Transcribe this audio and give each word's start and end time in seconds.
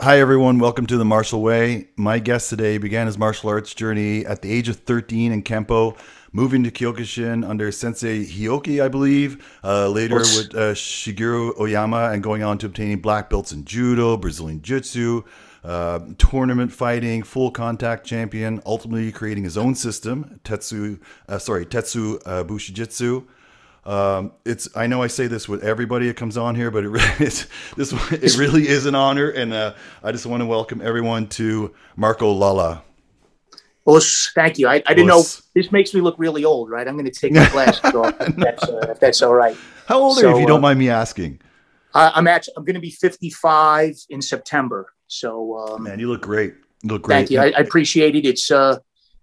Hi, 0.00 0.20
everyone. 0.20 0.60
Welcome 0.60 0.86
to 0.86 0.96
the 0.96 1.04
Martial 1.04 1.42
Way. 1.42 1.88
My 1.96 2.20
guest 2.20 2.50
today 2.50 2.78
began 2.78 3.06
his 3.06 3.18
martial 3.18 3.50
arts 3.50 3.74
journey 3.74 4.24
at 4.24 4.42
the 4.42 4.52
age 4.52 4.68
of 4.68 4.76
13 4.76 5.32
in 5.32 5.42
Kempo, 5.42 5.98
moving 6.30 6.62
to 6.62 6.70
Kyokushin 6.70 7.44
under 7.44 7.72
Sensei 7.72 8.24
Hioki, 8.24 8.80
I 8.80 8.86
believe, 8.86 9.58
uh, 9.64 9.88
later 9.88 10.18
with 10.18 10.54
uh, 10.54 10.72
Shigeru 10.74 11.58
Oyama, 11.58 12.10
and 12.12 12.22
going 12.22 12.44
on 12.44 12.58
to 12.58 12.66
obtaining 12.66 13.00
black 13.00 13.28
belts 13.28 13.50
in 13.50 13.64
Judo, 13.64 14.16
Brazilian 14.16 14.62
Jiu 14.62 14.76
Jitsu, 14.76 15.24
uh, 15.64 15.98
tournament 16.16 16.70
fighting, 16.70 17.24
full 17.24 17.50
contact 17.50 18.06
champion, 18.06 18.62
ultimately 18.64 19.10
creating 19.10 19.42
his 19.42 19.58
own 19.58 19.74
system, 19.74 20.38
Tetsu, 20.44 21.00
uh, 21.28 21.38
sorry, 21.38 21.66
Tetsu 21.66 22.20
uh, 22.24 22.44
Bushijitsu. 22.44 23.26
Um, 23.88 24.32
it's 24.44 24.68
I 24.76 24.86
know 24.86 25.02
I 25.02 25.06
say 25.06 25.28
this 25.28 25.48
with 25.48 25.64
everybody 25.64 26.08
that 26.08 26.16
comes 26.16 26.36
on 26.36 26.54
here, 26.54 26.70
but 26.70 26.84
it 26.84 26.88
really 26.90 27.26
is, 27.26 27.48
this 27.74 27.92
it 28.12 28.36
really 28.36 28.68
is 28.68 28.84
an 28.84 28.94
honor, 28.94 29.30
and 29.30 29.54
uh, 29.54 29.74
I 30.04 30.12
just 30.12 30.26
want 30.26 30.42
to 30.42 30.46
welcome 30.46 30.82
everyone 30.82 31.26
to 31.28 31.74
Marco 31.96 32.30
Lala. 32.30 32.82
Well, 33.86 34.02
thank 34.34 34.58
you. 34.58 34.68
I, 34.68 34.82
I 34.84 34.92
didn't 34.92 35.06
know 35.06 35.24
this 35.54 35.72
makes 35.72 35.94
me 35.94 36.02
look 36.02 36.16
really 36.18 36.44
old, 36.44 36.68
right? 36.68 36.86
I'm 36.86 36.96
going 36.96 37.10
to 37.10 37.10
take 37.10 37.32
my 37.32 37.48
glasses 37.48 37.80
off 37.94 38.14
if 38.20 38.36
that's, 38.36 38.62
uh, 38.64 38.86
if 38.90 39.00
that's 39.00 39.22
all 39.22 39.32
right. 39.32 39.56
How 39.86 39.98
old 39.98 40.18
so, 40.18 40.26
are 40.26 40.30
you, 40.32 40.36
if 40.36 40.40
you 40.42 40.46
don't 40.46 40.58
uh, 40.58 40.60
mind 40.60 40.78
me 40.78 40.90
asking? 40.90 41.40
I'm 41.94 42.26
actually 42.26 42.52
I'm 42.58 42.66
going 42.66 42.74
to 42.74 42.80
be 42.80 42.90
55 42.90 43.96
in 44.10 44.20
September. 44.20 44.92
So, 45.06 45.56
um, 45.56 45.84
man, 45.84 45.98
you 45.98 46.10
look 46.10 46.20
great. 46.20 46.52
You 46.82 46.90
look 46.90 47.02
great. 47.04 47.14
Thank 47.14 47.30
you. 47.30 47.40
I, 47.40 47.46
I 47.46 47.60
appreciate 47.60 48.14
it. 48.14 48.26
It's 48.26 48.50
uh, 48.50 48.76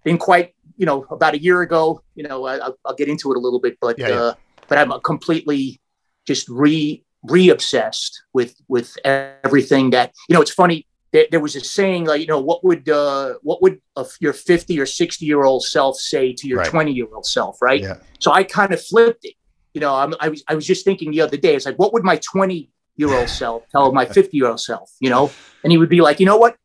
been 0.03 0.17
quite, 0.17 0.55
you 0.77 0.87
know, 0.87 1.05
about 1.11 1.35
a 1.35 1.39
year 1.39 1.61
ago. 1.61 2.01
You 2.15 2.27
know, 2.27 2.47
I, 2.47 2.69
will 2.83 2.95
get 2.97 3.07
into 3.07 3.31
it 3.31 3.37
a 3.37 3.39
little 3.39 3.59
bit, 3.59 3.77
but 3.79 3.99
yeah, 3.99 4.09
uh, 4.09 4.33
but 4.67 4.77
I'm 4.77 4.91
completely 5.01 5.81
just 6.25 6.47
re 6.49 7.03
re 7.23 7.49
obsessed 7.49 8.23
with 8.33 8.55
with 8.67 8.97
everything 9.03 9.91
that 9.91 10.13
you 10.29 10.33
know. 10.33 10.41
It's 10.41 10.53
funny. 10.53 10.87
There, 11.11 11.27
there 11.31 11.39
was 11.39 11.55
a 11.55 11.61
saying 11.61 12.05
like, 12.05 12.19
you 12.19 12.27
know, 12.27 12.41
what 12.41 12.63
would 12.65 12.89
uh, 12.89 13.35
what 13.41 13.61
would 13.61 13.79
a, 13.95 14.05
your 14.19 14.33
50 14.33 14.77
or 14.79 14.85
60 14.85 15.25
year 15.25 15.43
old 15.45 15.63
self 15.63 15.97
say 15.97 16.33
to 16.33 16.47
your 16.47 16.65
20 16.65 16.91
year 16.91 17.07
old 17.13 17.25
self, 17.25 17.61
right? 17.61 17.81
Yeah. 17.81 17.97
So 18.19 18.31
I 18.31 18.43
kind 18.43 18.73
of 18.73 18.83
flipped 18.83 19.23
it. 19.23 19.35
You 19.73 19.81
know, 19.81 19.95
I'm, 19.95 20.13
I 20.19 20.29
was 20.29 20.43
I 20.47 20.55
was 20.55 20.65
just 20.65 20.83
thinking 20.83 21.11
the 21.11 21.21
other 21.21 21.37
day. 21.37 21.55
It's 21.55 21.65
like, 21.65 21.79
what 21.79 21.93
would 21.93 22.03
my 22.03 22.17
20 22.17 22.69
year 22.97 23.13
old 23.13 23.29
self 23.41 23.63
tell 23.69 23.91
my 23.93 24.05
50 24.05 24.35
year 24.35 24.47
old 24.47 24.59
self? 24.59 24.91
You 24.99 25.09
know, 25.09 25.31
and 25.63 25.71
he 25.71 25.77
would 25.77 25.89
be 25.89 26.01
like, 26.01 26.19
you 26.19 26.25
know 26.25 26.37
what? 26.37 26.57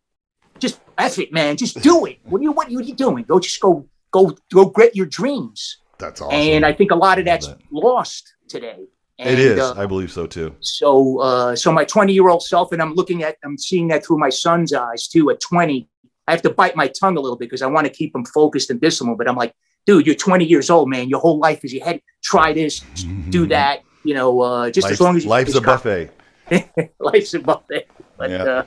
Just 0.59 0.81
F 0.99 1.19
it, 1.19 1.33
man. 1.33 1.57
Just 1.57 1.81
do 1.81 2.05
it. 2.07 2.19
What 2.25 2.41
are 2.41 2.45
you 2.45 2.53
what 2.53 2.69
are 2.69 2.71
you 2.71 2.95
doing? 2.95 3.25
Go 3.25 3.39
just 3.39 3.61
go 3.61 3.87
go 4.11 4.37
go 4.53 4.67
get 4.67 4.97
your 4.97 5.07
dreams. 5.07 5.80
That's 6.01 6.21
awesome. 6.21 6.35
And 6.35 6.67
I 6.67 6.73
think 6.73 6.91
a 6.91 6.97
lot 6.97 7.19
of 7.19 7.25
that's 7.25 7.49
that. 7.49 7.59
lost 7.71 8.35
today. 8.49 8.79
And, 9.19 9.29
it 9.29 9.39
is. 9.39 9.59
Uh, 9.59 9.75
I 9.77 9.85
believe 9.85 10.11
so 10.11 10.27
too. 10.27 10.57
So, 10.61 11.21
uh, 11.21 11.55
so 11.55 11.71
my 11.71 11.85
20 11.85 12.13
year 12.13 12.29
old 12.29 12.43
self, 12.43 12.73
and 12.73 12.81
I'm 12.81 12.95
looking 12.95 13.23
at, 13.23 13.37
I'm 13.45 13.59
seeing 13.59 13.89
that 13.89 14.05
through 14.05 14.19
my 14.19 14.31
son's 14.31 14.73
eyes 14.73 15.09
too. 15.09 15.31
At 15.31 15.41
20, 15.41 15.87
I 16.27 16.31
have 16.31 16.41
to 16.43 16.51
bite 16.51 16.75
my 16.75 16.89
tongue 16.89 17.19
a 17.19 17.21
little 17.21 17.37
bit 17.37 17.47
because 17.47 17.61
I 17.61 17.67
want 17.67 17.87
to 17.87 17.93
keep 17.93 18.15
him 18.15 18.25
focused 18.25 18.71
and 18.71 18.81
disciplined. 18.81 19.19
But 19.19 19.29
I'm 19.29 19.37
like, 19.37 19.55
dude, 19.85 20.07
you're 20.07 20.15
20 20.15 20.47
years 20.47 20.71
old, 20.71 20.89
man. 20.89 21.11
Your 21.11 21.21
whole 21.21 21.39
life 21.39 21.65
is 21.65 21.75
your 21.75 21.85
head. 21.85 22.01
Try 22.23 22.55
this, 22.55 22.81
do 23.29 23.47
that. 23.49 23.83
You 24.05 24.15
know, 24.15 24.41
uh, 24.41 24.71
just 24.71 24.89
as 24.91 25.01
long 25.01 25.17
as 25.19 25.27
life's 25.27 25.55
a 25.55 25.61
buffet. 25.61 26.11
life's 26.99 27.35
a 27.35 27.41
buffet. 27.41 27.87
But, 28.17 28.31
yeah. 28.31 28.43
uh, 28.43 28.63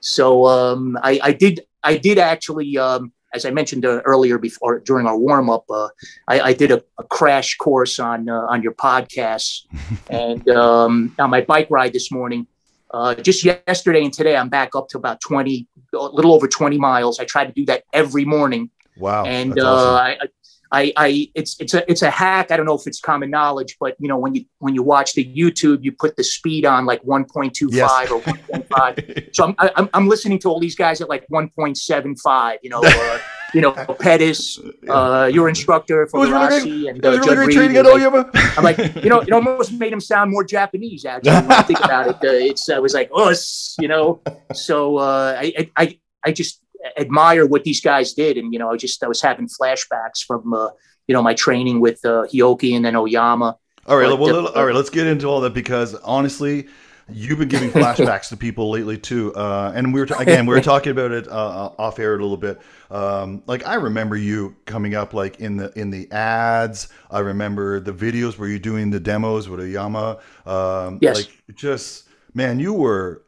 so 0.00 0.46
um, 0.46 0.98
I, 1.02 1.20
I 1.22 1.32
did, 1.32 1.60
I 1.82 1.98
did 1.98 2.18
actually. 2.18 2.78
Um, 2.78 3.12
as 3.32 3.44
I 3.44 3.50
mentioned 3.50 3.84
uh, 3.84 4.00
earlier 4.04 4.38
before 4.38 4.80
during 4.80 5.06
our 5.06 5.16
warm 5.16 5.50
up, 5.50 5.64
uh, 5.70 5.88
I, 6.28 6.40
I, 6.40 6.52
did 6.52 6.70
a, 6.70 6.82
a, 6.98 7.04
crash 7.04 7.56
course 7.56 7.98
on 7.98 8.28
uh, 8.28 8.46
on 8.48 8.62
your 8.62 8.72
podcast, 8.72 9.66
and 10.10 10.48
um, 10.48 11.14
on 11.18 11.30
my 11.30 11.40
bike 11.40 11.68
ride 11.70 11.92
this 11.92 12.10
morning. 12.10 12.46
Uh, 12.92 13.14
just 13.14 13.44
yesterday 13.44 14.02
and 14.02 14.12
today, 14.12 14.36
I'm 14.36 14.48
back 14.48 14.74
up 14.74 14.88
to 14.88 14.98
about 14.98 15.20
20, 15.20 15.66
a 15.94 15.96
little 15.96 16.32
over 16.32 16.48
20 16.48 16.76
miles. 16.76 17.20
I 17.20 17.24
try 17.24 17.44
to 17.44 17.52
do 17.52 17.64
that 17.66 17.84
every 17.92 18.24
morning. 18.24 18.70
Wow! 18.96 19.24
And 19.24 19.58
uh, 19.58 19.64
awesome. 19.64 19.94
I, 19.94 20.26
I, 20.72 20.92
I, 20.96 21.30
it's 21.34 21.56
it's 21.58 21.74
a 21.74 21.90
it's 21.90 22.02
a 22.02 22.10
hack. 22.10 22.52
I 22.52 22.56
don't 22.56 22.66
know 22.66 22.76
if 22.76 22.86
it's 22.86 23.00
common 23.00 23.28
knowledge, 23.28 23.76
but 23.80 23.96
you 23.98 24.06
know 24.06 24.16
when 24.16 24.34
you 24.36 24.44
when 24.58 24.74
you 24.74 24.84
watch 24.84 25.14
the 25.14 25.24
YouTube, 25.24 25.82
you 25.82 25.90
put 25.90 26.16
the 26.16 26.22
speed 26.22 26.64
on 26.64 26.86
like 26.86 27.02
1.25 27.02 27.72
yes. 27.72 28.10
or 28.10 28.20
1.5. 28.20 29.34
so 29.34 29.44
I'm, 29.46 29.54
I'm 29.58 29.90
I'm 29.92 30.08
listening 30.08 30.38
to 30.40 30.48
all 30.48 30.60
these 30.60 30.76
guys 30.76 31.00
at 31.00 31.08
like 31.08 31.26
1.75. 31.28 32.58
You 32.62 32.70
know, 32.70 32.82
uh, 32.84 33.18
you 33.52 33.60
know 33.60 33.72
Pettas, 34.00 34.60
uh, 34.88 35.26
your 35.26 35.48
instructor 35.48 36.06
for 36.06 36.24
Rossi, 36.26 36.86
and 36.86 37.04
uh, 37.04 37.18
really 37.18 37.52
training 37.52 37.76
at 37.76 37.86
like, 37.86 38.56
I'm 38.56 38.62
like, 38.62 38.78
you 39.02 39.10
know, 39.10 39.20
it 39.20 39.32
almost 39.32 39.72
made 39.72 39.92
him 39.92 40.00
sound 40.00 40.30
more 40.30 40.44
Japanese. 40.44 41.04
Actually, 41.04 41.32
when 41.32 41.50
I 41.50 41.62
think 41.62 41.80
about 41.80 42.08
it, 42.08 42.16
uh, 42.16 42.32
it's 42.32 42.68
I 42.68 42.78
was 42.78 42.94
like 42.94 43.10
us, 43.12 43.74
you 43.80 43.88
know. 43.88 44.20
So 44.54 44.98
uh, 44.98 45.36
I 45.36 45.68
I 45.76 45.98
I 46.24 46.30
just 46.30 46.60
admire 46.98 47.46
what 47.46 47.64
these 47.64 47.80
guys 47.80 48.12
did. 48.12 48.36
And, 48.36 48.52
you 48.52 48.58
know, 48.58 48.70
I 48.70 48.76
just, 48.76 49.02
I 49.02 49.08
was 49.08 49.20
having 49.20 49.48
flashbacks 49.48 50.24
from, 50.26 50.52
uh, 50.52 50.70
you 51.06 51.14
know, 51.14 51.22
my 51.22 51.34
training 51.34 51.80
with 51.80 52.04
uh, 52.04 52.26
Hioki 52.32 52.74
and 52.74 52.84
then 52.84 52.96
Oyama. 52.96 53.56
All 53.86 53.96
right. 53.96 54.08
But, 54.08 54.18
well, 54.18 54.48
uh, 54.48 54.52
all 54.52 54.66
right. 54.66 54.74
Let's 54.74 54.90
get 54.90 55.06
into 55.06 55.26
all 55.26 55.40
that 55.42 55.54
because 55.54 55.94
honestly, 55.96 56.68
you've 57.08 57.38
been 57.38 57.48
giving 57.48 57.70
flashbacks 57.72 58.28
to 58.28 58.36
people 58.36 58.70
lately 58.70 58.96
too. 58.98 59.34
Uh, 59.34 59.72
and 59.74 59.92
we 59.92 60.00
were, 60.00 60.06
t- 60.06 60.14
again, 60.18 60.46
we 60.46 60.54
were 60.54 60.60
talking 60.72 60.92
about 60.92 61.10
it 61.10 61.28
uh, 61.28 61.70
off 61.78 61.98
air 61.98 62.14
a 62.14 62.22
little 62.22 62.36
bit. 62.36 62.60
Um, 62.90 63.42
like 63.46 63.66
I 63.66 63.74
remember 63.74 64.16
you 64.16 64.56
coming 64.66 64.94
up 64.94 65.14
like 65.14 65.40
in 65.40 65.56
the, 65.56 65.72
in 65.78 65.90
the 65.90 66.10
ads, 66.12 66.88
I 67.10 67.20
remember 67.20 67.80
the 67.80 67.92
videos 67.92 68.38
where 68.38 68.48
you're 68.48 68.58
doing 68.58 68.90
the 68.90 69.00
demos 69.00 69.48
with 69.48 69.60
Oyama. 69.60 70.18
Um, 70.46 70.98
yes. 71.00 71.16
Like 71.16 71.56
just, 71.56 72.08
man, 72.34 72.60
you 72.60 72.72
were 72.72 73.22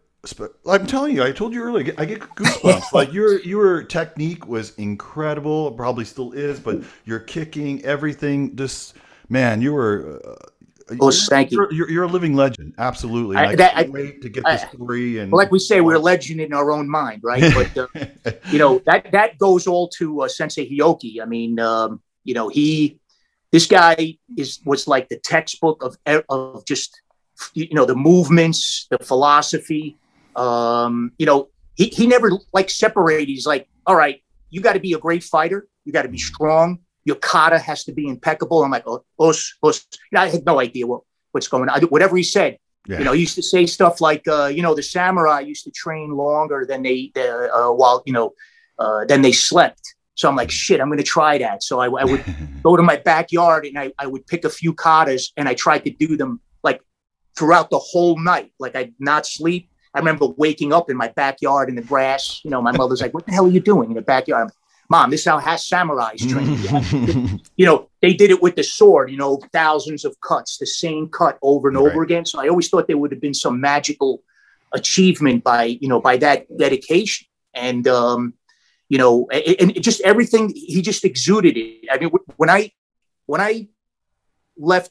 I'm 0.69 0.87
telling 0.87 1.17
you, 1.17 1.25
I 1.25 1.33
told 1.33 1.53
you 1.53 1.63
earlier, 1.63 1.93
I 1.99 2.05
get 2.05 2.21
goosebumps. 2.21 2.85
like 2.93 3.13
your 3.13 3.41
your 3.41 3.83
technique 3.83 4.47
was 4.47 4.71
incredible, 4.77 5.73
probably 5.73 6.05
still 6.05 6.31
is, 6.33 6.61
but 6.61 6.83
your 7.05 7.19
kicking, 7.19 7.85
everything, 7.85 8.55
just 8.55 8.95
man, 9.29 9.61
you 9.61 9.73
were. 9.73 10.21
Uh, 10.25 10.95
oh, 11.01 11.11
thank 11.11 11.51
you. 11.51 11.67
You're, 11.73 11.91
you're, 11.91 12.05
a 12.05 12.09
living 12.09 12.37
legend, 12.37 12.75
absolutely. 12.79 13.37
I, 13.37 13.47
I 13.47 13.57
can't 13.57 13.77
I, 13.77 13.83
wait 13.91 14.23
to 14.23 14.29
get 14.29 14.45
the 14.45 14.59
story. 14.59 15.19
And 15.19 15.33
like 15.33 15.51
we 15.51 15.59
say, 15.59 15.81
we're 15.81 15.97
a 15.97 15.99
legend 15.99 16.41
in 16.41 16.53
our 16.53 16.71
own 16.71 16.89
mind, 16.89 17.23
right? 17.25 17.53
But 17.53 17.77
uh, 17.77 18.33
you 18.51 18.59
know 18.59 18.79
that 18.87 19.11
that 19.11 19.39
goes 19.39 19.67
all 19.67 19.89
to 19.99 20.23
uh, 20.23 20.29
Sensei 20.29 20.71
Hioki. 20.71 21.21
I 21.21 21.25
mean, 21.25 21.59
um, 21.59 22.01
you 22.23 22.35
know, 22.35 22.49
he, 22.49 23.01
this 23.51 23.67
guy 23.67 24.19
is 24.37 24.61
was 24.65 24.87
like 24.87 25.09
the 25.09 25.19
textbook 25.19 25.83
of 25.83 25.97
of 26.29 26.65
just 26.65 27.01
you 27.55 27.75
know 27.75 27.87
the 27.87 27.97
movements, 27.97 28.87
the 28.89 28.99
philosophy 28.99 29.97
um, 30.37 31.13
you 31.19 31.27
know, 31.27 31.49
he, 31.75 31.87
he 31.87 32.07
never 32.07 32.31
like 32.53 32.71
separated. 32.71 33.29
He's 33.29 33.47
like, 33.47 33.69
all 33.87 33.97
right, 33.97 34.23
you 34.51 34.61
got 34.61 34.75
to 34.75 34.81
be 34.81 34.93
a 34.93 34.99
great 34.99 35.25
fighter. 35.25 35.67
You 35.85 35.93
got 35.93 36.03
to 36.03 36.09
be 36.09 36.19
strong. 36.19 36.81
Your 37.05 37.17
kata 37.17 37.59
has 37.59 37.85
to 37.85 37.93
be 37.93 38.07
impeccable. 38.07 38.63
I'm 38.63 38.71
like, 38.71 38.85
oh, 38.87 39.05
us, 39.19 39.55
us. 39.63 39.85
You 39.93 40.17
know, 40.17 40.21
I 40.23 40.29
had 40.29 40.45
no 40.45 40.61
idea 40.61 40.87
what, 40.87 41.03
what's 41.33 41.49
going 41.49 41.69
on. 41.69 41.83
I, 41.83 41.85
whatever 41.87 42.17
he 42.17 42.23
said, 42.23 42.59
yeah. 42.87 42.99
you 42.99 43.05
know, 43.05 43.13
he 43.13 43.21
used 43.21 43.35
to 43.37 43.43
say 43.43 43.67
stuff 43.67 44.01
like, 44.01 44.27
uh, 44.29 44.47
you 44.47 44.63
know, 44.63 44.75
the 44.75 44.83
samurai 44.83 45.41
used 45.41 45.65
to 45.65 45.71
train 45.71 46.13
longer 46.13 46.65
than 46.69 46.83
they, 46.83 47.11
uh, 47.17 47.71
while, 47.71 48.03
you 48.07 48.13
know, 48.13 48.35
uh, 48.79 49.05
than 49.07 49.23
they 49.23 49.33
slept. 49.33 49.95
So 50.15 50.29
I'm 50.29 50.37
like, 50.37 50.51
shit, 50.51 50.81
I'm 50.81 50.89
going 50.89 50.99
to 50.99 51.05
try 51.05 51.39
that. 51.39 51.63
So 51.63 51.81
I, 51.81 51.87
I 51.87 52.05
would 52.05 52.25
go 52.63 52.77
to 52.77 52.83
my 52.83 52.97
backyard 52.97 53.65
and 53.65 53.79
I, 53.79 53.93
I 53.99 54.07
would 54.07 54.27
pick 54.27 54.45
a 54.45 54.51
few 54.51 54.75
katas 54.75 55.31
and 55.37 55.49
I 55.49 55.55
tried 55.55 55.85
to 55.85 55.91
do 55.91 56.17
them 56.17 56.41
like 56.63 56.81
throughout 57.37 57.71
the 57.71 57.79
whole 57.79 58.19
night. 58.19 58.53
Like 58.59 58.77
I'd 58.77 58.95
not 58.99 59.27
sleep 59.27 59.71
I 59.95 59.99
remember 59.99 60.27
waking 60.27 60.73
up 60.73 60.91
in 60.91 60.97
my 60.97 61.09
backyard 61.09 61.69
in 61.69 61.75
the 61.75 61.83
grass. 61.83 62.41
You 62.45 62.51
know, 62.51 62.63
my 62.63 62.73
mother's 62.73 63.01
like, 63.01 63.15
"What 63.15 63.27
the 63.27 63.33
hell 63.33 63.47
are 63.47 63.51
you 63.51 63.61
doing 63.61 63.91
in 63.91 63.97
the 63.97 64.03
backyard?" 64.03 64.51
Mom, 64.89 65.11
this 65.11 65.21
is 65.21 65.27
how 65.27 65.39
has 65.39 65.67
samurais 65.67 66.19
train. 66.29 67.41
you 67.57 67.65
know, 67.65 67.89
they 68.01 68.13
did 68.13 68.31
it 68.31 68.43
with 68.43 68.57
the 68.57 68.63
sword. 68.63 69.11
You 69.11 69.17
know, 69.17 69.41
thousands 69.53 70.05
of 70.05 70.21
cuts, 70.21 70.59
the 70.59 70.67
same 70.67 71.09
cut 71.09 71.39
over 71.43 71.69
and 71.69 71.77
right. 71.77 71.91
over 71.91 72.03
again. 72.03 72.25
So 72.25 72.41
I 72.41 72.49
always 72.49 72.69
thought 72.69 72.87
there 72.87 72.99
would 72.99 73.13
have 73.13 73.21
been 73.21 73.35
some 73.35 73.61
magical 73.61 74.23
achievement 74.73 75.45
by 75.45 75.65
you 75.65 75.89
know 75.89 76.01
by 76.01 76.17
that 76.17 76.47
dedication 76.57 77.27
and 77.55 77.87
um, 77.87 78.35
you 78.89 78.99
know 78.99 79.29
and, 79.31 79.73
and 79.77 79.83
just 79.83 80.01
everything 80.03 80.53
he 80.55 80.83
just 80.83 81.05
exuded 81.05 81.57
it. 81.57 81.87
I 81.91 81.99
mean, 81.99 82.11
when 82.37 82.51
I 82.51 82.73
when 83.27 83.41
I 83.41 83.69
left 84.57 84.91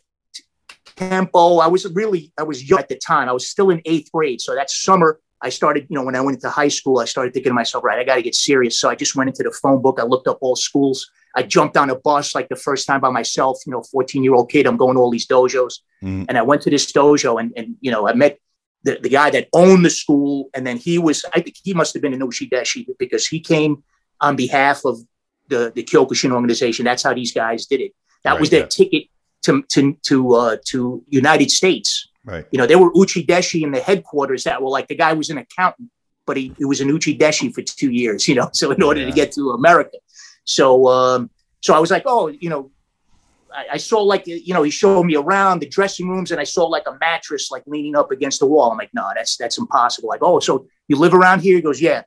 Kempo. 1.02 1.62
I 1.62 1.68
was 1.68 1.92
really, 1.94 2.32
I 2.38 2.44
was 2.44 2.68
young 2.70 2.80
at 2.80 2.90
the 2.90 2.98
time. 2.98 3.28
I 3.28 3.32
was 3.32 3.50
still 3.50 3.70
in 3.70 3.82
eighth 3.86 4.12
grade. 4.12 4.42
So 4.42 4.54
that 4.56 4.70
summer, 4.70 5.20
I 5.42 5.50
started, 5.50 5.88
you 5.90 5.96
know, 5.96 6.04
when 6.04 6.16
I 6.16 6.22
went 6.22 6.36
into 6.36 6.50
high 6.50 6.68
school, 6.68 7.00
I 7.00 7.06
started 7.06 7.34
thinking 7.34 7.50
to 7.50 7.54
myself, 7.56 7.84
right, 7.84 7.98
I 7.98 8.04
got 8.04 8.16
to 8.16 8.22
get 8.22 8.36
serious. 8.36 8.80
So 8.80 8.90
I 8.90 8.96
just 8.96 9.16
went 9.16 9.30
into 9.30 9.44
the 9.44 9.52
phone 9.52 9.82
book. 9.82 10.00
I 10.00 10.04
looked 10.04 10.28
up 10.28 10.38
all 10.42 10.56
schools. 10.56 11.10
I 11.36 11.44
jumped 11.44 11.78
on 11.78 11.90
a 11.90 11.96
bus 11.96 12.36
like 12.36 12.50
the 12.50 12.56
first 12.56 12.86
time 12.86 13.02
by 13.02 13.10
myself, 13.10 13.60
you 13.66 13.72
know, 13.72 13.82
14 13.82 14.24
year 14.24 14.36
old 14.36 14.52
kid. 14.52 14.68
I'm 14.68 14.78
going 14.78 14.96
to 14.96 15.02
all 15.02 15.10
these 15.10 15.28
dojos. 15.28 15.80
Mm. 16.04 16.26
And 16.30 16.38
I 16.38 16.44
went 16.44 16.62
to 16.64 16.70
this 16.70 16.92
dojo 16.92 17.40
and, 17.40 17.54
and, 17.56 17.76
you 17.82 17.90
know, 17.90 18.08
I 18.08 18.14
met 18.14 18.38
the, 18.84 19.00
the 19.02 19.10
guy 19.10 19.32
that 19.32 19.48
owned 19.54 19.84
the 19.84 19.90
school. 19.90 20.50
And 20.54 20.68
then 20.68 20.78
he 20.78 21.00
was, 21.00 21.26
I 21.34 21.40
think 21.40 21.56
he 21.64 21.74
must 21.74 21.94
have 21.94 22.02
been 22.04 22.14
an 22.14 22.20
Uchideshi 22.20 22.86
because 23.00 23.26
he 23.26 23.40
came 23.40 23.84
on 24.20 24.36
behalf 24.36 24.86
of 24.86 25.00
the, 25.48 25.72
the 25.74 25.84
Kyokushin 25.84 26.32
organization. 26.32 26.86
That's 26.86 27.04
how 27.04 27.14
these 27.14 27.34
guys 27.34 27.66
did 27.66 27.82
it. 27.82 27.94
That 28.24 28.34
right, 28.34 28.40
was 28.40 28.52
their 28.52 28.62
yeah. 28.62 28.68
ticket 28.68 29.04
to 29.44 29.64
to 29.70 29.94
to 30.04 30.36
uh, 30.36 30.58
to 30.68 31.04
United 31.10 31.50
States. 31.52 32.08
Right. 32.24 32.46
You 32.52 32.58
know, 32.60 32.68
there 32.68 32.78
were 32.78 32.92
Uchideshi 32.94 33.64
in 33.64 33.72
the 33.72 33.80
headquarters 33.80 34.44
that 34.44 34.62
were 34.62 34.70
like 34.70 34.88
the 34.88 34.96
guy 34.96 35.14
was 35.14 35.30
an 35.30 35.38
accountant. 35.40 35.90
but 36.28 36.38
he, 36.38 36.54
he 36.58 36.66
was 36.66 36.80
in 36.82 36.88
Uchideshi 36.88 37.52
for 37.54 37.62
two 37.64 37.92
years, 37.92 38.28
you 38.28 38.36
know, 38.36 38.50
so 38.54 38.72
in 38.72 38.82
order 38.84 39.00
Yeah. 39.02 39.08
to 39.10 39.12
get 39.12 39.32
to 39.34 39.52
America. 39.52 39.98
So, 40.44 40.88
um, 40.88 41.30
so 41.62 41.74
I 41.74 41.80
was 41.80 41.90
like, 41.92 42.04
oh, 42.06 42.28
you 42.28 42.50
know, 42.50 42.72
I, 43.54 43.64
I 43.74 43.78
saw 43.78 44.02
like, 44.04 44.24
you 44.28 44.54
know, 44.54 44.62
he 44.64 44.70
showed 44.72 45.04
me 45.04 45.16
around 45.16 45.60
the 45.62 45.68
dressing 45.68 46.08
rooms 46.08 46.32
and 46.32 46.40
I 46.40 46.44
saw 46.46 46.66
like 46.68 46.84
a 46.88 46.96
mattress 47.02 47.50
like 47.52 47.64
leaning 47.66 47.96
up 47.96 48.12
against 48.12 48.40
the 48.40 48.46
wall. 48.46 48.72
I'm 48.72 48.78
like, 48.78 48.94
no, 48.94 49.10
that's, 49.16 49.36
that's 49.38 49.58
impossible. 49.58 50.10
Like, 50.10 50.22
oh, 50.22 50.40
so 50.40 50.68
you 50.88 50.96
live 50.98 51.14
around 51.16 51.42
here? 51.42 51.56
He 51.56 51.62
goes, 51.62 51.82
yeah, 51.82 52.04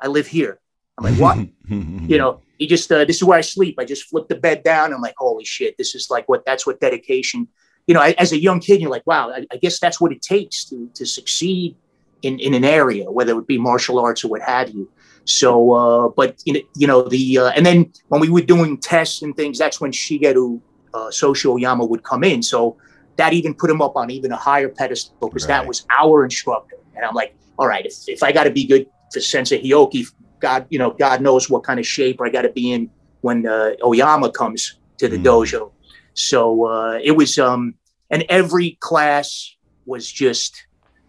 I 0.00 0.06
live 0.06 0.26
here. 0.28 0.58
I'm 0.96 1.04
like, 1.04 1.18
what? 1.20 1.36
you 1.68 2.18
know, 2.18 2.40
he 2.58 2.66
just, 2.66 2.90
uh, 2.90 3.04
this 3.04 3.16
is 3.16 3.24
where 3.24 3.38
I 3.38 3.42
sleep. 3.42 3.76
I 3.78 3.84
just 3.84 4.04
flip 4.08 4.28
the 4.28 4.34
bed 4.34 4.62
down. 4.62 4.92
I'm 4.92 5.00
like, 5.00 5.14
holy 5.18 5.44
shit, 5.44 5.76
this 5.76 5.94
is 5.94 6.08
like 6.10 6.28
what, 6.28 6.44
that's 6.46 6.66
what 6.66 6.80
dedication, 6.80 7.48
you 7.86 7.94
know, 7.94 8.00
as 8.00 8.32
a 8.32 8.40
young 8.40 8.60
kid, 8.60 8.80
you're 8.80 8.90
like, 8.90 9.06
wow, 9.06 9.30
I, 9.30 9.46
I 9.52 9.56
guess 9.56 9.78
that's 9.78 10.00
what 10.00 10.12
it 10.12 10.22
takes 10.22 10.64
to, 10.66 10.90
to 10.94 11.06
succeed 11.06 11.76
in, 12.22 12.38
in 12.40 12.54
an 12.54 12.64
area, 12.64 13.10
whether 13.10 13.38
it 13.38 13.46
be 13.46 13.58
martial 13.58 13.98
arts 13.98 14.24
or 14.24 14.28
what 14.28 14.42
have 14.42 14.70
you. 14.70 14.90
So, 15.24 15.72
uh, 15.72 16.08
but 16.08 16.40
you 16.44 16.86
know, 16.86 17.02
the 17.02 17.38
uh, 17.38 17.50
and 17.50 17.66
then 17.66 17.92
when 18.08 18.20
we 18.20 18.28
were 18.28 18.42
doing 18.42 18.78
tests 18.78 19.22
and 19.22 19.36
things, 19.36 19.58
that's 19.58 19.80
when 19.80 19.90
Shigeru 19.90 20.60
uh, 20.94 21.08
Soshu 21.08 21.52
Oyama 21.52 21.84
would 21.84 22.04
come 22.04 22.22
in. 22.22 22.42
So 22.42 22.76
that 23.16 23.32
even 23.32 23.54
put 23.54 23.68
him 23.68 23.82
up 23.82 23.96
on 23.96 24.10
even 24.10 24.30
a 24.30 24.36
higher 24.36 24.68
pedestal 24.68 25.16
because 25.20 25.46
that 25.48 25.66
was 25.66 25.84
our 25.90 26.24
instructor. 26.24 26.76
And 26.94 27.04
I'm 27.04 27.14
like, 27.14 27.34
all 27.58 27.66
right, 27.66 27.84
if, 27.84 28.08
if 28.08 28.22
I 28.22 28.30
got 28.30 28.44
to 28.44 28.50
be 28.50 28.66
good 28.66 28.86
for 29.12 29.20
Sensei 29.20 29.62
Hioki, 29.62 30.06
God, 30.40 30.66
you 30.70 30.78
know, 30.78 30.90
God 30.90 31.20
knows 31.20 31.48
what 31.48 31.64
kind 31.64 31.80
of 31.80 31.86
shape 31.86 32.20
I 32.20 32.30
got 32.30 32.42
to 32.42 32.50
be 32.50 32.72
in 32.72 32.90
when 33.20 33.46
uh, 33.46 33.72
Oyama 33.82 34.30
comes 34.30 34.78
to 34.98 35.08
the 35.08 35.18
Mhm. 35.18 35.24
dojo. 35.24 35.72
So 36.14 36.66
uh, 36.66 36.98
it 37.02 37.12
was, 37.12 37.38
um, 37.38 37.74
and 38.10 38.24
every 38.28 38.78
class 38.80 39.54
was 39.84 40.10
just 40.10 40.66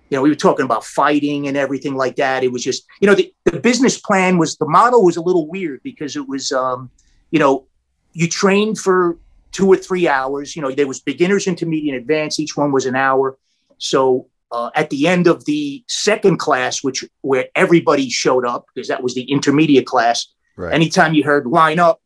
you 0.10 0.18
know, 0.18 0.22
we 0.22 0.30
were 0.30 0.36
talking 0.36 0.64
about 0.64 0.86
fighting 0.86 1.48
and 1.48 1.58
everything 1.58 1.96
like 1.96 2.16
that. 2.16 2.44
It 2.44 2.52
was 2.52 2.64
just, 2.64 2.86
you 3.02 3.08
know, 3.08 3.16
the, 3.16 3.34
the 3.44 3.60
business 3.60 4.00
plan 4.00 4.38
was 4.38 4.56
the 4.56 4.68
model 4.68 5.04
was 5.04 5.18
a 5.18 5.22
little 5.22 5.48
weird 5.50 5.82
because 5.84 6.16
it 6.16 6.28
was, 6.28 6.52
um, 6.54 6.90
you 7.30 7.40
know, 7.40 7.68
you 8.14 8.28
trained 8.30 8.80
for 8.80 9.18
two 9.52 9.68
or 9.68 9.76
three 9.76 10.08
hours. 10.08 10.56
You 10.56 10.62
know, 10.62 10.72
there 10.72 10.88
was 10.88 11.02
beginners, 11.02 11.46
intermediate, 11.46 11.94
and 11.94 12.02
advanced. 12.02 12.40
Each 12.40 12.56
one 12.56 12.72
was 12.72 12.86
an 12.86 12.96
hour. 12.96 13.38
So 13.80 14.28
uh, 14.52 14.70
at 14.76 14.90
the 14.90 15.08
end 15.08 15.28
of 15.28 15.46
the 15.46 15.84
second 15.88 16.38
class, 16.38 16.84
which 16.84 17.04
where 17.22 17.48
everybody 17.56 18.10
showed 18.10 18.46
up 18.46 18.66
because 18.74 18.88
that 18.88 19.04
was 19.04 19.14
the 19.14 19.24
intermediate 19.24 19.86
class. 19.86 20.28
right. 20.56 20.74
Anytime 20.74 21.14
you 21.14 21.24
heard 21.24 21.46
line 21.46 21.80
up, 21.80 22.02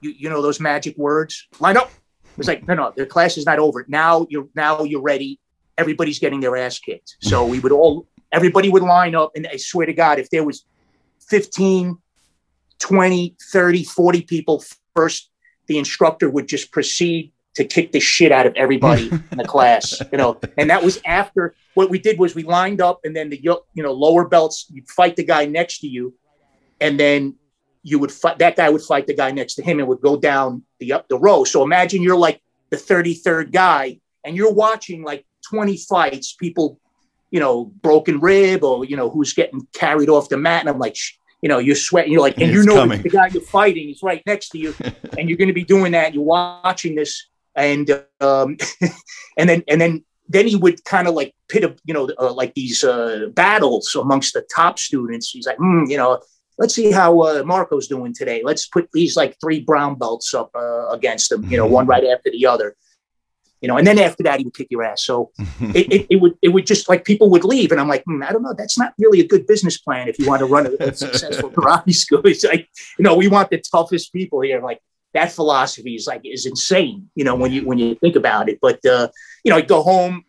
you 0.00 0.10
you 0.10 0.28
know 0.28 0.42
those 0.42 0.60
magic 0.60 0.96
words, 0.96 1.46
line 1.60 1.76
up. 1.76 1.90
It 2.24 2.38
was 2.38 2.48
like 2.48 2.66
no, 2.68 2.74
no, 2.74 2.92
the 2.96 3.06
class 3.06 3.36
is 3.36 3.46
not 3.46 3.58
over. 3.58 3.84
Now 3.88 4.26
you're 4.30 4.48
now 4.54 4.82
you're 4.82 5.02
ready. 5.02 5.40
Everybody's 5.78 6.18
getting 6.18 6.40
their 6.40 6.56
ass 6.56 6.78
kicked. 6.78 7.16
So 7.20 7.44
we 7.44 7.60
would 7.60 7.72
all, 7.72 8.06
everybody 8.32 8.70
would 8.70 8.82
line 8.82 9.14
up, 9.14 9.32
and 9.36 9.46
I 9.46 9.56
swear 9.56 9.86
to 9.86 9.92
God, 9.92 10.18
if 10.18 10.30
there 10.30 10.42
was 10.42 10.64
15, 11.28 11.98
20, 12.78 13.36
30, 13.52 13.84
40 13.84 14.22
people 14.22 14.64
first, 14.94 15.30
the 15.66 15.78
instructor 15.78 16.30
would 16.30 16.48
just 16.48 16.72
proceed 16.72 17.32
to 17.56 17.64
kick 17.64 17.92
the 17.92 18.00
shit 18.00 18.32
out 18.32 18.46
of 18.46 18.54
everybody 18.54 19.08
in 19.30 19.38
the 19.38 19.44
class, 19.44 20.00
you 20.12 20.18
know. 20.18 20.38
And 20.56 20.70
that 20.70 20.82
was 20.82 21.00
after 21.04 21.54
what 21.74 21.90
we 21.90 21.98
did 21.98 22.18
was 22.18 22.34
we 22.34 22.44
lined 22.44 22.80
up, 22.80 23.00
and 23.04 23.14
then 23.14 23.30
the 23.30 23.40
you 23.42 23.82
know 23.82 23.92
lower 23.92 24.26
belts, 24.26 24.66
you'd 24.72 24.88
fight 24.88 25.16
the 25.16 25.24
guy 25.24 25.46
next 25.46 25.80
to 25.80 25.88
you, 25.88 26.14
and 26.80 26.98
then 26.98 27.34
you 27.82 27.98
would 27.98 28.12
fight 28.12 28.38
that 28.38 28.56
guy 28.56 28.68
would 28.68 28.82
fight 28.82 29.06
the 29.06 29.14
guy 29.14 29.30
next 29.30 29.54
to 29.54 29.62
him 29.62 29.78
and 29.78 29.88
would 29.88 30.00
go 30.00 30.16
down 30.16 30.62
the 30.80 30.92
up 30.92 31.08
the 31.08 31.18
row. 31.18 31.44
So 31.44 31.62
imagine 31.62 32.02
you're 32.02 32.16
like 32.16 32.40
the 32.70 32.76
33rd 32.76 33.52
guy 33.52 34.00
and 34.24 34.36
you're 34.36 34.52
watching 34.52 35.04
like 35.04 35.24
20 35.48 35.76
fights, 35.76 36.32
people, 36.32 36.80
you 37.30 37.38
know, 37.38 37.66
broken 37.82 38.18
rib 38.20 38.64
or 38.64 38.84
you 38.84 38.96
know 38.96 39.08
who's 39.08 39.32
getting 39.32 39.66
carried 39.72 40.08
off 40.08 40.28
the 40.28 40.36
mat, 40.36 40.60
and 40.60 40.68
I'm 40.68 40.78
like, 40.78 40.96
you 41.42 41.48
know, 41.48 41.58
you're 41.58 41.76
sweating, 41.76 42.12
you're 42.12 42.20
like, 42.20 42.38
and 42.38 42.52
you 42.52 42.64
know 42.64 42.76
coming. 42.76 43.02
the 43.02 43.08
guy 43.08 43.28
you're 43.28 43.42
fighting 43.42 43.90
is 43.90 44.02
right 44.02 44.22
next 44.26 44.50
to 44.50 44.58
you, 44.58 44.74
and 45.18 45.28
you're 45.28 45.38
going 45.38 45.48
to 45.48 45.54
be 45.54 45.64
doing 45.64 45.92
that. 45.92 46.14
You're 46.14 46.24
watching 46.24 46.94
this, 46.94 47.26
and 47.56 47.90
um, 48.20 48.56
and 49.36 49.48
then 49.48 49.64
and 49.68 49.80
then 49.80 50.04
then 50.28 50.46
he 50.46 50.56
would 50.56 50.84
kind 50.84 51.08
of 51.08 51.14
like 51.14 51.34
pit 51.48 51.64
up, 51.64 51.76
you 51.84 51.94
know, 51.94 52.10
uh, 52.18 52.32
like 52.32 52.54
these 52.54 52.82
uh, 52.82 53.26
battles 53.34 53.94
amongst 53.94 54.34
the 54.34 54.44
top 54.54 54.78
students. 54.78 55.30
He's 55.30 55.46
like, 55.46 55.56
hmm, 55.56 55.84
you 55.86 55.96
know, 55.96 56.20
let's 56.58 56.74
see 56.74 56.90
how 56.90 57.20
uh, 57.20 57.42
Marco's 57.44 57.88
doing 57.88 58.14
today. 58.14 58.42
Let's 58.44 58.66
put 58.66 58.88
these 58.92 59.16
like 59.16 59.36
three 59.40 59.60
brown 59.60 59.96
belts 59.96 60.34
up 60.34 60.50
uh, 60.54 60.88
against 60.88 61.30
him, 61.30 61.44
you 61.50 61.56
know, 61.56 61.66
one 61.66 61.86
right 61.86 62.04
after 62.04 62.30
the 62.30 62.46
other. 62.46 62.76
You 63.62 63.68
know, 63.68 63.78
and 63.78 63.86
then 63.86 63.98
after 63.98 64.22
that, 64.24 64.38
he 64.38 64.44
would 64.44 64.54
kick 64.54 64.68
your 64.70 64.84
ass. 64.84 65.04
So 65.04 65.30
it, 65.38 65.92
it, 65.92 66.06
it 66.10 66.16
would 66.20 66.34
it 66.42 66.48
would 66.48 66.66
just 66.66 66.88
like 66.88 67.04
people 67.04 67.30
would 67.30 67.44
leave, 67.44 67.72
and 67.72 67.80
I'm 67.80 67.88
like, 67.88 68.04
hmm, 68.04 68.22
I 68.22 68.30
don't 68.30 68.42
know, 68.42 68.54
that's 68.56 68.78
not 68.78 68.92
really 68.98 69.20
a 69.20 69.26
good 69.26 69.46
business 69.46 69.78
plan 69.78 70.08
if 70.08 70.18
you 70.18 70.28
want 70.28 70.40
to 70.40 70.46
run 70.46 70.66
a, 70.66 70.70
a 70.84 70.94
successful 70.94 71.50
karate 71.56 71.94
school. 71.94 72.20
It's 72.24 72.44
like, 72.44 72.68
you 72.98 73.02
know, 73.02 73.16
we 73.16 73.28
want 73.28 73.50
the 73.50 73.58
toughest 73.58 74.12
people 74.12 74.42
here. 74.42 74.60
Like 74.60 74.80
that 75.16 75.32
philosophy 75.32 75.94
is 75.94 76.06
like 76.06 76.20
is 76.24 76.44
insane. 76.46 77.08
You 77.14 77.24
know, 77.24 77.34
when 77.34 77.50
you 77.50 77.64
when 77.64 77.78
you 77.78 77.94
think 77.96 78.16
about 78.16 78.48
it. 78.48 78.58
But 78.60 78.84
uh, 78.84 79.08
you 79.42 79.50
know, 79.50 79.56
I 79.56 79.62
go 79.62 79.82
home. 79.82 80.24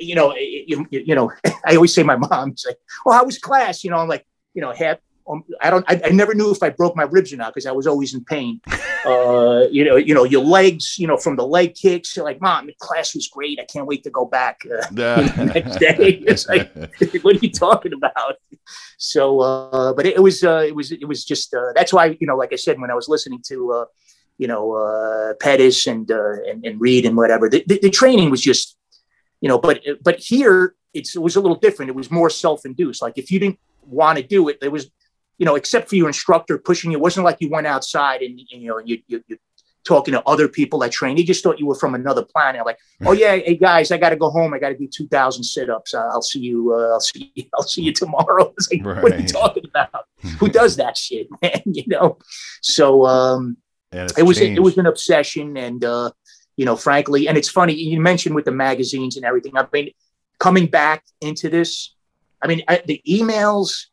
You 0.00 0.16
know, 0.16 0.34
you, 0.34 0.86
you 0.90 1.14
know, 1.14 1.30
I 1.64 1.76
always 1.76 1.94
say 1.94 2.02
my 2.02 2.16
mom's 2.16 2.64
like, 2.66 2.78
"Oh, 3.04 3.12
how 3.12 3.24
was 3.24 3.38
class?" 3.38 3.84
You 3.84 3.90
know, 3.90 3.98
I'm 3.98 4.08
like, 4.08 4.26
you 4.54 4.62
know, 4.62 4.72
half. 4.72 4.98
Um, 5.28 5.44
I 5.60 5.70
don't. 5.70 5.84
I, 5.88 6.00
I 6.06 6.08
never 6.10 6.34
knew 6.34 6.50
if 6.50 6.62
I 6.62 6.70
broke 6.70 6.96
my 6.96 7.02
ribs 7.02 7.32
or 7.32 7.36
not 7.36 7.52
because 7.52 7.66
I 7.66 7.72
was 7.72 7.86
always 7.86 8.14
in 8.14 8.24
pain. 8.24 8.60
Uh, 9.06 9.68
you 9.70 9.84
know, 9.84 9.94
you 9.94 10.12
know, 10.12 10.24
your 10.24 10.42
legs. 10.42 10.98
You 10.98 11.06
know, 11.06 11.16
from 11.16 11.36
the 11.36 11.46
leg 11.46 11.76
kicks. 11.76 12.16
You're 12.16 12.24
like, 12.24 12.40
mom, 12.40 12.66
the 12.66 12.74
class 12.80 13.14
was 13.14 13.28
great. 13.28 13.60
I 13.60 13.64
can't 13.64 13.86
wait 13.86 14.02
to 14.02 14.10
go 14.10 14.24
back. 14.24 14.62
Uh, 14.66 14.90
next 15.54 15.76
day. 15.76 16.24
It's 16.26 16.48
like, 16.48 16.74
what 17.22 17.36
are 17.36 17.38
you 17.38 17.52
talking 17.52 17.92
about? 17.92 18.34
So, 18.98 19.40
uh, 19.40 19.92
but 19.92 20.06
it, 20.06 20.16
it 20.16 20.20
was, 20.20 20.42
uh, 20.42 20.64
it 20.66 20.74
was, 20.74 20.90
it 20.90 21.06
was 21.06 21.24
just, 21.24 21.54
uh, 21.54 21.72
that's 21.76 21.92
why, 21.92 22.16
you 22.18 22.26
know, 22.26 22.36
like 22.36 22.52
I 22.52 22.56
said, 22.56 22.80
when 22.80 22.90
I 22.90 22.94
was 22.94 23.08
listening 23.08 23.42
to, 23.46 23.72
uh, 23.72 23.84
you 24.38 24.46
know, 24.46 24.72
uh, 24.72 25.34
Pettas 25.34 25.90
and, 25.90 26.10
uh, 26.10 26.42
and, 26.48 26.64
and 26.64 26.80
Reed 26.80 27.06
and 27.06 27.16
whatever, 27.16 27.48
the, 27.48 27.64
the, 27.66 27.78
the 27.80 27.90
training 27.90 28.30
was 28.30 28.40
just, 28.40 28.76
you 29.40 29.48
know, 29.48 29.58
but, 29.58 29.82
but 30.02 30.18
here 30.18 30.74
it's, 30.94 31.16
it 31.16 31.20
was 31.20 31.36
a 31.36 31.40
little 31.40 31.56
different. 31.56 31.90
It 31.90 31.96
was 31.96 32.10
more 32.10 32.30
self-induced. 32.30 33.02
Like 33.02 33.18
if 33.18 33.30
you 33.30 33.38
didn't 33.38 33.58
want 33.86 34.18
to 34.18 34.24
do 34.24 34.48
it, 34.48 34.60
there 34.60 34.70
was, 34.70 34.90
you 35.38 35.46
know, 35.46 35.54
except 35.54 35.88
for 35.88 35.96
your 35.96 36.08
instructor 36.08 36.58
pushing 36.58 36.90
you, 36.90 36.98
it 36.98 37.00
wasn't 37.00 37.24
like 37.24 37.38
you 37.40 37.50
went 37.50 37.66
outside 37.66 38.22
and, 38.22 38.38
and 38.52 38.62
you 38.62 38.68
know, 38.68 38.78
you, 38.78 38.98
you, 39.06 39.22
you 39.26 39.38
talking 39.86 40.12
to 40.12 40.22
other 40.26 40.48
people 40.48 40.80
that 40.80 40.90
train. 40.90 41.16
He 41.16 41.24
just 41.24 41.42
thought 41.42 41.58
you 41.58 41.66
were 41.66 41.74
from 41.74 41.94
another 41.94 42.24
planet. 42.24 42.66
Like, 42.66 42.78
oh 43.06 43.12
yeah, 43.12 43.36
hey 43.36 43.56
guys, 43.56 43.90
I 43.92 43.96
got 43.96 44.10
to 44.10 44.16
go 44.16 44.28
home. 44.28 44.52
I 44.52 44.58
got 44.58 44.70
to 44.70 44.76
do 44.76 44.88
two 44.88 45.06
thousand 45.08 45.44
sit-ups. 45.44 45.94
I'll 45.94 46.22
see 46.22 46.40
you. 46.40 46.74
Uh, 46.74 46.94
I'll 46.94 47.00
see. 47.00 47.32
You, 47.34 47.44
I'll 47.54 47.62
see 47.62 47.82
you 47.82 47.92
tomorrow. 47.92 48.52
Like, 48.70 48.84
what 48.84 49.12
are 49.12 49.20
you 49.20 49.28
talking 49.28 49.64
about? 49.64 50.06
Who 50.40 50.48
does 50.48 50.76
that 50.76 50.96
shit, 50.96 51.28
man? 51.40 51.62
You 51.66 51.84
know. 51.86 52.18
So 52.62 53.06
um, 53.06 53.56
And 53.92 54.10
it's 54.10 54.18
it 54.18 54.22
was 54.24 54.38
changed. 54.38 54.58
it 54.58 54.60
was 54.62 54.76
an 54.78 54.86
obsession, 54.86 55.56
and 55.56 55.84
uh, 55.84 56.10
you 56.56 56.64
know, 56.64 56.76
frankly, 56.76 57.28
and 57.28 57.36
it's 57.38 57.48
funny 57.48 57.74
you 57.74 58.00
mentioned 58.00 58.34
with 58.34 58.44
the 58.44 58.52
magazines 58.52 59.16
and 59.16 59.24
everything. 59.24 59.56
I 59.56 59.66
mean, 59.72 59.90
coming 60.38 60.66
back 60.66 61.04
into 61.20 61.48
this, 61.48 61.94
I 62.42 62.46
mean, 62.46 62.62
I, 62.68 62.82
the 62.84 63.00
emails 63.08 63.86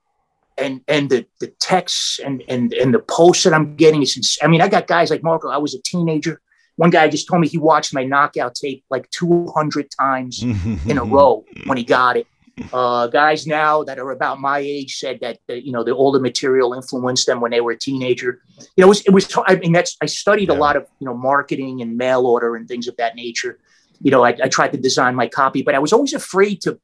and 0.58 0.82
and 0.88 1.10
the 1.10 1.26
the 1.40 1.48
texts 1.60 2.20
and 2.20 2.44
and 2.48 2.74
and 2.74 2.94
the 2.94 3.00
posts 3.00 3.44
that 3.44 3.54
I'm 3.54 3.76
getting 3.76 4.02
is. 4.02 4.18
ins- 4.18 4.40
I 4.42 4.48
mean, 4.48 4.62
I 4.62 4.68
got 4.68 4.88
guys 4.88 5.10
like 5.10 5.24
Marco. 5.24 5.50
I 5.50 5.58
was 5.58 5.76
a 5.76 5.82
teenager. 5.82 6.42
One 6.76 6.90
guy 6.90 7.08
just 7.08 7.28
told 7.28 7.42
me 7.42 7.48
he 7.48 7.60
watched 7.60 7.94
my 7.94 8.04
knockout 8.04 8.56
tape 8.56 8.84
like 8.90 9.08
200 9.12 9.92
times 9.92 10.42
in 10.88 10.98
a 10.98 11.04
row 11.04 11.46
when 11.66 11.78
he 11.78 11.84
got 11.84 12.18
it. 12.18 12.26
Uh, 12.72 13.08
guys 13.08 13.48
now 13.48 13.84
that 13.84 13.98
are 13.98 14.12
about 14.12 14.40
my 14.40 14.60
age 14.60 14.98
said 14.98 15.20
that 15.22 15.40
you 15.48 15.72
know 15.72 15.84
the 15.84 15.94
older 15.94 16.20
material 16.20 16.74
influenced 16.74 17.26
them 17.26 17.42
when 17.42 17.50
they 17.50 17.62
were 17.62 17.72
a 17.72 17.78
teenager. 17.78 18.42
You 18.78 18.84
know, 18.84 18.86
it 18.86 18.90
was, 18.90 19.02
it 19.02 19.10
was 19.12 19.38
I 19.48 19.56
mean 19.56 19.72
that's 19.72 19.98
I 20.02 20.06
studied 20.06 20.50
a 20.50 20.54
lot 20.54 20.76
of 20.76 20.86
you 21.00 21.06
know 21.06 21.16
marketing 21.16 21.82
and 21.82 21.98
mail 21.98 22.28
order 22.28 22.56
and 22.56 22.68
things 22.68 22.88
of 22.88 22.96
that 22.98 23.16
nature. 23.16 23.60
You 24.02 24.12
know, 24.12 24.24
I, 24.24 24.38
I 24.44 24.50
tried 24.50 24.72
to 24.74 24.78
design 24.78 25.16
my 25.16 25.28
copy, 25.28 25.64
but 25.64 25.74
I 25.74 25.80
was 25.80 25.94
always 25.94 26.14
afraid 26.14 26.62
to 26.62 26.80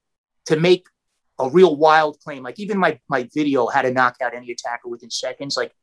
to 0.46 0.56
make 0.56 0.88
a 1.38 1.48
real 1.48 1.76
wild 1.76 2.20
claim. 2.22 2.42
Like 2.42 2.60
even 2.60 2.80
my 2.80 3.00
my 3.08 3.30
video 3.32 3.68
how 3.68 3.84
to 3.84 3.92
knock 3.92 4.16
out 4.22 4.34
any 4.34 4.52
attacker 4.52 4.90
within 4.90 5.12
seconds. 5.12 5.56
Like 5.56 5.76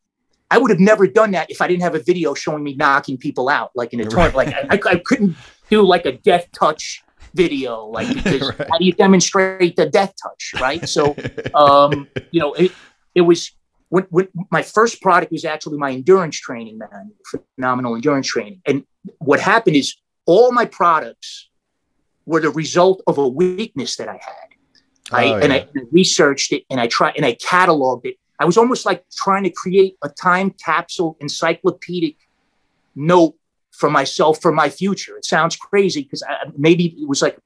I 0.50 0.58
would 0.58 0.72
have 0.72 0.80
never 0.80 1.06
done 1.06 1.30
that 1.32 1.48
if 1.48 1.62
I 1.62 1.68
didn't 1.68 1.82
have 1.82 1.94
a 1.94 2.02
video 2.02 2.34
showing 2.34 2.64
me 2.64 2.74
knocking 2.74 3.18
people 3.18 3.48
out, 3.48 3.70
like 3.76 3.92
in 3.92 4.00
a 4.00 4.04
tournament. 4.04 4.34
Like 4.34 4.48
I, 4.48 4.66
I, 4.68 4.94
I 4.94 4.96
couldn't 4.96 5.36
do 5.70 5.82
like 5.82 6.06
a 6.06 6.12
death 6.12 6.48
touch 6.50 7.04
video, 7.36 7.84
like 7.86 8.08
because 8.14 8.42
Right. 8.58 8.68
how 8.70 8.78
do 8.78 8.84
you 8.84 8.92
demonstrate 8.92 9.76
the 9.76 9.86
death 9.86 10.14
touch, 10.22 10.54
right? 10.60 10.88
So 10.88 11.14
um, 11.54 12.08
you 12.30 12.40
know, 12.40 12.54
it, 12.54 12.72
it 13.14 13.22
was 13.22 13.52
when, 13.88 14.04
when 14.10 14.28
my 14.50 14.62
first 14.62 15.00
product 15.00 15.30
was 15.32 15.44
actually 15.44 15.78
my 15.78 15.92
endurance 15.92 16.38
training 16.40 16.78
man, 16.78 17.12
phenomenal 17.56 17.94
endurance 17.94 18.26
training. 18.26 18.60
And 18.66 18.84
what 19.18 19.40
happened 19.40 19.76
is 19.76 19.94
all 20.26 20.50
my 20.52 20.64
products 20.64 21.48
were 22.24 22.40
the 22.40 22.50
result 22.50 23.02
of 23.06 23.18
a 23.18 23.28
weakness 23.28 23.96
that 23.96 24.08
I 24.08 24.18
had. 24.30 24.48
I, 25.12 25.24
Oh, 25.28 25.38
and. 25.38 25.52
I 25.52 25.68
researched 25.92 26.52
it 26.52 26.64
and 26.68 26.80
I 26.80 26.88
tried 26.88 27.14
and 27.16 27.24
I 27.24 27.34
cataloged 27.34 28.06
it. 28.06 28.16
I 28.40 28.44
was 28.44 28.56
almost 28.58 28.84
like 28.84 29.04
trying 29.14 29.44
to 29.44 29.50
create 29.50 29.96
a 30.02 30.08
time 30.08 30.50
capsule 30.50 31.16
encyclopedic 31.20 32.16
note 32.96 33.34
for 33.78 33.90
myself 33.90 34.40
for 34.40 34.52
my 34.52 34.68
future. 34.68 35.16
It 35.16 35.24
sounds 35.24 35.56
crazy 35.56 36.02
because 36.02 36.22
maybe 36.56 36.96
it 36.98 37.08
was 37.08 37.22
like 37.22 37.38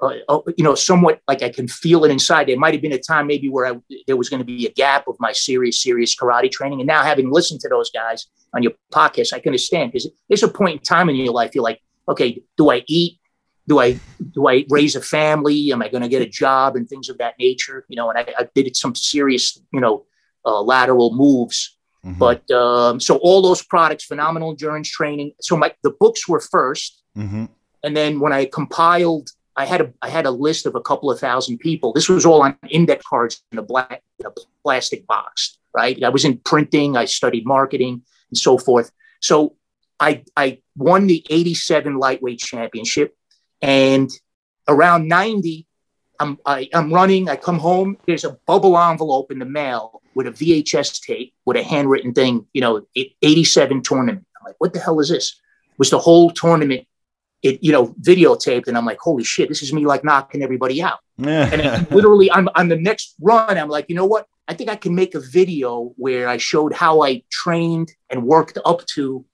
uh, 0.00 0.14
uh, 0.28 0.40
you 0.56 0.62
know, 0.62 0.76
somewhat 0.76 1.20
like 1.26 1.42
I 1.42 1.48
can 1.48 1.66
feel 1.66 2.04
it 2.04 2.10
inside. 2.12 2.46
There 2.46 2.56
might 2.56 2.72
have 2.72 2.82
been 2.82 2.92
a 2.92 3.00
time 3.00 3.26
maybe 3.26 3.48
where 3.48 3.66
I, 3.66 3.80
there 4.06 4.16
was 4.16 4.28
going 4.28 4.38
to 4.38 4.44
be 4.44 4.64
a 4.64 4.72
gap 4.72 5.08
of 5.08 5.16
my 5.18 5.32
serious, 5.32 5.82
serious 5.82 6.14
karate 6.14 6.52
training. 6.52 6.80
And 6.80 6.86
now 6.86 7.02
having 7.02 7.32
listened 7.32 7.60
to 7.60 7.68
those 7.68 7.90
guys 7.90 8.26
on 8.54 8.62
your 8.62 8.72
podcast, 8.92 9.32
I 9.32 9.40
can 9.40 9.50
understand 9.50 9.90
because 9.90 10.08
there's 10.28 10.44
a 10.44 10.48
point 10.48 10.78
in 10.78 10.82
time 10.84 11.08
in 11.08 11.16
your 11.16 11.32
life 11.32 11.52
you're 11.52 11.64
like, 11.64 11.82
okay, 12.08 12.40
do 12.56 12.70
I 12.70 12.84
eat? 12.86 13.18
Do 13.66 13.80
I 13.80 13.98
do 14.32 14.48
I 14.48 14.64
raise 14.70 14.94
a 14.94 15.02
family? 15.02 15.72
Am 15.72 15.82
I 15.82 15.88
going 15.88 16.02
to 16.02 16.08
get 16.08 16.22
a 16.22 16.28
job 16.28 16.76
and 16.76 16.88
things 16.88 17.08
of 17.08 17.18
that 17.18 17.34
nature? 17.38 17.84
You 17.88 17.96
know, 17.96 18.08
and 18.08 18.18
I, 18.18 18.34
I 18.38 18.48
did 18.54 18.76
some 18.76 18.94
serious, 18.94 19.60
you 19.72 19.80
know, 19.80 20.06
uh, 20.44 20.62
lateral 20.62 21.14
moves. 21.14 21.76
Mm-hmm. 22.04 22.18
But 22.18 22.50
um, 22.50 23.00
so 23.00 23.16
all 23.16 23.42
those 23.42 23.62
products, 23.62 24.04
phenomenal 24.04 24.50
endurance 24.50 24.88
training. 24.88 25.32
So 25.40 25.56
my 25.56 25.74
the 25.82 25.90
books 25.90 26.28
were 26.28 26.40
1st 26.40 26.90
mm-hmm. 27.16 27.44
and 27.82 27.96
then 27.96 28.20
when 28.20 28.32
I 28.32 28.44
compiled 28.46 29.30
I 29.58 29.64
had 29.64 29.80
a 29.80 29.92
I 30.00 30.08
had 30.08 30.24
a 30.24 30.30
list 30.30 30.66
of 30.66 30.76
a 30.76 30.80
couple 30.80 31.10
of 31.10 31.18
thousand 31.18 31.58
people. 31.58 31.92
This 31.92 32.08
was 32.08 32.24
all 32.24 32.42
on 32.42 32.56
index 32.70 33.04
cards 33.04 33.42
in 33.50 33.58
a 33.58 33.62
black 33.62 34.02
in 34.20 34.26
a 34.26 34.32
plastic 34.62 35.04
box, 35.08 35.58
right? 35.74 36.00
I 36.02 36.10
was 36.10 36.24
in 36.24 36.38
printing, 36.38 36.96
I 36.96 37.06
studied 37.06 37.44
marketing 37.44 38.02
and 38.30 38.38
so 38.38 38.56
forth. 38.56 38.92
So 39.20 39.56
I 39.98 40.22
I 40.36 40.60
won 40.76 41.08
the 41.08 41.26
87 41.28 41.98
lightweight 41.98 42.38
championship 42.38 43.16
and 43.60 44.08
around 44.68 45.08
90 45.08 45.66
I'm 46.20 46.38
I, 46.44 46.60
am 46.60 46.68
i 46.74 46.78
am 46.78 46.92
running, 46.92 47.28
I 47.28 47.36
come 47.36 47.58
home, 47.58 47.96
there's 48.06 48.24
a 48.24 48.38
bubble 48.46 48.78
envelope 48.78 49.30
in 49.30 49.38
the 49.38 49.44
mail 49.44 50.02
with 50.14 50.26
a 50.26 50.30
VHS 50.30 51.00
tape 51.02 51.32
with 51.44 51.56
a 51.56 51.62
handwritten 51.62 52.12
thing, 52.12 52.46
you 52.52 52.60
know, 52.60 52.82
87 52.94 53.82
tournament. 53.82 54.26
I'm 54.38 54.46
like, 54.46 54.56
what 54.58 54.72
the 54.72 54.80
hell 54.80 55.00
is 55.00 55.08
this? 55.08 55.40
It 55.70 55.78
was 55.78 55.90
the 55.90 55.98
whole 55.98 56.30
tournament 56.30 56.88
it, 57.42 57.62
you 57.62 57.72
know, 57.72 57.88
videotaped, 58.02 58.66
and 58.66 58.76
I'm 58.76 58.84
like, 58.84 58.98
holy 58.98 59.24
shit, 59.24 59.48
this 59.48 59.62
is 59.62 59.72
me 59.72 59.86
like 59.86 60.04
knocking 60.04 60.42
everybody 60.42 60.82
out. 60.82 60.98
and 61.18 61.90
literally, 61.90 62.30
I'm 62.30 62.48
on 62.54 62.68
the 62.68 62.76
next 62.76 63.14
run. 63.20 63.56
I'm 63.56 63.68
like, 63.68 63.86
you 63.88 63.94
know 63.94 64.06
what? 64.06 64.26
I 64.46 64.54
think 64.54 64.70
I 64.70 64.76
can 64.76 64.94
make 64.94 65.14
a 65.14 65.20
video 65.20 65.92
where 65.96 66.28
I 66.28 66.38
showed 66.38 66.72
how 66.72 67.02
I 67.02 67.22
trained 67.30 67.92
and 68.10 68.24
worked 68.24 68.58
up 68.64 68.84
to 68.94 69.24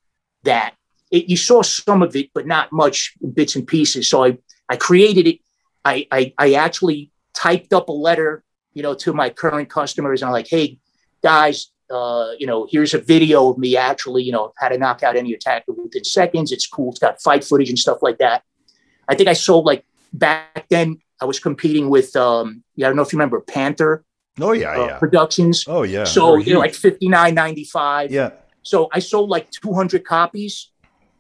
that. 0.43 0.75
It, 1.11 1.29
you 1.29 1.37
saw 1.37 1.63
some 1.63 2.03
of 2.03 2.17
it, 2.17 2.31
but 2.35 2.47
not 2.47 2.73
much 2.73 3.15
bits 3.33 3.55
and 3.57 3.67
pieces. 3.67 4.09
So 4.09 4.25
I, 4.25 4.39
I 4.69 4.77
created 4.77 5.27
it. 5.27 5.39
I, 5.85 6.07
I, 6.11 6.33
I 6.39 6.55
actually 6.55 7.11
typed 7.35 7.73
up 7.73 7.89
a 7.89 7.93
letter, 7.93 8.43
you 8.73 8.83
know, 8.83 8.95
to 8.95 9.13
my 9.13 9.31
current 9.31 9.69
customers. 9.69 10.23
And 10.23 10.29
I'm 10.29 10.33
like, 10.33 10.49
hey, 10.49 10.79
guys, 11.23 11.71
uh, 11.91 12.31
you 12.39 12.47
know, 12.47 12.67
here's 12.71 12.95
a 12.95 12.99
video 12.99 13.51
of 13.51 13.59
me 13.59 13.77
actually, 13.77 14.23
you 14.23 14.33
know, 14.33 14.53
how 14.59 14.69
to 14.69 14.79
knock 14.79 15.03
out 15.03 15.17
any 15.17 15.33
attacker 15.33 15.73
within 15.73 16.05
seconds. 16.05 16.53
It's 16.53 16.67
cool. 16.67 16.91
It's 16.91 16.99
got 16.99 17.21
fight 17.21 17.45
footage 17.45 17.69
and 17.69 17.79
stuff 17.79 17.99
like 18.03 18.19
that. 18.19 18.43
I 19.09 19.15
think 19.15 19.29
I 19.29 19.35
sold 19.35 19.67
like 19.67 19.85
back 20.13 20.67
then. 20.69 20.99
I 21.21 21.27
was 21.27 21.39
competing 21.39 21.91
with, 21.91 22.15
um, 22.17 22.65
yeah, 22.75 22.87
I 22.87 22.89
don't 22.89 22.97
know 22.97 23.03
if 23.03 23.13
you 23.13 23.19
remember 23.19 23.41
Panther. 23.41 24.05
Oh 24.41 24.53
yeah, 24.53 24.73
uh, 24.73 24.87
yeah. 24.87 24.99
Productions. 24.99 25.65
Oh 25.69 25.83
yeah. 25.83 26.05
So 26.05 26.37
you 26.37 26.55
know, 26.55 26.59
like 26.59 26.75
fifty 26.75 27.09
nine 27.09 27.35
ninety 27.35 27.65
five. 27.65 28.11
Yeah. 28.11 28.31
So 28.63 28.89
I 28.93 28.99
sold 28.99 29.31
like 29.31 29.49
two 29.51 29.73
hundred 29.73 30.05
copies. 30.05 30.73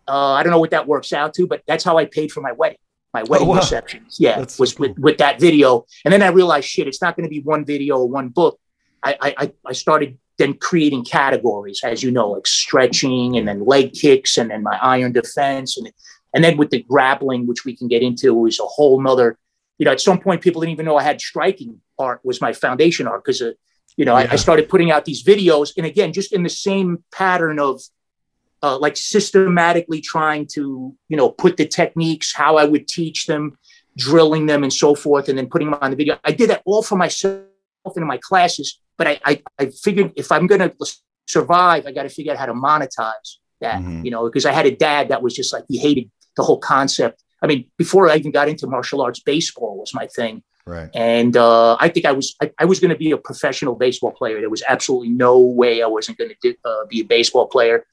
Uh, 0.08 0.32
I 0.32 0.42
don't 0.42 0.50
know 0.50 0.58
what 0.58 0.72
that 0.72 0.88
works 0.88 1.12
out 1.12 1.32
to, 1.34 1.46
but 1.46 1.62
that's 1.66 1.84
how 1.84 1.96
I 1.96 2.06
paid 2.06 2.32
for 2.32 2.40
my 2.40 2.52
wedding. 2.52 2.78
My 3.14 3.22
oh, 3.22 3.26
wedding 3.28 3.48
oh, 3.48 3.52
wow. 3.52 3.56
receptions. 3.58 4.18
Yeah, 4.20 4.38
that's 4.38 4.58
was 4.58 4.74
cool. 4.74 4.88
with, 4.88 4.98
with 4.98 5.18
that 5.18 5.40
video. 5.40 5.86
And 6.04 6.12
then 6.12 6.22
I 6.22 6.28
realized, 6.28 6.68
shit, 6.68 6.88
it's 6.88 7.00
not 7.00 7.16
going 7.16 7.24
to 7.24 7.30
be 7.30 7.40
one 7.40 7.64
video 7.64 7.98
or 7.98 8.08
one 8.08 8.28
book. 8.28 8.58
I, 9.02 9.34
I 9.38 9.52
I 9.66 9.72
started 9.72 10.18
then 10.38 10.54
creating 10.54 11.04
categories, 11.04 11.80
as 11.84 12.02
you 12.02 12.10
know, 12.10 12.30
like 12.30 12.46
stretching 12.46 13.36
and 13.36 13.46
then 13.46 13.64
leg 13.64 13.92
kicks 13.92 14.36
and 14.38 14.50
then 14.50 14.62
my 14.62 14.78
iron 14.82 15.12
defense. 15.12 15.76
And, 15.76 15.90
and 16.34 16.42
then 16.42 16.56
with 16.56 16.70
the 16.70 16.82
grappling, 16.82 17.46
which 17.46 17.64
we 17.64 17.76
can 17.76 17.88
get 17.88 18.02
into, 18.02 18.34
was 18.34 18.58
a 18.58 18.64
whole 18.64 19.00
nother, 19.00 19.38
you 19.78 19.84
know, 19.84 19.92
at 19.92 20.00
some 20.00 20.18
point 20.18 20.40
people 20.40 20.60
didn't 20.60 20.72
even 20.72 20.86
know 20.86 20.96
I 20.96 21.02
had 21.02 21.20
striking 21.20 21.80
art 21.98 22.20
was 22.24 22.40
my 22.40 22.52
foundation 22.52 23.06
art 23.06 23.24
because, 23.24 23.40
uh, 23.40 23.52
you 23.96 24.04
know, 24.04 24.18
yeah. 24.18 24.26
I, 24.30 24.32
I, 24.32 24.36
started 24.36 24.68
putting 24.68 24.90
out 24.90 25.04
these 25.04 25.22
videos. 25.22 25.72
And 25.76 25.86
again, 25.86 26.12
just 26.12 26.32
in 26.32 26.42
the 26.42 26.48
same 26.48 27.04
pattern 27.12 27.60
of 27.60 27.80
uh, 28.64 28.78
like 28.78 28.96
systematically 28.96 30.00
trying 30.00 30.46
to, 30.54 30.94
you 31.10 31.16
know, 31.16 31.28
put 31.30 31.56
the 31.56 31.66
techniques, 31.66 32.34
how 32.34 32.56
I 32.56 32.64
would 32.64 32.86
teach 32.88 33.26
them, 33.26 33.58
drilling 33.96 34.46
them 34.46 34.62
and 34.62 34.72
so 34.72 34.94
forth, 34.94 35.28
and 35.28 35.36
then 35.38 35.48
putting 35.48 35.70
them 35.70 35.78
on 35.80 35.90
the 35.90 35.96
video. 35.96 36.18
I 36.24 36.32
did 36.32 36.50
that 36.50 36.62
all 36.64 36.82
for 36.82 36.96
myself 36.96 37.44
in 37.96 38.06
my 38.06 38.18
classes 38.18 38.78
but 38.96 39.06
I, 39.06 39.20
I, 39.24 39.42
I 39.58 39.66
figured 39.70 40.12
if 40.16 40.30
I'm 40.30 40.46
going 40.46 40.60
to 40.60 40.74
survive, 41.26 41.86
I 41.86 41.92
got 41.92 42.04
to 42.04 42.08
figure 42.08 42.32
out 42.32 42.38
how 42.38 42.46
to 42.46 42.54
monetize 42.54 43.38
that, 43.60 43.80
mm-hmm. 43.80 44.04
you 44.04 44.10
know, 44.10 44.24
because 44.24 44.46
I 44.46 44.52
had 44.52 44.66
a 44.66 44.74
dad 44.74 45.08
that 45.08 45.22
was 45.22 45.34
just 45.34 45.52
like, 45.52 45.64
he 45.68 45.78
hated 45.78 46.10
the 46.36 46.42
whole 46.42 46.58
concept. 46.58 47.22
I 47.42 47.46
mean, 47.46 47.66
before 47.76 48.08
I 48.08 48.16
even 48.16 48.32
got 48.32 48.48
into 48.48 48.66
martial 48.66 49.02
arts, 49.02 49.20
baseball 49.20 49.78
was 49.78 49.92
my 49.94 50.06
thing. 50.06 50.42
Right. 50.66 50.88
And 50.94 51.36
uh, 51.36 51.76
I 51.78 51.90
think 51.90 52.06
I 52.06 52.12
was 52.12 52.34
I, 52.40 52.50
I 52.58 52.64
was 52.64 52.80
going 52.80 52.90
to 52.90 52.96
be 52.96 53.10
a 53.10 53.18
professional 53.18 53.74
baseball 53.74 54.12
player. 54.12 54.40
There 54.40 54.48
was 54.48 54.62
absolutely 54.66 55.10
no 55.10 55.38
way 55.38 55.82
I 55.82 55.86
wasn't 55.86 56.16
going 56.16 56.30
to 56.40 56.56
uh, 56.64 56.86
be 56.88 57.00
a 57.00 57.04
baseball 57.04 57.46
player. 57.46 57.84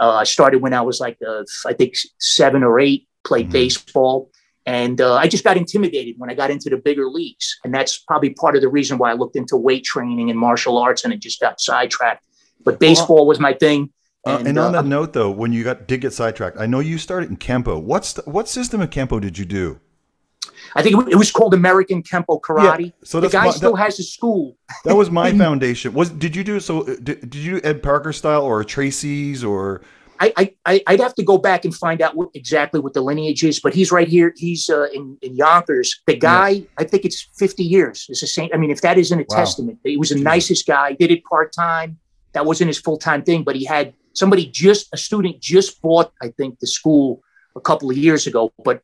Uh, 0.00 0.14
I 0.14 0.24
started 0.24 0.62
when 0.62 0.72
I 0.72 0.80
was 0.80 0.98
like 0.98 1.18
uh, 1.26 1.44
I 1.66 1.74
think 1.74 1.94
seven 2.18 2.64
or 2.64 2.80
eight. 2.80 3.06
Played 3.22 3.46
mm-hmm. 3.46 3.52
baseball, 3.52 4.30
and 4.66 5.00
uh, 5.00 5.16
I 5.16 5.26
just 5.26 5.42
got 5.42 5.56
intimidated 5.56 6.14
when 6.18 6.30
I 6.30 6.34
got 6.34 6.50
into 6.50 6.70
the 6.70 6.76
bigger 6.76 7.06
leagues. 7.06 7.58
And 7.64 7.74
that's 7.74 7.98
probably 7.98 8.30
part 8.30 8.56
of 8.56 8.62
the 8.62 8.68
reason 8.68 8.98
why 8.98 9.10
I 9.10 9.14
looked 9.14 9.36
into 9.36 9.56
weight 9.56 9.84
training 9.84 10.30
and 10.30 10.38
martial 10.38 10.78
arts 10.78 11.04
and 11.04 11.12
it 11.12 11.20
just 11.20 11.40
got 11.40 11.60
sidetracked. 11.60 12.24
But 12.64 12.78
baseball 12.78 13.26
was 13.26 13.40
my 13.40 13.54
thing. 13.54 13.92
And, 14.26 14.46
uh, 14.46 14.48
and 14.48 14.58
on 14.58 14.74
uh, 14.74 14.82
that 14.82 14.88
note, 14.88 15.12
though, 15.14 15.30
when 15.30 15.52
you 15.52 15.64
got 15.64 15.86
did 15.86 16.02
get 16.02 16.12
sidetracked, 16.12 16.58
I 16.58 16.66
know 16.66 16.80
you 16.80 16.98
started 16.98 17.30
in 17.30 17.38
Kempo. 17.38 17.82
What's 17.82 18.12
the, 18.12 18.22
what 18.22 18.48
system 18.48 18.80
of 18.80 18.90
Kempo 18.90 19.20
did 19.20 19.38
you 19.38 19.46
do? 19.46 19.80
I 20.74 20.82
think 20.82 21.08
it 21.08 21.16
was 21.16 21.30
called 21.30 21.54
American 21.54 22.02
Kempo 22.02 22.40
Karate. 22.40 22.86
Yeah, 22.86 22.90
so 23.02 23.20
the 23.20 23.28
guy 23.28 23.46
my, 23.46 23.50
still 23.50 23.76
that, 23.76 23.82
has 23.82 23.98
a 23.98 24.02
school. 24.02 24.56
That 24.84 24.96
was 24.96 25.10
my 25.10 25.32
foundation. 25.38 25.92
Was 25.92 26.10
did 26.10 26.36
you 26.36 26.44
do 26.44 26.60
so? 26.60 26.84
Did, 26.84 27.04
did 27.04 27.34
you 27.36 27.60
do 27.60 27.66
Ed 27.66 27.82
Parker 27.82 28.12
style 28.12 28.42
or 28.42 28.62
Tracy's 28.64 29.44
or? 29.44 29.82
I, 30.22 30.54
I 30.66 30.82
I'd 30.86 31.00
have 31.00 31.14
to 31.14 31.24
go 31.24 31.38
back 31.38 31.64
and 31.64 31.74
find 31.74 32.02
out 32.02 32.14
what, 32.14 32.28
exactly 32.34 32.78
what 32.78 32.92
the 32.92 33.00
lineage 33.00 33.42
is, 33.42 33.58
but 33.58 33.72
he's 33.72 33.90
right 33.90 34.06
here. 34.06 34.34
He's 34.36 34.68
uh, 34.68 34.88
in 34.92 35.16
in 35.22 35.34
Yonkers. 35.34 36.02
The 36.06 36.14
guy, 36.14 36.48
yeah. 36.48 36.64
I 36.76 36.84
think 36.84 37.06
it's 37.06 37.28
fifty 37.38 37.64
years. 37.64 38.04
It's 38.08 38.20
the 38.20 38.26
same. 38.26 38.50
I 38.52 38.58
mean, 38.58 38.70
if 38.70 38.82
that 38.82 38.98
isn't 38.98 39.18
a 39.18 39.24
wow. 39.28 39.36
testament, 39.36 39.78
he 39.82 39.96
was 39.96 40.10
the 40.10 40.20
nicest 40.20 40.66
guy. 40.66 40.92
Did 40.92 41.10
it 41.10 41.24
part 41.24 41.54
time. 41.54 41.98
That 42.32 42.44
wasn't 42.44 42.68
his 42.68 42.78
full 42.78 42.98
time 42.98 43.22
thing, 43.22 43.44
but 43.44 43.56
he 43.56 43.64
had 43.64 43.94
somebody 44.12 44.46
just 44.46 44.88
a 44.92 44.98
student 44.98 45.40
just 45.40 45.80
bought. 45.80 46.12
I 46.20 46.28
think 46.28 46.60
the 46.60 46.66
school 46.66 47.22
a 47.56 47.60
couple 47.60 47.90
of 47.90 47.96
years 47.96 48.26
ago. 48.26 48.52
But 48.64 48.82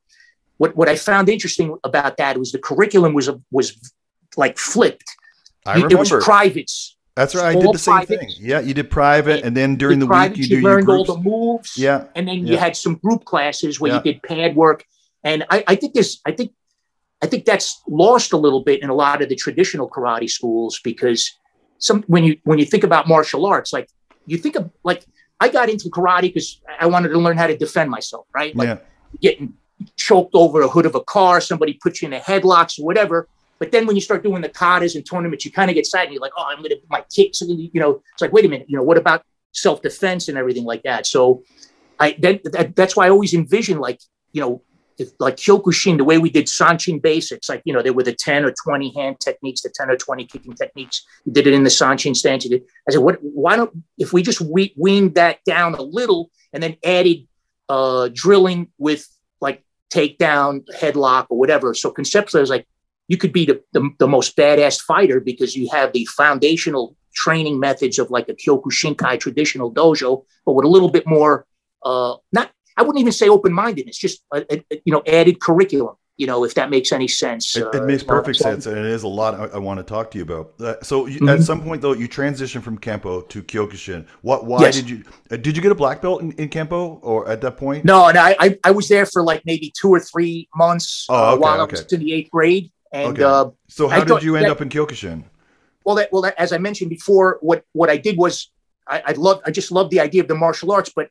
what 0.58 0.76
what 0.76 0.88
I 0.88 0.96
found 0.96 1.28
interesting 1.28 1.76
about 1.84 2.16
that 2.16 2.38
was 2.38 2.52
the 2.52 2.58
curriculum 2.58 3.14
was 3.14 3.28
a, 3.28 3.40
was 3.50 3.76
like 4.36 4.58
flipped. 4.58 5.04
I 5.64 5.75
remember. 5.75 5.94
It 5.94 5.98
was 5.98 6.25
privates 6.25 6.96
that's 7.16 7.34
right. 7.34 7.56
I 7.56 7.58
did 7.58 7.72
the 7.72 7.78
same 7.78 7.94
private. 7.94 8.20
thing. 8.20 8.30
Yeah, 8.38 8.60
you 8.60 8.75
did 8.75 8.90
private, 8.90 9.42
and 9.42 9.56
then 9.56 9.76
during 9.76 9.98
the 9.98 10.06
week 10.06 10.36
you, 10.36 10.44
you 10.44 10.60
do 10.60 10.62
learned 10.62 10.90
all 10.90 11.02
the 11.02 11.16
moves. 11.16 11.76
Yeah, 11.76 12.04
and 12.14 12.28
then 12.28 12.46
yeah. 12.46 12.52
you 12.52 12.58
had 12.58 12.76
some 12.76 12.96
group 12.96 13.25
classes 13.25 13.80
where 13.80 13.90
yeah. 13.90 13.96
you 14.04 14.12
did 14.12 14.22
pad 14.22 14.54
work. 14.54 14.84
And 15.25 15.44
I, 15.48 15.64
I 15.66 15.76
think 15.76 15.94
this, 15.94 16.20
I 16.26 16.32
think, 16.32 16.52
I 17.22 17.26
think 17.26 17.46
that's 17.46 17.82
lost 17.88 18.34
a 18.34 18.36
little 18.36 18.62
bit 18.62 18.82
in 18.82 18.90
a 18.90 18.94
lot 18.94 19.22
of 19.22 19.30
the 19.30 19.34
traditional 19.34 19.88
karate 19.88 20.28
schools 20.28 20.78
because 20.84 21.32
some 21.78 22.02
when 22.02 22.22
you 22.22 22.36
when 22.44 22.58
you 22.58 22.66
think 22.66 22.84
about 22.84 23.08
martial 23.08 23.46
arts, 23.46 23.72
like 23.72 23.88
you 24.26 24.36
think 24.36 24.56
of 24.56 24.70
like 24.84 25.02
I 25.40 25.48
got 25.48 25.70
into 25.70 25.88
karate 25.88 26.34
because 26.34 26.60
I 26.78 26.84
wanted 26.84 27.08
to 27.08 27.18
learn 27.18 27.38
how 27.38 27.46
to 27.46 27.56
defend 27.56 27.90
myself, 27.90 28.26
right? 28.34 28.54
Like 28.54 28.68
yeah. 28.68 28.78
getting 29.22 29.54
choked 29.97 30.35
over 30.35 30.62
a 30.62 30.68
hood 30.68 30.87
of 30.87 30.95
a 30.95 31.02
car, 31.02 31.40
somebody 31.40 31.75
put 31.75 32.00
you 32.00 32.06
in 32.06 32.14
a 32.14 32.21
headlocks 32.21 32.78
or 32.78 32.85
whatever. 32.85 33.28
But 33.59 33.73
then 33.73 33.87
when 33.87 33.97
you 33.97 34.02
start 34.02 34.23
doing 34.23 34.42
the 34.42 34.49
katas 34.49 34.97
and 34.97 35.06
tournaments, 35.06 35.45
you 35.45 35.52
kind 35.52 35.71
of 35.71 35.75
get 35.75 35.87
sad 35.87 36.04
and 36.04 36.12
you're 36.12 36.21
like, 36.21 36.33
oh, 36.37 36.45
I'm 36.47 36.59
going 36.59 36.71
to 36.71 36.80
my 36.90 37.04
kicks. 37.14 37.40
You 37.40 37.71
know, 37.75 38.02
it's 38.12 38.21
like, 38.21 38.33
wait 38.33 38.45
a 38.45 38.49
minute, 38.49 38.66
you 38.68 38.76
know, 38.76 38.83
what 38.83 38.99
about 38.99 39.23
self 39.52 39.83
defense 39.83 40.28
and 40.28 40.37
everything 40.37 40.64
like 40.64 40.83
that? 40.83 41.06
So 41.06 41.42
I 41.99 42.16
that, 42.21 42.45
that, 42.52 42.76
that's 42.76 42.97
why 42.97 43.06
I 43.06 43.11
always 43.11 43.33
envision 43.35 43.78
like, 43.78 44.00
you 44.33 44.40
know, 44.42 44.62
if, 44.99 45.11
like 45.18 45.37
Kyokushin, 45.37 45.99
the 45.99 46.04
way 46.04 46.18
we 46.18 46.30
did 46.30 46.47
Sanchin 46.47 47.00
basics, 47.00 47.49
like, 47.49 47.62
you 47.64 47.73
know, 47.73 47.83
there 47.83 47.92
were 47.92 48.02
the 48.02 48.14
10 48.14 48.45
or 48.45 48.52
20 48.64 48.95
hand 48.95 49.21
techniques, 49.21 49.62
the 49.62 49.71
10 49.75 49.90
or 49.90 49.97
20 49.97 50.25
kicking 50.26 50.54
techniques. 50.54 51.04
You 51.25 51.33
did 51.33 51.47
it 51.47 51.54
in 51.54 51.64
the 51.64 51.71
Sanchin 51.71 52.16
stance. 52.16 52.47
I 52.47 52.61
said, 52.90 53.00
what, 53.00 53.18
why 53.21 53.56
don't, 53.56 53.85
if 53.99 54.12
we 54.12 54.23
just 54.23 54.40
we, 54.40 54.73
weaned 54.76 55.14
that 55.16 55.38
down 55.45 55.75
a 55.75 55.83
little 55.83 56.30
and 56.52 56.62
then 56.62 56.76
added 56.85 57.26
uh, 57.68 58.09
drilling 58.12 58.68
with 58.78 59.06
like 59.40 59.62
takedown, 59.92 60.64
headlock, 60.78 61.26
or 61.30 61.38
whatever. 61.38 61.74
So 61.74 61.90
conceptually, 61.90 62.40
I 62.40 62.42
was 62.42 62.50
like, 62.50 62.66
you 63.08 63.16
could 63.16 63.32
be 63.32 63.44
the, 63.44 63.62
the, 63.72 63.88
the, 63.98 64.08
most 64.08 64.36
badass 64.36 64.80
fighter 64.80 65.20
because 65.20 65.54
you 65.54 65.68
have 65.70 65.92
the 65.92 66.06
foundational 66.06 66.96
training 67.14 67.60
methods 67.60 67.98
of 67.98 68.10
like 68.10 68.28
a 68.28 68.34
Kyokushinkai 68.34 69.20
traditional 69.20 69.72
dojo, 69.72 70.24
but 70.44 70.52
with 70.52 70.64
a 70.64 70.68
little 70.68 70.90
bit 70.90 71.06
more, 71.06 71.46
uh, 71.84 72.16
not, 72.32 72.50
I 72.76 72.82
wouldn't 72.82 73.00
even 73.00 73.12
say 73.12 73.28
open 73.28 73.52
mindedness, 73.52 73.96
just, 73.96 74.22
a, 74.32 74.44
a, 74.52 74.64
you 74.84 74.92
know, 74.92 75.02
added 75.06 75.40
curriculum. 75.40 75.96
You 76.16 76.26
know, 76.26 76.44
if 76.44 76.54
that 76.54 76.70
makes 76.70 76.92
any 76.92 77.08
sense. 77.08 77.56
It, 77.56 77.66
it 77.75 77.82
Uh, 77.82 77.85
makes 77.85 78.02
perfect 78.02 78.38
sense, 78.38 78.66
and 78.66 78.76
it 78.78 78.87
is 78.87 79.02
a 79.02 79.08
lot 79.08 79.35
I, 79.35 79.44
I 79.56 79.58
want 79.58 79.78
to 79.78 79.85
talk 79.85 80.11
to 80.12 80.18
you 80.18 80.25
about. 80.25 80.54
Uh, 80.61 80.75
so, 80.82 81.06
you, 81.06 81.20
Mhm. 81.20 81.35
at 81.35 81.42
some 81.42 81.62
point 81.62 81.82
though, 81.82 81.92
you 81.92 82.08
transitioned 82.08 82.62
from 82.62 82.78
Kempo 82.78 83.28
to 83.28 83.42
Kyokushin. 83.42 84.06
What? 84.23 84.46
Why 84.46 84.62
Yes. 84.62 84.76
did 84.76 84.88
you? 84.90 85.02
Uh, 85.30 85.37
did 85.37 85.56
you 85.56 85.62
get 85.62 85.73
a 85.73 85.75
black 85.75 86.00
belt 86.00 86.23
in, 86.23 86.32
in 86.32 86.49
Kempo, 86.49 86.99
or 87.02 87.28
at 87.28 87.40
that 87.42 87.56
point? 87.58 87.85
No, 87.85 88.06
and 88.06 88.16
I, 88.16 88.35
I 88.40 88.58
I 88.64 88.70
was 88.70 88.88
there 88.88 89.04
for 89.06 89.23
like 89.23 89.42
maybe 89.44 89.73
two 89.78 89.90
or 89.90 90.00
three 90.00 90.49
months 90.54 91.06
Oh, 91.08 91.14
uh, 91.14 91.32
okay, 91.32 91.40
while 91.40 91.61
okay. 91.62 91.76
I 91.76 91.80
was 91.82 91.92
in 91.92 92.00
the 92.00 92.12
eighth 92.14 92.30
grade, 92.30 92.70
and 92.92 93.12
Okay. 93.12 93.23
uh, 93.23 93.46
So, 93.68 93.88
how 93.88 94.00
I 94.00 94.04
did 94.04 94.23
you 94.23 94.37
end 94.37 94.46
that- 94.46 94.52
up 94.52 94.61
in 94.62 94.68
Kyokushin? 94.70 95.25
well, 95.85 95.96
that, 95.96 96.08
well, 96.12 96.23
that, 96.23 96.35
as 96.38 96.52
I 96.52 96.58
mentioned 96.58 96.90
before, 96.90 97.38
what 97.42 97.62
what 97.73 97.90
I 97.90 97.99
did 97.99 98.16
was 98.16 98.50
I, 98.88 99.02
I 99.08 99.12
love 99.12 99.40
I 99.44 99.50
just 99.50 99.70
loved 99.70 99.90
the 99.90 100.00
idea 100.00 100.23
of 100.23 100.28
the 100.28 100.35
martial 100.35 100.73
arts, 100.73 100.90
but 100.96 101.08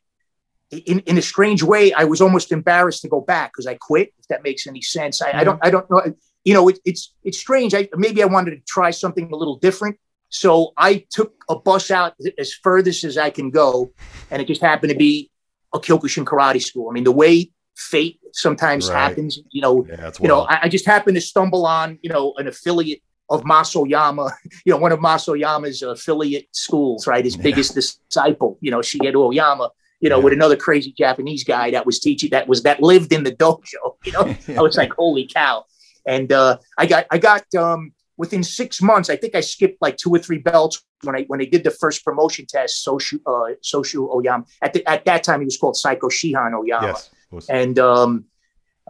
in 0.72 1.00
in 1.02 1.18
a 1.18 1.22
strange 1.22 1.64
way, 1.64 1.94
I 1.94 2.04
was 2.06 2.22
almost 2.22 2.52
embarrassed 2.52 3.02
to 3.04 3.10
go 3.10 3.22
back 3.22 3.52
because 3.54 3.68
I 3.68 3.76
quit. 3.76 4.14
If 4.20 4.28
that 4.30 4.44
makes 4.44 4.68
any 4.68 4.82
sense, 4.82 5.22
I, 5.22 5.32
I 5.40 5.44
don't 5.44 5.60
I 5.62 5.70
don't 5.70 5.90
know. 5.90 6.02
You 6.44 6.54
know, 6.54 6.68
it, 6.70 6.80
it's 6.86 7.14
it's 7.24 7.38
strange. 7.38 7.74
I 7.74 7.88
maybe 7.96 8.22
I 8.22 8.26
wanted 8.26 8.52
to 8.52 8.62
try 8.68 8.92
something 8.92 9.32
a 9.32 9.36
little 9.36 9.58
different. 9.58 9.98
So 10.30 10.74
I 10.78 11.06
took 11.12 11.34
a 11.50 11.56
bus 11.56 11.92
out 11.92 12.14
as 12.38 12.54
furthest 12.54 13.04
as 13.04 13.18
I 13.18 13.30
can 13.30 13.52
go, 13.52 13.94
and 14.32 14.42
it 14.42 14.48
just 14.48 14.62
happened 14.62 14.92
to 14.92 14.98
be 14.98 15.32
a 15.74 15.80
Kyokushin 15.80 16.26
karate 16.26 16.62
school. 16.62 16.90
I 16.90 16.94
mean, 16.94 17.04
the 17.04 17.12
way 17.12 17.52
fate 17.76 18.20
sometimes 18.34 18.90
Right. 18.90 18.96
happens, 18.96 19.40
you 19.52 19.62
know, 19.62 19.86
Yeah, 19.88 20.12
you 20.22 20.28
know. 20.28 20.42
I, 20.42 20.60
I 20.64 20.70
just 20.70 20.86
happened 20.86 21.16
to 21.16 21.22
stumble 21.22 21.66
on, 21.66 22.00
you 22.02 22.10
know, 22.10 22.34
an 22.38 22.48
affiliate 22.48 23.02
of 23.30 23.44
Mas 23.46 23.76
Oyama, 23.76 24.32
you 24.66 24.72
know, 24.74 24.78
one 24.78 24.92
of 24.92 25.02
Mas 25.02 25.28
Oyama's 25.28 25.82
affiliate 25.82 26.48
schools, 26.52 27.06
right? 27.08 27.24
His 27.26 27.36
Yeah. 27.38 27.44
biggest 27.44 27.76
disciple, 27.76 28.58
you 28.62 28.72
know, 28.72 28.80
Shigeru 28.80 29.16
Oyama, 29.28 29.72
you 30.00 30.10
know, 30.10 30.18
Yeah. 30.18 30.24
with 30.24 30.34
another 30.34 30.56
crazy 30.56 30.94
Japanese 30.98 31.44
guy 31.44 31.72
that 31.72 31.86
was 31.86 32.00
teaching, 32.00 32.30
that 32.32 32.48
was, 32.48 32.64
that 32.64 32.82
lived 32.82 33.12
in 33.14 33.24
the 33.24 33.32
dojo, 33.32 33.96
you 34.06 34.12
know, 34.12 34.36
I 34.58 34.62
was 34.62 34.78
like, 34.78 34.94
holy 34.94 35.28
cow. 35.28 35.66
And 36.06 36.32
uh, 36.32 36.58
I 36.78 36.86
got, 36.86 37.06
I 37.12 37.18
got, 37.18 37.44
um, 37.56 37.94
within 38.18 38.44
six 38.44 38.82
months, 38.82 39.10
I 39.10 39.16
think 39.16 39.36
I 39.36 39.42
skipped 39.42 39.82
like 39.82 39.98
two 39.98 40.10
or 40.14 40.20
three 40.20 40.38
belts 40.38 40.84
when 41.04 41.16
I, 41.16 41.24
when 41.28 41.40
they 41.40 41.46
did 41.46 41.64
the 41.64 41.72
first 41.72 42.06
promotion 42.06 42.46
test, 42.46 42.86
Soshu, 42.86 43.20
uh, 43.26 43.56
Soshu 43.64 44.10
Oyama. 44.14 44.46
At, 44.62 44.74
the, 44.74 44.88
at 44.90 45.06
that 45.06 45.24
time, 45.24 45.42
he 45.42 45.46
was 45.46 45.58
called 45.58 45.76
Saiko 45.76 46.10
Shihan 46.12 46.54
Oyama 46.58 46.88
yes. 46.88 47.10
And 47.50 47.78
um, 47.80 48.26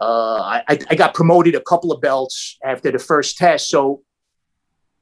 uh, 0.00 0.60
I, 0.68 0.78
I 0.90 0.94
got 0.94 1.14
promoted 1.14 1.54
a 1.54 1.60
couple 1.60 1.92
of 1.92 2.00
belts 2.00 2.58
after 2.64 2.90
the 2.92 2.98
first 2.98 3.38
test. 3.38 3.68
So 3.68 4.02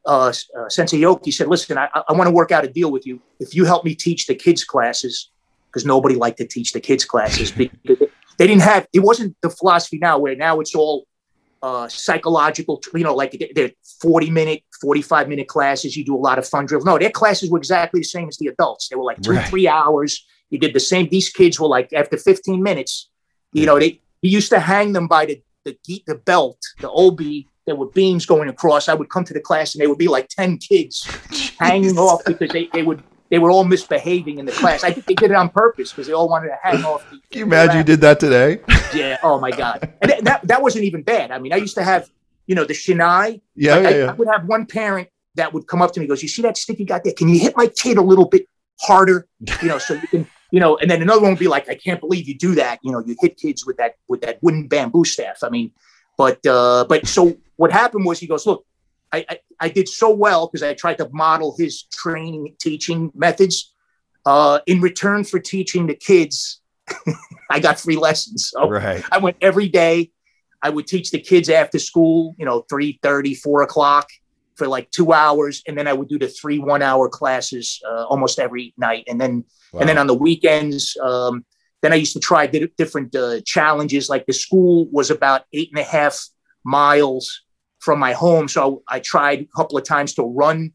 uh, 0.07 0.33
uh, 0.59 0.69
Sensei 0.69 1.01
Hioki 1.01 1.33
said, 1.33 1.49
"Listen, 1.49 1.79
I, 1.79 1.89
I 2.09 2.13
want 2.13 2.29
to 2.29 2.35
work 2.35 2.53
out 2.53 2.65
a 2.65 2.69
deal 2.69 2.91
with 2.93 3.07
you. 3.07 3.21
If 3.41 3.55
you 3.55 3.65
help 3.65 3.85
me 3.85 3.95
teach 3.95 4.27
the 4.27 4.35
kids 4.35 4.65
classes, 4.65 5.31
because 5.75 5.85
nobody 5.85 6.15
liked 6.15 6.39
to 6.39 6.47
teach 6.47 6.73
the 6.73 6.81
kids 6.81 7.05
classes 7.05 7.51
because 7.51 7.99
they 8.39 8.47
didn't 8.47 8.63
have. 8.63 8.87
It 8.93 9.01
wasn't 9.01 9.37
the 9.43 9.51
philosophy 9.51 9.99
now, 9.99 10.19
where 10.19 10.37
now 10.37 10.61
it's 10.61 10.75
all." 10.75 11.07
Uh, 11.63 11.89
psychological, 11.89 12.79
you 12.93 13.03
know, 13.03 13.15
like 13.15 13.43
they're 13.55 13.71
40 14.03 14.29
minute, 14.29 14.63
45 14.83 15.31
minute 15.31 15.49
classes. 15.49 15.97
You 15.97 16.05
do 16.05 16.15
a 16.15 16.19
lot 16.19 16.39
of 16.39 16.47
fun 16.47 16.67
drills. 16.67 16.85
No, 16.85 16.99
their 16.99 17.09
classes 17.09 17.51
were 17.51 17.57
exactly 17.57 18.01
the 18.01 18.05
same 18.05 18.29
as 18.29 18.37
the 18.37 18.49
adults. 18.49 18.89
They 18.91 18.97
were 18.97 19.03
like 19.03 19.23
two, 19.23 19.31
Right. 19.31 19.49
three 19.49 19.67
hours. 19.67 20.27
You 20.51 20.59
did 20.59 20.75
the 20.75 20.81
same. 20.81 21.09
These 21.09 21.31
kids 21.31 21.59
were 21.59 21.67
like, 21.67 21.91
after 21.95 22.19
15 22.19 22.63
minutes, 22.63 23.09
you 23.55 23.65
know, 23.65 23.79
they 23.79 23.99
he 24.21 24.29
used 24.29 24.51
to 24.51 24.61
hang 24.61 24.93
them 24.93 25.09
by 25.09 25.25
the 25.25 25.43
the 25.65 26.03
the 26.07 26.17
belt, 26.17 26.59
the 26.81 26.91
obi. 26.91 27.49
There 27.65 27.77
were 27.77 27.87
beams 27.87 28.27
going 28.27 28.51
across. 28.51 28.91
I 28.91 28.93
would 28.93 29.09
come 29.09 29.25
to 29.25 29.33
the 29.33 29.41
class 29.41 29.75
and 29.75 29.81
they 29.81 29.87
would 29.87 29.97
be 29.97 30.09
like 30.09 30.29
ten 30.29 30.59
kids 30.59 31.09
hanging 31.59 31.97
off 31.97 32.23
because 32.27 32.51
they, 32.51 32.69
they 32.75 32.83
would 32.83 33.03
they 33.35 33.41
were 33.41 33.51
all 33.51 33.65
misbehaving 33.65 34.39
in 34.39 34.47
the 34.47 34.53
class. 34.53 34.85
I 34.85 34.93
think 34.93 35.07
they 35.07 35.15
did 35.15 35.33
it 35.33 35.37
on 35.37 35.49
purpose 35.49 35.91
because 35.91 36.07
they 36.07 36.13
all 36.13 36.29
wanted 36.29 36.51
to 36.51 36.59
hang 36.63 36.85
off. 36.85 37.03
The, 37.11 37.17
Can 37.33 37.39
you 37.41 37.45
imagine 37.47 37.79
you 37.79 37.83
did 37.83 38.01
that 38.03 38.21
today? 38.21 38.61
Yeah. 38.95 39.19
Oh 39.25 39.41
my 39.41 39.51
god. 39.51 39.93
And 40.01 40.09
that- 40.13 40.23
that 40.29 40.39
that 40.51 40.63
wasn't 40.63 40.85
even 40.85 41.03
bad. 41.03 41.33
I 41.33 41.41
mean, 41.41 41.53
I 41.53 41.57
used 41.57 41.75
to 41.75 41.83
have 41.83 42.09
you 42.47 42.55
know 42.55 42.65
the 42.65 42.75
shinai. 42.75 43.41
Yeah, 43.57 43.75
Like, 43.75 43.97
yeah, 43.97 44.05
I, 44.05 44.11
I 44.11 44.13
would 44.13 44.29
have 44.29 44.45
one 44.47 44.67
parent 44.67 45.09
that 45.35 45.53
would 45.53 45.67
come 45.67 45.83
up 45.83 45.91
to 45.95 45.99
me 45.99 46.05
and 46.05 46.11
goes, 46.13 46.23
"You 46.23 46.29
see 46.29 46.43
that 46.43 46.57
stick 46.57 46.79
you 46.79 46.87
got 46.87 47.03
there? 47.03 47.13
Can 47.21 47.29
you 47.29 47.41
hit 47.41 47.57
my 47.57 47.67
kid 47.67 47.97
a 47.97 48.03
little 48.11 48.29
bit 48.35 48.47
harder? 48.81 49.27
You 49.63 49.69
know, 49.69 49.79
so 49.79 49.95
you 49.95 50.07
can." 50.07 50.29
You 50.53 50.61
know, 50.61 50.77
and 50.81 50.89
then 50.89 51.03
another 51.03 51.23
one 51.23 51.33
would 51.33 51.41
be 51.41 51.49
like, 51.57 51.69
"I 51.69 51.75
can't 51.75 51.99
believe 51.99 52.29
you 52.29 52.37
do 52.39 52.55
that." 52.63 52.79
You 52.85 52.93
know, 52.93 53.01
you 53.05 53.17
hit 53.21 53.37
kids 53.37 53.67
with 53.67 53.77
that 53.79 53.97
with 54.07 54.21
that 54.21 54.39
wooden 54.45 54.69
bamboo 54.69 55.05
staff. 55.05 55.39
I 55.43 55.49
mean, 55.49 55.73
but 56.17 56.39
uh, 56.47 56.85
but 56.89 57.09
so 57.09 57.37
what 57.57 57.73
happened 57.73 58.05
was 58.05 58.21
he 58.21 58.29
goes, 58.29 58.47
"Look, 58.47 58.65
I 59.15 59.25
I, 59.29 59.39
I 59.61 59.69
did 59.69 59.89
so 59.89 60.11
well 60.11 60.47
because 60.47 60.63
I 60.63 60.75
tried 60.75 60.99
to 60.99 61.09
model 61.13 61.55
his 61.59 61.85
training 61.85 62.55
teaching 62.61 63.11
methods. 63.15 63.73
Uh, 64.27 64.61
in 64.67 64.81
return 64.81 65.23
for 65.23 65.39
teaching 65.39 65.87
the 65.87 65.95
kids, 65.95 66.63
I 67.51 67.61
got 67.61 67.79
free 67.79 67.97
lessons. 67.97 68.51
So 68.55 68.69
Right. 68.69 69.05
I 69.13 69.19
went 69.19 69.37
every 69.41 69.69
day. 69.69 70.11
I 70.63 70.71
would 70.71 70.87
teach 70.87 71.11
the 71.11 71.21
kids 71.21 71.51
after 71.51 71.79
school, 71.79 72.35
you 72.39 72.47
know, 72.47 72.65
3 72.71 72.99
4 73.35 73.63
o'clock 73.63 74.09
for 74.57 74.67
like 74.67 74.91
two 74.91 75.13
hours. 75.13 75.63
And 75.67 75.77
then 75.77 75.87
I 75.87 75.93
would 75.93 76.09
do 76.09 76.19
the 76.19 76.29
three 76.29 76.59
one 76.59 76.83
hour 76.83 77.09
classes 77.09 77.81
uh, 77.89 78.05
almost 78.05 78.39
every 78.39 78.73
night. 78.77 79.05
And 79.09 79.21
then, 79.21 79.45
and 79.79 79.89
then 79.89 79.99
on 79.99 80.07
the 80.07 80.15
weekends, 80.15 80.97
um, 81.03 81.45
then 81.83 81.93
I 81.93 81.97
used 81.97 82.15
to 82.15 82.21
try 82.21 82.47
di- 82.47 82.73
different 82.79 83.15
uh, 83.15 83.41
challenges. 83.45 84.09
Like 84.09 84.27
the 84.27 84.33
school 84.33 84.87
was 84.91 85.11
about 85.11 85.43
eight 85.53 85.71
and 85.71 85.79
a 85.79 85.85
half 85.85 86.19
miles 86.65 87.43
from 87.85 87.99
my 87.99 88.13
home. 88.13 88.49
So 88.49 88.83
I 88.89 89.01
tried 89.01 89.41
a 89.43 89.49
couple 89.57 89.77
of 89.79 89.85
times 89.85 90.15
to 90.15 90.23
run 90.23 90.73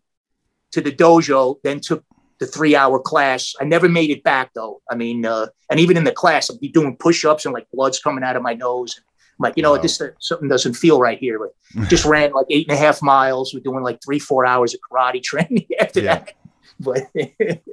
to 0.72 0.82
the 0.82 0.92
dojo, 0.92 1.56
then 1.64 1.80
took 1.80 2.04
the 2.40 2.46
three 2.46 2.76
hour 2.76 3.00
class. 3.00 3.54
I 3.60 3.64
never 3.66 3.90
made 3.90 4.12
it 4.12 4.24
back 4.24 4.52
though. 4.54 4.82
I 4.90 4.96
mean, 4.96 5.26
uh, 5.26 5.48
and 5.70 5.80
even 5.80 5.98
in 5.98 6.04
the 6.04 6.12
class, 6.12 6.50
I'd 6.50 6.60
be 6.60 6.70
doing 6.70 6.96
push 6.98 7.26
ups 7.26 7.46
and 7.46 7.54
like 7.54 7.68
blood's 7.74 8.00
coming 8.00 8.24
out 8.24 8.36
of 8.36 8.44
my 8.44 8.54
nose. 8.54 8.96
I'm 9.00 9.44
like, 9.44 9.54
you 9.58 9.64
know 9.64 9.72
Wow. 9.76 9.82
this 9.82 10.00
uh, 10.00 10.10
something 10.20 10.48
doesn't 10.48 10.76
feel 10.76 11.00
right 11.00 11.18
here. 11.18 11.40
But 11.40 11.88
just 11.90 12.06
ran 12.06 12.32
like 12.32 12.46
eight 12.50 12.68
and 12.70 12.78
a 12.78 12.80
half 12.80 13.02
miles. 13.02 13.54
We're 13.54 13.60
doing 13.62 13.84
like 13.84 14.00
three, 14.06 14.20
four 14.20 14.46
hours 14.46 14.74
of 14.76 14.80
karate 14.90 15.24
training 15.32 15.66
after 15.82 16.02
Yeah. 16.02 16.20
that. 16.20 16.34
But 16.80 17.02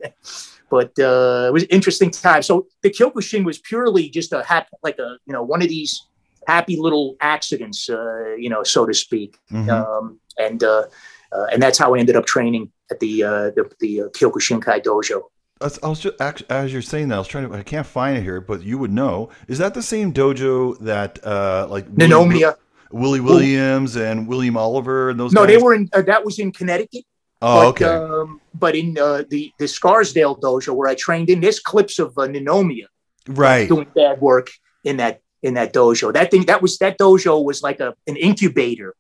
but 0.70 0.98
uh, 0.98 1.46
it 1.48 1.52
was 1.52 1.64
interesting 1.70 2.10
time. 2.10 2.42
So 2.42 2.66
the 2.82 2.90
Kyokushin 2.90 3.44
was 3.44 3.58
purely 3.58 4.08
just 4.08 4.32
a 4.32 4.42
hap- 4.42 4.68
like 4.82 4.98
a 4.98 5.18
you 5.26 5.32
know 5.32 5.42
one 5.42 5.62
of 5.62 5.68
these 5.68 6.02
happy 6.46 6.76
little 6.76 7.16
accidents, 7.20 7.88
uh, 7.88 8.34
you 8.36 8.48
know, 8.48 8.62
so 8.62 8.86
to 8.86 8.94
speak. 8.94 9.38
Mhm. 9.50 9.68
Um, 9.68 10.20
and 10.38 10.62
uh, 10.62 10.84
uh, 11.32 11.46
and 11.52 11.62
that's 11.62 11.78
how 11.78 11.94
I 11.94 11.98
ended 11.98 12.16
up 12.16 12.26
training 12.26 12.70
at 12.90 13.00
the 13.00 13.22
uh, 13.22 13.50
the, 13.50 13.70
the 13.80 14.02
uh, 14.02 14.08
Kyokushinkai 14.08 14.82
dojo. 14.82 15.22
I 15.58 15.88
was, 15.88 16.00
just 16.00 16.20
as 16.50 16.70
you're 16.70 16.82
saying 16.82 17.08
that 17.08 17.14
I 17.14 17.18
was 17.18 17.28
trying 17.28 17.48
to 17.48 17.56
I 17.56 17.62
can't 17.62 17.86
find 17.86 18.18
it 18.18 18.22
here, 18.22 18.42
but 18.42 18.62
you 18.62 18.76
would 18.78 18.92
know. 18.92 19.30
Is 19.48 19.56
that 19.58 19.72
the 19.72 19.82
same 19.82 20.12
dojo 20.12 20.78
that 20.80 21.24
uh 21.24 21.66
like 21.70 21.86
Willie, 21.88 22.10
Ninomiya. 22.10 22.56
Willie 22.90 23.20
Williams 23.20 23.96
and 23.96 24.28
William 24.28 24.56
Oliver 24.56 25.10
and 25.10 25.18
those? 25.18 25.32
No, 25.32 25.42
guys? 25.42 25.48
they 25.56 25.62
were 25.62 25.74
in. 25.74 25.88
Uh, 25.94 26.02
that 26.02 26.24
was 26.24 26.38
in 26.38 26.52
Connecticut. 26.52 27.04
Oh, 27.40 27.72
but, 27.72 27.82
okay. 27.82 27.84
Um, 27.86 28.40
but 28.54 28.76
in 28.76 28.98
uh, 28.98 29.24
the 29.30 29.50
the 29.58 29.66
Scarsdale 29.66 30.36
dojo 30.36 30.74
where 30.74 30.90
I 30.90 30.94
trained 30.94 31.30
in, 31.30 31.40
there's 31.40 31.58
clips 31.58 31.98
of 31.98 32.16
uh, 32.18 32.26
Ninomiya 32.26 32.86
right. 33.28 33.68
doing 33.68 33.86
bad 33.94 34.20
work 34.20 34.50
in 34.84 34.98
that 34.98 35.22
in 35.46 35.54
that 35.54 35.72
dojo. 35.72 36.12
That 36.12 36.30
thing 36.30 36.44
that 36.50 36.60
was 36.64 36.72
that 36.78 36.94
dojo 36.98 37.34
was 37.50 37.58
like 37.68 37.78
a 37.80 37.94
an 38.10 38.16
incubator 38.16 38.90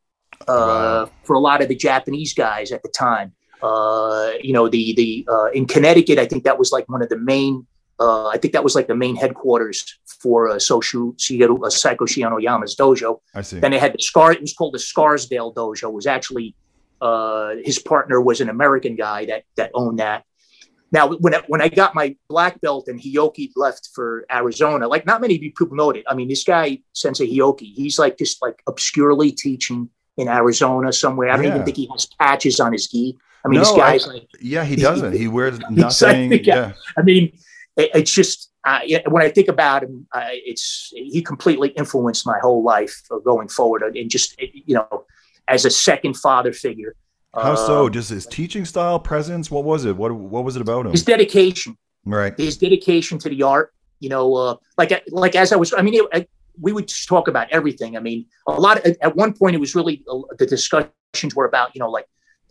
uh, 0.42 0.44
Wow. 1.06 1.10
for 1.26 1.34
a 1.40 1.42
lot 1.48 1.58
of 1.62 1.68
the 1.68 1.76
Japanese 1.88 2.32
guys 2.34 2.68
at 2.76 2.82
the 2.82 2.88
time. 3.06 3.28
Uh, 3.62 4.30
you 4.46 4.52
know, 4.56 4.66
the 4.68 4.84
the 5.00 5.10
uh, 5.34 5.48
in 5.58 5.64
Connecticut, 5.66 6.18
I 6.18 6.26
think 6.30 6.44
that 6.44 6.58
was 6.58 6.70
like 6.76 6.86
one 6.94 7.02
of 7.02 7.08
the 7.08 7.18
main. 7.18 7.66
Uh, 7.98 8.26
I 8.34 8.36
think 8.40 8.52
that 8.52 8.62
was 8.62 8.74
like 8.78 8.88
the 8.92 8.94
main 9.04 9.16
headquarters 9.16 9.78
for 10.22 10.38
uh, 10.50 10.56
Soshu 10.56 11.16
Shigeru 11.16 11.56
uh, 11.66 11.70
Saiko 11.82 12.04
Shihan 12.12 12.32
Oyama's 12.38 12.76
dojo. 12.76 13.10
I 13.34 13.42
see. 13.42 13.58
Then 13.62 13.70
they 13.72 13.78
had 13.86 13.94
the 13.94 14.02
Scar. 14.10 14.32
It 14.32 14.42
was 14.42 14.52
called 14.58 14.74
the 14.74 14.78
Scarsdale 14.90 15.50
Dojo. 15.54 15.84
It 15.88 15.94
was 16.00 16.06
actually 16.06 16.54
uh, 17.00 17.50
his 17.64 17.78
partner 17.78 18.20
was 18.20 18.40
an 18.44 18.50
American 18.50 18.94
guy 18.96 19.20
that 19.30 19.44
that 19.56 19.70
owned 19.74 19.98
that. 20.00 20.24
Now, 20.92 21.08
when 21.08 21.34
I, 21.34 21.42
when 21.48 21.60
I 21.60 21.68
got 21.68 21.94
my 21.94 22.16
black 22.28 22.60
belt 22.60 22.86
and 22.88 23.00
Hioki 23.00 23.50
left 23.56 23.90
for 23.94 24.24
Arizona, 24.30 24.86
like 24.88 25.04
not 25.06 25.20
many 25.20 25.38
people 25.38 25.74
know 25.76 25.90
it. 25.90 26.04
I 26.08 26.14
mean, 26.14 26.28
this 26.28 26.44
guy 26.44 26.78
Sensei 26.92 27.26
Hioki, 27.26 27.72
he's 27.74 27.98
like 27.98 28.16
just 28.18 28.40
like 28.40 28.62
obscurely 28.68 29.32
teaching 29.32 29.88
in 30.16 30.28
Arizona 30.28 30.92
somewhere. 30.92 31.30
I 31.30 31.36
don't 31.36 31.44
Yeah. 31.46 31.54
even 31.54 31.64
think 31.64 31.76
he 31.76 31.88
has 31.92 32.06
patches 32.20 32.60
on 32.60 32.72
his 32.72 32.86
gi. 32.88 33.18
I 33.44 33.48
mean, 33.48 33.60
this 33.60 33.72
No, 33.76 33.82
I- 33.82 33.96
like 34.06 34.28
Yeah, 34.40 34.64
he 34.64 34.76
doesn't. 34.88 35.12
He 35.12 35.28
wears 35.28 35.60
like 35.62 35.70
nothing. 35.72 36.30
guy. 36.30 36.38
yeah. 36.44 36.72
I 36.96 37.02
mean, 37.02 37.36
it, 37.76 37.90
it's 37.94 38.12
just 38.12 38.50
uh, 38.64 38.80
when 39.08 39.22
I 39.22 39.28
think 39.28 39.48
about 39.48 39.82
him, 39.84 40.06
uh, 40.12 40.28
it's 40.32 40.90
he 40.94 41.22
completely 41.22 41.68
influenced 41.70 42.26
my 42.26 42.38
whole 42.40 42.64
life 42.64 43.00
uh, 43.12 43.18
going 43.18 43.46
forward, 43.48 43.82
and 43.96 44.10
just 44.10 44.34
you 44.40 44.74
know, 44.74 45.04
as 45.46 45.64
a 45.64 45.70
second 45.70 46.14
father 46.14 46.52
figure. 46.52 46.96
How 47.36 47.52
Uh, 47.52 47.56
so? 47.56 47.88
Just 47.88 48.10
his 48.10 48.26
teaching 48.26 48.64
style, 48.64 48.98
presence. 48.98 49.50
What 49.50 49.64
was 49.64 49.84
it? 49.84 49.96
What 49.96 50.12
What 50.14 50.44
was 50.44 50.56
it 50.56 50.62
about 50.62 50.86
him? 50.86 50.92
His 50.92 51.04
dedication, 51.04 51.76
Right. 52.04 52.34
his 52.38 52.56
dedication 52.56 53.18
to 53.18 53.28
the 53.28 53.42
art. 53.42 53.72
You 54.00 54.08
know, 54.10 54.34
uh, 54.34 54.56
like 54.78 55.02
like 55.08 55.34
as 55.36 55.52
I 55.52 55.56
was, 55.56 55.72
I 55.72 55.82
mean, 55.82 55.94
it, 55.94 56.04
I, 56.12 56.26
we 56.60 56.72
would 56.72 56.88
just 56.88 57.08
talk 57.08 57.28
about 57.28 57.48
everything. 57.50 57.96
I 57.96 58.00
mean, 58.00 58.26
a 58.46 58.52
lot. 58.52 58.84
At, 58.86 58.96
at 59.02 59.16
one 59.16 59.32
point, 59.32 59.54
it 59.54 59.58
was 59.60 59.74
really 59.74 60.02
uh, 60.10 60.20
the 60.38 60.46
discussions 60.46 61.34
were 61.34 61.46
about 61.46 61.74
you 61.74 61.78
know 61.80 61.90
like 61.90 62.06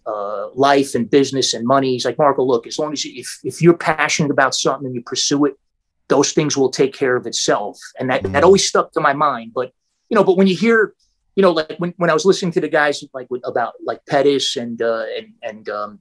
uh, 0.07 0.49
life 0.53 0.95
and 0.95 1.09
business 1.09 1.53
and 1.53 1.65
money. 1.65 1.91
He's 1.91 2.05
like, 2.05 2.17
Marco, 2.17 2.43
look, 2.43 2.65
as 2.67 2.77
long 2.79 2.93
as 2.93 3.05
you, 3.05 3.19
if 3.21 3.39
if 3.43 3.61
you're 3.61 3.77
passionate 3.77 4.31
about 4.31 4.55
something 4.55 4.85
and 4.87 4.95
you 4.95 5.01
pursue 5.03 5.45
it, 5.45 5.53
those 6.09 6.31
things 6.31 6.57
will 6.57 6.69
take 6.71 6.93
care 6.93 7.15
of 7.15 7.25
itself. 7.27 7.79
And 7.99 8.09
that 8.09 8.23
that 8.23 8.41
Mhm. 8.41 8.43
always 8.43 8.67
stuck 8.67 8.91
to 8.93 8.99
my 9.01 9.13
mind. 9.13 9.51
But 9.53 9.71
you 10.09 10.15
know, 10.15 10.23
but 10.23 10.35
when 10.37 10.47
you 10.47 10.55
hear 10.55 10.93
you 11.35 11.41
know, 11.41 11.51
like 11.51 11.75
when, 11.77 11.93
when 11.97 12.09
I 12.09 12.13
was 12.13 12.25
listening 12.25 12.51
to 12.53 12.61
the 12.61 12.69
guys 12.69 13.03
like 13.13 13.27
with, 13.29 13.41
about 13.45 13.73
like 13.83 14.03
Pettas 14.05 14.59
and 14.61 14.81
uh, 14.81 15.05
and 15.17 15.33
and 15.43 15.69
um, 15.69 15.99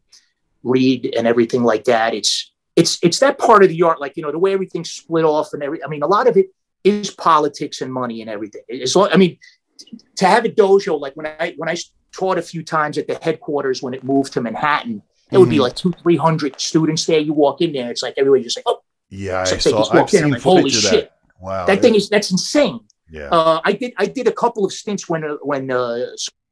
Reed 0.62 1.14
and 1.16 1.26
everything 1.26 1.64
like 1.64 1.84
that, 1.84 2.14
it's 2.14 2.52
it's 2.76 2.98
it's 3.02 3.18
that 3.20 3.38
part 3.38 3.62
of 3.62 3.68
the 3.68 3.82
art, 3.82 4.00
like 4.00 4.16
you 4.16 4.22
know, 4.22 4.32
the 4.32 4.38
way 4.38 4.52
everything's 4.52 4.90
split 4.90 5.24
off 5.24 5.52
and 5.52 5.62
every. 5.62 5.82
I 5.82 5.88
mean, 5.88 6.02
a 6.02 6.06
lot 6.06 6.26
of 6.28 6.36
it 6.36 6.46
is 6.84 7.10
politics 7.10 7.80
and 7.80 7.92
money 7.92 8.20
and 8.20 8.30
everything. 8.30 8.62
It's 8.68 8.96
I 8.96 9.16
mean, 9.16 9.38
to 10.16 10.26
have 10.26 10.44
a 10.44 10.48
dojo 10.48 11.00
like 11.00 11.14
when 11.14 11.26
I 11.26 11.54
when 11.56 11.68
I 11.68 11.76
taught 12.12 12.38
a 12.38 12.42
few 12.42 12.62
times 12.62 12.96
at 12.98 13.08
the 13.08 13.18
headquarters 13.20 13.82
when 13.82 13.94
it 13.94 14.04
moved 14.04 14.32
to 14.34 14.40
Manhattan, 14.40 15.02
it 15.32 15.38
would 15.38 15.50
be 15.50 15.58
like 15.58 15.74
two 15.74 15.92
three 16.02 16.16
hundred 16.16 16.60
students 16.60 17.06
there. 17.06 17.18
You 17.18 17.32
walk 17.32 17.60
in 17.60 17.72
there, 17.72 17.90
it's 17.90 18.02
like 18.02 18.14
everybody 18.16 18.44
just 18.44 18.56
like, 18.56 18.64
oh, 18.66 18.80
Yeah, 19.10 19.40
I 19.40 19.44
saw. 19.44 19.56
just 19.56 19.94
I've 19.94 20.02
in, 20.02 20.08
seen 20.08 20.30
like, 20.30 20.42
holy 20.42 20.60
of 20.66 20.82
that. 20.82 20.90
shit. 20.90 21.12
Wow, 21.40 21.66
that 21.66 21.82
thing 21.82 21.94
is 21.94 22.08
that's 22.08 22.30
insane. 22.30 22.80
Yeah. 23.10 23.28
Uh, 23.30 23.60
I 23.64 23.72
did 23.72 23.92
I 23.98 24.06
did 24.06 24.26
a 24.28 24.32
couple 24.32 24.64
of 24.64 24.72
stints 24.72 25.08
when 25.08 25.24
uh, 25.24 25.36
when 25.42 25.70
uh, 25.70 26.06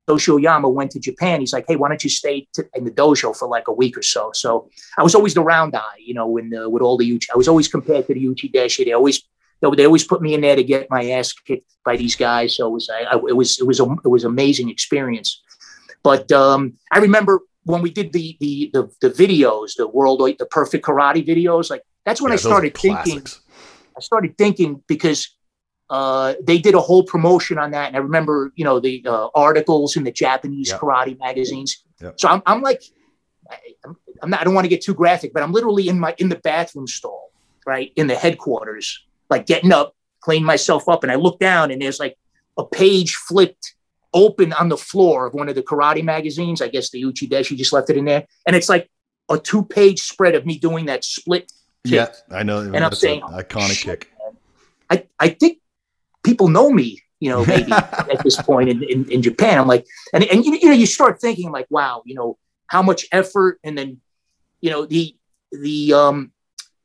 Yama 0.08 0.68
went 0.68 0.90
to 0.92 1.00
Japan. 1.00 1.40
He's 1.40 1.52
like, 1.52 1.64
hey, 1.68 1.76
why 1.76 1.88
don't 1.88 2.02
you 2.02 2.10
stay 2.10 2.46
to, 2.54 2.68
in 2.74 2.84
the 2.84 2.90
dojo 2.90 3.36
for 3.36 3.48
like 3.48 3.68
a 3.68 3.72
week 3.72 3.96
or 3.96 4.02
so? 4.02 4.30
So 4.34 4.68
I 4.98 5.02
was 5.02 5.14
always 5.14 5.34
the 5.34 5.42
round 5.42 5.74
eye, 5.74 5.98
you 5.98 6.14
know, 6.14 6.26
when 6.26 6.54
uh, 6.54 6.68
with 6.68 6.82
all 6.82 6.96
the 6.96 7.06
Uchi. 7.06 7.28
I 7.32 7.36
was 7.36 7.48
always 7.48 7.68
compared 7.68 8.06
to 8.06 8.14
the 8.14 8.20
Uchi 8.20 8.48
Deshi. 8.48 8.84
They 8.84 8.92
always 8.92 9.22
they, 9.60 9.70
they 9.76 9.86
always 9.86 10.04
put 10.04 10.20
me 10.20 10.34
in 10.34 10.40
there 10.40 10.56
to 10.56 10.64
get 10.64 10.90
my 10.90 11.10
ass 11.10 11.32
kicked 11.32 11.70
by 11.84 11.96
these 11.96 12.16
guys. 12.16 12.56
So 12.56 12.68
it 12.68 12.70
was 12.70 12.90
I, 12.90 13.02
I, 13.02 13.16
it 13.16 13.36
was 13.36 13.58
it 13.58 13.66
was 13.66 13.80
a, 13.80 13.84
it 14.04 14.08
was 14.08 14.24
amazing 14.24 14.68
experience. 14.68 15.42
But 16.02 16.30
um, 16.32 16.74
I 16.90 16.98
remember 16.98 17.40
when 17.64 17.80
we 17.80 17.90
did 17.90 18.12
the 18.12 18.36
the 18.40 18.70
the, 18.72 18.90
the 19.00 19.10
videos, 19.10 19.76
the 19.76 19.88
world 19.88 20.20
the 20.20 20.46
perfect 20.46 20.84
karate 20.84 21.26
videos. 21.26 21.70
Like 21.70 21.82
that's 22.04 22.20
when 22.20 22.30
Yeah, 22.30 22.34
I 22.34 22.38
started 22.38 22.76
thinking. 22.76 23.22
I 23.96 24.00
started 24.00 24.36
thinking 24.38 24.82
because 24.86 25.36
uh, 25.90 26.34
they 26.42 26.58
did 26.58 26.74
a 26.74 26.80
whole 26.80 27.02
promotion 27.02 27.58
on 27.58 27.72
that, 27.72 27.88
and 27.88 27.96
I 27.96 28.00
remember, 28.00 28.52
you 28.54 28.64
know, 28.64 28.80
the 28.80 29.04
uh, 29.06 29.28
articles 29.34 29.96
in 29.96 30.04
the 30.04 30.12
Japanese 30.12 30.70
Yep. 30.70 30.80
karate 30.80 31.18
magazines. 31.18 31.84
Yep. 32.00 32.18
So 32.18 32.28
I'm, 32.28 32.42
I'm 32.46 32.62
like, 32.62 32.82
I, 33.50 33.56
I'm, 34.22 34.30
not. 34.30 34.40
I 34.40 34.44
don't 34.44 34.54
want 34.54 34.64
to 34.64 34.68
get 34.70 34.82
too 34.82 34.94
graphic, 34.94 35.32
but 35.32 35.42
I'm 35.42 35.52
literally 35.52 35.88
in 35.88 35.98
my 35.98 36.14
in 36.18 36.28
the 36.28 36.36
bathroom 36.36 36.86
stall, 36.86 37.30
right 37.66 37.92
in 37.96 38.06
the 38.06 38.14
headquarters, 38.14 39.04
like 39.28 39.46
getting 39.46 39.72
up, 39.72 39.94
cleaning 40.20 40.46
myself 40.46 40.88
up, 40.88 41.02
and 41.02 41.12
I 41.12 41.16
look 41.16 41.38
down, 41.38 41.70
and 41.70 41.82
there's 41.82 42.00
like 42.00 42.16
a 42.56 42.64
page 42.64 43.14
flipped 43.14 43.74
open 44.14 44.52
on 44.52 44.68
the 44.68 44.76
floor 44.76 45.26
of 45.26 45.34
one 45.34 45.48
of 45.48 45.54
the 45.54 45.62
karate 45.62 46.04
magazines. 46.04 46.62
I 46.62 46.68
guess 46.68 46.90
the 46.90 47.04
Uchi 47.04 47.28
Deshi 47.28 47.56
just 47.56 47.72
left 47.72 47.90
it 47.90 47.96
in 47.96 48.04
there, 48.04 48.26
and 48.46 48.56
it's 48.56 48.68
like 48.68 48.88
a 49.28 49.38
two 49.38 49.64
page 49.64 50.00
spread 50.00 50.34
of 50.34 50.46
me 50.46 50.58
doing 50.58 50.86
that 50.86 51.04
split 51.04 51.50
Yeah, 51.84 52.08
I 52.30 52.42
know. 52.42 52.60
And 52.60 52.84
I'm 52.84 52.92
saying, 52.92 53.22
iconic 53.22 53.72
shit, 53.72 54.00
kick. 54.00 54.12
I, 54.90 55.06
I 55.18 55.28
think 55.30 55.58
people 56.22 56.48
know 56.48 56.70
me, 56.70 57.00
you 57.20 57.30
know, 57.30 57.44
maybe 57.44 57.72
at 57.72 58.22
this 58.22 58.40
point 58.40 58.68
in, 58.68 58.82
in, 58.82 59.10
in 59.10 59.22
Japan. 59.22 59.58
I'm 59.58 59.68
like, 59.68 59.86
and, 60.12 60.24
and 60.24 60.44
you, 60.44 60.54
you 60.54 60.66
know, 60.66 60.74
you 60.74 60.86
start 60.86 61.20
thinking 61.20 61.50
like, 61.50 61.66
wow, 61.70 62.02
you 62.04 62.14
know, 62.14 62.38
how 62.66 62.82
much 62.82 63.06
effort 63.12 63.58
and 63.64 63.76
then, 63.76 64.00
you 64.60 64.70
know, 64.70 64.86
the, 64.86 65.16
the, 65.50 65.92
um, 65.92 66.32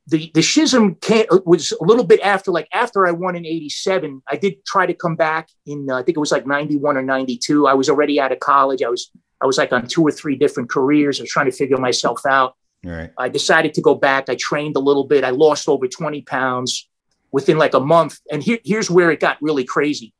the, 0.06 0.30
the 0.34 0.42
schism 0.42 0.94
came, 0.96 1.26
was 1.44 1.72
a 1.72 1.84
little 1.84 2.04
bit 2.04 2.20
after, 2.20 2.50
like 2.50 2.68
after 2.72 3.06
I 3.06 3.10
won 3.10 3.36
in 3.36 3.44
87, 3.44 4.22
I 4.26 4.36
did 4.36 4.64
try 4.64 4.86
to 4.86 4.94
come 4.94 5.16
back 5.16 5.48
in, 5.66 5.88
uh, 5.90 5.96
I 5.96 6.02
think 6.02 6.16
it 6.16 6.20
was 6.20 6.32
like 6.32 6.46
91 6.46 6.96
or 6.96 7.02
92. 7.02 7.66
I 7.66 7.74
was 7.74 7.90
already 7.90 8.20
out 8.20 8.32
of 8.32 8.40
college. 8.40 8.82
I 8.82 8.88
was, 8.88 9.10
I 9.40 9.46
was 9.46 9.58
like 9.58 9.72
on 9.72 9.86
two 9.86 10.02
or 10.02 10.10
three 10.10 10.36
different 10.36 10.70
careers. 10.70 11.20
I 11.20 11.24
was 11.24 11.30
trying 11.30 11.50
to 11.50 11.56
figure 11.56 11.76
myself 11.76 12.24
out. 12.26 12.56
Right. 12.84 13.10
I 13.18 13.28
decided 13.28 13.74
to 13.74 13.82
go 13.82 13.94
back. 13.94 14.28
I 14.28 14.36
trained 14.36 14.76
a 14.76 14.80
little 14.80 15.04
bit. 15.04 15.24
I 15.24 15.30
lost 15.30 15.68
over 15.68 15.86
20 15.86 16.22
pounds 16.22 16.88
within 17.32 17.58
like 17.58 17.74
a 17.74 17.80
month. 17.80 18.18
And 18.30 18.42
here, 18.42 18.58
here's 18.64 18.90
where 18.90 19.10
it 19.10 19.20
got 19.20 19.36
really 19.40 19.64
crazy. 19.64 20.14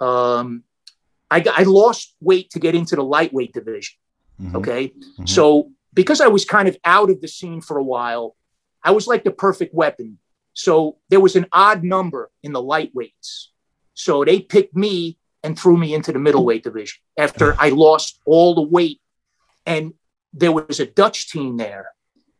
Um, 0.00 0.64
I, 1.30 1.44
I 1.54 1.62
lost 1.64 2.14
weight 2.20 2.50
to 2.50 2.58
get 2.58 2.74
into 2.74 2.96
the 2.96 3.02
lightweight 3.02 3.52
division. 3.52 3.96
Mhm. 4.40 4.54
Okay. 4.56 4.92
Mhm. 5.18 5.28
So 5.28 5.70
because 5.94 6.20
I 6.20 6.28
was 6.28 6.44
kind 6.44 6.68
of 6.68 6.76
out 6.84 7.10
of 7.10 7.20
the 7.20 7.28
scene 7.28 7.60
for 7.60 7.78
a 7.78 7.82
while, 7.82 8.36
I 8.84 8.90
was 8.90 9.06
like 9.06 9.24
the 9.24 9.30
perfect 9.30 9.74
weapon. 9.74 10.18
So 10.52 10.98
there 11.08 11.20
was 11.20 11.36
an 11.36 11.46
odd 11.52 11.82
number 11.82 12.30
in 12.42 12.52
the 12.52 12.62
lightweights. 12.62 13.46
So 13.94 14.24
they 14.24 14.40
picked 14.40 14.76
me 14.76 15.18
and 15.42 15.58
threw 15.58 15.76
me 15.76 15.94
into 15.94 16.12
the 16.12 16.18
middleweight 16.18 16.62
division 16.62 16.98
after 17.16 17.56
I 17.58 17.70
lost 17.70 18.20
all 18.26 18.54
the 18.54 18.62
weight. 18.62 19.00
And 19.64 19.94
there 20.32 20.52
was 20.52 20.80
a 20.80 20.86
Dutch 20.86 21.30
team 21.30 21.56
there. 21.56 21.86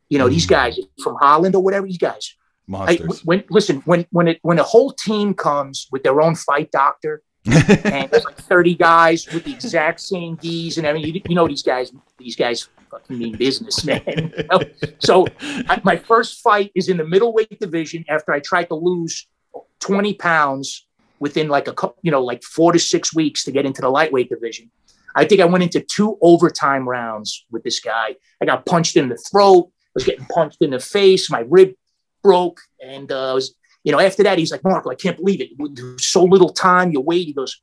You 0.07 0.19
know, 0.19 0.29
these 0.29 0.45
guys 0.45 0.79
from 1.03 1.15
Holland 1.19 1.55
or 1.55 1.63
whatever, 1.63 1.87
these 1.87 1.97
guys. 1.97 2.35
I, 2.73 2.97
when 3.23 3.43
listen, 3.49 3.81
when 3.85 4.05
when 4.11 4.27
it 4.27 4.39
when 4.41 4.59
a 4.59 4.63
whole 4.63 4.91
team 4.91 5.33
comes 5.33 5.87
with 5.91 6.03
their 6.03 6.21
own 6.21 6.35
fight 6.35 6.71
doctor 6.71 7.21
and 7.45 8.09
there's 8.11 8.25
like 8.25 8.35
30 8.35 8.75
guys 8.75 9.25
with 9.31 9.45
the 9.45 9.53
exact 9.53 10.01
same 10.01 10.35
geese 10.35 10.77
and 10.77 10.85
everything, 10.85 11.15
you, 11.15 11.21
you 11.29 11.35
know 11.35 11.47
these 11.47 11.63
guys, 11.63 11.93
these 12.17 12.35
guys 12.35 12.67
fucking 12.91 13.17
mean 13.17 13.37
business, 13.37 13.85
man. 13.85 14.03
You 14.05 14.43
know? 14.51 14.61
So 14.99 15.27
I, 15.41 15.79
my 15.83 15.95
first 15.95 16.41
fight 16.41 16.71
is 16.75 16.89
in 16.89 16.97
the 16.97 17.05
middleweight 17.05 17.59
division 17.59 18.03
after 18.09 18.33
I 18.33 18.39
tried 18.39 18.65
to 18.65 18.75
lose 18.75 19.27
20 19.79 20.15
pounds 20.15 20.87
within 21.19 21.47
like 21.47 21.67
a 21.67 21.73
couple, 21.73 21.97
you 22.01 22.11
know, 22.11 22.23
like 22.23 22.43
four 22.43 22.73
to 22.73 22.79
six 22.79 23.13
weeks 23.15 23.43
to 23.45 23.51
get 23.51 23.65
into 23.65 23.81
the 23.81 23.89
lightweight 23.89 24.29
division. 24.29 24.69
I 25.15 25.25
think 25.25 25.41
I 25.41 25.45
went 25.45 25.63
into 25.63 25.79
two 25.81 26.17
overtime 26.21 26.87
rounds 26.87 27.45
with 27.49 27.63
this 27.63 27.79
guy. 27.79 28.15
I 28.41 28.45
got 28.45 28.65
punched 28.65 28.97
in 28.97 29.09
the 29.09 29.17
throat. 29.17 29.69
I 29.69 29.91
was 29.95 30.03
getting 30.03 30.25
punched 30.25 30.61
in 30.61 30.71
the 30.71 30.79
face. 30.79 31.31
My 31.31 31.43
rib 31.47 31.73
broke, 32.27 32.59
and 32.83 33.09
uh, 33.11 33.31
was, 33.35 33.55
you 33.85 33.91
know, 33.93 33.99
after 33.99 34.21
that, 34.23 34.37
he's 34.37 34.51
like, 34.51 34.63
Marco, 34.63 34.89
I 34.89 34.95
can't 34.95 35.17
believe 35.21 35.39
it. 35.39 35.49
There's 35.75 36.05
so 36.05 36.23
little 36.23 36.49
time. 36.49 36.91
You 36.91 36.99
wait. 36.99 37.25
He 37.25 37.33
goes, 37.33 37.61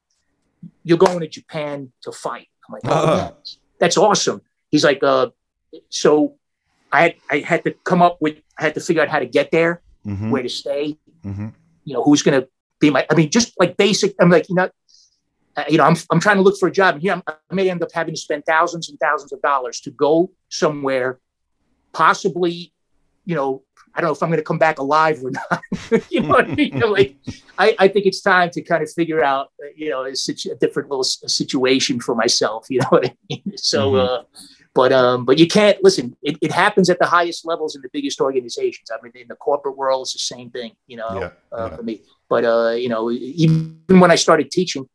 you're 0.84 0.96
going 1.06 1.20
to 1.20 1.28
Japan 1.28 1.92
to 2.04 2.10
fight. 2.12 2.48
I'm 2.66 2.72
like, 2.76 2.82
oh, 2.86 3.16
yeah, 3.16 3.30
that's 3.78 3.98
awesome. 3.98 4.40
He's 4.70 4.84
like, 4.90 5.02
uh, 5.02 5.26
so 5.90 6.36
I 6.90 7.00
had 7.02 7.14
I 7.30 7.36
had 7.40 7.60
to 7.64 7.72
come 7.90 8.00
up 8.00 8.16
with, 8.24 8.36
I 8.58 8.62
had 8.66 8.74
to 8.74 8.80
figure 8.80 9.02
out 9.02 9.10
how 9.14 9.18
to 9.18 9.26
get 9.38 9.50
there, 9.50 9.82
Mhm. 10.06 10.30
where 10.32 10.42
to 10.42 10.48
stay, 10.48 10.96
Mhm. 11.30 11.52
you 11.84 11.92
know, 11.94 12.02
who's 12.06 12.22
going 12.22 12.40
to 12.40 12.48
be 12.80 12.88
my, 12.90 13.02
I 13.10 13.14
mean, 13.14 13.28
just 13.30 13.52
like 13.62 13.76
basic, 13.76 14.14
I'm 14.20 14.30
like, 14.30 14.48
you 14.48 14.54
know, 14.54 14.68
uh, 15.58 15.64
you 15.68 15.76
know, 15.78 15.84
I'm, 15.84 15.96
I'm 16.10 16.20
trying 16.20 16.36
to 16.40 16.42
look 16.46 16.58
for 16.58 16.68
a 16.68 16.72
job 16.80 16.94
and 16.94 17.02
here 17.02 17.12
I'm, 17.12 17.22
I 17.28 17.54
may 17.54 17.68
end 17.70 17.82
up 17.82 17.92
having 17.92 18.14
to 18.14 18.20
spend 18.20 18.44
thousands 18.46 18.88
and 18.88 18.98
thousands 18.98 19.32
of 19.34 19.40
dollars 19.42 19.80
to 19.84 19.90
go 19.90 20.30
somewhere, 20.48 21.20
possibly, 21.92 22.72
you 23.24 23.34
know, 23.34 23.62
I 23.94 24.00
don't 24.00 24.08
know 24.08 24.12
if 24.14 24.22
I'm 24.22 24.28
going 24.28 24.38
to 24.38 24.44
come 24.44 24.58
back 24.58 24.78
alive 24.78 25.22
or 25.24 25.30
not. 25.30 25.60
you 26.10 26.20
know 26.22 26.28
what 26.30 26.50
I 26.50 26.54
mean? 26.54 26.80
like, 26.90 27.16
I, 27.58 27.76
I 27.78 27.88
think 27.88 28.06
it's 28.06 28.20
time 28.20 28.50
to 28.50 28.60
kind 28.62 28.82
of 28.82 28.90
figure 28.90 29.22
out, 29.22 29.48
uh, 29.62 29.68
you 29.76 29.88
know, 29.90 30.04
a, 30.04 30.16
situ- 30.16 30.50
a 30.50 30.56
different 30.56 30.90
little 30.90 31.04
s- 31.04 31.22
situation 31.26 32.00
for 32.00 32.14
myself. 32.14 32.66
You 32.70 32.80
know 32.80 32.88
what 32.90 33.06
I 33.06 33.16
mean? 33.30 33.56
So, 33.56 33.92
Mhm. 33.92 34.08
uh, 34.08 34.22
but 34.74 34.92
um, 34.92 35.24
but 35.24 35.38
you 35.38 35.46
can't 35.46 35.78
listen. 35.84 36.16
It, 36.22 36.36
it 36.42 36.50
happens 36.50 36.90
at 36.90 36.98
the 36.98 37.06
highest 37.06 37.46
levels 37.46 37.76
in 37.76 37.82
the 37.82 37.88
biggest 37.92 38.20
organizations. 38.20 38.90
I 38.90 38.96
mean, 39.02 39.12
in 39.14 39.28
the 39.28 39.36
corporate 39.36 39.76
world, 39.76 40.02
it's 40.06 40.14
the 40.14 40.18
same 40.18 40.50
thing. 40.50 40.72
You 40.88 40.96
know, 40.96 41.10
Yeah, 41.20 41.30
uh, 41.56 41.68
yeah. 41.70 41.76
for 41.76 41.82
me. 41.84 42.02
But 42.28 42.44
uh, 42.44 42.70
you 42.70 42.88
know, 42.88 43.08
even 43.12 43.78
when 44.00 44.10
I 44.10 44.16
started 44.16 44.50
teaching, 44.50 44.88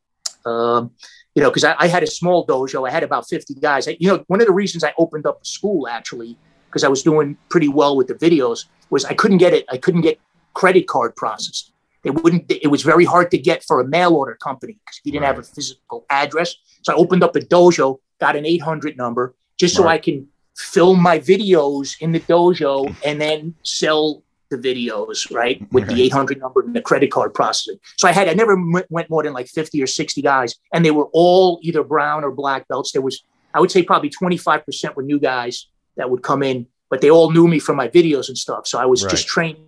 um, 0.46 0.92
you 1.34 1.42
know, 1.42 1.50
because 1.50 1.64
I, 1.64 1.76
I 1.80 1.88
had 1.88 2.04
a 2.04 2.08
small 2.08 2.46
dojo, 2.46 2.86
I 2.86 2.92
had 2.92 3.04
about 3.04 3.30
fifty 3.30 3.54
guys. 3.54 3.88
I, 3.88 3.96
you 4.02 4.10
know, 4.10 4.24
one 4.28 4.42
of 4.42 4.48
the 4.48 4.54
reasons 4.54 4.84
I 4.84 4.94
opened 4.98 5.26
up 5.26 5.40
a 5.42 5.46
school 5.46 5.88
actually, 5.88 6.38
because 6.70 6.84
I 6.84 6.88
was 6.88 7.04
doing 7.04 7.38
pretty 7.50 7.68
well 7.68 7.96
with 7.98 8.08
the 8.08 8.14
videos, 8.16 8.66
was 8.90 9.06
I 9.06 9.14
couldn't 9.14 9.38
get 9.40 9.54
it. 9.54 9.66
I 9.70 9.78
couldn't 9.78 10.02
get 10.02 10.20
credit 10.54 10.88
card 10.88 11.16
processed. 11.16 11.72
They 12.04 12.12
wouldn't. 12.12 12.46
It 12.50 12.68
was 12.70 12.82
very 12.84 13.06
hard 13.06 13.30
to 13.32 13.38
get 13.38 13.64
for 13.64 13.82
a 13.82 13.88
mail 13.88 14.14
order 14.16 14.36
company 14.36 14.74
because 14.74 15.02
he 15.04 15.12
didn't 15.12 15.26
have 15.26 15.40
a 15.40 15.44
physical 15.44 16.06
address. 16.10 16.56
So 16.84 16.94
I 16.94 16.96
opened 16.96 17.24
up 17.24 17.36
a 17.36 17.40
dojo, 17.40 17.98
got 18.22 18.36
an 18.36 18.46
eight 18.46 18.62
hundred 18.62 18.96
number, 18.98 19.36
just 19.58 19.76
so 19.76 19.84
Right. 19.84 19.94
I 19.94 19.98
can 19.98 20.28
film 20.56 21.02
my 21.02 21.20
videos 21.20 21.96
in 22.02 22.12
the 22.12 22.20
dojo 22.22 22.94
and 23.06 23.20
then 23.20 23.56
sell 23.64 24.24
the 24.50 24.58
videos, 24.58 25.32
right? 25.34 25.62
With 25.72 25.88
Right. 25.88 25.96
the 25.96 26.04
800 26.04 26.40
number 26.40 26.62
and 26.62 26.76
the 26.76 26.82
credit 26.82 27.12
card 27.12 27.34
processing. 27.36 27.80
So 27.98 28.08
I 28.08 28.12
had, 28.12 28.28
I 28.28 28.34
never 28.34 28.54
m- 28.54 28.82
went 28.90 29.08
more 29.10 29.22
than 29.22 29.32
like 29.32 29.48
50 29.48 29.82
or 29.84 29.86
60 29.88 30.22
guys, 30.24 30.56
and 30.74 30.84
they 30.84 30.90
were 30.92 31.08
all 31.14 31.60
either 31.62 31.84
brown 31.84 32.24
or 32.24 32.32
black 32.32 32.68
belts. 32.68 32.92
There 32.92 33.02
was, 33.04 33.22
I 33.54 33.60
would 33.60 33.70
say 33.70 33.84
probably 33.84 34.10
25% 34.10 34.96
were 34.96 35.04
new 35.04 35.20
guys 35.20 35.68
that 36.00 36.10
would 36.10 36.24
come 36.24 36.42
in, 36.42 36.66
but 36.90 37.02
they 37.02 37.12
all 37.12 37.30
knew 37.32 37.48
me 37.48 37.60
from 37.60 37.76
my 37.76 37.88
videos 37.88 38.28
and 38.30 38.38
stuff. 38.38 38.66
So 38.66 38.80
I 38.80 38.86
was 38.86 39.04
Right. 39.04 39.12
just 39.12 39.28
training 39.28 39.68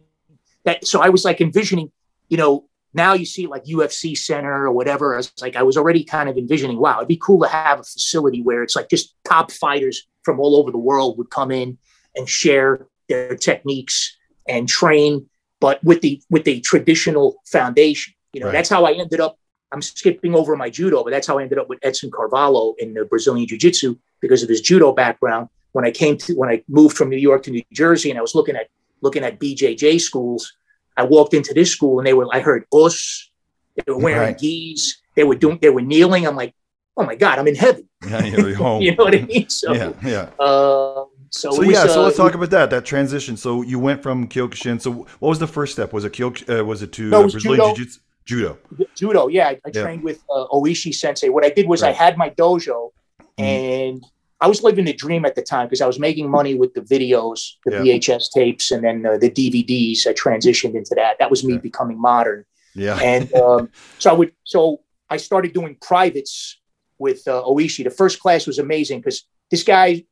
that. 0.64 0.88
So 0.88 1.02
I 1.02 1.10
was 1.10 1.24
like 1.24 1.40
envisioning, 1.42 1.92
you 2.30 2.38
know, 2.38 2.68
now 2.94 3.14
you 3.14 3.26
see 3.26 3.48
like 3.48 3.66
UFC 3.66 4.18
center 4.18 4.66
or 4.66 4.72
whatever. 4.72 5.14
I 5.14 5.18
was 5.18 5.32
like, 5.42 5.56
I 5.56 5.64
was 5.64 5.78
already 5.78 6.04
kind 6.04 6.28
of 6.30 6.38
envisioning, 6.38 6.78
wow, 6.78 6.98
it'd 6.98 7.08
be 7.08 7.18
cool 7.18 7.42
to 7.42 7.48
have 7.48 7.80
a 7.80 7.84
facility 7.84 8.42
where 8.42 8.64
it's 8.64 8.76
like 8.76 8.90
just 8.90 9.16
top 9.24 9.52
fighters 9.52 10.08
from 10.24 10.40
all 10.40 10.56
over 10.56 10.72
the 10.72 10.78
world 10.78 11.18
would 11.18 11.30
come 11.30 11.52
in 11.52 11.78
and 12.16 12.28
share 12.28 12.88
their 13.08 13.36
techniques 13.36 14.16
and 14.48 14.68
train, 14.68 15.30
but 15.60 15.84
with 15.84 16.02
the 16.02 16.22
with 16.30 16.44
the 16.46 16.60
traditional 16.62 17.42
foundation. 17.46 18.14
You 18.34 18.40
know, 18.40 18.48
Right. 18.48 18.54
that's 18.54 18.70
how 18.70 18.86
I 18.86 18.94
ended 18.94 19.20
up. 19.20 19.38
I'm 19.74 19.82
skipping 19.82 20.36
over 20.36 20.56
my 20.58 20.70
judo, 20.70 21.04
but 21.04 21.12
that's 21.12 21.28
how 21.28 21.40
I 21.40 21.44
ended 21.44 21.58
up 21.58 21.70
with 21.70 21.80
Edson 21.82 22.12
Carvalho 22.12 22.74
in 22.78 22.94
the 22.94 23.06
Brazilian 23.06 23.48
Jiu-Jitsu 23.48 23.96
because 24.22 24.44
of 24.44 24.50
his 24.50 24.60
judo 24.60 24.92
background. 24.92 25.48
When 25.74 25.86
I 25.86 25.92
came 25.92 26.18
to 26.18 26.34
when 26.34 26.50
I 26.50 26.64
moved 26.68 26.98
from 26.98 27.10
New 27.10 27.18
York 27.18 27.44
to 27.44 27.52
New 27.52 27.62
Jersey, 27.72 28.10
and 28.10 28.20
I 28.20 28.22
was 28.22 28.36
looking 28.36 28.56
at 28.56 28.68
looking 29.02 29.24
at 29.24 29.40
BJJ 29.40 30.00
schools, 30.02 30.54
I 30.98 31.04
walked 31.04 31.34
into 31.34 31.54
this 31.54 31.72
school 31.72 32.00
and 32.00 32.06
they 32.08 32.14
were. 32.14 32.28
I 32.32 32.40
heard 32.42 32.66
us. 32.74 33.30
They 33.78 33.92
were 33.92 34.00
wearing 34.00 34.20
Right. 34.34 34.38
gis. 34.38 34.98
they 35.16 35.24
were 35.24 35.36
doing, 35.36 35.60
they 35.62 35.70
were 35.70 35.82
kneeling. 35.82 36.28
I'm 36.28 36.36
like, 36.36 36.54
oh 36.98 37.04
my 37.06 37.16
god, 37.16 37.40
I'm 37.40 37.48
in 37.48 37.56
heaven. 37.56 37.88
Yeah, 38.08 38.24
you're 38.26 38.56
home. 38.66 38.82
you 38.82 38.96
know 38.96 39.06
what 39.06 39.16
I 39.16 39.22
mean? 39.22 39.48
So, 39.50 39.74
yeah, 39.74 39.94
yeah. 40.04 40.30
Uh, 40.40 41.06
so, 41.30 41.52
So 41.52 41.60
was, 41.60 41.68
yeah, 41.70 41.88
so 41.88 42.02
uh, 42.02 42.04
let's 42.06 42.18
talk 42.18 42.34
about 42.34 42.50
that 42.50 42.70
that 42.72 42.84
transition. 42.86 43.38
So 43.38 43.62
you 43.62 43.80
went 43.80 44.04
from 44.04 44.28
Kyokushin. 44.28 44.82
So 44.82 44.92
what 45.20 45.30
was 45.30 45.40
the 45.40 45.48
first 45.48 45.72
step? 45.74 45.94
Was 45.94 46.04
it 46.04 46.12
Kyokushin? 46.12 46.60
Uh, 46.60 46.66
was 46.66 46.82
it 46.82 46.92
to 46.94 47.10
No, 47.10 47.18
uh, 47.18 47.22
it 47.22 47.24
was 47.24 47.34
Brazilian 47.34 47.62
judo. 47.62 47.76
Jiu-Jitsu? 47.76 48.00
Judo. 48.26 48.58
judo. 48.96 49.28
Yeah, 49.30 49.48
I, 49.48 49.52
I 49.66 49.72
Yeah. 49.74 49.84
trained 49.84 50.04
with 50.04 50.22
uh, 50.30 50.46
Oishi 50.54 50.94
Sensei. 50.94 51.30
What 51.30 51.44
I 51.46 51.50
did 51.50 51.68
was 51.68 51.82
I 51.82 51.92
had 51.92 52.18
my 52.18 52.30
dojo, 52.32 52.92
Mhm. 53.40 53.44
and 53.44 54.04
I 54.42 54.48
was 54.48 54.64
living 54.64 54.86
the 54.86 54.94
dream 54.94 55.24
at 55.26 55.36
the 55.36 55.44
time 55.44 55.68
because 55.68 55.82
I 55.82 55.88
was 55.88 56.00
making 56.00 56.30
money 56.30 56.56
with 56.56 56.74
the 56.74 56.82
videos, 56.82 57.52
the 57.66 57.72
Yeah. 57.76 57.82
VHS 58.00 58.32
tapes, 58.32 58.72
and 58.72 58.84
then 58.84 59.06
uh, 59.06 59.18
the 59.18 59.30
DVDs. 59.30 60.08
I 60.08 60.14
transitioned 60.14 60.74
into 60.76 60.96
that. 60.96 61.18
That 61.20 61.30
was 61.30 61.44
me 61.44 61.54
Yeah. 61.54 61.60
becoming 61.60 62.00
modern. 62.02 62.46
Yeah. 62.74 62.98
and 63.02 63.34
um, 63.36 63.70
so 64.00 64.10
I 64.10 64.14
would 64.14 64.32
so 64.44 64.82
I 65.10 65.18
started 65.18 65.52
doing 65.54 65.76
privates 65.82 66.60
with 66.98 67.28
uh, 67.28 67.44
Oishi. 67.44 67.84
The 67.84 67.90
first 67.92 68.20
class 68.22 68.48
was 68.48 68.60
amazing 68.60 69.00
because 69.02 69.24
this 69.52 69.64
guy 69.64 70.06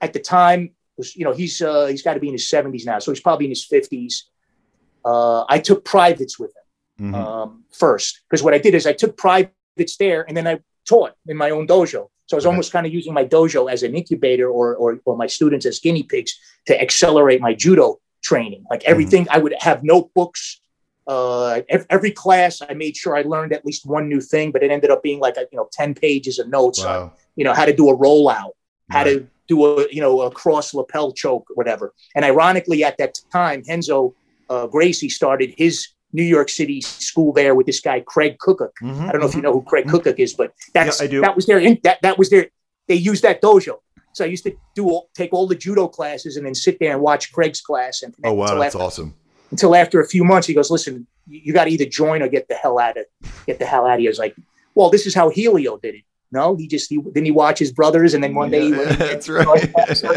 at 0.00 0.12
the 0.12 0.20
time 0.20 0.70
was 0.96 1.14
you 1.16 1.24
know 1.24 1.32
he's 1.32 1.60
uh, 1.60 1.86
he's 1.86 2.02
got 2.02 2.14
to 2.14 2.20
be 2.20 2.28
in 2.28 2.34
his 2.34 2.48
seventies 2.48 2.86
now, 2.86 2.98
so 3.00 3.10
he's 3.12 3.20
probably 3.20 3.46
in 3.46 3.50
his 3.50 3.64
fifties. 3.64 4.14
Uh, 5.04 5.44
I 5.48 5.58
took 5.58 5.84
privates 5.84 6.38
with 6.38 6.52
him 6.56 7.12
Mhm. 7.12 7.14
um, 7.14 7.64
first 7.72 8.20
because 8.30 8.42
what 8.42 8.54
I 8.54 8.58
did 8.58 8.74
is 8.74 8.86
I 8.86 8.92
took 8.94 9.16
privates 9.18 9.96
there 9.98 10.24
and 10.26 10.34
then 10.36 10.46
I 10.46 10.60
taught 10.88 11.12
in 11.26 11.36
my 11.36 11.50
own 11.50 11.66
dojo. 11.66 12.08
So 12.26 12.36
I 12.36 12.38
was 12.38 12.46
Okay. 12.46 12.50
almost 12.52 12.72
kind 12.72 12.86
of 12.86 12.92
using 12.92 13.14
my 13.14 13.24
dojo 13.24 13.70
as 13.70 13.82
an 13.82 13.94
incubator 13.94 14.48
or, 14.48 14.74
or 14.76 15.00
or 15.04 15.16
my 15.16 15.26
students 15.26 15.64
as 15.66 15.78
guinea 15.78 16.02
pigs 16.02 16.32
to 16.66 16.80
accelerate 16.80 17.40
my 17.40 17.54
judo 17.54 17.98
training. 18.22 18.64
Like 18.70 18.82
everything, 18.84 19.26
I 19.30 19.38
would 19.38 19.54
have 19.60 19.82
notebooks. 19.84 20.60
Uh, 21.06 21.60
every 21.88 22.10
class, 22.10 22.60
I 22.68 22.74
made 22.74 22.96
sure 22.96 23.16
I 23.16 23.22
learned 23.22 23.52
at 23.52 23.64
least 23.64 23.86
one 23.86 24.08
new 24.08 24.20
thing, 24.20 24.50
but 24.50 24.64
it 24.64 24.72
ended 24.72 24.90
up 24.90 25.04
being 25.04 25.20
like 25.20 25.36
a, 25.36 25.42
you 25.52 25.56
know 25.58 25.68
ten 25.72 25.94
pages 25.94 26.38
of 26.40 26.48
notes 26.48 26.84
on 26.84 27.12
you 27.36 27.44
know 27.44 27.54
how 27.54 27.64
to 27.64 27.72
do 27.72 27.88
a 27.88 27.96
rollout, 27.96 28.50
how 28.90 29.04
Right. 29.04 29.18
to 29.20 29.28
do 29.46 29.64
a 29.64 29.86
you 29.92 30.00
know 30.00 30.22
a 30.22 30.30
cross 30.32 30.74
lapel 30.74 31.12
choke, 31.12 31.46
whatever. 31.54 31.94
And 32.16 32.24
ironically, 32.24 32.82
at 32.82 32.98
that 32.98 33.14
time, 33.32 33.62
Renzo 33.68 34.16
uh, 34.48 34.66
Gracie 34.66 35.08
started 35.08 35.54
his 35.56 35.86
New 36.16 36.22
York 36.36 36.48
City 36.48 36.80
school 36.80 37.30
there 37.32 37.54
with 37.54 37.66
this 37.66 37.80
guy 37.88 38.00
Craig 38.14 38.34
Kukuk. 38.44 38.72
Mhm, 38.82 39.08
I 39.08 39.12
don't 39.12 39.20
know 39.20 39.28
if 39.28 39.34
you 39.34 39.40
mhm. 39.40 39.44
know 39.44 39.52
who 39.52 39.62
Craig 39.70 39.86
Kukuk 39.86 40.18
is, 40.18 40.32
but 40.40 40.48
that's 40.74 40.98
Yeah, 41.00 41.04
I 41.04 41.08
do. 41.14 41.20
that 41.20 41.34
was 41.36 41.44
their 41.46 41.60
that 41.86 41.98
that 42.02 42.16
was 42.18 42.28
their 42.30 42.44
they 42.88 42.94
used 43.12 43.22
that 43.28 43.42
dojo. 43.42 43.74
So 44.14 44.24
I 44.24 44.28
used 44.28 44.44
to 44.44 44.52
do 44.74 44.84
all, 44.88 45.10
take 45.14 45.30
all 45.34 45.46
the 45.46 45.54
judo 45.64 45.88
classes 45.88 46.36
and 46.38 46.46
then 46.46 46.54
sit 46.54 46.78
there 46.80 46.92
and 46.94 47.00
watch 47.02 47.32
Craig's 47.34 47.60
class. 47.60 48.02
And 48.02 48.14
Oh 48.24 48.32
wow, 48.32 48.54
that's 48.58 48.74
after, 48.74 48.84
awesome. 48.86 49.14
until 49.50 49.74
after 49.82 50.00
a 50.00 50.08
few 50.14 50.24
months, 50.24 50.46
he 50.46 50.54
goes, 50.54 50.70
"Listen, 50.70 51.06
you, 51.28 51.40
you 51.46 51.52
got 51.52 51.64
to 51.64 51.70
either 51.70 51.84
join 51.84 52.22
or 52.22 52.28
get 52.28 52.48
the 52.48 52.54
hell 52.54 52.78
out 52.78 52.96
of 52.96 53.04
get 53.46 53.58
the 53.58 53.66
hell 53.66 53.84
out 53.86 53.94
of 53.94 54.00
here." 54.00 54.08
I 54.10 54.14
was 54.16 54.18
like, 54.26 54.34
"Well, 54.74 54.88
this 54.88 55.04
is 55.06 55.14
how 55.14 55.28
Helio 55.28 55.76
did 55.76 55.94
it." 55.96 56.04
No, 56.32 56.56
he 56.56 56.66
just 56.66 56.88
he, 56.90 56.96
didn't 56.98 57.26
he 57.26 57.30
watched 57.30 57.58
his 57.60 57.72
brothers, 57.72 58.14
and 58.14 58.24
then 58.24 58.34
one 58.34 58.50
day 58.50 58.62
he 58.62 58.70
Yeah, 58.70 58.78
went, 58.78 58.98
that's 59.10 59.26
so, 59.26 59.34
right. 59.34 59.96
so, 59.96 60.14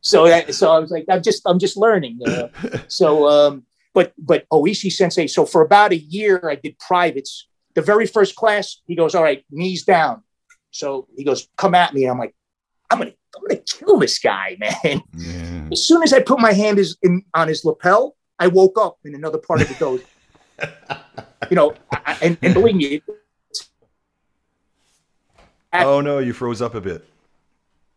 so, 0.00 0.18
that, 0.28 0.54
so 0.54 0.70
I 0.72 0.78
was 0.80 0.90
like, 0.90 1.04
I'm 1.08 1.22
just 1.22 1.42
I'm 1.46 1.58
just 1.60 1.76
learning. 1.76 2.18
Uh, 2.26 2.48
so, 2.88 3.28
um, 3.28 3.64
but 3.98 4.12
but 4.16 4.40
Oishi 4.52 4.90
Sensei. 4.92 5.26
So 5.26 5.44
for 5.44 5.60
about 5.62 5.90
a 5.92 5.96
year, 6.16 6.34
I 6.48 6.54
did 6.54 6.78
privates. 6.78 7.48
The 7.74 7.82
very 7.82 8.06
first 8.06 8.36
class, 8.36 8.66
he 8.86 8.94
goes, 8.94 9.14
"All 9.16 9.24
right, 9.24 9.44
knees 9.50 9.82
down." 9.84 10.22
So 10.70 11.08
he 11.16 11.24
goes, 11.24 11.48
"Come 11.56 11.74
at 11.74 11.92
me." 11.94 12.04
And 12.04 12.12
I'm 12.12 12.18
like, 12.24 12.34
"I'm 12.90 12.98
gonna 12.98 13.14
I'm 13.36 13.42
gonna 13.48 13.60
kill 13.60 13.98
this 13.98 14.18
guy, 14.20 14.56
man." 14.60 15.02
Yeah. 15.16 15.68
As 15.72 15.80
soon 15.88 16.02
as 16.04 16.12
I 16.12 16.20
put 16.22 16.38
my 16.38 16.52
hand 16.52 16.78
is 16.78 16.96
in, 17.02 17.22
on 17.34 17.48
his 17.48 17.64
lapel, 17.64 18.16
I 18.38 18.46
woke 18.46 18.78
up 18.86 18.98
in 19.04 19.14
another 19.16 19.38
part 19.38 19.62
of 19.62 19.68
the 19.68 19.74
dojo. 19.74 20.00
you 21.50 21.56
know, 21.56 21.74
I, 21.92 21.98
I- 22.06 22.18
and, 22.22 22.38
and 22.42 22.54
believe 22.54 22.76
me, 22.76 23.02
Oh 25.72 26.00
no, 26.00 26.18
you 26.20 26.32
froze 26.32 26.62
up 26.62 26.74
a 26.74 26.80
bit. 26.80 27.04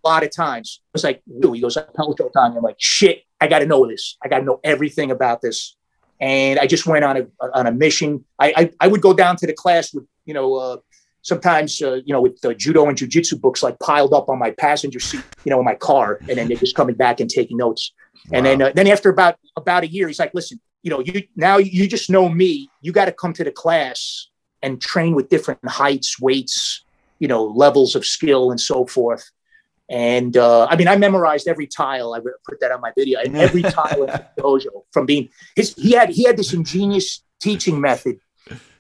a 0.03 0.07
lot 0.07 0.23
of 0.23 0.31
times. 0.35 0.81
I 0.81 0.89
was 0.93 1.03
like, 1.03 1.21
"Dude," 1.41 1.55
he 1.55 1.61
goes, 1.61 1.75
"Lapel 1.75 2.15
choke 2.15 2.35
on." 2.35 2.57
I'm 2.57 2.63
like, 2.63 2.75
"Shit, 2.79 3.17
I 3.39 3.45
got 3.47 3.59
to 3.59 3.65
know 3.67 3.87
this. 3.87 4.17
I 4.23 4.27
got 4.29 4.39
to 4.39 4.45
know 4.45 4.59
everything 4.63 5.11
about 5.11 5.41
this." 5.41 5.77
And 6.21 6.60
I 6.60 6.67
just 6.67 6.86
went 6.86 7.03
on 7.03 7.17
a 7.17 7.25
on 7.53 7.67
a 7.67 7.71
mission. 7.71 8.23
I 8.39 8.53
I, 8.55 8.71
I 8.79 8.88
would 8.88 9.01
go 9.01 9.13
down 9.13 9.36
to 9.38 9.47
the 9.47 9.53
class 9.53 9.93
with 9.93 10.05
you 10.25 10.34
know. 10.34 10.55
Uh, 10.55 10.77
Sometimes, 11.23 11.79
uh, 11.84 11.99
you 12.03 12.13
know, 12.13 12.19
with 12.19 12.41
the 12.41 12.55
judo 12.55 12.88
and 12.88 12.97
jujitsu 12.97 13.39
books 13.39 13.62
like 13.62 13.77
piled 13.77 14.12
up 14.12 14.27
on 14.27 14.39
my 14.39 14.49
passenger 14.49 14.99
seat, 14.99 15.23
you 15.45 15.51
know, 15.51 15.60
in 15.60 15.65
my 15.65 15.75
car, 15.75 16.17
and 16.27 16.36
then 16.36 16.47
they're 16.47 16.57
just 16.57 16.75
coming 16.75 16.95
back 16.95 17.19
and 17.19 17.29
taking 17.29 17.57
notes. 17.57 17.93
And 18.34 18.43
then, 18.43 18.60
uh, 18.60 18.71
then 18.73 18.88
after 18.88 19.12
about 19.12 19.36
about 19.55 19.84
a 19.84 19.88
year, 19.88 20.07
he's 20.07 20.17
like, 20.17 20.34
"Listen, 20.34 20.60
you 20.81 20.89
know, 20.89 20.99
you 20.99 21.21
now 21.36 21.57
you 21.57 21.88
just 21.88 22.10
know 22.10 22.27
me. 22.27 22.71
You 22.81 22.91
got 22.91 23.05
to 23.05 23.12
come 23.12 23.34
to 23.34 23.43
the 23.43 23.51
class 23.51 24.29
and 24.63 24.81
train 24.81 25.13
with 25.13 25.29
different 25.29 25.60
heights, 25.67 26.19
weights, 26.19 26.84
you 27.19 27.27
know, 27.27 27.45
levels 27.45 27.95
of 27.95 28.03
skill, 28.03 28.49
and 28.49 28.60
so 28.60 28.88
forth." 28.88 29.29
And 29.91 30.38
uh, 30.38 30.67
I 30.69 30.77
mean, 30.77 30.88
I 30.88 30.95
memorized 30.95 31.47
every 31.49 31.67
tile. 31.67 32.13
I 32.13 32.19
would 32.19 32.32
put 32.47 32.62
that 32.62 32.71
on 32.71 32.80
my 32.80 32.91
video. 32.97 33.19
And 33.19 33.36
every 33.36 33.62
tile 33.77 34.04
in 34.04 34.08
the 34.08 34.25
dojo 34.39 34.84
from 34.91 35.06
being 35.06 35.27
his. 35.56 35.75
He 35.75 35.91
had 35.91 36.10
he 36.10 36.23
had 36.23 36.38
this 36.38 36.54
ingenious 36.54 37.23
teaching 37.41 37.82
method. 37.82 38.15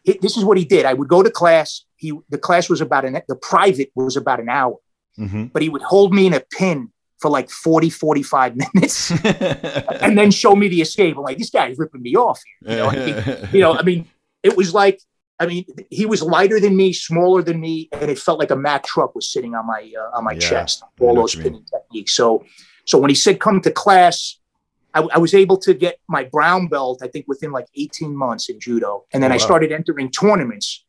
He- 0.03 0.17
this 0.21 0.37
is 0.37 0.45
what 0.45 0.57
he 0.57 0.63
did. 0.65 0.85
I 0.85 0.93
would 0.93 1.09
go 1.09 1.21
to 1.21 1.29
class. 1.29 1.83
He 1.97 2.13
the 2.29 2.37
class 2.37 2.69
was 2.69 2.79
about 2.79 3.03
an 3.05 3.21
the 3.27 3.35
private 3.35 3.91
was 3.93 4.15
about 4.15 4.39
an 4.39 4.47
hour, 4.49 4.77
Mhm. 5.19 5.51
but 5.51 5.61
he 5.61 5.67
would 5.69 5.81
hold 5.81 6.13
me 6.13 6.25
in 6.27 6.33
a 6.33 6.39
pin 6.57 6.89
for 7.19 7.29
like 7.29 7.49
40, 7.51 7.89
45 7.91 8.55
minutes 8.73 9.11
and 10.01 10.17
then 10.17 10.31
show 10.31 10.55
me 10.55 10.69
the 10.69 10.81
escape. 10.81 11.15
I'm 11.17 11.23
like, 11.23 11.37
this 11.37 11.51
guy's 11.51 11.77
ripping 11.77 12.01
me 12.01 12.15
off 12.15 12.39
here. 12.65 12.71
You 12.71 12.77
know, 12.77 13.47
you 13.53 13.59
know, 13.59 13.73
I 13.77 13.83
mean, 13.83 14.07
it 14.41 14.57
was 14.57 14.73
like, 14.73 14.99
I 15.41 15.47
mean, 15.47 15.65
he 15.89 16.05
was 16.05 16.21
lighter 16.21 16.59
than 16.59 16.75
me, 16.77 16.93
smaller 16.93 17.41
than 17.41 17.59
me, 17.59 17.89
and 17.99 18.11
it 18.11 18.19
felt 18.19 18.37
like 18.37 18.51
a 18.51 18.55
Mack 18.55 18.83
truck 18.85 19.15
was 19.15 19.27
sitting 19.33 19.55
on 19.55 19.65
my 19.65 19.81
uh, 20.01 20.15
on 20.17 20.23
my 20.23 20.33
Yeah, 20.33 20.39
chest. 20.49 20.83
All 20.99 21.15
those 21.15 21.35
pinning 21.35 21.65
techniques. 21.73 22.13
So, 22.15 22.45
so 22.85 22.99
when 22.99 23.09
he 23.09 23.15
said 23.15 23.39
come 23.39 23.59
to 23.61 23.71
class, 23.71 24.39
I, 24.93 24.99
I 25.15 25.17
was 25.17 25.33
able 25.33 25.57
to 25.65 25.73
get 25.73 25.97
my 26.07 26.23
brown 26.25 26.67
belt. 26.67 27.01
I 27.01 27.07
think 27.07 27.25
within 27.27 27.51
like 27.51 27.65
18 27.75 28.15
months 28.15 28.49
in 28.49 28.59
judo, 28.59 29.05
and 29.13 29.23
then 29.23 29.31
Oh, 29.31 29.35
I 29.35 29.37
wow. 29.37 29.45
started 29.49 29.71
entering 29.71 30.11
tournaments. 30.11 30.85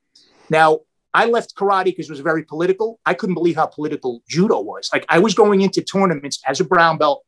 Now. 0.51 0.81
I 1.15 1.27
left 1.27 1.55
karate 1.55 1.85
because 1.85 2.09
it 2.09 2.13
was 2.13 2.21
very 2.21 2.43
political. 2.43 2.99
I 3.05 3.13
couldn't 3.13 3.35
believe 3.35 3.57
how 3.57 3.67
political 3.67 4.23
judo 4.31 4.59
was. 4.63 4.89
Like 4.95 5.05
I 5.11 5.19
was 5.19 5.35
going 5.35 5.61
into 5.61 5.83
tournaments 5.83 6.41
as 6.47 6.59
a 6.59 6.65
brown 6.65 6.97
belt, 6.97 7.23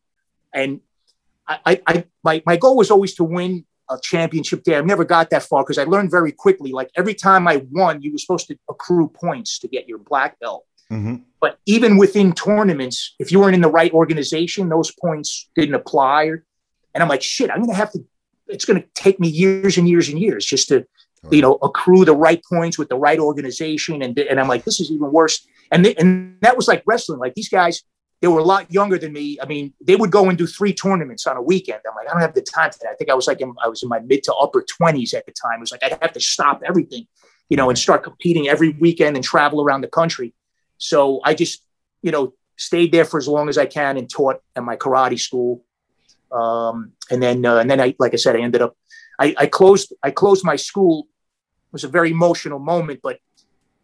and 0.54 0.80
I, 1.46 1.58
I, 1.66 1.82
I 1.86 2.04
my, 2.22 2.42
my 2.46 2.56
goal 2.56 2.78
was 2.78 2.90
always 2.90 3.14
to 3.16 3.24
win 3.24 3.66
a 3.90 3.98
championship 4.02 4.64
there. 4.64 4.78
I've 4.78 4.86
never 4.86 5.04
got 5.04 5.30
that 5.30 5.42
far 5.42 5.62
because 5.62 5.78
I 5.78 5.84
learned 5.84 6.10
very 6.10 6.32
quickly. 6.32 6.72
Like 6.72 6.90
every 6.96 7.14
time 7.14 7.46
I 7.46 7.64
won, 7.70 8.02
you 8.02 8.12
were 8.12 8.18
supposed 8.18 8.46
to 8.48 8.58
accrue 8.68 9.08
points 9.08 9.58
to 9.60 9.68
get 9.68 9.88
your 9.88 9.98
black 9.98 10.38
belt. 10.40 10.64
Mhm. 10.90 11.22
But 11.40 11.58
even 11.66 11.96
within 11.96 12.32
tournaments, 12.32 13.14
if 13.18 13.32
you 13.32 13.40
weren't 13.40 13.54
in 13.54 13.60
the 13.60 13.70
right 13.70 13.92
organization, 13.92 14.68
those 14.68 14.92
points 14.92 15.48
didn't 15.54 15.74
apply. 15.74 16.30
And 16.94 17.02
I'm 17.02 17.08
like, 17.08 17.22
shit, 17.22 17.50
I'm 17.50 17.60
gonna 17.60 17.74
have 17.74 17.92
to. 17.92 18.04
It's 18.48 18.64
gonna 18.64 18.84
take 18.94 19.18
me 19.18 19.28
years 19.28 19.78
and 19.78 19.88
years 19.88 20.08
and 20.08 20.18
years 20.18 20.44
just 20.44 20.68
to, 20.68 20.86
you 21.30 21.40
know, 21.42 21.54
accrue 21.62 22.04
the 22.04 22.14
right 22.14 22.42
points 22.50 22.78
with 22.78 22.88
the 22.90 22.96
right 22.96 23.18
organization. 23.18 24.02
And 24.02 24.18
and 24.18 24.38
I'm 24.38 24.48
like, 24.48 24.64
this 24.64 24.80
is 24.80 24.90
even 24.90 25.10
worse. 25.10 25.46
And 25.72 25.84
th- 25.84 25.96
and 25.98 26.36
that 26.42 26.56
was 26.56 26.68
like 26.68 26.82
wrestling. 26.86 27.18
Like 27.18 27.34
these 27.34 27.48
guys, 27.48 27.82
they 28.24 28.28
were 28.28 28.38
a 28.38 28.44
lot 28.44 28.72
younger 28.72 28.96
than 28.96 29.12
me. 29.12 29.36
I 29.42 29.44
mean, 29.44 29.74
they 29.82 29.96
would 29.96 30.10
go 30.10 30.30
and 30.30 30.38
do 30.38 30.46
three 30.46 30.72
tournaments 30.72 31.26
on 31.26 31.36
a 31.36 31.42
weekend. 31.42 31.80
I'm 31.86 31.94
like, 31.94 32.08
I 32.08 32.12
don't 32.12 32.22
have 32.22 32.32
the 32.32 32.40
time 32.40 32.70
for 32.72 32.78
that. 32.80 32.92
I 32.92 32.94
think 32.94 33.10
I 33.10 33.14
was 33.14 33.26
like, 33.26 33.42
in, 33.42 33.54
I 33.62 33.68
was 33.68 33.82
in 33.82 33.90
my 33.90 34.00
mid 34.00 34.22
to 34.22 34.34
upper 34.36 34.64
20s 34.80 35.12
at 35.12 35.26
the 35.26 35.32
time. 35.32 35.58
It 35.58 35.60
was 35.60 35.72
like 35.72 35.84
I'd 35.84 35.98
have 36.00 36.14
to 36.14 36.20
stop 36.20 36.62
everything, 36.64 37.06
you 37.50 37.58
know, 37.58 37.68
and 37.68 37.78
start 37.78 38.02
competing 38.02 38.48
every 38.48 38.70
weekend 38.70 39.16
and 39.16 39.22
travel 39.22 39.62
around 39.62 39.82
the 39.82 39.88
country. 39.88 40.32
So 40.78 41.20
I 41.22 41.34
just, 41.34 41.66
you 42.00 42.12
know, 42.12 42.32
stayed 42.56 42.92
there 42.92 43.04
for 43.04 43.18
as 43.18 43.28
long 43.28 43.50
as 43.50 43.58
I 43.58 43.66
can 43.66 43.98
and 43.98 44.08
taught 44.08 44.40
at 44.56 44.64
my 44.64 44.76
karate 44.76 45.20
school. 45.20 45.62
Um, 46.32 46.92
and 47.10 47.22
then, 47.22 47.44
uh, 47.44 47.58
and 47.58 47.70
then 47.70 47.78
I, 47.78 47.94
like 47.98 48.14
I 48.14 48.16
said, 48.16 48.36
I 48.36 48.40
ended 48.40 48.62
up, 48.62 48.74
I, 49.20 49.34
I 49.36 49.46
closed, 49.48 49.92
I 50.02 50.10
closed 50.10 50.46
my 50.46 50.56
school. 50.56 51.08
It 51.66 51.72
was 51.74 51.84
a 51.84 51.88
very 51.88 52.10
emotional 52.10 52.58
moment, 52.58 53.00
but 53.02 53.18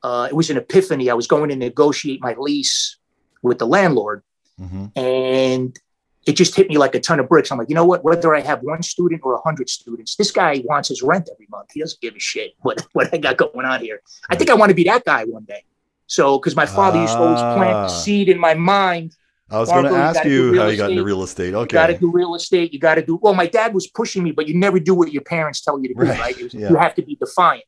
uh, 0.03 0.29
it 0.31 0.35
was 0.35 0.49
an 0.49 0.57
epiphany. 0.57 1.11
I 1.11 1.15
was 1.15 1.27
going 1.27 1.51
to 1.51 1.57
negotiate 1.57 2.23
my 2.23 2.35
lease 2.39 2.97
with 3.43 3.59
the 3.59 3.67
landlord, 3.67 4.23
Mhm. 4.61 4.93
and 4.97 5.79
it 6.27 6.33
just 6.33 6.55
hit 6.55 6.69
me 6.69 6.77
like 6.77 6.95
a 6.95 7.01
ton 7.01 7.19
of 7.19 7.29
bricks. 7.29 7.51
I'm 7.51 7.57
like, 7.59 7.71
you 7.71 7.75
know 7.75 7.85
what? 7.87 8.05
Whether 8.05 8.35
I 8.35 8.41
have 8.41 8.61
one 8.63 8.83
student 8.83 9.23
or 9.25 9.35
a 9.35 9.41
hundred 9.41 9.71
students, 9.71 10.17
this 10.17 10.31
guy 10.31 10.63
wants 10.67 10.89
his 10.91 11.03
rent 11.03 11.29
every 11.33 11.47
month. 11.51 11.69
He 11.73 11.81
doesn't 11.81 12.01
give 12.01 12.15
a 12.15 12.19
shit 12.19 12.53
what 12.61 12.87
what 12.93 13.13
I 13.13 13.17
got 13.19 13.37
going 13.39 13.65
on 13.67 13.81
here. 13.81 14.01
I 14.29 14.37
think 14.37 14.51
I 14.51 14.55
want 14.55 14.69
to 14.71 14.75
be 14.75 14.85
that 14.85 15.05
guy 15.05 15.25
one 15.25 15.45
day. 15.45 15.65
So, 16.07 16.39
because 16.39 16.55
my 16.57 16.67
father 16.67 17.01
used 17.01 17.15
to 17.15 17.21
always 17.21 17.41
plant 17.41 17.75
Ah. 17.77 17.83
the 17.85 17.89
seed 17.89 18.29
in 18.29 18.39
my 18.39 18.55
mind. 18.55 19.17
I 19.49 19.59
was 19.59 19.69
going 19.71 19.85
to 19.85 19.91
ask 19.91 20.25
you 20.25 20.57
how 20.61 20.67
you 20.69 20.77
got 20.77 20.91
into 20.91 21.03
real 21.05 21.23
estate. 21.25 21.55
Okay. 21.55 21.63
You 21.77 21.81
got 21.83 21.87
to 21.89 21.99
do 21.99 22.11
real 22.13 22.35
estate. 22.37 22.73
You 22.73 22.79
got 22.79 22.97
to 22.97 23.03
do. 23.05 23.17
Well, 23.21 23.35
my 23.35 23.47
dad 23.47 23.75
was 23.75 23.87
pushing 23.89 24.23
me, 24.23 24.31
but 24.31 24.47
you 24.47 24.57
never 24.57 24.79
do 24.79 24.95
what 24.95 25.13
your 25.13 25.23
parents 25.23 25.61
tell 25.61 25.81
you 25.81 25.89
to 25.89 25.95
do. 25.95 26.01
Right. 26.03 26.19
Right? 26.21 26.43
Was- 26.43 26.55
Yeah. 26.63 26.69
You 26.71 26.77
have 26.77 26.95
to 26.97 27.03
be 27.03 27.15
defiant. 27.17 27.65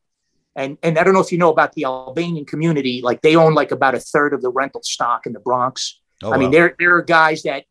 And 0.54 0.76
and 0.82 0.98
I 0.98 1.04
don't 1.04 1.14
know 1.14 1.20
if 1.20 1.32
you 1.32 1.38
know 1.38 1.50
about 1.50 1.72
the 1.72 1.84
Albanian 1.84 2.44
community. 2.44 3.00
Like 3.02 3.22
they 3.22 3.34
own 3.36 3.54
like 3.54 3.70
about 3.72 3.94
a 3.94 4.00
third 4.00 4.34
of 4.34 4.42
the 4.42 4.50
rental 4.50 4.82
stock 4.82 5.24
in 5.26 5.32
the 5.32 5.40
Bronx. 5.40 5.98
Oh, 6.22 6.32
I 6.32 6.38
mean, 6.38 6.50
there 6.50 6.74
there 6.78 6.94
are 6.96 7.02
guys 7.02 7.42
that 7.42 7.64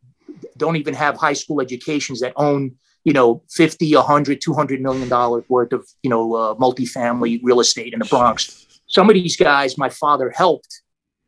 don't 0.56 0.76
even 0.76 0.94
have 0.94 1.16
high 1.16 1.32
school 1.32 1.60
educations 1.60 2.20
that 2.20 2.32
own, 2.36 2.76
you 3.04 3.12
know, 3.12 3.42
50, 3.50 3.94
100, 3.94 4.40
200 4.40 4.80
million 4.80 5.08
dollars 5.08 5.44
worth 5.48 5.72
of, 5.72 5.86
you 6.02 6.10
know, 6.10 6.34
uh, 6.34 6.54
multifamily 6.54 7.40
real 7.42 7.60
estate 7.60 7.92
in 7.92 7.98
the 7.98 8.04
Bronx. 8.06 8.66
some 8.86 9.08
of 9.08 9.14
these 9.14 9.36
guys, 9.36 9.78
my 9.78 9.88
father 9.88 10.30
helped. 10.30 10.82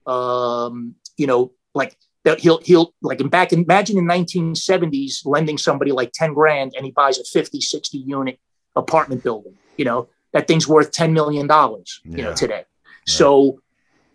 Um, 0.07 0.97
you 1.17 1.27
know, 1.27 1.53
like 1.75 1.97
that 2.25 2.41
he'll 2.41 2.61
he'll 2.63 2.93
like 3.03 3.21
in 3.21 3.29
back 3.29 3.53
imagine 3.53 3.99
in 3.99 4.05
1970s 4.07 5.25
lending 5.25 5.59
somebody 5.59 5.93
like 5.93 6.11
10 6.13 6.35
grand 6.35 6.73
and 6.77 6.85
he 6.85 6.93
buys 6.93 7.19
a 7.19 7.25
50 7.25 7.61
60 7.61 7.99
unit 7.99 8.39
apartment 8.77 9.23
building 9.23 9.55
you 9.77 9.85
know 9.85 10.09
that 10.33 10.47
thing's 10.47 10.67
worth 10.67 10.91
10 10.91 11.13
million 11.13 11.47
dollars 11.47 12.01
you 12.05 12.19
Yeah. 12.19 12.25
know 12.27 12.35
today 12.35 12.65
so 13.07 13.61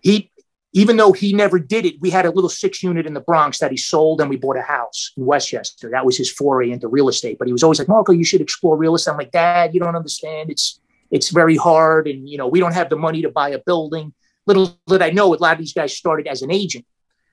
he 0.02 0.32
even 0.73 0.97
though 0.97 1.12
he 1.12 1.34
never 1.34 1.58
did 1.60 1.86
it 1.86 1.95
we 1.99 2.10
had 2.10 2.25
a 2.25 2.32
little 2.32 2.49
six 2.49 2.84
unit 2.84 3.05
in 3.08 3.13
the 3.13 3.19
bronx 3.19 3.60
that 3.60 3.71
he 3.71 3.77
sold 3.77 4.21
and 4.21 4.29
we 4.29 4.38
bought 4.38 4.58
a 4.58 4.62
house 4.62 5.12
in 5.17 5.25
westchester. 5.25 5.89
That 5.89 6.05
was 6.05 6.17
his 6.17 6.32
foray 6.32 6.71
into 6.71 6.88
real 6.88 7.10
estate. 7.10 7.38
But 7.39 7.47
he 7.47 7.53
was 7.53 7.63
always 7.63 7.79
like 7.79 7.88
marco 7.88 8.12
you 8.12 8.23
should 8.23 8.41
explore 8.41 8.77
real 8.77 8.95
estate. 8.95 9.12
I'm 9.12 9.17
like 9.17 9.32
dad 9.32 9.73
you 9.73 9.79
don't 9.79 9.95
understand. 9.95 10.49
It's 10.49 10.79
it's 11.12 11.29
very 11.29 11.58
hard 11.58 12.08
and 12.08 12.29
you 12.29 12.38
know 12.38 12.47
we 12.47 12.60
don't 12.60 12.73
have 12.73 12.89
the 12.89 12.95
money 12.95 13.21
to 13.21 13.29
buy 13.29 13.49
a 13.49 13.60
building. 13.60 14.13
Little 14.45 14.79
did 14.88 15.01
i 15.01 15.12
know 15.12 15.34
a 15.34 15.36
lot 15.36 15.53
of 15.53 15.60
these 15.60 15.73
guys 15.73 15.95
started 15.95 16.27
as 16.27 16.41
an 16.41 16.51
agent. 16.51 16.86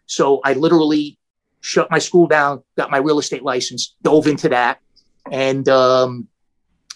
So 0.07 0.41
I 0.45 0.53
literally 0.53 1.19
shut 1.61 1.91
my 1.91 1.99
school 1.99 2.27
down, 2.27 2.63
got 2.77 2.91
my 2.91 2.99
real 2.99 3.19
estate 3.19 3.43
license, 3.43 3.97
dove 4.03 4.29
into 4.29 4.49
that. 4.51 4.79
And, 5.31 5.69
um, 5.69 6.29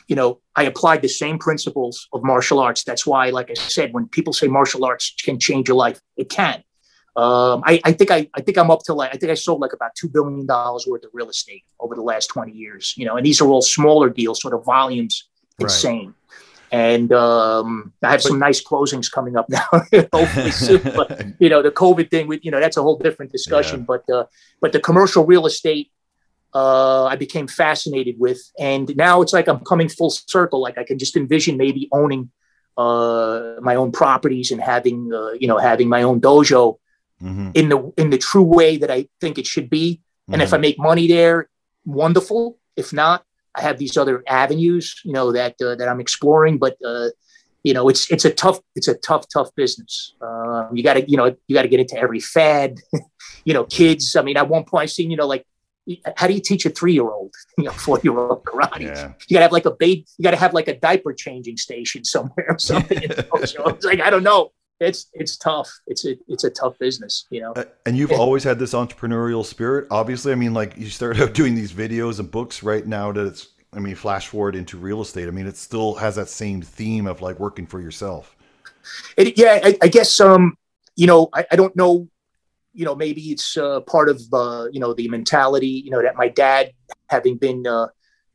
you 0.07 0.15
know, 0.15 0.41
I 0.57 0.65
applied 0.65 1.03
the 1.03 1.09
same 1.09 1.39
principles 1.39 2.09
of 2.13 2.23
martial 2.23 2.59
arts. 2.59 2.85
That's 2.85 3.07
why, 3.07 3.31
like 3.31 3.51
I 3.51 3.55
said, 3.55 3.93
when 3.93 4.09
people 4.09 4.33
say 4.33 4.49
martial 4.49 4.85
arts 4.85 5.15
can 5.23 5.39
change 5.39 5.69
your 5.69 5.77
life, 5.77 6.01
it 6.17 6.29
can. 6.29 6.63
Um, 7.17 7.63
I, 7.67 7.81
I 7.85 7.93
think 7.93 8.11
I, 8.11 8.29
I 8.35 8.41
think 8.41 8.57
I'm 8.57 8.71
up 8.71 8.83
to 8.85 8.95
like 8.95 9.11
I 9.13 9.17
think 9.17 9.31
I 9.31 9.35
sold 9.35 9.61
like 9.61 9.73
about 9.73 9.95
two 9.97 10.09
billion 10.09 10.47
dollars 10.47 10.87
worth 10.87 11.05
of 11.05 11.11
real 11.13 11.29
estate 11.29 11.65
over 11.81 11.95
the 11.95 12.03
last 12.03 12.29
20 12.29 12.53
years. 12.53 12.95
You 12.97 13.05
know, 13.07 13.17
and 13.17 13.27
these 13.27 13.41
are 13.41 13.49
all 13.49 13.63
smaller 13.63 14.09
deals, 14.11 14.41
sort 14.41 14.55
of 14.55 14.65
volumes 14.65 15.29
Right. 15.61 15.67
insane. 15.67 16.15
And 16.73 17.13
um, 17.13 17.93
I 18.03 18.13
have 18.13 18.23
some 18.23 18.39
nice 18.39 18.63
closings 18.63 19.11
coming 19.11 19.37
up 19.37 19.49
now, 19.49 19.67
hopefully 20.13 20.51
soon. 20.53 20.83
But 20.83 21.27
you 21.41 21.49
know, 21.49 21.63
the 21.63 21.73
COVID 21.73 22.11
thing, 22.11 22.29
with 22.29 22.45
you 22.45 22.53
know, 22.53 22.61
that's 22.61 22.77
a 22.77 22.83
whole 22.83 22.97
different 22.97 23.33
discussion. 23.33 23.83
But 23.83 24.09
uh, 24.09 24.27
but 24.61 24.71
the 24.71 24.79
commercial 24.79 25.27
real 25.27 25.47
estate, 25.47 25.91
uh, 26.55 27.05
I 27.05 27.17
became 27.17 27.47
fascinated 27.47 28.17
with, 28.19 28.41
and 28.59 28.95
now 28.97 29.23
it's 29.23 29.33
like 29.33 29.49
I'm 29.49 29.61
coming 29.61 29.89
full 29.89 30.11
circle. 30.11 30.61
Like 30.61 30.79
I 30.79 30.85
can 30.85 30.99
just 30.99 31.17
envision 31.17 31.57
maybe 31.57 31.89
owning 31.93 32.31
uh, 32.77 33.55
my 33.61 33.75
own 33.75 33.93
properties 33.93 34.51
and 34.51 34.61
having 34.61 35.13
uh, 35.13 35.33
you 35.33 35.47
know 35.47 35.59
having 35.59 35.89
my 35.89 36.03
own 36.03 36.21
dojo 36.21 36.77
Mhm. 37.23 37.51
in 37.55 37.69
the 37.69 37.93
in 37.99 38.09
the 38.09 38.17
true 38.17 38.43
way 38.43 38.79
that 38.79 38.91
I 38.91 39.07
think 39.21 39.37
it 39.37 39.47
should 39.47 39.69
be. 39.69 40.01
And 40.33 40.41
if 40.41 40.55
I 40.55 40.59
make 40.59 40.79
money 40.79 41.07
there, 41.07 41.51
wonderful. 41.85 42.57
If 42.77 42.93
not, 42.93 43.25
I 43.55 43.61
have 43.61 43.77
these 43.79 43.97
other 43.97 44.23
avenues, 44.27 45.01
you 45.05 45.13
know, 45.13 45.33
that 45.33 45.55
uh, 45.61 45.75
that 45.75 45.89
I'm 45.89 46.01
exploring. 46.01 46.57
But 46.59 46.77
uh, 46.83 47.09
you 47.63 47.75
know, 47.75 47.89
it's 47.91 48.11
it's 48.11 48.25
a 48.25 48.31
tough 48.31 48.61
it's 48.75 48.89
a 48.89 48.95
tough 48.95 49.27
tough 49.29 49.51
business. 49.55 50.15
Uh, 50.23 50.69
you 50.73 50.83
got 50.83 50.95
to 50.95 51.03
you 51.11 51.19
know 51.19 51.37
you 51.47 51.55
got 51.55 51.63
to 51.63 51.69
get 51.69 51.81
into 51.81 51.99
every 51.99 52.21
fad. 52.21 52.79
you 53.45 53.53
know, 53.53 53.65
kids. 53.65 54.17
I 54.17 54.23
mean, 54.23 54.37
at 54.39 54.49
one 54.49 54.65
point 54.65 54.83
I 54.85 54.87
seen 54.87 55.11
you 55.11 55.17
know 55.19 55.27
like. 55.27 55.45
How 56.17 56.27
do 56.27 56.35
you 56.35 56.41
teach 56.41 56.67
a 56.67 56.71
three-year-old, 56.71 57.35
you 57.59 57.65
know, 57.65 57.73
four-year-old 57.73 58.45
karate? 58.45 58.83
Yeah. 58.83 59.13
You 59.29 59.35
gotta 59.35 59.45
have 59.45 59.53
like 59.53 59.65
a 59.67 59.71
baby. 59.73 60.07
You 60.19 60.23
gotta 60.23 60.37
have 60.37 60.55
like 60.55 60.69
a 60.69 60.77
diaper 60.79 61.13
changing 61.13 61.57
station 61.57 62.05
somewhere 62.05 62.47
or 62.51 62.59
something. 62.71 63.03
in. 63.03 63.11
It's 63.11 63.85
like 63.85 64.01
I 64.01 64.11
don't 64.11 64.23
know. 64.23 64.53
It's 64.79 65.09
it's 65.13 65.37
tough. 65.37 65.69
It's 65.87 66.07
a 66.07 66.17
it's 66.29 66.45
a 66.45 66.51
tough 66.51 66.79
business. 66.79 67.27
You 67.31 67.41
know. 67.43 67.53
Uh, 67.53 67.65
And 67.87 67.97
you've 67.97 68.13
always 68.13 68.45
had 68.45 68.59
this 68.59 68.73
entrepreneurial 68.73 69.45
spirit. 69.45 69.87
Obviously, 69.91 70.33
I 70.33 70.37
mean, 70.37 70.55
like 70.55 70.77
you 70.77 70.89
started 70.89 71.23
out 71.23 71.35
doing 71.35 71.55
these 71.55 71.73
videos 71.73 72.19
and 72.19 72.31
books 72.31 72.63
right 72.63 72.87
now 72.87 73.13
that 73.13 73.27
it's, 73.27 73.49
I 73.73 73.79
mean, 73.81 73.95
flash 73.95 74.29
forward 74.29 74.55
into 74.57 74.77
real 74.79 75.01
estate. 75.03 75.29
I 75.29 75.33
mean, 75.33 75.47
it 75.47 75.57
still 75.57 75.95
has 75.97 76.17
that 76.17 76.29
same 76.29 76.63
theme 76.63 77.07
of 77.07 77.21
like 77.21 77.39
working 77.39 77.67
for 77.67 77.81
yourself. 77.81 78.37
It, 79.17 79.37
yeah, 79.37 79.61
I, 79.63 79.77
I 79.83 79.89
guess 79.89 80.19
um, 80.21 80.57
you 80.97 81.07
know, 81.07 81.29
I, 81.35 81.45
I 81.53 81.57
don't 81.57 81.77
know, 81.77 82.09
you 82.73 82.85
know, 82.85 82.95
maybe 82.95 83.23
it's 83.33 83.57
uh, 83.57 83.81
part 83.81 84.09
of 84.09 84.21
uh, 84.33 84.67
you 84.73 84.81
know 84.81 84.93
the 84.95 85.09
mentality, 85.09 85.83
you 85.85 85.91
know, 85.91 86.03
that 86.03 86.17
my 86.17 86.29
dad, 86.29 86.73
having 87.09 87.37
been, 87.37 87.67
uh, 87.67 87.89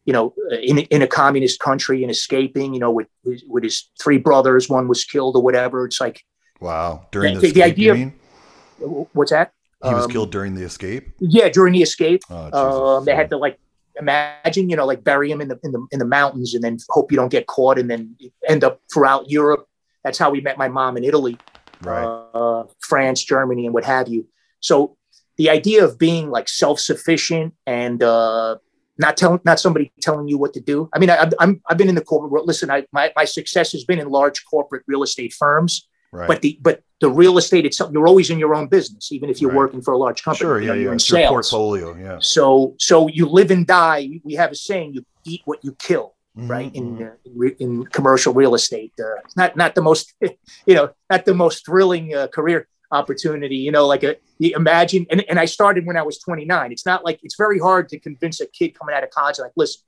you 0.06 0.14
know, 0.14 0.34
in 0.62 0.80
in 0.80 1.02
a 1.02 1.08
communist 1.08 1.60
country 1.60 2.02
and 2.04 2.12
escaping, 2.12 2.74
you 2.74 2.80
know, 2.80 2.92
with 2.92 3.08
his, 3.24 3.44
with 3.48 3.64
his 3.64 3.90
three 4.02 4.18
brothers, 4.18 4.70
one 4.70 4.88
was 4.88 5.04
killed 5.06 5.36
or 5.36 5.42
whatever. 5.42 5.86
It's 5.86 6.00
like, 6.02 6.22
Wow. 6.60 7.08
During 7.12 7.36
the 7.36 7.40
the- 7.42 7.52
the 7.52 7.60
escape, 7.62 7.74
idea 7.74 7.86
you 7.86 7.92
of- 7.92 7.98
mean? 7.98 9.08
what's 9.14 9.32
that? 9.32 9.52
He 9.84 9.94
was 9.94 10.06
Um, 10.06 10.12
killed 10.12 10.32
during 10.32 10.56
the 10.56 10.64
escape? 10.64 11.10
Yeah, 11.20 11.50
during 11.50 11.74
the 11.74 11.82
escape, 11.82 12.22
Oh, 12.30 12.98
um, 12.98 13.06
they 13.06 13.14
had 13.16 13.30
to 13.30 13.38
like 13.38 13.60
imagine, 14.00 14.70
you 14.70 14.76
know, 14.76 14.86
like 14.86 15.04
bury 15.04 15.30
him 15.32 15.42
in 15.42 15.48
the 15.48 15.60
in 15.64 15.72
the 15.72 15.86
in 15.92 16.00
the 16.00 16.06
mountains 16.06 16.54
and 16.56 16.64
then 16.64 16.78
hope 16.90 17.12
you 17.12 17.18
don't 17.18 17.30
get 17.32 17.46
caught 17.48 17.78
and 17.80 17.90
then 17.90 18.16
end 18.48 18.64
up 18.64 18.82
throughout 18.94 19.30
Europe. 19.30 19.68
That's 20.04 20.18
how 20.18 20.30
we 20.32 20.42
met 20.42 20.58
my 20.58 20.68
mom 20.68 20.98
in 20.98 21.04
Italy. 21.04 21.38
Right. 21.82 22.04
uh, 22.34 22.64
France, 22.80 23.24
Germany, 23.24 23.66
and 23.66 23.74
what 23.74 23.86
have 23.86 24.08
you. 24.08 24.28
So 24.60 24.98
the 25.38 25.50
idea 25.50 25.84
of 25.84 25.98
being 25.98 26.30
like 26.30 26.48
self-sufficient 26.48 27.54
and 27.68 28.02
uh, 28.02 28.58
not 28.98 29.18
telling, 29.18 29.42
not 29.44 29.60
somebody 29.60 29.92
telling 30.02 30.28
you 30.28 30.38
what 30.38 30.54
to 30.54 30.62
do. 30.62 30.90
I 30.94 31.00
mean, 31.00 31.10
I, 31.10 31.30
I'm 31.40 31.62
I've 31.70 31.78
been 31.78 31.90
in 31.90 31.96
the 31.96 32.02
corporate 32.04 32.32
world. 32.32 32.48
Listen, 32.48 32.72
I, 32.72 32.86
my 32.92 33.12
my 33.16 33.26
success 33.26 33.72
has 33.74 33.84
been 33.84 34.00
in 34.00 34.10
large 34.10 34.46
corporate 34.46 34.84
real 34.88 35.04
estate 35.04 35.34
firms, 35.34 35.88
right. 36.12 36.28
but 36.28 36.42
the 36.42 36.58
but 36.62 36.82
the 37.02 37.10
real 37.10 37.38
estate 37.38 37.66
itself, 37.66 37.92
you're 37.92 38.08
always 38.08 38.30
in 38.30 38.40
your 38.40 38.56
own 38.56 38.68
business, 38.68 39.12
even 39.12 39.30
if 39.30 39.42
you're 39.42 39.50
Right. 39.52 39.58
working 39.58 39.82
for 39.82 39.94
a 39.94 39.98
large 39.98 40.24
company. 40.24 40.48
sure. 40.48 40.62
you 40.62 40.68
Yeah. 40.68 40.74
know, 40.74 40.74
you're 40.76 40.84
Yeah. 40.86 40.90
in 40.92 40.96
It's 40.96 41.10
your 41.10 41.20
sales. 41.20 41.30
portfolio. 41.32 41.96
Yeah. 41.98 42.18
So 42.22 42.76
so 42.80 43.08
you 43.10 43.28
live 43.28 43.52
and 43.52 43.68
die. 43.68 44.22
We 44.24 44.36
have 44.36 44.52
a 44.52 44.56
saying: 44.56 44.94
you 44.94 45.06
eat 45.26 45.42
what 45.44 45.60
you 45.64 45.76
kill 45.78 46.15
Mhm, 46.38 46.50
right 46.50 46.72
in 46.76 46.98
mhm. 46.98 47.12
uh, 47.12 47.16
in, 47.46 47.56
in 47.60 47.86
commercial 47.86 48.34
real 48.34 48.56
estate 48.56 48.92
uh, 49.00 49.22
not 49.38 49.56
not 49.56 49.74
the 49.74 49.82
most 49.82 50.14
you 50.66 50.76
know 50.76 50.90
not 51.10 51.24
the 51.24 51.34
most 51.34 51.66
thrilling 51.66 52.14
uh, 52.14 52.28
career 52.28 52.68
opportunity 52.92 53.56
you 53.56 53.72
know 53.72 53.88
like 53.88 54.04
a 54.04 54.18
you 54.38 54.54
imagine 54.54 55.06
and, 55.10 55.24
and 55.30 55.40
i 55.40 55.46
started 55.46 55.86
when 55.86 55.96
i 55.96 56.02
was 56.02 56.20
29 56.20 56.74
it's 56.74 56.86
not 56.86 57.06
like 57.06 57.20
it's 57.24 57.38
very 57.38 57.58
hard 57.58 57.88
to 57.88 57.98
convince 57.98 58.42
a 58.42 58.48
kid 58.48 58.78
coming 58.78 58.94
out 58.94 59.02
of 59.02 59.10
college 59.12 59.40
like 59.40 59.54
listen 59.56 59.82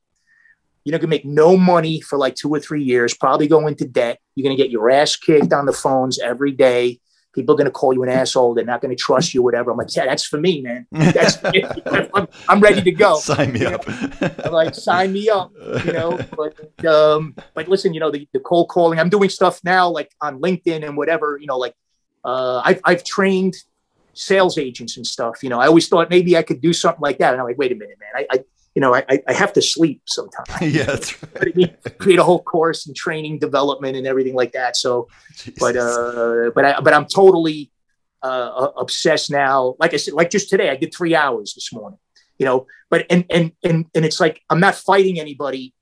you're 0.88 0.94
not 0.94 1.02
to 1.02 1.08
make 1.08 1.26
no 1.26 1.58
money 1.58 2.00
for 2.00 2.18
like 2.18 2.36
two 2.36 2.50
or 2.50 2.62
three 2.62 2.82
years 2.82 3.14
probably 3.14 3.46
go 3.46 3.68
into 3.68 3.86
debt. 3.86 4.20
You're 4.36 4.46
going 4.46 4.56
to 4.56 4.64
get 4.64 4.72
your 4.72 4.90
ass 4.90 5.18
kicked 5.18 5.52
on 5.52 5.66
the 5.66 5.74
phones 5.74 6.18
every 6.18 6.54
day 6.54 7.02
people 7.38 7.54
are 7.54 7.58
going 7.58 7.66
to 7.66 7.72
call 7.72 7.94
you 7.94 8.02
an 8.02 8.10
asshole 8.10 8.56
they're 8.56 8.66
not 8.66 8.82
going 8.82 8.90
to 8.90 9.02
trust 9.02 9.34
you 9.34 9.44
whatever. 9.44 9.70
I'm 9.72 9.78
like 9.78 9.96
yeah 9.96 10.06
that's 10.06 10.26
for 10.26 10.40
me 10.40 10.62
man. 10.62 10.88
That's 10.92 11.38
I'm, 12.16 12.28
I'm 12.50 12.60
ready 12.60 12.82
to 12.82 12.92
go. 12.92 13.20
Sign 13.20 13.54
me 13.54 13.62
You 13.62 13.68
up. 13.68 13.84
I'm 14.44 14.52
like 14.52 14.74
sign 14.74 15.14
me 15.14 15.30
up 15.30 15.52
you 15.86 15.94
know? 15.94 16.20
But 16.36 16.86
um 16.86 17.36
but 17.54 17.68
listen 17.68 17.94
you 17.94 18.00
know 18.00 18.12
the, 18.12 18.28
the 18.34 18.40
cold 18.40 18.70
calling 18.70 19.00
i'm 19.00 19.10
doing 19.10 19.30
stuff 19.30 19.62
now 19.64 19.90
like 19.90 20.12
on 20.20 20.40
linkedin 20.42 20.86
and 20.86 20.98
whatever 20.98 21.38
you 21.40 21.48
know 21.48 21.58
like 21.58 21.76
uh 22.26 22.62
i've, 22.66 22.82
I've 22.84 23.04
trained 23.04 23.56
sales 24.14 24.58
agents 24.58 24.98
and 24.98 25.06
stuff 25.06 25.44
you 25.44 25.50
know? 25.50 25.60
I 25.60 25.68
always 25.68 25.88
thought 25.88 26.10
maybe 26.10 26.36
i 26.36 26.42
could 26.42 26.62
do 26.62 26.74
something 26.74 27.02
like 27.02 27.20
that 27.20 27.34
and 27.34 27.42
i'm 27.42 27.48
like 27.48 27.58
wait 27.58 27.72
a 27.72 27.76
minute 27.76 27.98
man. 28.00 28.10
I, 28.16 28.38
I 28.38 28.44
you 28.78 28.82
know 28.82 28.94
I, 28.94 29.04
I- 29.28 29.34
have 29.34 29.54
to 29.54 29.62
sleep 29.74 30.02
sometimes. 30.06 30.50
Yeah. 30.80 30.96
I 31.42 31.52
mean, 31.56 31.76
create 31.98 32.20
a 32.20 32.24
whole 32.24 32.44
course 32.44 32.86
and 32.86 32.96
training 32.96 33.40
development 33.40 33.98
and 33.98 34.06
everything 34.06 34.36
like 34.36 34.52
that. 34.52 34.78
So 34.78 35.08
but 35.60 35.76
uh 35.76 36.52
but 36.54 36.64
i 36.64 36.80
but 36.86 36.94
i'm 36.94 37.08
totally 37.08 37.72
uh 38.22 38.68
obsessed 38.84 39.32
now. 39.32 39.58
Like 39.80 39.96
i 39.96 39.98
said 39.98 40.14
like 40.14 40.30
just 40.30 40.48
today 40.52 40.70
i 40.70 40.76
did 40.76 40.94
three 40.94 41.16
hours 41.16 41.56
this 41.56 41.74
morning 41.74 41.98
you 42.40 42.46
know 42.46 42.68
but 42.92 43.00
and 43.10 43.26
and 43.32 43.46
and 43.64 43.78
and 43.96 44.06
it's 44.06 44.20
like 44.26 44.36
i'm 44.52 44.60
not 44.68 44.76
fighting 44.76 45.20
anybody 45.20 45.74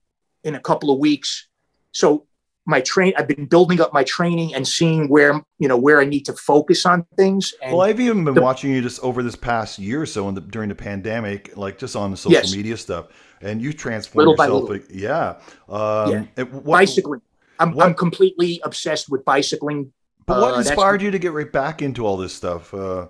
in 0.46 0.56
a 0.56 0.62
couple 0.70 0.90
of 0.94 0.98
weeks. 1.08 1.50
So 1.92 2.28
my 2.68 2.82
train 2.82 3.14
i've 3.18 3.28
been 3.28 3.46
building 3.46 3.80
up 3.80 3.94
my 3.94 4.04
training 4.04 4.54
and 4.56 4.68
seeing 4.68 5.08
where 5.08 5.40
you 5.60 5.68
know 5.68 5.78
where 5.78 6.00
i 6.02 6.06
need 6.06 6.22
to 6.26 6.34
focus 6.34 6.86
on 6.86 7.06
things 7.16 7.54
and 7.62 7.72
Well, 7.74 7.82
I've 7.88 8.00
even 8.00 8.26
been 8.26 8.34
the- 8.34 8.42
watching 8.42 8.72
you 8.72 8.82
just 8.82 9.00
over 9.02 9.22
this 9.24 9.36
past 9.36 9.78
year 9.80 10.02
or 10.02 10.06
so 10.06 10.28
in 10.30 10.36
the, 10.36 10.42
during 10.42 10.70
the 10.70 10.76
pandemic, 10.76 11.56
like 11.58 11.78
just 11.78 11.96
on 11.96 12.12
the 12.12 12.18
social 12.18 12.34
Yes. 12.34 12.56
media 12.56 12.76
stuff, 12.78 13.08
and 13.42 13.62
you 13.62 13.72
by 13.74 14.46
yourself. 14.46 14.70
little. 14.70 14.80
Yeah. 14.92 15.36
Um, 15.70 16.28
Yeah. 16.38 16.44
what, 16.46 16.78
bicycling 16.80 17.22
I'm, 17.60 17.74
what- 17.74 17.86
I'm 17.86 17.94
completely 17.94 18.60
obsessed 18.64 19.10
with 19.10 19.24
bicycling 19.26 19.92
But 20.26 20.42
what 20.42 20.54
uh, 20.56 20.58
inspired 20.58 21.02
you 21.02 21.12
to 21.12 21.20
get 21.20 21.34
right 21.34 21.52
back 21.52 21.82
into 21.82 22.06
all 22.06 22.18
this 22.18 22.34
stuff? 22.34 22.74
Uh, 22.74 23.08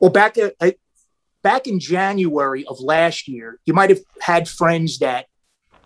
Well, 0.00 0.10
back 0.10 0.36
at, 0.38 0.54
I, 0.60 0.74
back 1.42 1.66
in 1.66 1.80
January 1.80 2.64
of 2.66 2.78
last 2.80 3.26
year, 3.28 3.58
you 3.64 3.72
might 3.74 3.88
have 3.90 4.00
had 4.20 4.48
friends 4.48 4.98
that 4.98 5.26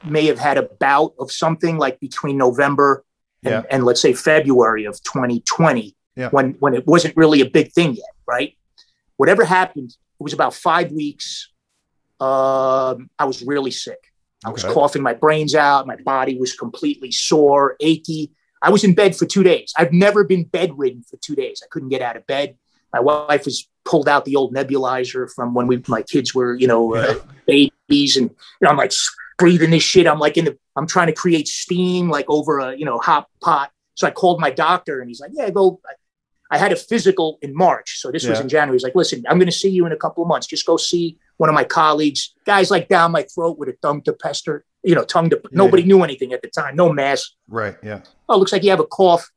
may 0.05 0.27
have 0.27 0.39
had 0.39 0.59
a 0.59 0.63
bout 0.63 1.15
of 1.19 1.31
something 1.31 1.79
like 1.79 2.01
between 2.01 2.37
November 2.37 3.05
and, 3.45 3.53
Yeah. 3.53 3.63
and 3.71 3.85
let's 3.85 4.01
say 4.01 4.13
February 4.13 4.85
of 4.85 5.03
2020, 5.03 5.95
Yeah. 6.17 6.29
when 6.31 6.53
when 6.61 6.75
it 6.75 6.87
wasn't 6.87 7.17
really 7.17 7.41
a 7.41 7.49
big 7.49 7.73
thing 7.73 7.95
yet, 7.95 8.15
right? 8.27 8.55
Whatever 9.17 9.45
happened, 9.45 9.91
it 9.91 10.23
was 10.23 10.33
about 10.33 10.55
five 10.55 10.91
weeks. 10.93 11.51
Um, 12.21 13.09
I 13.19 13.25
was 13.25 13.43
really 13.43 13.71
sick. 13.71 13.99
I 14.45 14.51
was 14.51 14.65
Okay. 14.65 14.73
coughing 14.75 15.03
my 15.03 15.15
brains 15.15 15.55
out. 15.55 15.87
My 15.87 15.97
body 15.97 16.39
was 16.39 16.55
completely 16.55 17.13
sore, 17.13 17.77
achy. 17.81 18.33
I 18.63 18.71
was 18.71 18.85
in 18.85 18.95
bed 18.95 19.17
for 19.17 19.25
two 19.27 19.43
days. 19.43 19.73
I've 19.77 19.93
never 19.93 20.25
been 20.25 20.45
bedridden 20.45 21.03
for 21.03 21.17
two 21.19 21.35
days. 21.35 21.63
I 21.65 21.69
couldn't 21.71 21.89
get 21.89 22.03
out 22.03 22.17
of 22.17 22.27
bed. 22.27 22.57
My 22.93 23.01
wife 23.01 23.45
was 23.45 23.69
pulled 23.85 24.09
out 24.09 24.25
the 24.25 24.37
old 24.37 24.55
nebulizer 24.55 25.31
from 25.33 25.55
when 25.55 25.67
we 25.67 25.83
my 25.89 26.03
kids 26.03 26.35
were, 26.35 26.55
you 26.55 26.67
know, 26.67 26.95
uh, 26.95 27.15
babies, 27.47 27.71
and 27.91 28.31
you 28.31 28.37
know, 28.63 28.71
I'm 28.71 28.77
like 28.77 28.93
breathing 29.39 29.71
this 29.71 29.83
shit. 29.83 30.07
I'm 30.07 30.19
like 30.19 30.37
in 30.37 30.45
the, 30.45 30.59
I'm 30.77 30.87
trying 30.87 31.09
to 31.09 31.13
create 31.13 31.49
steam 31.49 32.09
like 32.09 32.27
over 32.29 32.59
a 32.61 32.77
you 32.77 32.85
know 32.85 32.99
hot 32.99 33.29
pot. 33.41 33.71
So 33.95 34.07
I 34.07 34.11
called 34.11 34.41
my 34.41 34.51
doctor 34.51 35.01
and 35.01 35.11
he's 35.11 35.21
like, 35.21 35.33
yeah, 35.35 35.51
go. 35.51 35.81
I 36.53 36.59
had 36.59 36.73
a 36.73 36.77
physical 36.77 37.39
in 37.43 37.55
March. 37.55 38.01
So 38.01 38.11
this 38.11 38.27
was 38.27 38.41
in 38.41 38.49
January. 38.49 38.75
He's 38.75 38.83
like, 38.83 38.97
listen, 38.97 39.23
I'm 39.29 39.39
going 39.39 39.47
to 39.47 39.53
see 39.53 39.69
you 39.69 39.87
in 39.87 39.93
a 39.93 39.97
couple 39.97 40.25
of 40.25 40.29
months. 40.29 40.49
Just 40.49 40.67
go 40.67 40.77
see 40.77 41.17
one 41.37 41.49
of 41.49 41.55
my 41.55 41.63
colleagues. 41.63 42.35
Guys 42.45 42.73
like 42.73 42.89
down 42.89 43.13
my 43.13 43.23
throat 43.23 43.57
with 43.57 43.69
a 43.69 43.73
tongue 43.75 44.03
depressor, 44.03 44.63
you 44.83 44.97
know, 44.97 45.05
tongue 45.05 45.31
to, 45.31 45.41
nobody 45.53 45.85
knew 45.85 46.03
anything 46.03 46.33
at 46.33 46.43
the 46.43 46.49
time. 46.49 46.75
No 46.75 46.93
mask. 46.93 47.31
Right. 47.47 47.77
Yeah. 47.85 48.01
Oh, 48.29 48.37
looks 48.37 48.51
like 48.51 48.65
you 48.65 48.71
have 48.71 48.81
a 48.81 48.87
cough. 48.87 49.31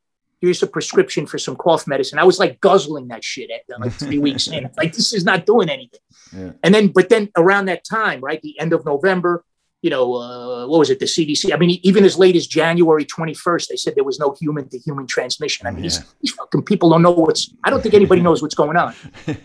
Here's 0.43 0.61
a 0.61 0.67
prescription 0.67 1.25
for 1.25 1.37
some 1.37 1.55
cough 1.55 1.87
medicine. 1.87 2.19
I 2.19 2.25
was 2.25 2.37
like 2.37 2.59
guzzling 2.59 3.07
that 3.07 3.23
shit 3.23 3.49
at 3.49 3.61
like 3.79 3.93
three 3.93 4.17
weeks 4.17 4.49
in. 4.49 4.69
Like, 4.77 4.91
this 4.91 5.13
is 5.13 5.23
not 5.23 5.45
doing 5.45 5.69
anything. 5.69 6.01
Yeah. 6.35 6.51
And 6.63 6.75
then, 6.75 6.89
but 6.89 7.07
then 7.07 7.29
around 7.37 7.67
that 7.67 7.85
time, 7.85 8.19
right, 8.19 8.41
the 8.41 8.59
end 8.59 8.73
of 8.73 8.83
November, 8.83 9.45
you 9.81 9.89
know, 9.89 10.15
uh, 10.15 10.67
what 10.67 10.79
was 10.79 10.89
it, 10.89 10.99
the 10.99 11.05
CDC? 11.05 11.53
I 11.53 11.57
mean, 11.57 11.79
even 11.83 12.03
as 12.03 12.17
late 12.17 12.35
as 12.35 12.45
January 12.45 13.05
21st, 13.05 13.67
they 13.69 13.77
said 13.77 13.95
there 13.95 14.03
was 14.03 14.19
no 14.19 14.35
human 14.37 14.67
to 14.67 14.77
human 14.79 15.07
transmission. 15.07 15.65
I 15.65 15.71
mean, 15.71 15.83
these, 15.83 16.03
these 16.21 16.33
fucking 16.33 16.63
people 16.63 16.89
don't 16.89 17.03
know 17.03 17.11
what's, 17.11 17.53
I 17.63 17.69
don't 17.69 17.81
think 17.81 17.93
anybody 17.93 18.19
knows 18.19 18.41
what's 18.41 18.55
going 18.55 18.75
on, 18.75 18.93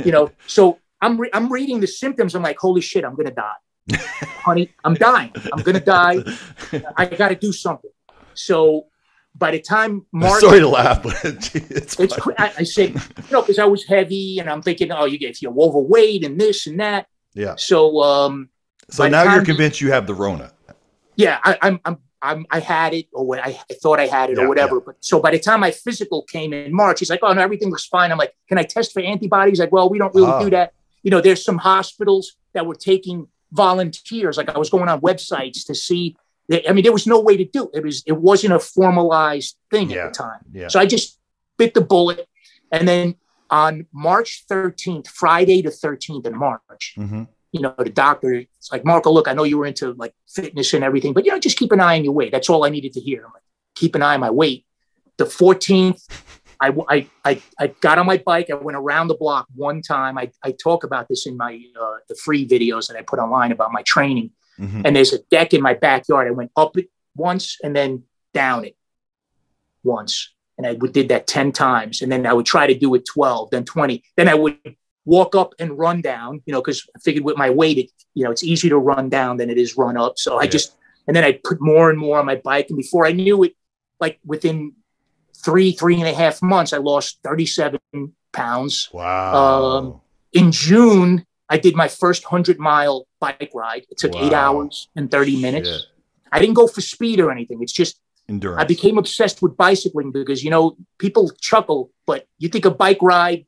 you 0.05 0.11
know? 0.11 0.33
So 0.49 0.81
I'm, 1.01 1.17
re- 1.17 1.31
I'm 1.33 1.49
reading 1.53 1.79
the 1.79 1.87
symptoms. 1.87 2.35
I'm 2.35 2.43
like, 2.43 2.59
holy 2.59 2.81
shit, 2.81 3.05
I'm 3.05 3.15
going 3.15 3.29
to 3.29 3.35
die. 3.35 3.99
Honey, 4.49 4.73
I'm 4.83 4.95
dying. 4.95 5.31
I'm 5.53 5.63
going 5.63 5.79
to 5.79 5.85
die. 5.85 6.25
I 6.97 7.07
got 7.07 7.29
to 7.29 7.37
do 7.37 7.53
something. 7.53 7.93
So 8.35 8.87
by 9.39 9.53
the 9.53 9.61
time 9.61 10.05
March, 10.13 10.41
Sorry 10.41 10.61
to 10.61 10.69
laugh, 10.69 11.03
but 11.03 11.15
it's, 11.25 11.55
it's. 12.01 12.19
I, 12.39 12.53
I 12.59 12.63
said, 12.65 12.91
you 12.95 13.01
know, 13.31 13.43
because 13.43 13.59
I 13.59 13.65
was 13.67 13.85
heavy 13.85 14.39
and 14.41 14.51
I'm 14.51 14.63
thinking, 14.63 14.91
oh, 14.91 15.05
you 15.05 15.19
get 15.19 15.31
if 15.31 15.43
you're 15.43 15.55
overweight 15.59 16.25
and 16.25 16.41
this 16.41 16.67
and 16.67 16.81
that. 16.81 17.07
yeah. 17.35 17.55
So, 17.57 18.01
um, 18.03 18.49
So 18.91 19.07
now 19.09 19.35
you're 19.35 19.45
convinced 19.45 19.81
you 19.81 19.93
have 19.93 20.07
the 20.07 20.15
Rona. 20.15 20.53
yeah, 21.17 21.39
I, 21.45 21.59
I'm, 21.63 21.81
I'm, 21.85 21.99
I'm, 22.21 22.47
I 22.51 22.59
had 22.59 22.95
it 22.95 23.07
or 23.13 23.25
what 23.25 23.39
I, 23.39 23.51
I 23.71 23.75
thought 23.75 24.01
I 24.01 24.07
had 24.09 24.31
it 24.31 24.39
Yeah, 24.39 24.45
or 24.45 24.49
whatever. 24.49 24.81
But 24.81 24.97
so 25.01 25.21
by 25.21 25.31
the 25.31 25.39
time 25.39 25.61
my 25.61 25.71
physical 25.71 26.23
came 26.25 26.53
in 26.53 26.75
March, 26.75 26.99
he's 26.99 27.11
like, 27.11 27.21
oh 27.23 27.33
no, 27.33 27.41
everything 27.41 27.71
looks 27.71 27.87
fine. 27.87 28.11
I'm 28.11 28.19
like, 28.19 28.35
can 28.49 28.59
I 28.59 28.65
test 28.65 28.93
for 28.93 29.01
antibodies? 29.01 29.61
Like, 29.61 29.71
well, 29.71 29.89
we 29.89 29.99
don't 29.99 30.13
really 30.15 30.27
Ah. 30.33 30.43
do 30.43 30.51
that. 30.51 30.73
You 31.05 31.13
know, 31.13 31.21
there's 31.21 31.45
some 31.45 31.59
hospitals 31.59 32.35
that 32.55 32.67
were 32.67 32.75
taking 32.75 33.29
volunteers. 33.53 34.37
Like 34.37 34.49
I 34.49 34.59
was 34.59 34.69
going 34.69 34.89
on 34.89 35.01
websites 35.01 35.65
to 35.67 35.75
see. 35.77 36.17
I 36.51 36.73
mean, 36.73 36.83
there 36.83 36.93
was 36.93 37.07
no 37.07 37.21
way 37.21 37.37
to 37.37 37.45
do 37.45 37.65
it. 37.75 37.79
It 37.79 37.85
was, 37.85 38.03
it 38.07 38.17
wasn't 38.17 38.55
a 38.55 38.59
formalized 38.59 39.57
thing 39.71 39.91
Yeah. 39.91 40.07
at 40.07 40.13
the 40.15 40.19
time. 40.19 40.41
Yeah. 40.53 40.69
So 40.69 40.81
I 40.81 40.87
just 40.87 41.19
bit 41.59 41.75
the 41.75 41.81
bullet. 41.83 42.27
And 42.73 42.89
then 42.89 43.17
on 43.51 43.87
March 43.93 44.45
13th, 44.51 45.09
Friday 45.09 45.61
the 45.63 45.71
13th 45.71 46.27
in 46.27 46.37
March, 46.37 46.95
hmm 46.97 47.25
you 47.51 47.61
know, 47.63 47.75
the 47.79 47.89
doctor, 47.89 48.35
it's 48.35 48.71
like, 48.71 48.85
Marco, 48.85 49.11
look, 49.11 49.27
I 49.27 49.33
know 49.33 49.43
you 49.43 49.57
were 49.57 49.65
into 49.65 49.95
like 49.95 50.13
fitness 50.29 50.75
and 50.75 50.85
everything, 50.85 51.15
but 51.15 51.25
you 51.25 51.31
know, 51.33 51.39
just 51.39 51.57
keep 51.59 51.73
an 51.73 51.81
eye 51.81 51.97
on 51.97 52.05
your 52.05 52.13
weight. 52.13 52.31
That's 52.31 52.51
all 52.51 52.63
I 52.63 52.69
needed 52.69 52.93
to 52.93 53.01
hear. 53.01 53.25
I'm 53.25 53.33
like, 53.33 53.43
keep 53.75 53.95
an 53.95 54.03
eye 54.03 54.13
on 54.13 54.21
my 54.21 54.29
weight. 54.29 54.67
The 55.17 55.25
14th, 55.25 56.07
I, 56.61 56.75
I, 56.91 57.07
I, 57.25 57.43
I 57.59 57.67
got 57.81 57.99
on 57.99 58.05
my 58.05 58.19
bike. 58.19 58.51
I 58.51 58.55
went 58.55 58.77
around 58.77 59.09
the 59.09 59.15
block 59.15 59.47
one 59.55 59.81
time. 59.81 60.19
I, 60.19 60.31
I 60.45 60.53
talk 60.53 60.85
about 60.85 61.09
this 61.09 61.27
in 61.27 61.39
my, 61.39 61.59
uh, 61.81 61.95
the 62.11 62.17
free 62.17 62.47
videos 62.47 62.89
that 62.89 62.99
I 62.99 63.03
put 63.03 63.19
online 63.19 63.51
about 63.51 63.73
my 63.73 63.83
training. 63.83 64.31
Hmm 64.59 64.83
And 64.85 64.95
there's 64.95 65.13
a 65.13 65.21
deck 65.31 65.55
in 65.55 65.63
my 65.63 65.75
backyard. 65.75 66.29
I 66.29 66.33
went 66.33 66.51
up 66.57 66.77
it 66.77 66.91
once 67.17 67.57
and 67.63 67.75
then 67.75 68.05
down 68.35 68.65
it 68.65 68.77
once. 69.83 70.35
And 70.57 70.67
I 70.67 70.73
would, 70.73 70.93
did 70.93 71.09
that 71.09 71.27
10 71.27 71.53
times. 71.53 72.03
And 72.03 72.11
then 72.11 72.27
I 72.27 72.33
would 72.33 72.47
try 72.47 72.67
to 72.67 72.77
do 72.77 72.95
it 72.97 73.07
12, 73.07 73.51
then 73.51 73.65
20. 73.65 74.03
Then 74.17 74.29
I 74.29 74.35
would 74.35 74.59
walk 75.05 75.35
up 75.35 75.55
and 75.59 75.79
run 75.79 76.01
down, 76.01 76.43
you 76.47 76.53
know, 76.53 76.61
because 76.61 76.87
I 76.95 76.99
figured 76.99 77.25
with 77.25 77.37
my 77.37 77.49
weight, 77.49 77.79
it, 77.79 77.91
you 78.15 78.25
know, 78.25 78.31
it's 78.31 78.45
easier 78.45 78.71
to 78.71 78.79
run 78.79 79.09
down 79.09 79.39
than 79.39 79.51
it 79.51 79.59
is 79.59 79.77
run 79.79 79.97
up. 79.97 80.19
So 80.19 80.39
I 80.39 80.47
just, 80.47 80.77
and 81.07 81.17
then 81.17 81.25
I 81.25 81.41
put 81.43 81.61
more 81.61 81.91
and 81.91 81.99
more 81.99 82.19
on 82.19 82.27
my 82.27 82.37
bike. 82.37 82.67
And 82.69 82.77
before 82.77 83.07
I 83.07 83.13
knew 83.13 83.43
it, 83.45 83.55
like 84.01 84.19
within 84.25 84.75
three, 85.45 85.73
three 85.73 85.95
and 85.95 86.09
a 86.09 86.13
half 86.13 86.43
months, 86.43 86.73
I 86.73 86.79
lost 86.79 87.21
37 87.25 87.81
pounds. 88.33 88.91
Wow. 88.93 89.35
Um, 89.35 90.01
In 90.33 90.53
June, 90.53 91.25
I 91.49 91.57
did 91.57 91.75
my 91.75 91.89
first 91.89 92.25
100 92.25 92.59
mile 92.59 93.08
bike 93.21 93.51
ride. 93.55 93.85
It 93.91 93.99
took 93.99 94.15
eight 94.17 94.33
hours 94.33 94.89
and 94.97 95.11
30 95.11 95.41
minutes. 95.41 95.69
Shit. 95.69 95.83
I 96.31 96.39
didn't 96.39 96.55
go 96.55 96.67
for 96.67 96.81
speed 96.81 97.21
or 97.21 97.31
anything. 97.31 97.63
It's 97.63 97.73
just 97.73 98.01
Endurance. 98.29 98.61
I 98.61 98.65
became 98.67 98.99
obsessed 98.99 99.41
with 99.41 99.57
bicycling 99.57 100.13
because 100.13 100.45
you 100.45 100.51
know 100.51 100.77
people 100.99 101.31
chuckle, 101.41 101.91
but 102.07 102.27
you 102.39 102.51
think 102.51 102.67
a 102.67 102.71
bike 102.71 102.99
ride. 103.01 103.47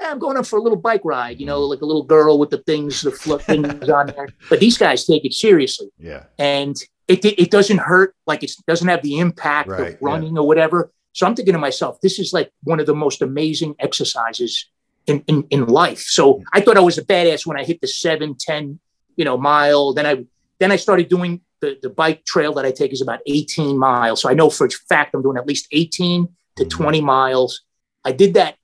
"Eh, 0.00 0.06
I'm 0.08 0.20
going 0.20 0.36
up 0.36 0.46
for 0.46 0.56
a 0.56 0.62
little 0.62 0.78
bike 0.78 1.00
ride, 1.04 1.40
you 1.40 1.46
know, 1.46 1.62
like 1.62 1.80
a 1.80 1.84
little 1.84 2.04
girl 2.04 2.38
with 2.38 2.50
the 2.50 2.58
things, 2.58 3.02
the 3.02 3.10
flip 3.10 3.42
things 3.42 3.88
on 3.88 4.06
there. 4.06 4.28
But 4.48 4.60
these 4.60 4.78
guys 4.78 5.04
take 5.04 5.24
it 5.24 5.32
seriously, 5.32 5.88
yeah. 5.98 6.26
and 6.38 6.76
it 7.08 7.24
it 7.24 7.50
doesn't 7.50 7.78
hurt. 7.78 8.14
Like 8.24 8.44
it 8.44 8.52
doesn't 8.68 8.86
have 8.86 9.02
the 9.02 9.18
impact 9.18 9.68
Right, 9.68 9.94
of 9.94 9.98
running 10.00 10.38
or 10.38 10.46
whatever. 10.46 10.92
So 11.12 11.26
I'm 11.26 11.34
thinking 11.34 11.54
to 11.54 11.58
myself, 11.58 12.00
this 12.00 12.20
is 12.20 12.32
like 12.32 12.52
one 12.62 12.78
of 12.78 12.86
the 12.86 12.94
most 12.94 13.20
amazing 13.22 13.74
exercises 13.80 14.66
in, 15.06 15.24
in, 15.26 15.42
in 15.50 15.66
life. 15.66 16.00
So 16.02 16.42
I 16.52 16.60
thought 16.60 16.76
I 16.76 16.80
was 16.80 16.98
a 16.98 17.04
badass 17.04 17.44
when 17.46 17.58
I 17.58 17.64
hit 17.64 17.80
the 17.80 17.88
seven, 17.88 18.36
10, 18.38 18.78
you 19.16 19.24
know, 19.24 19.36
mile. 19.36 19.92
Then 19.92 20.06
I 20.06 20.24
then 20.58 20.72
I 20.72 20.76
started 20.76 21.08
doing 21.08 21.40
the, 21.60 21.78
the 21.82 21.90
bike 21.90 22.24
trail 22.24 22.52
that 22.54 22.64
I 22.64 22.72
take 22.72 22.92
is 22.92 23.02
about 23.02 23.20
18 23.26 23.78
miles. 23.78 24.20
So 24.20 24.30
I 24.30 24.34
know 24.34 24.50
for 24.50 24.66
a 24.66 24.70
fact 24.70 25.14
I'm 25.14 25.22
doing 25.22 25.36
at 25.36 25.46
least 25.46 25.66
18 25.72 26.28
to 26.56 26.64
Mhm. 26.64 26.70
20 26.70 27.00
miles. 27.00 27.62
I 28.04 28.12
did 28.12 28.34
that. 28.34 28.56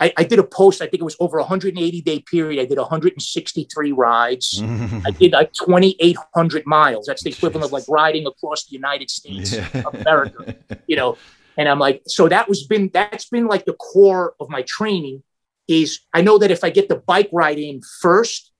I, 0.00 0.12
I 0.16 0.24
did 0.24 0.40
a 0.40 0.44
post, 0.44 0.82
I 0.82 0.86
think 0.86 1.00
it 1.00 1.04
was 1.04 1.16
over 1.20 1.38
a 1.38 1.42
180 1.42 2.00
day 2.02 2.20
period. 2.20 2.60
I 2.60 2.66
did 2.66 2.78
163 2.78 3.92
rides. 3.92 4.60
I 5.06 5.10
did 5.12 5.32
like 5.32 5.52
2,800 5.52 6.66
miles. 6.66 7.06
That's 7.06 7.22
the 7.22 7.30
equivalent 7.30 7.64
of 7.64 7.72
like 7.72 7.84
riding 7.88 8.26
across 8.26 8.66
the 8.66 8.72
United 8.72 9.08
States 9.08 9.54
yeah. 9.54 9.82
of 9.86 9.94
America, 9.94 10.56
you 10.88 10.96
know. 10.96 11.16
And 11.56 11.68
I'm 11.68 11.78
like, 11.78 12.02
so 12.08 12.28
that 12.28 12.48
was 12.48 12.66
been 12.66 12.90
that's 12.92 13.26
been 13.26 13.46
like 13.46 13.64
the 13.64 13.74
core 13.74 14.34
of 14.40 14.50
my 14.50 14.62
training. 14.62 15.22
Is 15.68 16.00
I 16.12 16.20
know 16.20 16.38
that 16.38 16.50
if 16.50 16.64
I 16.64 16.70
get 16.70 16.88
the 16.88 16.96
bike 16.96 17.30
ride 17.32 17.58
in 17.58 17.80
first, 18.02 18.50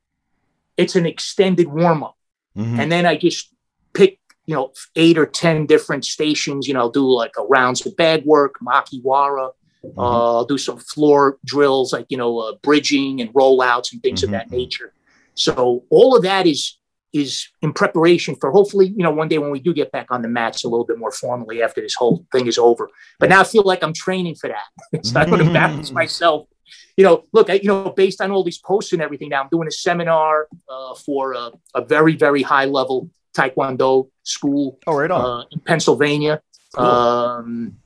it's 0.76 0.96
an 0.96 1.06
extended 1.06 1.68
warm 1.68 2.02
up, 2.02 2.16
Mhm. 2.56 2.78
and 2.78 2.92
then 2.92 3.06
I 3.06 3.16
just 3.16 3.52
pick 3.92 4.18
you 4.46 4.54
know 4.54 4.72
eight 4.96 5.16
or 5.18 5.26
ten 5.26 5.66
different 5.66 6.04
stations. 6.04 6.66
You 6.68 6.74
know, 6.74 6.80
I'll 6.80 6.90
do 6.90 7.06
like 7.10 7.32
a 7.38 7.42
rounds 7.44 7.84
of 7.86 7.96
bag 7.96 8.24
work, 8.24 8.56
makiwara. 8.62 9.52
Mhm. 9.84 9.98
Uh, 9.98 10.36
I'll 10.38 10.44
do 10.44 10.58
some 10.58 10.78
floor 10.78 11.38
drills 11.44 11.92
like 11.92 12.06
you 12.08 12.16
know 12.16 12.38
uh, 12.38 12.52
bridging 12.62 13.20
and 13.20 13.32
rollouts 13.34 13.92
and 13.92 14.02
things 14.02 14.20
Mhm, 14.20 14.24
of 14.24 14.30
that 14.30 14.48
mhm. 14.48 14.52
nature. 14.58 14.92
So 15.34 15.84
all 15.90 16.16
of 16.16 16.22
that 16.22 16.46
is 16.46 16.78
is 17.12 17.46
in 17.62 17.72
preparation 17.72 18.34
for 18.34 18.50
hopefully 18.50 18.88
you 18.88 19.04
know 19.04 19.10
one 19.12 19.28
day 19.28 19.38
when 19.38 19.50
we 19.52 19.60
do 19.60 19.72
get 19.72 19.92
back 19.92 20.06
on 20.10 20.20
the 20.22 20.28
mats 20.28 20.64
a 20.64 20.68
little 20.68 20.84
bit 20.84 20.98
more 20.98 21.12
formally 21.12 21.62
after 21.62 21.80
this 21.80 21.94
whole 21.94 22.26
thing 22.32 22.46
is 22.48 22.58
over. 22.58 22.90
But 23.20 23.28
now 23.28 23.40
I 23.40 23.44
feel 23.44 23.62
like 23.62 23.84
I'm 23.84 23.92
training 23.92 24.34
for 24.34 24.48
that. 24.48 25.02
so 25.04 25.20
I 25.20 25.24
don't 25.24 25.40
embarrass 25.40 25.92
myself. 25.92 26.48
You 26.96 27.04
know, 27.04 27.24
look, 27.32 27.50
I, 27.50 27.54
you 27.54 27.68
know, 27.68 27.90
based 27.90 28.20
on 28.20 28.30
all 28.30 28.44
these 28.44 28.58
posts 28.58 28.92
and 28.92 29.02
everything, 29.02 29.28
now 29.30 29.42
I'm 29.42 29.48
doing 29.50 29.68
a 29.68 29.72
seminar 29.72 30.48
uh, 30.68 30.94
for 30.94 31.32
a, 31.34 31.50
a 31.74 31.84
very 31.84 32.16
very 32.16 32.42
high 32.42 32.66
level 32.66 33.10
Taekwondo 33.36 34.08
school 34.22 34.78
oh, 34.86 34.96
right 34.96 35.10
on. 35.10 35.24
uh, 35.24 35.44
in 35.50 35.60
Pennsylvania. 35.60 36.40
Cool. 36.74 36.84
Um, 36.84 37.76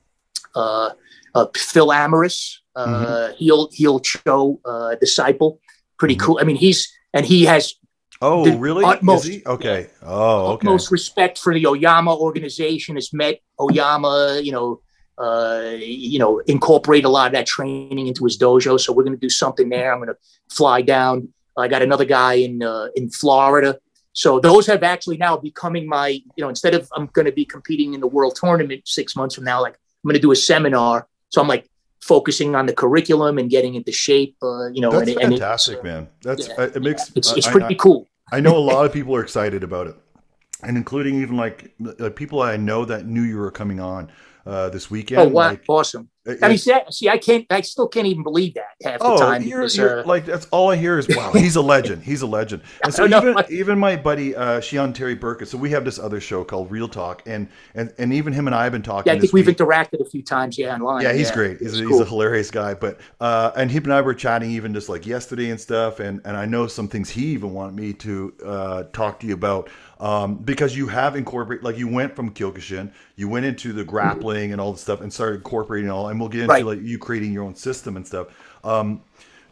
uh, 0.55 0.89
uh, 1.35 1.45
Phil 1.55 1.87
Amaris, 1.87 2.57
uh, 2.75 3.31
heel 3.33 3.69
Hee 3.71 3.85
Il 3.85 3.99
Cho 3.99 4.59
uh, 4.65 4.95
disciple, 4.95 5.59
pretty 5.97 6.15
Mhm. 6.15 6.19
cool. 6.19 6.39
I 6.41 6.43
mean, 6.43 6.55
he's 6.55 6.87
and 7.13 7.25
he 7.25 7.45
has 7.45 7.75
oh, 8.21 8.45
really? 8.57 8.85
utmost-? 8.85 9.45
Okay. 9.45 9.87
Oh, 10.03 10.53
okay. 10.53 10.67
utmost 10.67 10.91
respect 10.91 11.37
for 11.37 11.53
the 11.53 11.65
Oyama 11.67 12.15
organization. 12.15 12.95
Has 12.95 13.13
met 13.13 13.39
Oyama, 13.59 14.39
you 14.43 14.51
know, 14.51 14.81
uh, 15.19 15.73
you 15.77 16.17
know, 16.17 16.39
incorporate 16.47 17.03
a 17.03 17.09
lot 17.09 17.27
of 17.27 17.33
that 17.33 17.45
training 17.45 18.07
into 18.07 18.23
his 18.23 18.37
dojo. 18.37 18.79
So 18.79 18.93
we're 18.93 19.03
going 19.03 19.15
to 19.15 19.19
do 19.19 19.29
something 19.29 19.69
there. 19.69 19.91
I'm 19.91 19.99
going 19.99 20.09
to 20.09 20.17
fly 20.49 20.81
down. 20.81 21.29
I 21.57 21.67
got 21.67 21.81
another 21.81 22.05
guy 22.05 22.35
in 22.35 22.63
uh, 22.63 22.87
in 22.95 23.09
Florida. 23.09 23.77
So 24.13 24.39
those 24.39 24.65
have 24.67 24.83
actually 24.83 25.17
now 25.17 25.37
becoming 25.37 25.87
my, 25.87 26.07
you 26.07 26.23
know, 26.43 26.49
instead 26.49 26.73
of 26.73 26.89
I'm 26.95 27.07
going 27.07 27.25
to 27.25 27.31
be 27.31 27.45
competing 27.45 27.93
in 27.93 27.99
the 27.99 28.07
world 28.07 28.37
tournament 28.39 28.81
six 28.85 29.15
months 29.15 29.35
from 29.35 29.43
now, 29.43 29.61
like 29.61 29.73
I'm 29.73 30.07
going 30.07 30.15
to 30.15 30.21
do 30.21 30.31
a 30.31 30.35
seminar. 30.35 31.07
So 31.29 31.41
I'm 31.41 31.47
like 31.47 31.69
focusing 32.01 32.55
on 32.55 32.65
the 32.65 32.73
curriculum 32.73 33.37
and 33.37 33.49
getting 33.49 33.75
into 33.75 33.91
shape. 33.91 34.35
Uh, 34.41 34.69
you 34.69 34.81
know, 34.81 34.91
That's 34.91 35.11
and, 35.11 35.21
and 35.21 35.33
fantastic, 35.33 35.75
it's, 35.75 35.81
uh, 35.81 35.87
man. 35.87 36.09
That's 36.21 36.47
yeah, 36.47 36.53
uh, 36.57 36.69
it 36.75 36.81
makes 36.81 37.11
it's, 37.15 37.31
it's 37.33 37.47
I- 37.47 37.49
I- 37.49 37.53
pretty 37.53 37.75
cool. 37.75 38.07
I 38.31 38.39
know 38.39 38.55
a 38.57 38.59
lot 38.59 38.85
of 38.87 38.93
people 38.93 39.15
are 39.15 39.21
excited 39.21 39.63
about 39.63 39.87
it, 39.87 39.95
and 40.63 40.77
including 40.77 41.21
even 41.21 41.35
like 41.35 41.73
uh, 41.99 42.09
people 42.09 42.41
I 42.41 42.57
know 42.57 42.85
that 42.85 43.05
knew 43.05 43.23
you 43.23 43.37
were 43.37 43.51
coming 43.51 43.79
on 43.79 44.11
uh, 44.49 44.69
this 44.69 44.89
weekend. 44.89 45.21
Oh 45.21 45.27
wow, 45.27 45.49
like, 45.49 45.63
awesome! 45.67 46.09
it- 46.25 46.39
I 46.41 46.49
mean, 46.49 46.57
see, 46.57 46.73
I- 46.73 46.83
see, 46.89 47.09
I 47.09 47.17
can't, 47.17 47.45
I 47.49 47.61
still 47.61 47.87
can't 47.87 48.07
even 48.07 48.23
believe 48.23 48.55
that 48.55 48.63
half 48.83 48.99
the 48.99 49.05
oh, 49.05 49.17
time. 49.17 49.43
you're, 49.43 49.59
because, 49.59 49.77
you're 49.77 49.99
uh, 49.99 50.05
like 50.05 50.25
that's 50.25 50.47
all 50.47 50.71
I 50.71 50.75
hear 50.75 50.97
is 50.97 51.07
wow, 51.07 51.31
he's 51.35 51.55
a 51.55 51.61
legend. 51.61 52.03
He's 52.03 52.21
a 52.21 52.27
legend. 52.27 52.63
And 52.83 52.93
so 52.93 53.05
know. 53.05 53.17
even 53.19 53.35
even 53.49 53.79
my 53.79 53.95
buddy 53.95 54.35
uh, 54.35 54.59
Shihan 54.59 54.93
Terry 54.93 55.15
Burkett. 55.15 55.49
So 55.49 55.57
we 55.57 55.69
have 55.71 55.85
this 55.85 55.99
other 55.99 56.19
show 56.19 56.43
called 56.43 56.71
Real 56.71 56.87
Talk, 56.87 57.21
and 57.25 57.47
and 57.75 57.93
and 57.97 58.11
even 58.11 58.33
him 58.33 58.47
and 58.47 58.55
I 58.55 58.63
have 58.63 58.71
been 58.71 58.81
talking. 58.81 59.09
yeah, 59.09 59.13
I 59.13 59.15
this 59.17 59.25
think 59.25 59.33
we've 59.33 59.47
week. 59.47 59.57
interacted 59.57 60.01
a 60.01 60.09
few 60.09 60.23
times, 60.23 60.57
yeah, 60.57 60.73
online. 60.73 61.03
Yeah, 61.03 61.13
he's 61.13 61.31
great. 61.31 61.59
He's, 61.59 61.79
a, 61.79 61.83
cool. 61.83 61.99
he's 61.99 62.01
a 62.01 62.09
hilarious 62.09 62.49
guy. 62.49 62.73
But 62.73 62.99
uh, 63.19 63.51
and 63.55 63.69
him 63.69 63.83
and 63.83 63.93
I 63.93 64.01
were 64.01 64.15
chatting 64.15 64.51
even 64.51 64.73
just 64.73 64.89
like 64.89 65.05
yesterday 65.05 65.51
and 65.51 65.59
stuff. 65.59 65.99
And 65.99 66.21
and 66.25 66.35
I 66.35 66.45
know 66.45 66.67
some 66.67 66.87
things 66.87 67.09
he 67.09 67.27
even 67.27 67.53
wanted 67.53 67.75
me 67.75 67.93
to 67.93 68.33
uh, 68.43 68.83
talk 68.93 69.19
to 69.19 69.27
you 69.27 69.33
about 69.33 69.69
um, 69.99 70.35
because 70.35 70.75
you 70.77 70.87
have 70.87 71.15
incorporated, 71.15 71.63
like 71.63 71.77
you 71.77 71.87
went 71.87 72.15
from 72.15 72.31
Kyokushin, 72.33 72.91
you 73.15 73.27
went 73.27 73.45
into 73.45 73.73
the 73.73 73.83
grappling 73.83 74.51
and 74.51 74.61
all 74.61 74.71
the 74.71 74.77
stuff, 74.79 75.01
and 75.01 75.11
started 75.11 75.35
incorporating 75.37 75.89
all. 75.89 76.07
And 76.07 76.19
we'll 76.19 76.29
get 76.29 76.41
into 76.41 76.53
Right. 76.53 76.65
like 76.65 76.81
you 76.81 76.97
creating 76.97 77.33
your 77.33 77.43
own 77.43 77.55
system 77.55 77.97
and 77.97 78.07
stuff. 78.07 78.27
Um, 78.63 79.01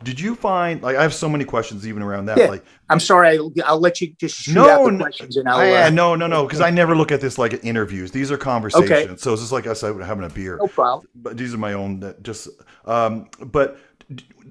did 0.04 0.20
you 0.20 0.36
find 0.36 0.82
like 0.84 0.96
I 0.96 1.02
have 1.02 1.14
so 1.14 1.28
many 1.28 1.44
questions 1.44 1.88
even 1.88 2.04
around 2.04 2.28
that? 2.28 2.38
Yeah. 2.38 2.46
Like, 2.50 2.64
I'm 2.90 3.00
sorry. 3.00 3.38
I'll, 3.38 3.52
I'll 3.66 3.80
let 3.80 4.00
you 4.00 4.14
just 4.20 4.36
shoot 4.38 4.54
No, 4.54 4.70
out 4.70 4.92
the 4.92 4.98
questions 4.98 5.38
and 5.38 5.50
I'll. 5.50 5.58
I, 5.58 5.88
uh, 5.88 5.90
no, 5.90 6.16
no, 6.16 6.28
no, 6.28 6.44
because 6.46 6.62
I 6.62 6.70
never 6.70 6.96
look 6.96 7.12
at 7.12 7.20
this 7.20 7.38
like 7.38 7.66
interviews. 7.66 8.12
These 8.12 8.32
are 8.32 8.38
conversations. 8.38 8.92
Okay. 8.92 9.16
So 9.18 9.34
it's 9.34 9.42
just 9.42 9.52
like 9.52 9.66
us 9.66 9.82
having 9.82 10.24
a 10.24 10.30
beer. 10.30 10.58
no 10.62 10.68
problem. 10.68 11.08
But 11.16 11.36
these 11.36 11.54
are 11.54 11.58
my 11.58 11.74
own. 11.74 12.00
That 12.02 12.22
just. 12.22 12.48
Um, 12.86 13.28
but 13.40 13.80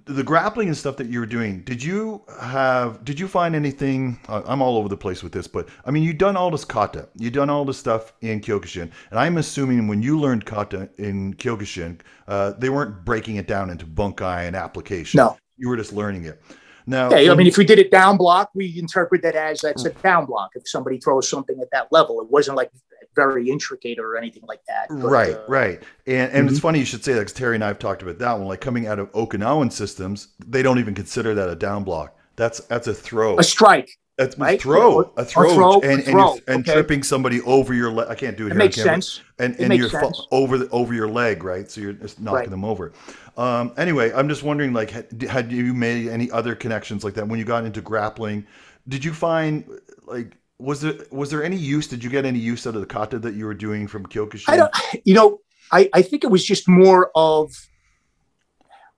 the 0.06 0.22
grappling 0.22 0.68
and 0.68 0.76
stuff 0.76 0.96
that 0.98 1.08
you 1.08 1.18
were 1.18 1.26
doing, 1.26 1.62
did 1.62 1.82
you 1.82 2.22
have? 2.40 3.04
Did 3.04 3.18
you 3.18 3.26
find 3.26 3.56
anything? 3.56 4.18
I'm 4.28 4.62
all 4.62 4.76
over 4.76 4.88
the 4.88 4.96
place 4.96 5.22
with 5.22 5.32
this, 5.32 5.48
but 5.48 5.68
I 5.84 5.90
mean, 5.90 6.04
you've 6.04 6.18
done 6.18 6.36
all 6.36 6.50
this 6.50 6.64
kata. 6.64 7.08
You've 7.16 7.32
done 7.32 7.50
all 7.50 7.64
this 7.64 7.76
stuff 7.76 8.12
in 8.20 8.40
Kyokushin, 8.40 8.90
and 9.10 9.18
I'm 9.18 9.36
assuming 9.36 9.88
when 9.88 10.02
you 10.02 10.18
learned 10.18 10.46
kata 10.46 10.88
in 10.98 11.34
Kyokushin, 11.34 12.00
uh, 12.28 12.52
they 12.52 12.68
weren't 12.68 13.04
breaking 13.04 13.36
it 13.36 13.48
down 13.48 13.68
into 13.68 13.84
bunkai 13.84 14.46
and 14.46 14.54
application. 14.54 15.18
No. 15.18 15.36
you 15.56 15.68
were 15.68 15.76
just 15.76 15.92
learning 15.92 16.24
it. 16.24 16.40
Now, 16.86 17.10
Yeah, 17.10 17.32
I 17.32 17.34
mean, 17.34 17.48
if 17.48 17.58
we 17.58 17.64
did 17.64 17.80
it 17.80 17.90
down 17.90 18.16
block, 18.16 18.50
we 18.54 18.78
interpret 18.78 19.22
that 19.22 19.34
as 19.34 19.60
that's 19.60 19.84
a 19.84 19.90
down 19.90 20.26
block. 20.26 20.52
If 20.54 20.68
somebody 20.68 20.98
throws 20.98 21.28
something 21.28 21.60
at 21.60 21.68
that 21.72 21.88
level, 21.90 22.20
it 22.20 22.30
wasn't 22.30 22.56
like 22.56 22.70
very 23.16 23.48
intricate 23.50 23.98
or 23.98 24.16
anything 24.16 24.44
like 24.46 24.64
that. 24.66 24.86
But, 24.88 24.98
right, 24.98 25.34
uh, 25.34 25.44
right. 25.48 25.82
And 26.06 26.30
and 26.32 26.48
it's 26.48 26.60
funny 26.60 26.78
you 26.78 26.84
should 26.84 27.02
say 27.02 27.14
that 27.14 27.20
because 27.20 27.32
Terry 27.32 27.56
and 27.56 27.64
I 27.64 27.68
have 27.68 27.80
talked 27.80 28.02
about 28.02 28.18
that 28.18 28.38
one. 28.38 28.46
Like 28.46 28.60
coming 28.60 28.86
out 28.86 29.00
of 29.00 29.10
Okinawan 29.12 29.72
systems, 29.72 30.28
they 30.46 30.62
don't 30.62 30.78
even 30.78 30.94
consider 30.94 31.34
that 31.34 31.48
a 31.48 31.56
down 31.56 31.82
block. 31.82 32.16
That's 32.36 32.60
that's 32.60 32.86
a 32.86 32.94
throw. 32.94 33.38
A 33.38 33.42
strike. 33.42 33.90
That's 34.18 34.34
a 34.36 34.40
right? 34.40 34.60
throw, 34.60 35.00
a 35.18 35.24
throw, 35.26 35.50
or 35.50 35.54
throw, 35.54 35.80
and 35.82 36.00
a 36.00 36.02
throw, 36.04 36.34
you're, 36.34 36.42
and 36.48 36.60
okay. 36.60 36.72
tripping 36.72 37.02
somebody 37.02 37.42
over 37.42 37.74
your 37.74 37.90
leg. 37.90 38.06
I 38.08 38.14
can't 38.14 38.34
do 38.34 38.44
it. 38.46 38.46
It 38.46 38.52
here 38.52 38.60
on 38.62 38.66
makes 38.66 38.76
sense. 38.76 39.20
And 39.38 39.54
It 39.56 39.60
and 39.60 39.74
you're 39.74 39.90
fa- 39.90 40.04
sense. 40.04 40.26
over 40.30 40.56
the 40.56 40.70
over 40.70 40.94
your 40.94 41.08
leg, 41.08 41.44
right? 41.44 41.70
So 41.70 41.82
you're 41.82 41.92
just 41.92 42.18
knocking 42.18 42.36
Right. 42.38 42.50
them 42.50 42.64
over. 42.64 42.92
Um, 43.36 43.74
anyway, 43.76 44.10
I'm 44.14 44.26
just 44.30 44.42
wondering, 44.42 44.72
like, 44.72 44.88
had, 44.90 45.22
had 45.28 45.52
you 45.52 45.74
made 45.74 46.08
any 46.08 46.30
other 46.30 46.54
connections 46.54 47.04
like 47.04 47.12
that 47.14 47.28
when 47.28 47.38
you 47.38 47.44
got 47.44 47.66
into 47.66 47.82
grappling? 47.82 48.46
Did 48.88 49.04
you 49.04 49.12
find 49.12 49.64
like 50.06 50.32
was 50.58 50.80
there 50.80 50.94
was 51.10 51.30
there 51.30 51.44
any 51.44 51.56
use? 51.56 51.86
Did 51.86 52.02
you 52.02 52.10
get 52.10 52.24
any 52.24 52.38
use 52.38 52.66
out 52.66 52.74
of 52.74 52.80
the 52.80 52.86
kata 52.86 53.18
that 53.20 53.34
you 53.34 53.44
were 53.46 53.54
doing 53.54 53.86
from 53.86 54.06
Kyokushin? 54.06 54.44
I 54.48 54.56
don't, 54.56 54.72
you 55.04 55.14
know, 55.14 55.40
I, 55.72 55.88
I 55.92 56.02
think 56.02 56.24
it 56.24 56.30
was 56.30 56.44
just 56.44 56.68
more 56.68 57.10
of, 57.14 57.52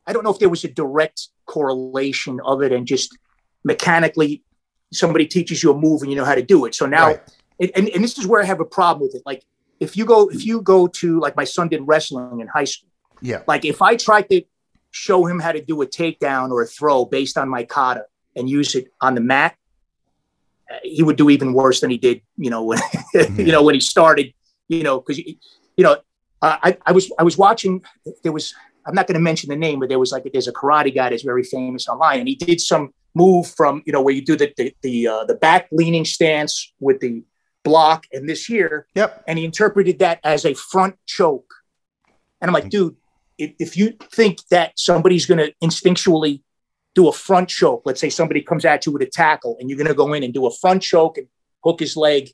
I 0.06 0.12
don't 0.12 0.22
know 0.24 0.30
if 0.30 0.38
there 0.38 0.48
was 0.48 0.64
a 0.64 0.68
direct 0.68 1.28
correlation 1.46 2.40
of 2.44 2.62
it 2.62 2.72
and 2.72 2.86
just 2.86 3.16
mechanically 3.64 4.42
somebody 4.92 5.26
teaches 5.26 5.62
you 5.62 5.72
a 5.72 5.76
move 5.76 6.02
and 6.02 6.10
you 6.10 6.16
know 6.16 6.24
how 6.24 6.34
to 6.34 6.42
do 6.42 6.64
it. 6.64 6.74
So 6.74 6.86
now, 6.86 7.08
Right. 7.08 7.20
and, 7.60 7.70
and, 7.74 7.88
and 7.88 8.04
this 8.04 8.18
is 8.18 8.26
where 8.26 8.40
I 8.40 8.44
have 8.44 8.60
a 8.60 8.64
problem 8.64 9.02
with 9.02 9.14
it. 9.16 9.22
Like 9.26 9.42
if 9.80 9.96
you 9.96 10.04
go, 10.04 10.28
if 10.28 10.46
you 10.46 10.62
go 10.62 10.86
to, 10.86 11.18
like 11.20 11.36
my 11.36 11.44
son 11.44 11.68
did 11.68 11.82
wrestling 11.84 12.40
in 12.40 12.46
high 12.46 12.64
school, 12.64 12.90
Yeah. 13.20 13.42
like 13.48 13.64
if 13.64 13.82
I 13.82 13.96
tried 13.96 14.28
to 14.30 14.42
show 14.90 15.26
him 15.26 15.40
how 15.40 15.52
to 15.52 15.60
do 15.60 15.82
a 15.82 15.86
takedown 15.86 16.50
or 16.50 16.62
a 16.62 16.66
throw 16.66 17.04
based 17.04 17.36
on 17.36 17.48
my 17.48 17.64
kata 17.64 18.04
and 18.36 18.48
use 18.48 18.74
it 18.74 18.86
on 19.00 19.14
the 19.14 19.20
mat, 19.20 19.56
he 20.82 21.02
would 21.02 21.16
do 21.16 21.30
even 21.30 21.52
worse 21.52 21.80
than 21.80 21.90
he 21.90 21.98
did, 21.98 22.20
you 22.36 22.50
know, 22.50 22.62
when 22.62 22.78
you 23.36 23.52
know 23.52 23.62
when 23.62 23.74
he 23.74 23.80
started, 23.80 24.32
you 24.68 24.82
know, 24.82 25.00
because 25.00 25.18
you 25.18 25.36
know, 25.78 25.96
uh, 26.42 26.58
I 26.62 26.76
I 26.86 26.92
was 26.92 27.10
I 27.18 27.22
was 27.22 27.38
watching. 27.38 27.82
There 28.22 28.32
was 28.32 28.54
I'm 28.86 28.94
not 28.94 29.06
going 29.06 29.14
to 29.14 29.20
mention 29.20 29.50
the 29.50 29.56
name, 29.56 29.80
but 29.80 29.88
there 29.88 29.98
was 29.98 30.12
like 30.12 30.28
there's 30.32 30.48
a 30.48 30.52
karate 30.52 30.94
guy 30.94 31.10
that's 31.10 31.22
very 31.22 31.42
famous 31.42 31.88
online, 31.88 32.20
and 32.20 32.28
he 32.28 32.34
did 32.34 32.60
some 32.60 32.92
move 33.14 33.46
from 33.46 33.82
you 33.86 33.92
know 33.92 34.02
where 34.02 34.14
you 34.14 34.24
do 34.24 34.36
the 34.36 34.52
the 34.56 34.74
the, 34.82 35.08
uh, 35.08 35.24
the 35.24 35.34
back 35.34 35.68
leaning 35.72 36.04
stance 36.04 36.72
with 36.80 37.00
the 37.00 37.22
block, 37.64 38.06
and 38.12 38.28
this 38.28 38.48
year 38.48 38.86
Yep. 38.94 39.24
and 39.26 39.38
he 39.38 39.44
interpreted 39.44 39.98
that 39.98 40.20
as 40.24 40.44
a 40.44 40.54
front 40.54 40.96
choke. 41.06 41.52
And 42.40 42.48
I'm 42.48 42.54
like, 42.54 42.68
dude, 42.70 42.96
if, 43.36 43.52
if 43.58 43.76
you 43.76 43.94
think 44.12 44.38
that 44.50 44.78
somebody's 44.78 45.26
going 45.26 45.38
to 45.38 45.52
instinctually 45.62 46.42
do 46.94 47.08
a 47.08 47.12
front 47.12 47.48
choke, 47.48 47.82
let's 47.84 48.00
say 48.00 48.10
somebody 48.10 48.42
comes 48.42 48.64
at 48.64 48.86
you 48.86 48.92
with 48.92 49.02
a 49.02 49.06
tackle 49.06 49.56
and 49.60 49.68
you're 49.68 49.76
going 49.76 49.88
to 49.88 49.94
go 49.94 50.12
in 50.14 50.22
and 50.22 50.34
do 50.34 50.46
a 50.46 50.50
front 50.50 50.82
choke 50.82 51.18
and 51.18 51.28
hook 51.64 51.80
his 51.80 51.96
leg 51.96 52.30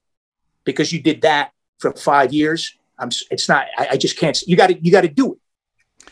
because 0.64 0.92
you 0.92 1.02
did 1.02 1.22
that 1.22 1.52
for 1.78 1.92
five 1.92 2.32
years, 2.32 2.76
I'm, 2.98 3.10
it's 3.30 3.48
not, 3.48 3.66
I, 3.76 3.88
I 3.92 3.96
just 3.96 4.16
can't, 4.16 4.40
you 4.46 4.56
got 4.56 4.68
to, 4.68 4.84
you 4.84 4.90
got 4.90 5.02
to 5.02 5.08
do 5.08 5.34
it. 5.34 5.38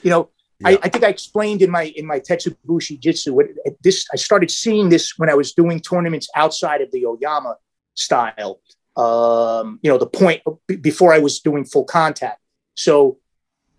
You 0.03 0.11
know, 0.11 0.31
I, 0.65 0.73
Yeah. 0.73 0.79
I 0.83 0.89
think 0.89 1.05
I 1.05 1.09
explained 1.09 1.63
in 1.63 1.71
my, 1.71 1.85
in 1.97 2.07
my 2.07 2.21
Tetsubushi 2.21 3.01
Jitsu, 3.01 3.33
what 3.33 3.47
this, 3.83 4.07
I 4.13 4.17
started 4.17 4.51
seeing 4.51 4.89
this 4.89 5.19
when 5.19 5.31
I 5.31 5.35
was 5.35 5.53
doing 5.53 5.81
tournaments 5.81 6.29
outside 6.35 6.81
of 6.83 6.91
the 6.91 7.07
Oyama 7.07 7.57
style 7.95 8.61
um, 8.97 9.81
you 9.83 9.91
know, 9.91 9.99
the 9.99 10.07
point 10.07 10.43
before 10.81 11.13
I 11.13 11.19
was 11.19 11.41
doing 11.41 11.65
full 11.65 11.85
contact. 11.85 12.41
So 12.75 13.19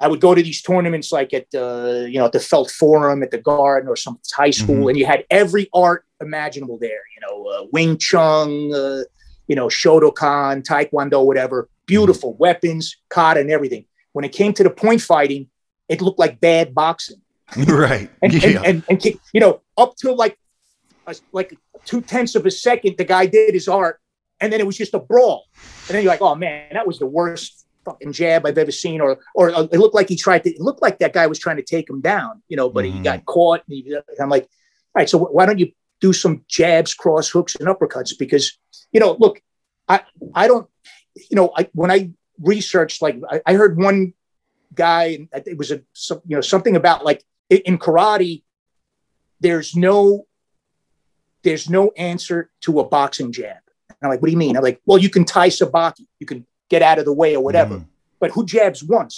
I 0.04 0.08
would 0.08 0.20
go 0.20 0.36
to 0.36 0.44
these 0.44 0.62
tournaments 0.62 1.12
like 1.12 1.34
at 1.34 1.50
the, 1.52 2.08
you 2.12 2.18
know, 2.20 2.26
at 2.26 2.34
the 2.34 2.40
Felt 2.40 2.70
Forum 2.70 3.24
at 3.24 3.32
the 3.32 3.38
Garden 3.38 3.88
or 3.90 3.96
some 3.96 4.20
high 4.34 4.52
school, 4.52 4.84
Mhm. 4.86 4.90
and 4.90 4.98
you 5.00 5.06
had 5.06 5.24
every 5.30 5.70
art 5.74 6.06
imaginable 6.22 6.78
there. 6.78 7.02
You 7.16 7.22
know, 7.26 7.36
uh, 7.54 7.66
Wing 7.72 7.98
Chun, 7.98 8.50
uh, 8.74 9.04
you 9.48 9.56
know, 9.56 9.68
Shotokan, 9.68 10.64
Taekwondo, 10.64 11.26
whatever. 11.26 11.70
Beautiful 11.86 12.36
weapons, 12.46 12.98
kata, 13.10 13.40
and 13.40 13.50
everything. 13.50 13.86
When 14.12 14.26
it 14.26 14.34
came 14.34 14.52
to 14.54 14.64
the 14.64 14.70
point 14.70 15.02
fighting, 15.02 15.48
it 15.90 16.02
looked 16.02 16.20
like 16.20 16.40
bad 16.42 16.74
boxing 16.76 17.22
right. 17.68 18.10
and, 18.22 18.34
yeah. 18.34 18.62
and, 18.64 18.84
and, 18.90 19.06
and 19.06 19.06
you 19.34 19.40
know 19.40 19.62
up 19.78 19.96
to 19.98 20.12
like 20.14 20.38
a, 21.08 21.16
like 21.34 21.58
two 21.86 22.02
tenths 22.02 22.36
of 22.36 22.46
a 22.46 22.52
second 22.52 22.96
the 22.98 23.04
guy 23.04 23.26
did 23.26 23.54
his 23.54 23.68
art 23.68 24.00
and 24.40 24.52
then 24.52 24.60
it 24.60 24.66
was 24.66 24.78
just 24.78 24.94
a 24.94 25.00
brawl 25.00 25.44
and 25.88 25.96
then 25.96 26.02
you're 26.04 26.12
like 26.12 26.22
oh 26.22 26.34
man 26.36 26.70
that 26.74 26.88
was 26.88 26.98
the 27.00 27.06
worst 27.06 27.63
fucking 27.86 28.12
jab 28.14 28.46
i've 28.46 28.58
ever 28.58 28.72
seen 28.72 29.02
or 29.02 29.20
or 29.36 29.54
uh, 29.54 29.64
it 29.64 29.78
looked 29.80 29.96
like 29.96 30.10
he 30.10 30.16
tried 30.16 30.44
to 30.44 30.50
it 30.52 30.62
looked 30.62 30.82
like 30.82 31.00
that 31.00 31.14
guy 31.14 31.28
was 31.28 31.40
trying 31.40 31.58
to 31.58 31.64
take 31.64 31.90
him 31.90 32.02
down 32.02 32.42
you 32.48 32.58
know 32.58 32.70
but 32.70 32.86
he 32.86 32.92
Mhm. 32.92 33.04
got 33.04 33.26
caught 33.26 33.62
and, 33.68 33.76
he, 33.78 33.98
i'm 34.22 34.30
like 34.30 34.44
all 34.44 35.00
right 35.00 35.10
so 35.10 35.18
why 35.18 35.46
don't 35.46 35.60
you 35.60 35.72
do 36.02 36.14
some 36.14 36.44
jabs 36.48 36.94
cross 36.94 37.30
hooks 37.30 37.56
and 37.56 37.68
uppercuts? 37.70 38.18
Because 38.18 38.58
you 38.92 39.00
know 39.00 39.16
look 39.20 39.42
i 39.88 40.02
i 40.36 40.48
don't 40.48 40.68
you 41.16 41.36
know 41.36 41.52
i 41.58 41.70
when 41.74 41.92
i 41.92 42.12
researched 42.42 43.02
like 43.02 43.18
i, 43.30 43.42
I 43.46 43.54
heard 43.54 43.78
one 43.78 44.14
guy 44.76 45.04
and 45.16 45.30
I 45.34 45.40
think 45.40 45.54
it 45.54 45.58
was 45.58 45.72
a 45.72 45.82
some, 45.94 46.22
you 46.26 46.36
know 46.36 46.42
something 46.42 46.76
about 46.76 47.06
like 47.06 47.24
in, 47.50 47.60
in 47.60 47.78
karate 47.78 48.44
there's 49.40 49.76
no 49.76 50.26
there's 51.44 51.70
no 51.70 51.92
answer 51.98 52.50
to 52.62 52.80
a 52.80 52.86
boxing 52.88 53.32
jab. 53.32 53.58
And 53.90 53.98
i'm 54.02 54.10
like 54.10 54.22
what 54.22 54.28
do 54.28 54.32
you 54.32 54.38
mean? 54.38 54.58
I'm 54.58 54.64
like 54.64 54.82
well 54.86 54.98
you 54.98 55.10
can 55.10 55.26
tai 55.26 55.50
sabaki 55.50 56.06
you 56.20 56.26
can 56.26 56.46
get 56.74 56.82
out 56.90 56.98
of 57.02 57.06
the 57.10 57.18
way 57.22 57.32
or 57.38 57.44
whatever 57.48 57.76
Mhm. 57.78 57.86
but 58.22 58.30
who 58.36 58.42
jabs 58.54 58.80
once 59.00 59.16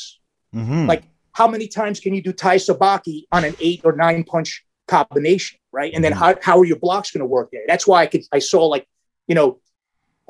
Mhm. 0.62 0.88
like 0.92 1.04
how 1.40 1.48
many 1.56 1.68
times 1.80 1.98
can 2.04 2.12
you 2.16 2.22
do 2.28 2.34
tai 2.44 2.58
sabaki 2.68 3.18
on 3.36 3.42
an 3.50 3.56
eight 3.68 3.82
or 3.88 3.94
nine 4.06 4.22
punch 4.34 4.50
combination 4.96 5.56
right 5.80 5.92
and 5.96 6.02
then 6.04 6.14
Mhm. 6.14 6.22
how, 6.22 6.30
how 6.48 6.56
are 6.62 6.68
your 6.72 6.82
blocks 6.86 7.10
going 7.14 7.26
to 7.28 7.32
work 7.38 7.48
there 7.54 7.66
that's 7.72 7.86
why 7.90 8.00
i 8.04 8.08
could 8.12 8.24
i 8.38 8.40
saw 8.52 8.62
like 8.76 8.86
you 9.30 9.36
know 9.40 9.50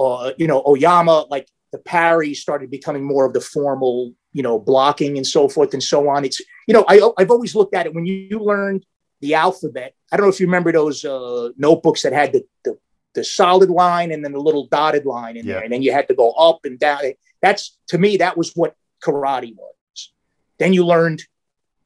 uh, 0.04 0.28
you 0.42 0.48
know 0.52 0.60
oyama 0.72 1.18
like 1.36 1.48
the 1.74 1.82
parry 1.96 2.32
started 2.46 2.68
becoming 2.78 3.04
more 3.14 3.26
of 3.28 3.34
the 3.38 3.44
formal 3.56 3.96
you 4.38 4.44
know 4.48 4.56
blocking 4.72 5.14
and 5.20 5.28
so 5.36 5.42
forth 5.54 5.72
and 5.78 5.84
so 5.94 6.00
on 6.14 6.20
it's 6.28 6.40
you 6.68 6.74
know 6.76 6.84
I, 6.94 6.96
i've 7.20 7.32
always 7.36 7.54
looked 7.60 7.76
at 7.80 7.86
it 7.88 7.94
when 7.96 8.06
you 8.06 8.38
learned 8.52 8.82
the 9.24 9.32
alphabet 9.46 9.90
i 10.12 10.14
don't 10.16 10.26
know 10.28 10.34
if 10.36 10.40
you 10.42 10.48
remember 10.52 10.72
those 10.80 10.98
uh, 11.14 11.46
notebooks 11.68 12.02
that 12.04 12.14
had 12.22 12.30
the, 12.36 12.42
the 12.66 12.72
the 13.16 13.24
solid 13.24 13.70
line 13.70 14.12
and 14.12 14.24
then 14.24 14.32
the 14.34 14.40
little 14.40 14.68
dotted 14.68 15.06
line 15.06 15.38
in 15.38 15.46
Yeah. 15.46 15.56
there. 15.56 15.64
And 15.64 15.72
then 15.74 15.82
you 15.82 15.92
had 15.92 16.08
to 16.10 16.14
go 16.14 16.32
up 16.32 16.60
and 16.66 16.78
down. 16.78 17.00
That's 17.42 17.78
to 17.88 17.98
me 17.98 18.18
that 18.18 18.38
was 18.38 18.52
what 18.56 18.76
karate 19.04 19.56
was. 19.56 20.12
Then 20.60 20.74
you 20.74 20.86
learned 20.86 21.24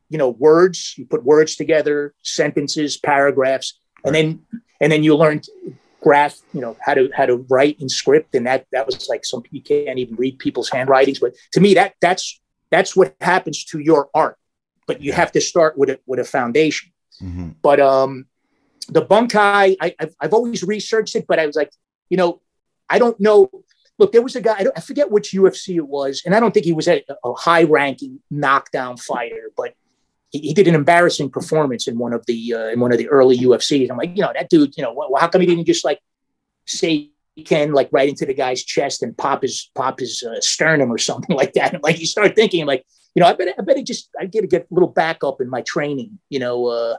you 0.10 0.18
know 0.18 0.30
words. 0.30 0.96
You 0.98 1.06
put 1.06 1.24
words 1.24 1.56
together 1.56 2.14
sentences 2.24 2.98
paragraphs. 2.98 3.78
And 4.04 4.14
then 4.16 4.42
and 4.82 4.92
then 4.92 5.04
you 5.04 5.16
learned 5.16 5.46
graph 6.02 6.38
you 6.54 6.62
know 6.62 6.78
how 6.86 6.94
to 6.94 7.10
how 7.14 7.26
to 7.26 7.38
write 7.50 7.80
in 7.80 7.90
script. 7.90 8.34
And 8.36 8.46
that 8.48 8.66
that 8.72 8.86
was 8.86 9.08
like 9.08 9.24
some 9.26 9.44
you 9.52 9.62
can't 9.62 10.00
even 10.00 10.16
read 10.16 10.40
people's 10.40 10.70
handwritings. 10.70 11.20
But 11.20 11.34
to 11.54 11.60
me 11.62 11.74
that 11.76 11.94
that's 12.02 12.42
that's 12.72 12.96
what 12.96 13.16
happens 13.22 13.64
to 13.66 13.80
your 13.80 14.10
art. 14.14 14.38
But 14.88 15.02
you 15.02 15.12
have 15.14 15.32
to 15.34 15.42
start 15.42 15.78
with 15.78 15.90
a 15.92 16.00
with 16.06 16.20
a 16.20 16.26
foundation. 16.26 16.92
Mhm. 17.22 17.56
but 17.62 17.80
um 17.82 18.28
the 18.92 19.06
bunkai 19.06 19.76
I, 19.80 19.96
I've, 20.00 20.16
I've 20.20 20.34
always 20.34 20.64
researched 20.64 21.16
it 21.16 21.26
but 21.28 21.40
i 21.40 21.46
was 21.46 21.56
like 21.56 21.72
you 22.10 22.18
know 22.18 22.42
i 22.90 23.00
don't 23.00 23.20
know 23.20 23.50
look 23.98 24.12
there 24.12 24.22
was 24.22 24.36
a 24.36 24.42
guy 24.42 24.56
I, 24.60 24.66
I 24.76 24.82
forget 24.82 25.12
which 25.12 25.32
ufc 25.32 25.76
it 25.76 25.88
was 25.88 26.22
and 26.26 26.36
i 26.36 26.40
don't 26.40 26.54
think 26.54 26.66
he 26.66 26.74
was 26.74 26.88
a, 26.88 27.04
a 27.24 27.34
high 27.34 27.64
ranking 27.64 28.20
knockdown 28.30 28.98
fighter 28.98 29.52
but 29.56 29.74
he, 30.32 30.40
he 30.40 30.54
did 30.54 30.68
an 30.68 30.76
embarrassing 30.76 31.30
performance 31.30 31.88
in 31.88 31.98
one 31.98 32.14
of 32.14 32.26
the 32.26 32.54
uh, 32.54 32.68
in 32.68 32.80
one 32.80 32.92
of 32.92 32.98
the 32.98 33.10
early 33.10 33.38
ufcs 33.40 33.90
i'm 33.90 33.98
like 33.98 34.16
you 34.16 34.22
know 34.22 34.32
that 34.34 34.50
dude 34.50 34.76
you 34.78 34.84
know 34.84 34.96
wh- 34.96 35.20
how 35.20 35.28
come 35.28 35.42
he 35.42 35.48
didn't 35.48 35.66
just 35.66 35.86
like 35.86 36.00
say 36.66 37.10
Ken 37.44 37.74
like 37.74 37.90
right 37.92 38.10
into 38.10 38.26
the 38.26 38.34
guy's 38.34 38.64
chest 38.64 39.04
and 39.04 39.18
pop 39.18 39.42
his 39.42 39.70
pop 39.76 40.00
his 40.00 40.24
uh, 40.24 40.40
sternum 40.42 40.92
or 40.92 40.98
something 40.98 41.36
like 41.36 41.54
that. 41.54 41.74
And, 41.74 41.84
like 41.84 42.00
you 42.00 42.06
start 42.06 42.36
thinking 42.36 42.66
like, 42.66 42.86
you 43.16 43.22
know, 43.22 43.28
I 43.28 43.34
bet 43.34 43.56
I 43.58 43.62
bet 43.62 43.78
it 43.78 43.86
just 43.86 44.10
I 44.20 44.26
get 44.26 44.42
to 44.42 44.48
get 44.48 44.64
a 44.64 44.74
little 44.74 44.90
backup 44.90 45.42
in 45.42 45.50
my 45.50 45.62
training, 45.62 46.20
you 46.30 46.40
know. 46.40 46.68
Uh, 46.68 46.98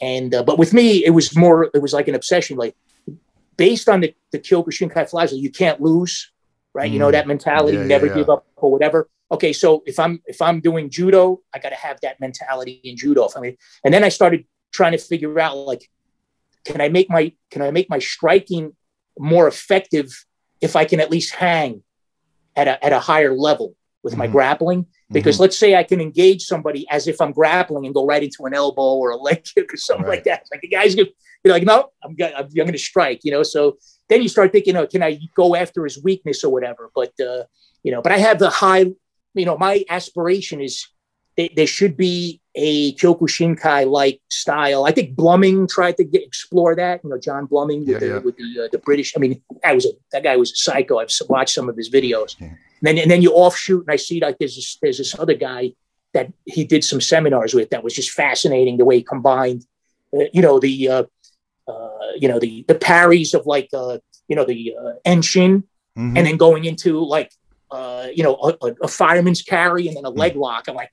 and 0.00 0.34
uh, 0.34 0.42
but 0.42 0.58
with 0.58 0.72
me, 0.72 1.04
it 1.04 1.10
was 1.10 1.36
more 1.36 1.70
it 1.74 1.82
was 1.82 1.92
like 1.92 2.08
an 2.08 2.14
obsession. 2.14 2.56
Like 2.56 2.76
based 3.58 3.88
on 3.88 4.00
the, 4.00 4.14
the 4.32 4.38
Kyokushinkai 4.38 5.10
philosophy, 5.10 5.40
you 5.40 5.50
can't 5.50 5.80
lose, 5.80 6.32
right? 6.72 6.88
Mm. 6.90 6.94
You 6.94 6.98
know, 7.00 7.10
that 7.10 7.26
mentality, 7.26 7.76
yeah, 7.76 7.84
never 7.84 8.06
yeah, 8.06 8.14
give 8.14 8.30
up 8.30 8.46
or 8.56 8.72
whatever. 8.72 9.10
Okay. 9.30 9.52
So 9.52 9.82
if 9.84 9.98
I'm, 9.98 10.22
if 10.24 10.40
I'm 10.40 10.60
doing 10.60 10.88
judo, 10.88 11.42
I 11.52 11.58
got 11.58 11.70
to 11.70 11.74
have 11.74 12.00
that 12.00 12.18
mentality 12.20 12.80
in 12.82 12.96
judo. 12.96 13.28
I 13.36 13.40
mean, 13.40 13.56
and 13.84 13.92
then 13.92 14.04
I 14.04 14.08
started 14.08 14.46
trying 14.72 14.92
to 14.92 14.98
figure 14.98 15.38
out 15.38 15.56
like, 15.56 15.90
can 16.64 16.80
I 16.80 16.88
make 16.88 17.10
my, 17.10 17.32
can 17.50 17.60
I 17.60 17.70
make 17.70 17.90
my 17.90 17.98
striking 17.98 18.74
more 19.18 19.46
effective 19.48 20.24
if 20.60 20.76
I 20.76 20.84
can 20.84 21.00
at 21.00 21.10
least 21.10 21.34
hang 21.34 21.82
at 22.56 22.68
a, 22.68 22.82
at 22.84 22.92
a 22.92 23.00
higher 23.00 23.34
level 23.34 23.74
with 24.02 24.12
mm-hmm. 24.12 24.20
my 24.20 24.26
grappling? 24.26 24.86
Because 25.10 25.36
mm-hmm. 25.36 25.42
let's 25.42 25.58
say 25.58 25.74
I 25.74 25.82
can 25.82 26.00
engage 26.00 26.44
somebody 26.44 26.86
as 26.90 27.08
if 27.08 27.20
I'm 27.20 27.32
grappling 27.32 27.86
and 27.86 27.94
go 27.94 28.06
right 28.06 28.22
into 28.22 28.44
an 28.44 28.54
elbow 28.54 28.94
or 28.94 29.10
a 29.10 29.16
leg 29.16 29.44
kick 29.44 29.72
or 29.72 29.76
something 29.76 30.06
right. 30.06 30.16
like 30.16 30.24
that. 30.24 30.46
Like 30.52 30.60
the 30.60 30.68
guy's 30.68 30.94
gonna 30.94 31.08
be 31.44 31.50
like, 31.50 31.64
no, 31.64 31.90
I'm 32.02 32.14
gonna, 32.14 32.34
I'm 32.36 32.48
going 32.48 32.72
to 32.72 32.78
strike, 32.78 33.20
you 33.24 33.32
know? 33.32 33.42
So 33.42 33.78
then 34.08 34.22
you 34.22 34.28
start 34.28 34.52
thinking, 34.52 34.76
oh, 34.76 34.86
can 34.86 35.02
I 35.02 35.18
go 35.34 35.54
after 35.54 35.84
his 35.84 36.02
weakness 36.02 36.44
or 36.44 36.52
whatever? 36.52 36.90
But, 36.94 37.12
uh, 37.20 37.44
you 37.82 37.92
know, 37.92 38.02
but 38.02 38.12
I 38.12 38.18
have 38.18 38.38
the 38.38 38.50
high, 38.50 38.86
you 39.34 39.44
know, 39.44 39.56
my 39.56 39.84
aspiration 39.88 40.60
is 40.60 40.86
there 41.36 41.66
should 41.66 41.96
be 41.96 42.40
a 42.58 42.92
Kyokushinkai 42.94 43.88
like 43.88 44.20
style. 44.28 44.84
I 44.84 44.90
think 44.90 45.16
Bluming 45.16 45.68
tried 45.68 45.96
to 45.98 46.04
get, 46.04 46.24
explore 46.24 46.74
that. 46.74 47.00
You 47.04 47.10
know, 47.10 47.18
Jon 47.18 47.46
Bluming 47.46 47.80
with 47.80 47.88
yeah, 47.88 47.98
the, 47.98 48.06
yeah. 48.06 48.18
With 48.18 48.36
the, 48.36 48.64
uh, 48.64 48.68
the 48.72 48.78
British. 48.78 49.14
I 49.16 49.20
mean, 49.20 49.40
that 49.62 49.74
was 49.74 49.86
a, 49.86 49.90
that 50.12 50.24
guy 50.24 50.36
was 50.36 50.50
a 50.50 50.56
psycho. 50.56 50.98
I've 50.98 51.10
watched 51.28 51.54
some 51.54 51.68
of 51.68 51.76
his 51.76 51.88
videos. 51.88 52.34
Yeah. 52.40 52.48
And 52.48 52.56
then 52.82 52.98
and 52.98 53.10
then 53.10 53.22
you 53.22 53.32
offshoot, 53.32 53.82
and 53.86 53.92
I 53.92 53.96
see 53.96 54.20
like 54.20 54.38
there's 54.38 54.56
this, 54.56 54.78
there's 54.82 54.98
this 54.98 55.18
other 55.18 55.34
guy 55.34 55.72
that 56.14 56.32
he 56.46 56.64
did 56.64 56.82
some 56.82 57.00
seminars 57.00 57.54
with 57.54 57.70
that 57.70 57.84
was 57.84 57.94
just 57.94 58.10
fascinating 58.10 58.76
the 58.76 58.84
way 58.84 58.96
he 58.96 59.02
combined, 59.02 59.64
uh, 60.12 60.24
you 60.32 60.42
know, 60.42 60.58
the 60.58 60.88
uh, 60.88 61.04
uh, 61.68 61.88
you 62.16 62.28
know 62.28 62.40
the 62.40 62.64
the 62.66 62.74
parries 62.74 63.34
of 63.34 63.46
like 63.46 63.68
uh, 63.72 63.98
you 64.26 64.34
know 64.34 64.44
the 64.44 64.74
uh, 64.80 64.92
enshin, 65.06 65.62
mm-hmm. 65.96 66.16
and 66.16 66.26
then 66.26 66.36
going 66.36 66.64
into 66.64 67.04
like 67.04 67.30
uh, 67.70 68.08
you 68.12 68.22
know 68.24 68.34
a, 68.62 68.74
a, 68.82 68.88
fireman's 68.88 69.42
carry 69.42 69.86
and 69.86 69.96
then 69.96 70.04
a 70.04 70.10
leg 70.10 70.34
mm. 70.34 70.40
lock. 70.40 70.68
I'm 70.68 70.74
like, 70.74 70.90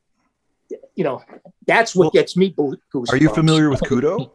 you 0.96 1.04
know, 1.04 1.22
that's 1.68 1.96
what 1.96 2.06
well, 2.06 2.12
gets 2.12 2.38
me 2.38 2.54
goosebumps. 2.54 3.12
Are 3.12 3.18
you 3.18 3.30
familiar 3.30 3.70
with 3.70 3.82
Kudo? 3.82 4.32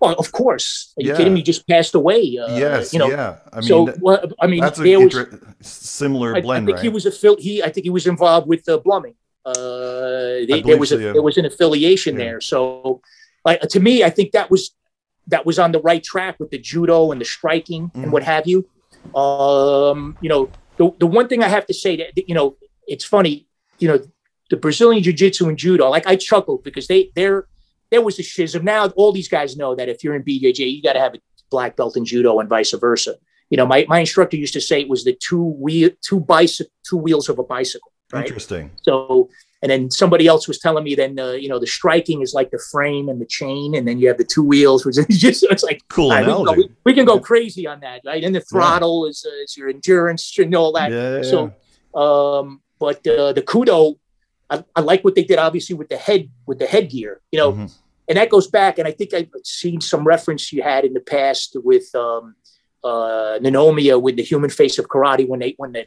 Well, 0.00 0.14
of 0.14 0.32
course. 0.32 0.92
Are 0.96 1.02
you 1.02 1.10
yeah. 1.10 1.16
kidding 1.16 1.34
me? 1.34 1.42
Just 1.42 1.66
passed 1.66 1.94
away. 1.94 2.38
Uh, 2.38 2.56
yes. 2.56 2.92
You 2.92 3.00
know, 3.00 3.08
yeah. 3.08 3.38
I 3.52 3.60
mean, 3.60 3.68
so 3.68 3.94
well, 4.00 4.24
I 4.40 4.46
mean, 4.46 4.60
that's 4.60 4.78
a 4.78 4.84
inter- 4.84 5.40
similar 5.60 6.36
I, 6.36 6.40
blend. 6.40 6.64
I 6.64 6.66
think 6.66 6.76
right? 6.76 6.82
he 6.82 6.88
was 6.88 7.06
a 7.06 7.36
he. 7.38 7.62
I 7.62 7.70
think 7.70 7.84
he 7.84 7.90
was 7.90 8.06
involved 8.06 8.46
with 8.46 8.68
uh, 8.68 8.78
Bluming. 8.78 9.14
Uh, 9.44 10.46
they, 10.48 10.62
there 10.64 10.78
was 10.78 10.90
so, 10.90 10.96
a, 10.96 11.00
yeah. 11.00 11.12
there 11.12 11.22
was 11.22 11.36
an 11.36 11.46
affiliation 11.46 12.14
yeah. 12.14 12.24
there. 12.24 12.40
So, 12.40 13.00
like 13.44 13.60
to 13.60 13.80
me, 13.80 14.04
I 14.04 14.10
think 14.10 14.32
that 14.32 14.50
was 14.50 14.74
that 15.26 15.44
was 15.44 15.58
on 15.58 15.72
the 15.72 15.80
right 15.80 16.02
track 16.02 16.38
with 16.38 16.50
the 16.50 16.58
judo 16.58 17.12
and 17.12 17.20
the 17.20 17.24
striking 17.24 17.90
mm. 17.90 18.02
and 18.02 18.12
what 18.12 18.22
have 18.22 18.46
you. 18.46 18.68
Um, 19.18 20.16
you 20.20 20.28
know, 20.28 20.50
the 20.76 20.92
the 20.98 21.06
one 21.06 21.28
thing 21.28 21.42
I 21.42 21.48
have 21.48 21.66
to 21.66 21.74
say 21.74 21.96
that 21.96 22.28
you 22.28 22.34
know, 22.34 22.56
it's 22.86 23.04
funny. 23.04 23.46
You 23.78 23.88
know, 23.88 23.98
the 24.50 24.56
Brazilian 24.56 25.02
jiu-jitsu 25.02 25.48
and 25.48 25.58
judo, 25.58 25.88
like 25.88 26.06
I 26.06 26.16
chuckled 26.16 26.64
because 26.64 26.86
they 26.86 27.10
there 27.14 27.46
there 27.90 28.02
was 28.02 28.18
a 28.18 28.22
schism. 28.22 28.64
Now 28.64 28.88
all 28.90 29.12
these 29.12 29.28
guys 29.28 29.56
know 29.56 29.74
that 29.74 29.88
if 29.88 30.04
you're 30.04 30.14
in 30.14 30.22
BJJ, 30.22 30.58
you 30.58 30.82
got 30.82 30.94
to 30.94 31.00
have 31.00 31.14
a 31.14 31.20
black 31.50 31.76
belt 31.76 31.96
in 31.96 32.04
judo 32.04 32.38
and 32.40 32.48
vice 32.48 32.72
versa. 32.72 33.14
You 33.50 33.56
know, 33.56 33.66
my, 33.66 33.86
my 33.88 34.00
instructor 34.00 34.36
used 34.36 34.52
to 34.54 34.60
say 34.60 34.80
it 34.80 34.88
was 34.88 35.04
the 35.04 35.16
two 35.20 35.42
wheel 35.42 35.90
two 36.02 36.20
bicycle 36.20 36.72
two 36.88 36.96
wheels 36.96 37.28
of 37.28 37.38
a 37.38 37.44
bicycle. 37.44 37.92
Right? 38.12 38.26
Interesting. 38.26 38.70
So 38.82 39.28
and 39.60 39.70
then 39.70 39.90
somebody 39.90 40.26
else 40.26 40.46
was 40.46 40.58
telling 40.58 40.84
me 40.84 40.94
then 40.94 41.18
uh, 41.18 41.32
you 41.32 41.48
know 41.48 41.58
the 41.58 41.66
striking 41.66 42.22
is 42.22 42.32
like 42.34 42.50
the 42.50 42.62
frame 42.70 43.08
and 43.08 43.20
the 43.20 43.26
chain, 43.26 43.74
and 43.74 43.88
then 43.88 43.98
you 43.98 44.08
have 44.08 44.18
the 44.18 44.24
two 44.24 44.42
wheels, 44.42 44.84
which 44.84 44.98
is 44.98 45.06
just 45.20 45.44
it's 45.44 45.62
like 45.62 45.82
cool 45.88 46.10
right, 46.10 46.26
we, 46.26 46.32
can 46.32 46.44
go, 46.44 46.68
we, 46.84 46.94
can 46.94 47.04
go, 47.04 47.18
crazy 47.18 47.66
on 47.66 47.80
that, 47.80 48.02
right? 48.04 48.22
And 48.22 48.34
the 48.34 48.40
throttle 48.40 49.06
yeah. 49.06 49.10
is, 49.10 49.26
uh, 49.26 49.42
is 49.42 49.56
your 49.56 49.68
endurance 49.68 50.38
and 50.38 50.54
all 50.54 50.72
that. 50.72 50.92
Yeah, 50.92 51.22
so, 51.22 51.52
um, 51.98 52.60
but 52.78 53.04
uh, 53.06 53.32
the 53.32 53.42
kudo 53.42 53.98
I, 54.50 54.64
I, 54.74 54.80
like 54.80 55.04
what 55.04 55.14
they 55.14 55.24
did, 55.24 55.38
obviously, 55.38 55.74
with 55.74 55.88
the 55.88 55.96
head 55.96 56.30
with 56.46 56.58
the 56.58 56.66
headgear. 56.66 57.20
You 57.32 57.38
know, 57.38 57.52
mm-hmm. 57.52 57.66
and 58.08 58.18
that 58.18 58.30
goes 58.30 58.46
back. 58.46 58.78
And 58.78 58.88
I 58.88 58.92
think 58.92 59.14
I've 59.14 59.28
seen 59.44 59.80
some 59.80 60.04
reference 60.04 60.52
you 60.52 60.62
had 60.62 60.84
in 60.84 60.94
the 60.94 61.00
past 61.00 61.56
with 61.62 61.94
um, 61.94 62.34
uh, 62.84 63.38
Ninomiya 63.40 64.00
with 64.00 64.16
the 64.16 64.22
human 64.22 64.50
face 64.50 64.78
of 64.78 64.88
karate 64.88 65.26
when 65.26 65.40
they 65.40 65.54
when 65.56 65.72
the 65.72 65.86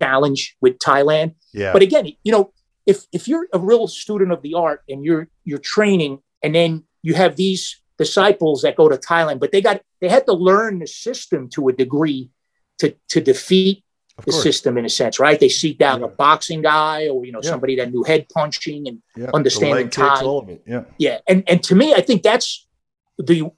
challenge 0.00 0.56
with 0.60 0.78
Thailand. 0.78 1.34
Yeah. 1.52 1.72
But 1.72 1.82
again, 1.82 2.08
you 2.24 2.32
know, 2.32 2.52
if 2.86 3.04
if 3.12 3.28
you're 3.28 3.48
a 3.52 3.58
real 3.58 3.86
student 3.86 4.32
of 4.32 4.42
the 4.42 4.54
art 4.54 4.82
and 4.88 5.04
you're 5.04 5.28
you're 5.44 5.58
training, 5.58 6.20
and 6.42 6.54
then 6.54 6.84
you 7.02 7.14
have 7.14 7.36
these 7.36 7.80
disciples 7.98 8.62
that 8.62 8.76
go 8.76 8.88
to 8.88 8.96
Thailand, 8.96 9.40
but 9.40 9.52
they 9.52 9.60
got 9.60 9.80
they 10.00 10.08
had 10.08 10.26
to 10.26 10.32
learn 10.32 10.80
the 10.80 10.86
system 10.86 11.48
to 11.50 11.68
a 11.68 11.72
degree 11.72 12.30
to 12.78 12.94
to 13.08 13.20
defeat 13.20 13.84
of 14.18 14.24
the 14.24 14.30
course. 14.30 14.42
system 14.42 14.78
in 14.78 14.84
a 14.84 14.88
sense, 14.88 15.18
right? 15.18 15.38
They 15.38 15.48
seek 15.48 15.80
out 15.80 16.00
yeah. 16.00 16.06
a 16.06 16.08
boxing 16.08 16.62
guy 16.62 17.08
or 17.08 17.24
you 17.24 17.32
know 17.32 17.40
yeah. 17.42 17.50
somebody 17.50 17.76
that 17.76 17.92
knew 17.92 18.02
head 18.02 18.26
punching 18.28 18.88
and 18.88 19.02
yeah. 19.16 19.30
understanding 19.32 19.90
time. 19.90 20.24
All 20.24 20.40
of 20.40 20.48
it. 20.48 20.62
Yeah, 20.66 20.84
yeah, 20.98 21.18
and 21.26 21.44
and 21.48 21.62
to 21.64 21.74
me, 21.74 21.94
I 21.94 22.00
think 22.00 22.22
that's 22.22 22.66
the 23.18 23.50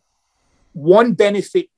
one 0.72 1.12
benefit 1.14 1.68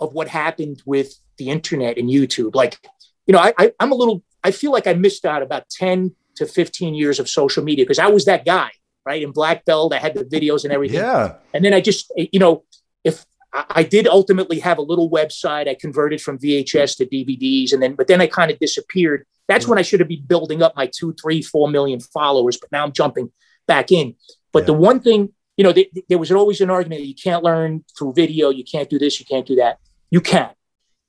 of 0.00 0.12
what 0.12 0.28
happened 0.28 0.82
with 0.84 1.18
the 1.38 1.50
internet 1.50 1.96
and 1.96 2.08
YouTube. 2.08 2.54
Like, 2.54 2.78
you 3.26 3.32
know, 3.32 3.38
I, 3.38 3.54
I 3.58 3.72
I'm 3.80 3.92
a 3.92 3.94
little. 3.94 4.22
I 4.44 4.50
feel 4.50 4.72
like 4.72 4.86
I 4.86 4.94
missed 4.94 5.24
out 5.24 5.42
about 5.42 5.68
ten 5.70 6.14
to 6.36 6.46
fifteen 6.46 6.94
years 6.94 7.18
of 7.18 7.28
social 7.28 7.62
media 7.64 7.84
because 7.84 7.98
I 7.98 8.08
was 8.08 8.24
that 8.26 8.44
guy, 8.44 8.70
right? 9.06 9.22
In 9.22 9.32
black 9.32 9.64
belt, 9.64 9.94
I 9.94 9.98
had 9.98 10.14
the 10.14 10.24
videos 10.24 10.64
and 10.64 10.72
everything. 10.72 10.98
Yeah, 10.98 11.36
and 11.54 11.64
then 11.64 11.72
I 11.72 11.80
just, 11.80 12.12
you 12.16 12.38
know, 12.38 12.64
if 13.04 13.24
I 13.52 13.82
did 13.82 14.06
ultimately 14.06 14.60
have 14.60 14.78
a 14.78 14.82
little 14.82 15.10
website. 15.10 15.68
I 15.68 15.74
converted 15.74 16.22
from 16.22 16.38
VHS 16.38 16.96
to 16.96 17.06
DVDs, 17.06 17.72
and 17.72 17.82
then 17.82 17.94
but 17.94 18.06
then 18.06 18.20
I 18.20 18.26
kind 18.26 18.50
of 18.50 18.58
disappeared. 18.58 19.26
That's 19.46 19.68
when 19.68 19.78
I 19.78 19.82
should 19.82 20.00
have 20.00 20.08
been 20.08 20.24
building 20.24 20.62
up 20.62 20.74
my 20.74 20.86
two, 20.86 21.14
three, 21.20 21.42
four 21.42 21.68
million 21.68 22.00
followers. 22.00 22.56
But 22.56 22.72
now 22.72 22.84
I'm 22.84 22.92
jumping 22.92 23.30
back 23.66 23.92
in. 23.92 24.14
But 24.52 24.60
yeah. 24.60 24.66
the 24.66 24.72
one 24.74 25.00
thing, 25.00 25.30
you 25.56 25.64
know, 25.64 25.72
th- 25.72 25.90
there 26.08 26.18
was 26.18 26.32
always 26.32 26.60
an 26.60 26.70
argument 26.70 27.02
that 27.02 27.08
you 27.08 27.14
can't 27.14 27.42
learn 27.42 27.84
through 27.98 28.14
video. 28.14 28.50
You 28.50 28.64
can't 28.64 28.88
do 28.88 28.98
this. 28.98 29.20
You 29.20 29.26
can't 29.26 29.46
do 29.46 29.56
that. 29.56 29.78
You 30.10 30.20
can. 30.20 30.50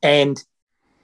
And 0.02 0.42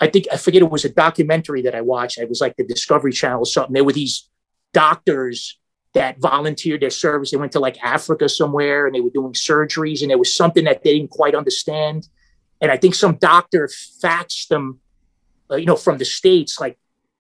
I 0.01 0.07
think 0.07 0.25
I 0.31 0.37
forget 0.37 0.61
it 0.61 0.69
was 0.69 0.85
a 0.85 0.89
documentary 0.89 1.61
that 1.63 1.75
I 1.75 1.81
watched. 1.81 2.17
It 2.17 2.29
was 2.29 2.41
like 2.41 2.55
the 2.57 2.65
Discovery 2.65 3.13
Channel 3.13 3.43
or 3.43 3.45
something. 3.45 3.73
There 3.73 3.83
were 3.83 3.93
these 3.93 4.29
doctors 4.73 5.58
that 5.93 6.19
volunteered 6.19 6.81
their 6.81 6.89
service. 6.89 7.31
They 7.31 7.37
went 7.37 7.51
to 7.53 7.59
like 7.59 7.83
Africa 7.83 8.29
somewhere 8.29 8.85
and 8.85 8.95
they 8.95 9.01
were 9.01 9.09
doing 9.09 9.33
surgeries, 9.33 10.01
and 10.01 10.09
there 10.09 10.17
was 10.17 10.35
something 10.35 10.65
that 10.65 10.83
they 10.83 10.97
didn't 10.97 11.11
quite 11.11 11.35
understand. 11.35 12.07
And 12.61 12.71
I 12.71 12.77
think 12.77 12.95
some 12.95 13.15
doctor 13.15 13.67
faxed 13.67 14.49
them, 14.49 14.79
uh, 15.49 15.55
you 15.55 15.65
know, 15.65 15.75
from 15.75 15.97
the 15.97 16.05
states, 16.05 16.59
like 16.59 16.77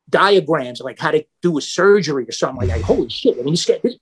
diagrams, 0.09 0.81
like 0.81 0.99
how 0.99 1.11
to 1.11 1.25
do 1.41 1.57
a 1.57 1.61
surgery 1.61 2.25
or 2.25 2.31
something. 2.31 2.67
Like, 2.67 2.81
holy 2.81 3.09
shit! 3.09 3.37
I 3.39 3.41
mean, 3.41 3.53
this, 3.53 3.65
this, 3.65 3.95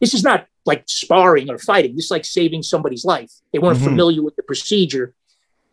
this 0.00 0.14
is 0.14 0.22
not 0.22 0.46
like 0.64 0.84
sparring 0.86 1.50
or 1.50 1.58
fighting. 1.58 1.96
This 1.96 2.06
is 2.06 2.10
like 2.10 2.24
saving 2.24 2.62
somebody's 2.62 3.04
life. 3.04 3.30
They 3.52 3.58
weren't 3.58 3.78
mm-hmm. 3.78 3.86
familiar 3.86 4.22
with 4.22 4.36
the 4.36 4.42
procedure. 4.42 5.14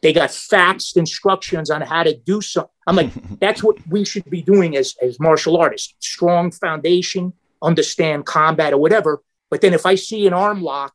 They 0.02 0.14
got 0.14 0.32
faxed 0.32 0.98
instructions 0.98 1.70
on 1.70 1.82
how 1.82 2.04
to 2.04 2.18
do 2.18 2.42
something. 2.42 2.72
I'm 2.88 2.96
like, 2.96 3.12
that's 3.40 3.64
what 3.64 3.78
we 3.88 4.04
should 4.04 4.30
be 4.30 4.42
doing 4.42 4.76
as 4.76 4.96
as 5.02 5.20
martial 5.20 5.58
artists. 5.58 5.94
Strong 6.00 6.52
foundation, 6.52 7.34
understand 7.62 8.26
combat 8.26 8.74
or 8.74 8.78
whatever. 8.78 9.22
But 9.50 9.62
then 9.62 9.74
if 9.74 9.86
I 9.86 9.96
see 9.96 10.28
an 10.28 10.34
arm 10.34 10.62
lock 10.62 10.94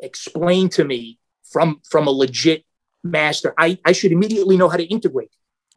explained 0.00 0.72
to 0.72 0.84
me 0.84 1.18
from 1.44 1.80
from 1.88 2.06
a 2.06 2.10
legit 2.10 2.64
master, 3.02 3.54
I, 3.58 3.78
I 3.84 3.92
should 3.92 4.12
immediately 4.12 4.56
know 4.56 4.68
how 4.68 4.76
to 4.76 4.84
integrate 4.84 5.30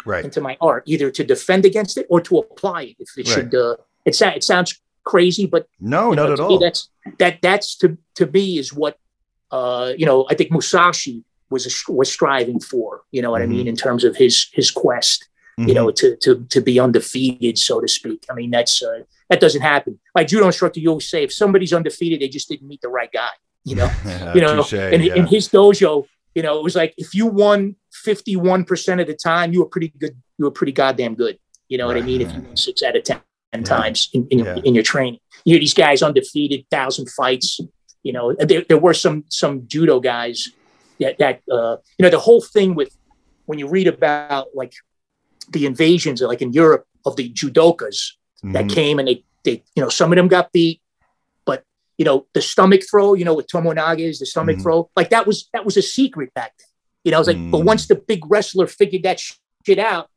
right. 0.06 0.26
into 0.26 0.42
my 0.42 0.58
art, 0.60 0.84
either 0.88 1.12
to 1.12 1.24
defend 1.24 1.66
against 1.66 1.98
it 1.98 2.08
or 2.10 2.22
to 2.22 2.40
apply 2.40 2.84
it. 2.84 2.96
If 3.00 3.10
it 3.18 3.28
right. 3.28 3.34
should, 3.34 3.56
uh, 3.56 3.76
it, 4.06 4.20
it 4.22 4.44
sounds 4.44 4.82
crazy, 5.04 5.46
but 5.46 5.68
no, 5.80 6.14
not 6.14 6.28
know, 6.28 6.34
at 6.34 6.40
all. 6.40 6.60
That's 6.60 6.90
that 7.20 7.42
that's 7.42 7.76
to 7.78 7.98
to 8.16 8.28
me 8.28 8.58
is 8.58 8.74
what 8.74 8.98
uh, 9.52 9.94
you 9.98 10.06
know. 10.06 10.26
I 10.30 10.34
think 10.34 10.52
Musashi 10.52 11.24
was 11.50 11.66
a, 11.66 11.92
was 11.92 12.12
striving 12.12 12.60
for. 12.60 13.04
You 13.12 13.22
know 13.22 13.32
what 13.32 13.42
mm-hmm. 13.42 13.52
I 13.52 13.56
mean 13.56 13.68
in 13.68 13.76
terms 13.76 14.04
of 14.04 14.16
his 14.16 14.50
his 14.54 14.72
quest. 14.72 15.28
Mm-hmm. 15.60 15.70
You 15.70 15.74
know, 15.74 15.92
to 15.92 16.16
to 16.18 16.46
to 16.50 16.62
be 16.62 16.80
undefeated, 16.80 17.58
so 17.58 17.82
to 17.82 17.88
speak. 17.88 18.26
I 18.30 18.36
mean, 18.36 18.52
that's 18.52 18.84
uh, 18.84 19.00
that 19.30 19.40
doesn't 19.40 19.62
happen. 19.62 20.00
My 20.14 20.24
judo 20.24 20.46
instructor, 20.46 20.80
you 20.80 20.90
always 20.90 21.10
say, 21.10 21.24
if 21.24 21.34
somebody's 21.34 21.74
undefeated, 21.74 22.22
they 22.22 22.28
just 22.28 22.48
didn't 22.48 22.68
meet 22.68 22.82
the 22.82 22.90
right 22.90 23.12
guy. 23.12 23.30
You 23.64 23.76
know, 23.76 23.92
you 24.36 24.42
know, 24.42 24.62
Touché, 24.62 24.94
in, 24.94 25.02
yeah. 25.02 25.16
in 25.16 25.26
his 25.26 25.50
dojo, 25.50 26.06
you 26.36 26.44
know, 26.44 26.60
it 26.60 26.64
was 26.64 26.76
like 26.76 26.94
if 26.98 27.16
you 27.16 27.26
won 27.26 27.76
51% 28.06 29.02
of 29.02 29.08
the 29.08 29.16
time, 29.16 29.52
you 29.52 29.60
were 29.60 29.66
pretty 29.66 29.92
good. 29.98 30.16
You 30.38 30.46
were 30.46 30.52
pretty 30.52 30.74
goddamn 30.74 31.16
good. 31.16 31.40
You 31.68 31.80
know 31.80 31.88
right. 31.88 31.96
what 31.96 32.04
I 32.04 32.06
mean? 32.06 32.22
If 32.22 32.32
you 32.34 32.42
won 32.42 32.56
six 32.56 32.84
out 32.84 32.96
of 32.96 33.04
10 33.04 33.20
yeah. 33.54 33.62
times 33.64 34.10
in, 34.14 34.28
in, 34.30 34.40
yeah. 34.40 34.46
your, 34.46 34.64
in 34.64 34.76
your 34.76 34.84
training, 34.84 35.20
you 35.44 35.54
hear 35.54 35.60
these 35.60 35.74
guys 35.74 36.04
undefeated, 36.04 36.66
thousand 36.70 37.10
fights. 37.10 37.60
You 38.04 38.14
know, 38.14 38.34
there, 38.34 38.64
there 38.70 38.78
were 38.78 38.94
some 38.94 39.26
some 39.30 39.68
judo 39.68 40.00
guys 40.00 40.50
that 41.00 41.18
that 41.18 41.42
uh, 41.52 41.78
you 41.98 42.04
know 42.04 42.10
the 42.10 42.20
whole 42.20 42.42
thing 42.42 42.76
with 42.76 42.96
when 43.48 43.58
you 43.58 43.68
read 43.68 43.88
about 43.88 44.50
like 44.54 44.74
the 45.50 45.66
invasions, 45.66 46.22
like 46.22 46.42
in 46.42 46.54
Europe, 46.54 46.86
of 47.06 47.16
the 47.16 47.32
judokas 47.32 48.14
mm-hmm. 48.44 48.52
that 48.54 48.70
came 48.70 49.00
and 49.00 49.08
they, 49.08 49.24
they, 49.44 49.64
you 49.76 49.82
know, 49.84 49.90
some 49.90 50.12
of 50.12 50.18
them 50.18 50.28
got 50.28 50.52
beat, 50.52 50.82
but 51.46 51.64
you 51.98 52.06
know, 52.06 52.26
the 52.34 52.42
stomach 52.42 52.82
throw, 52.90 53.14
you 53.14 53.26
know, 53.26 53.34
with 53.34 53.48
tomoe 53.48 53.76
nage 53.76 54.20
the 54.20 54.26
stomach 54.26 54.56
mm-hmm. 54.56 54.64
throw, 54.64 54.90
like 54.96 55.10
that 55.10 55.26
was 55.26 55.50
that 55.54 55.66
was 55.66 55.78
a 55.78 55.82
secret 55.82 56.34
back 56.34 56.54
then. 56.60 56.68
You 57.04 57.12
know, 57.12 57.18
I 57.18 57.20
was 57.20 57.28
like, 57.28 57.52
but 57.52 57.62
Mm. 57.62 57.66
once 57.66 57.88
the 57.88 57.96
big 57.96 58.30
wrestler 58.30 58.68
figured 58.68 59.04
that 59.04 59.22
shit 59.66 59.80
out, 59.80 60.10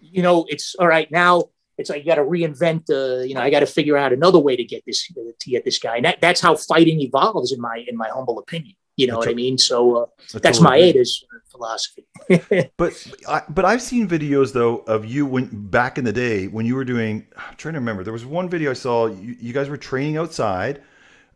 you 0.00 0.22
know, 0.22 0.44
it's 0.48 0.74
all 0.74 0.88
right 0.88 1.08
now. 1.10 1.44
It's 1.78 1.88
like 1.88 2.04
you 2.04 2.10
got 2.10 2.16
to 2.16 2.24
reinvent. 2.24 2.90
Uh, 2.90 3.22
you 3.22 3.34
know, 3.34 3.40
I 3.40 3.48
got 3.48 3.60
to 3.60 3.66
figure 3.66 3.96
out 3.96 4.12
another 4.12 4.38
way 4.38 4.56
to 4.56 4.64
get 4.64 4.82
this 4.84 5.06
to 5.06 5.50
get 5.50 5.64
this 5.64 5.78
guy. 5.78 5.96
And 5.96 6.04
that, 6.04 6.20
that's 6.20 6.40
how 6.40 6.56
fighting 6.56 7.00
evolves, 7.00 7.52
in 7.52 7.60
my 7.60 7.84
in 7.86 7.96
my 7.96 8.08
humble 8.08 8.38
opinion. 8.38 8.74
You 9.00 9.06
know 9.08 9.14
That's 9.14 9.26
what 9.26 9.28
I 9.28 9.32
a- 9.32 9.34
mean? 9.44 9.58
So 9.58 9.96
uh, 9.96 10.06
I 10.34 10.38
that's 10.38 10.60
my 10.60 10.76
agree. 10.76 10.88
Ada's 10.90 11.24
philosophy. 11.50 12.04
But 12.76 12.92
I, 13.28 13.42
but 13.48 13.64
I've 13.64 13.82
seen 13.82 14.06
videos 14.08 14.52
though 14.52 14.78
of 14.94 15.04
you 15.04 15.26
when 15.26 15.46
back 15.78 15.98
in 15.98 16.04
the 16.04 16.12
day 16.12 16.46
when 16.48 16.64
you 16.66 16.74
were 16.76 16.84
doing. 16.84 17.26
I'm 17.36 17.56
trying 17.56 17.74
to 17.74 17.80
remember. 17.80 18.04
There 18.04 18.12
was 18.12 18.24
one 18.24 18.48
video 18.48 18.70
I 18.70 18.74
saw. 18.74 19.06
You, 19.06 19.36
you 19.40 19.52
guys 19.52 19.68
were 19.68 19.76
training 19.90 20.16
outside. 20.16 20.82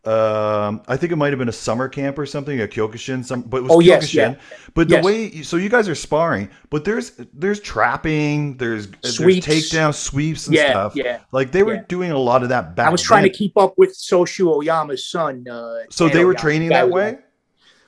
Um, 0.05 0.83
I 0.87 0.97
think 0.97 1.11
it 1.11 1.15
might 1.15 1.31
have 1.31 1.39
been 1.39 1.49
a 1.49 1.59
summer 1.67 1.89
camp 1.89 2.19
or 2.19 2.27
something, 2.27 2.61
a 2.61 2.67
Kyokushin. 2.67 3.25
Some, 3.25 3.41
but 3.41 3.57
it 3.57 3.61
was 3.63 3.71
Oh, 3.71 3.77
Kyokushin. 3.79 3.85
yes, 3.85 4.13
yeah. 4.13 4.35
But 4.75 4.87
the 4.87 4.95
Yes. 4.97 5.03
way, 5.03 5.25
you, 5.29 5.43
so 5.43 5.57
you 5.57 5.67
guys 5.67 5.89
are 5.89 5.95
sparring, 5.95 6.47
but 6.69 6.85
there's 6.85 7.13
there's 7.33 7.59
trapping, 7.59 8.55
there's 8.57 8.87
Sweeps. 9.03 9.47
there's 9.47 9.71
takedown 9.71 9.95
sweeps 9.95 10.45
and 10.45 10.55
yeah, 10.55 10.69
stuff. 10.69 10.95
yeah. 10.95 11.21
Like 11.31 11.51
they 11.51 11.63
were 11.63 11.75
Yeah. 11.75 11.83
doing 11.87 12.11
a 12.11 12.19
lot 12.19 12.43
of 12.43 12.49
that 12.49 12.75
back. 12.75 12.85
I 12.87 12.91
was 12.91 13.01
trying 13.01 13.23
then. 13.23 13.31
to 13.31 13.37
keep 13.37 13.57
up 13.57 13.73
with 13.79 13.97
Soshu 13.97 14.45
Oyama's 14.55 15.07
son. 15.07 15.43
Uh, 15.49 15.79
So 15.89 16.07
they 16.07 16.19
were 16.23 16.31
Oyama. 16.33 16.39
training 16.39 16.69
Guy 16.69 16.75
that 16.81 16.85
was- 16.85 16.93
way. 16.93 17.17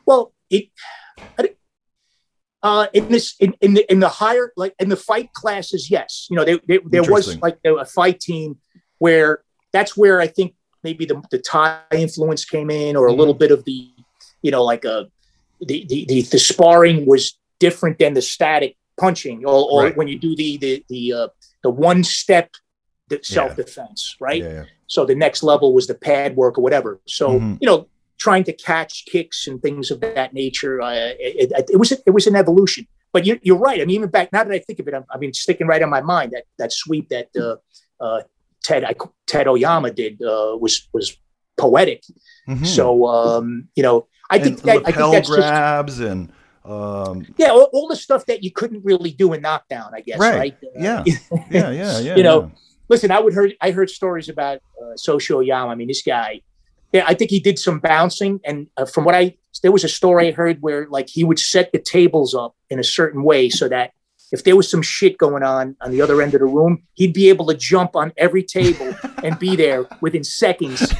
Well, 0.07 0.33
it. 0.49 0.69
Uh, 2.63 2.87
in 2.91 3.07
this, 3.09 3.35
in, 3.39 3.53
in 3.61 3.75
the 3.75 3.89
in 3.91 3.99
the 3.99 4.09
higher 4.09 4.51
like 4.57 4.73
in 4.79 4.89
the 4.89 4.95
fight 4.95 5.31
classes, 5.33 5.91
yes, 5.91 6.25
you 6.29 6.35
know, 6.35 6.43
they, 6.43 6.59
they, 6.67 6.79
there 6.85 7.03
was 7.03 7.37
like 7.39 7.59
a 7.63 7.85
fight 7.85 8.19
team 8.19 8.57
where 8.97 9.43
that's 9.71 9.95
where 9.95 10.19
I 10.19 10.25
think 10.25 10.55
maybe 10.83 11.05
the 11.05 11.21
the 11.29 11.37
Thai 11.37 11.81
influence 11.91 12.45
came 12.45 12.71
in, 12.71 12.95
or 12.95 13.05
a 13.05 13.11
Mm-hmm. 13.11 13.19
little 13.19 13.35
bit 13.35 13.51
of 13.51 13.63
the, 13.65 13.91
you 14.41 14.49
know, 14.49 14.63
like 14.63 14.85
a 14.85 15.05
the 15.61 15.85
the 15.87 16.05
the, 16.05 16.23
the 16.23 16.39
sparring 16.39 17.05
was 17.05 17.37
different 17.59 17.99
than 17.99 18.15
the 18.15 18.23
static 18.23 18.75
punching, 18.99 19.45
or, 19.45 19.53
or 19.71 19.83
Right. 19.83 19.95
when 19.97 20.07
you 20.07 20.17
do 20.17 20.35
the 20.35 20.57
the 20.57 20.83
the 20.89 21.13
uh, 21.13 21.27
the 21.61 21.69
one 21.69 22.03
step 22.03 22.49
self 23.21 23.55
defense, 23.55 24.15
right? 24.19 24.41
Yeah, 24.43 24.51
yeah. 24.51 24.63
So 24.87 25.05
the 25.05 25.15
next 25.15 25.43
level 25.43 25.73
was 25.75 25.85
the 25.85 25.95
pad 25.95 26.35
work 26.35 26.57
or 26.57 26.61
whatever. 26.61 26.99
So 27.05 27.39
Mhm. 27.39 27.57
you 27.61 27.67
know, 27.67 27.87
trying 28.17 28.43
to 28.45 28.53
catch 28.53 29.05
kicks 29.05 29.47
and 29.47 29.61
things 29.61 29.91
of 29.91 30.01
that 30.01 30.33
nature. 30.33 30.81
Uh, 30.81 30.91
it, 31.19 31.51
it, 31.51 31.69
it 31.71 31.77
was 31.77 31.91
it 31.91 32.11
was 32.11 32.27
an 32.27 32.35
evolution. 32.35 32.87
But 33.13 33.25
you, 33.25 33.39
you're 33.41 33.57
right. 33.57 33.81
I 33.81 33.85
mean, 33.85 33.95
even 33.95 34.09
back 34.09 34.31
now 34.33 34.43
that 34.43 34.53
I 34.53 34.59
think 34.59 34.79
of 34.79 34.87
it, 34.87 34.93
I'm, 34.93 35.05
I 35.09 35.17
mean, 35.17 35.33
sticking 35.33 35.65
right 35.65 35.81
on 35.81 35.89
my 35.89 36.01
mind 36.01 36.33
that 36.33 36.43
that 36.59 36.71
sweep 36.71 37.09
that 37.09 37.29
uh, 37.35 37.55
uh, 38.03 38.21
Ted 38.63 38.83
I, 38.83 38.93
Ted 39.25 39.47
Oyama 39.47 39.91
did 39.91 40.21
uh, 40.21 40.57
was 40.59 40.87
was 40.93 41.17
poetic. 41.57 42.03
Mhm. 42.47 42.65
So 42.65 43.07
um, 43.07 43.69
you 43.75 43.83
know, 43.83 44.07
I 44.29 44.39
think 44.39 44.59
and 44.59 44.67
that 44.67 44.77
I 44.85 44.91
think 44.91 45.11
that's 45.13 45.27
just 45.29 45.39
grabs 45.39 45.99
and 45.99 46.31
um, 46.65 47.25
yeah, 47.37 47.49
all, 47.49 47.69
all 47.71 47.87
the 47.87 47.95
stuff 47.95 48.25
that 48.25 48.43
you 48.43 48.51
couldn't 48.51 48.83
really 48.83 49.11
do 49.11 49.31
in 49.33 49.41
knockdown. 49.41 49.91
I 49.93 50.01
guess 50.01 50.19
Right. 50.19 50.37
right. 50.37 50.57
Uh, 50.63 50.69
yeah, 50.75 51.03
yeah, 51.49 51.71
yeah, 51.71 51.99
yeah. 51.99 52.15
You 52.15 52.23
know, 52.23 52.41
yeah. 52.41 52.49
listen, 52.89 53.09
I 53.09 53.19
would 53.19 53.33
heard 53.33 53.55
I 53.61 53.71
heard 53.71 53.89
stories 53.89 54.27
about 54.27 54.59
uh, 54.81 55.17
Yama. 55.41 55.71
I 55.71 55.75
mean, 55.75 55.87
this 55.87 56.01
guy, 56.01 56.41
yeah, 56.93 57.03
I 57.07 57.13
think 57.13 57.31
he 57.31 57.39
did 57.39 57.59
some 57.59 57.79
bouncing, 57.79 58.39
and 58.45 58.67
uh, 58.77 58.85
from 58.85 59.03
what 59.05 59.15
I 59.15 59.35
there 59.63 59.71
was 59.71 59.83
a 59.83 59.89
story 59.89 60.27
I 60.27 60.31
heard 60.31 60.61
where 60.61 60.87
like 60.89 61.09
he 61.09 61.23
would 61.23 61.39
set 61.39 61.71
the 61.71 61.79
tables 61.79 62.35
up 62.35 62.55
in 62.69 62.79
a 62.79 62.83
certain 62.83 63.23
way 63.23 63.49
so 63.49 63.67
that 63.69 63.91
if 64.31 64.43
there 64.43 64.55
was 64.55 64.69
some 64.69 64.81
shit 64.81 65.17
going 65.17 65.41
on 65.41 65.75
on 65.81 65.91
the 65.91 66.01
other 66.01 66.21
end 66.21 66.33
of 66.33 66.41
the 66.41 66.45
room, 66.45 66.83
he'd 66.95 67.13
be 67.13 67.29
able 67.29 67.45
to 67.47 67.55
jump 67.55 67.95
on 67.95 68.11
every 68.17 68.43
table 68.43 68.93
and 69.23 69.39
be 69.39 69.55
there 69.55 69.85
within 70.01 70.23
seconds. 70.23 70.93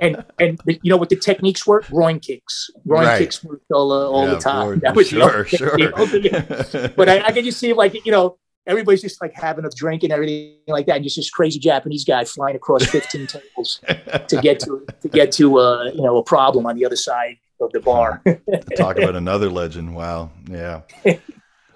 And 0.00 0.24
and 0.40 0.58
the, 0.64 0.78
you 0.82 0.90
know 0.90 0.96
what 0.96 1.08
the 1.10 1.16
techniques 1.16 1.66
were? 1.66 1.80
Groin 1.82 2.18
kicks. 2.20 2.70
Groin 2.86 3.04
Right. 3.04 3.18
kicks 3.18 3.42
worked 3.44 3.70
all, 3.72 3.92
uh, 3.92 4.06
all 4.08 4.24
Yeah, 4.26 4.34
the 4.34 4.40
time. 4.40 4.66
course. 4.66 4.80
That 4.80 4.94
was 4.96 5.08
sure, 5.08 5.44
sure. 5.44 5.76
the 5.76 6.92
but 6.96 7.08
I, 7.08 7.26
I 7.26 7.32
can 7.32 7.44
just 7.44 7.58
see 7.60 7.72
like 7.72 7.94
you 8.06 8.12
know 8.12 8.38
everybody's 8.66 9.02
just 9.02 9.20
like 9.20 9.32
having 9.34 9.64
a 9.64 9.70
drink 9.70 10.02
and 10.02 10.12
everything 10.12 10.56
like 10.66 10.86
that, 10.86 10.96
and 10.96 11.04
just 11.04 11.16
this 11.16 11.30
crazy 11.30 11.58
Japanese 11.58 12.04
guy 12.04 12.24
flying 12.24 12.56
across 12.56 12.84
15 12.86 13.26
tables 13.26 13.80
to 14.28 14.38
get 14.42 14.60
to 14.60 14.86
to 15.00 15.08
get 15.08 15.32
to 15.32 15.58
uh, 15.58 15.84
you 15.84 16.02
know 16.02 16.16
a 16.18 16.22
problem 16.24 16.66
on 16.66 16.76
the 16.76 16.84
other 16.84 16.96
side 16.96 17.36
of 17.60 17.70
the 17.72 17.80
bar. 17.80 18.22
Talk 18.76 18.98
about 18.98 19.16
another 19.16 19.48
legend. 19.50 19.94
Wow. 19.94 20.30
Yeah. 20.48 20.82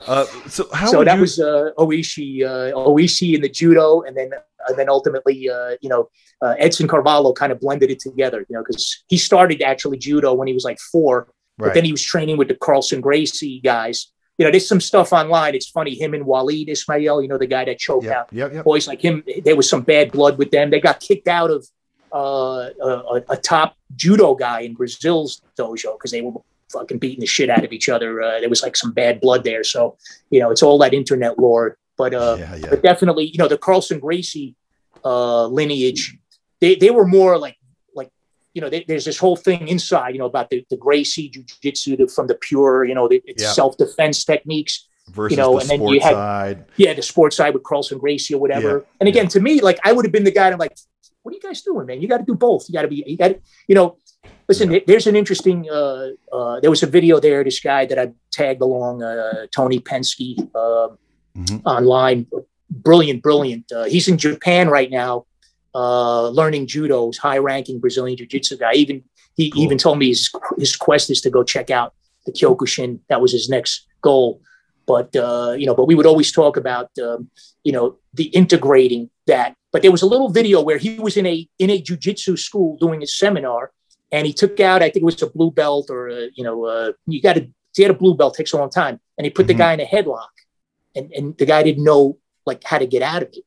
Uh, 0.07 0.25
so 0.47 0.69
how 0.73 0.87
so 0.87 1.03
that 1.03 1.15
you? 1.15 1.21
was 1.23 1.41
uh, 1.41 1.71
Oishi, 1.79 2.45
uh, 2.45 2.73
Oishi 2.77 3.35
in 3.35 3.41
the 3.41 3.49
judo, 3.49 4.03
and 4.03 4.17
then 4.17 4.31
and 4.69 4.79
then 4.79 4.89
ultimately 4.89 5.49
uh, 5.49 5.77
you 5.81 5.89
know 5.89 6.09
uh, 6.43 6.55
Edson 6.59 6.87
Carvalho 6.87 7.33
kind 7.33 7.51
of 7.51 7.61
blended 7.61 7.91
it 7.91 7.99
together, 7.99 8.45
you 8.49 8.55
know, 8.55 8.63
because 8.63 9.05
he 9.09 9.17
started 9.17 9.63
actually 9.63 9.99
judo 9.99 10.35
when 10.35 10.49
he 10.49 10.55
was 10.55 10.65
like 10.65 10.79
four, 10.93 11.29
but 11.59 11.75
then 11.75 11.85
he 11.85 11.93
was 11.93 12.03
training 12.03 12.37
with 12.37 12.49
the 12.49 12.55
Carlson 12.55 13.01
Gracie 13.01 13.61
guys. 13.61 14.13
You 14.39 14.45
know, 14.45 14.51
there's 14.51 14.69
some 14.69 14.81
stuff 14.81 15.13
online. 15.13 15.55
It's 15.55 15.69
funny. 15.69 15.95
Him 15.95 16.15
and 16.15 16.27
Wallid 16.27 16.69
Ismail, 16.69 17.23
you 17.23 17.29
know, 17.29 17.39
the 17.39 17.47
guy 17.47 17.65
that 17.65 17.79
choked 17.79 18.07
out 18.07 18.29
Yep. 18.33 18.53
Yep. 18.53 18.53
Yep. 18.55 18.65
boys 18.65 18.87
like 18.87 19.01
him. 19.01 19.25
There 19.45 19.57
was 19.57 19.69
some 19.69 19.83
bad 19.83 20.13
blood 20.13 20.39
with 20.39 20.51
them. 20.51 20.71
They 20.71 20.81
got 20.81 21.01
kicked 21.01 21.29
out 21.29 21.51
of 21.51 21.67
uh, 22.15 22.71
a, 22.83 23.23
a 23.31 23.37
top 23.37 23.77
judo 23.95 24.35
guy 24.35 24.61
in 24.61 24.75
Brazil's 24.75 25.41
dojo 25.59 25.95
because 25.95 26.11
they 26.11 26.23
were 26.23 26.33
fucking 26.71 26.99
beating 26.99 27.21
the 27.21 27.27
shit 27.27 27.49
out 27.49 27.65
of 27.65 27.73
each 27.73 27.89
other. 27.89 28.23
Uh, 28.23 28.41
there 28.41 28.49
was 28.49 28.63
like 28.63 28.77
some 28.77 28.93
bad 28.93 29.21
blood 29.21 29.45
there. 29.45 29.65
So 29.65 29.97
you 30.31 30.41
know, 30.41 30.51
it's 30.51 30.63
all 30.63 30.79
that 30.79 30.93
internet 30.93 31.39
lore. 31.39 31.79
But 31.97 32.15
uh, 32.15 32.37
yeah. 32.39 32.57
Yeah. 32.57 32.71
but 32.71 32.83
definitely, 32.83 33.27
you 33.27 33.39
know, 33.39 33.49
the 33.49 33.59
Carlson 33.59 34.01
Gracie 34.01 34.55
uh, 35.05 35.47
lineage, 35.47 36.17
they, 36.61 36.75
they 36.75 36.91
were 36.91 37.07
more 37.07 37.39
like, 37.39 37.56
you 38.57 38.63
know, 38.63 38.71
they, 38.71 38.85
there's 38.89 39.05
this 39.05 39.19
whole 39.19 39.37
thing 39.37 39.69
inside, 39.69 40.15
you 40.15 40.19
know, 40.19 40.25
about 40.35 40.49
the, 40.49 40.65
the 40.71 40.79
Gracie 40.79 41.31
jujitsu 41.31 41.99
the, 41.99 42.09
from 42.09 42.27
the 42.27 42.35
pure, 42.49 42.85
you 42.87 42.95
know, 42.95 43.07
the, 43.07 43.23
it's 43.27 43.43
Yeah. 43.43 43.51
self-defense 43.53 44.25
techniques. 44.25 44.89
Versus 45.11 45.37
know, 45.39 45.53
the 45.55 45.61
and 45.61 45.69
then 45.71 45.81
you 45.83 46.01
sports 46.01 46.05
had- 46.05 46.15
side. 46.15 46.65
Yeah. 46.77 46.95
The 46.95 47.03
sports 47.03 47.37
side 47.37 47.53
with 47.55 47.63
Carlson 47.63 47.99
Gracie 47.99 48.35
or 48.35 48.41
whatever. 48.41 48.71
Yeah, 48.79 48.97
And 49.01 49.09
again, 49.09 49.29
to 49.29 49.41
me, 49.41 49.61
like 49.61 49.79
I 49.85 49.93
would 49.93 50.05
have 50.07 50.11
been 50.17 50.25
the 50.25 50.33
guy. 50.33 50.51
I'm 50.51 50.59
like, 50.59 50.75
what 51.23 51.33
are 51.33 51.37
you 51.37 51.41
guys 51.49 51.61
doing, 51.63 51.87
man? 51.87 52.01
You 52.01 52.09
got 52.09 52.19
to 52.19 52.25
do 52.25 52.35
both. 52.35 52.67
You 52.69 52.73
got 52.73 52.83
to 52.83 52.89
be, 52.89 53.05
you 53.07 53.17
got 53.19 53.29
to, 53.29 53.39
you 53.69 53.75
know, 53.75 53.99
listen, 54.49 54.71
there- 54.71 54.83
there's 54.87 55.07
an 55.07 55.15
interesting, 55.17 55.69
uh, 55.71 56.09
uh, 56.33 56.59
there 56.61 56.71
was 56.71 56.83
a 56.83 56.87
video 56.87 57.21
there, 57.21 57.45
this 57.45 57.61
guy 57.61 57.85
that 57.85 57.99
I 57.99 58.07
tagged 58.33 58.63
along, 58.63 59.03
uh, 59.03 59.47
Tony 59.53 59.79
Pensky, 59.81 60.31
uh, 60.55 60.89
Mhm. 61.37 61.61
online. 61.67 62.27
Brilliant, 62.71 63.23
brilliant. 63.23 63.71
Uh, 63.71 63.85
he's 63.85 64.09
in 64.09 64.17
Japan 64.19 64.69
right 64.71 64.91
now, 64.91 65.27
uh, 65.81 66.29
learning 66.41 66.65
judo. 66.73 66.99
He's 67.09 67.19
high 67.29 67.39
ranking 67.51 67.77
Brazilian 67.85 68.17
jiu 68.19 68.27
jitsu 68.33 68.57
guy. 68.65 68.73
Even 68.83 68.97
he 69.41 69.51
Cool. 69.51 69.63
even 69.65 69.79
told 69.85 69.97
me 70.01 70.07
his 70.15 70.23
his 70.59 70.73
quest 70.85 71.07
is 71.15 71.21
to 71.25 71.31
go 71.37 71.41
check 71.55 71.69
out 71.79 71.89
the 72.27 72.33
Kyokushin. 72.39 72.91
That 73.11 73.21
was 73.25 73.33
his 73.39 73.47
next 73.57 73.73
goal. 74.09 74.29
But 74.93 75.09
uh, 75.27 75.53
you 75.61 75.67
know, 75.69 75.75
but 75.79 75.87
we 75.91 75.95
would 75.99 76.07
always 76.13 76.31
talk 76.41 76.55
about 76.57 76.89
um, 77.07 77.21
you 77.67 77.73
know 77.77 77.87
the 78.19 78.27
integrating 78.41 79.03
that. 79.33 79.51
But 79.73 79.83
there 79.83 79.93
was 79.97 80.03
a 80.09 80.11
little 80.15 80.31
video 80.41 80.59
where 80.69 80.79
he 80.79 80.91
was 81.07 81.15
in 81.21 81.27
a 81.35 81.37
in 81.59 81.69
a 81.77 81.79
jujitsu 81.89 82.33
school 82.39 82.71
doing 82.85 83.03
a 83.03 83.07
seminar, 83.07 83.63
and 84.15 84.23
he 84.29 84.33
took 84.43 84.59
out 84.71 84.79
I 84.87 84.89
think 84.91 85.03
it 85.03 85.11
was 85.13 85.21
a 85.23 85.31
blue 85.37 85.51
belt 85.61 85.87
or 85.91 86.01
a, 86.09 86.21
you 86.39 86.45
know 86.47 86.57
uh, 86.65 86.93
you 87.13 87.21
got 87.29 87.35
to 87.41 87.45
get 87.75 87.91
a 87.91 87.95
blue 88.03 88.15
belt 88.19 88.33
takes 88.39 88.53
a 88.55 88.57
long 88.63 88.71
time, 88.83 88.97
and 89.19 89.23
he 89.27 89.31
put 89.31 89.45
Mhm. 89.45 89.53
the 89.53 89.59
guy 89.65 89.73
in 89.77 89.81
a 89.81 89.91
headlock, 89.95 90.35
and 90.97 91.07
and 91.17 91.37
the 91.41 91.47
guy 91.53 91.61
didn't 91.69 91.85
know 91.91 92.03
like 92.51 92.63
how 92.71 92.79
to 92.79 92.87
get 92.95 93.03
out 93.13 93.23
of 93.25 93.29
it. 93.39 93.45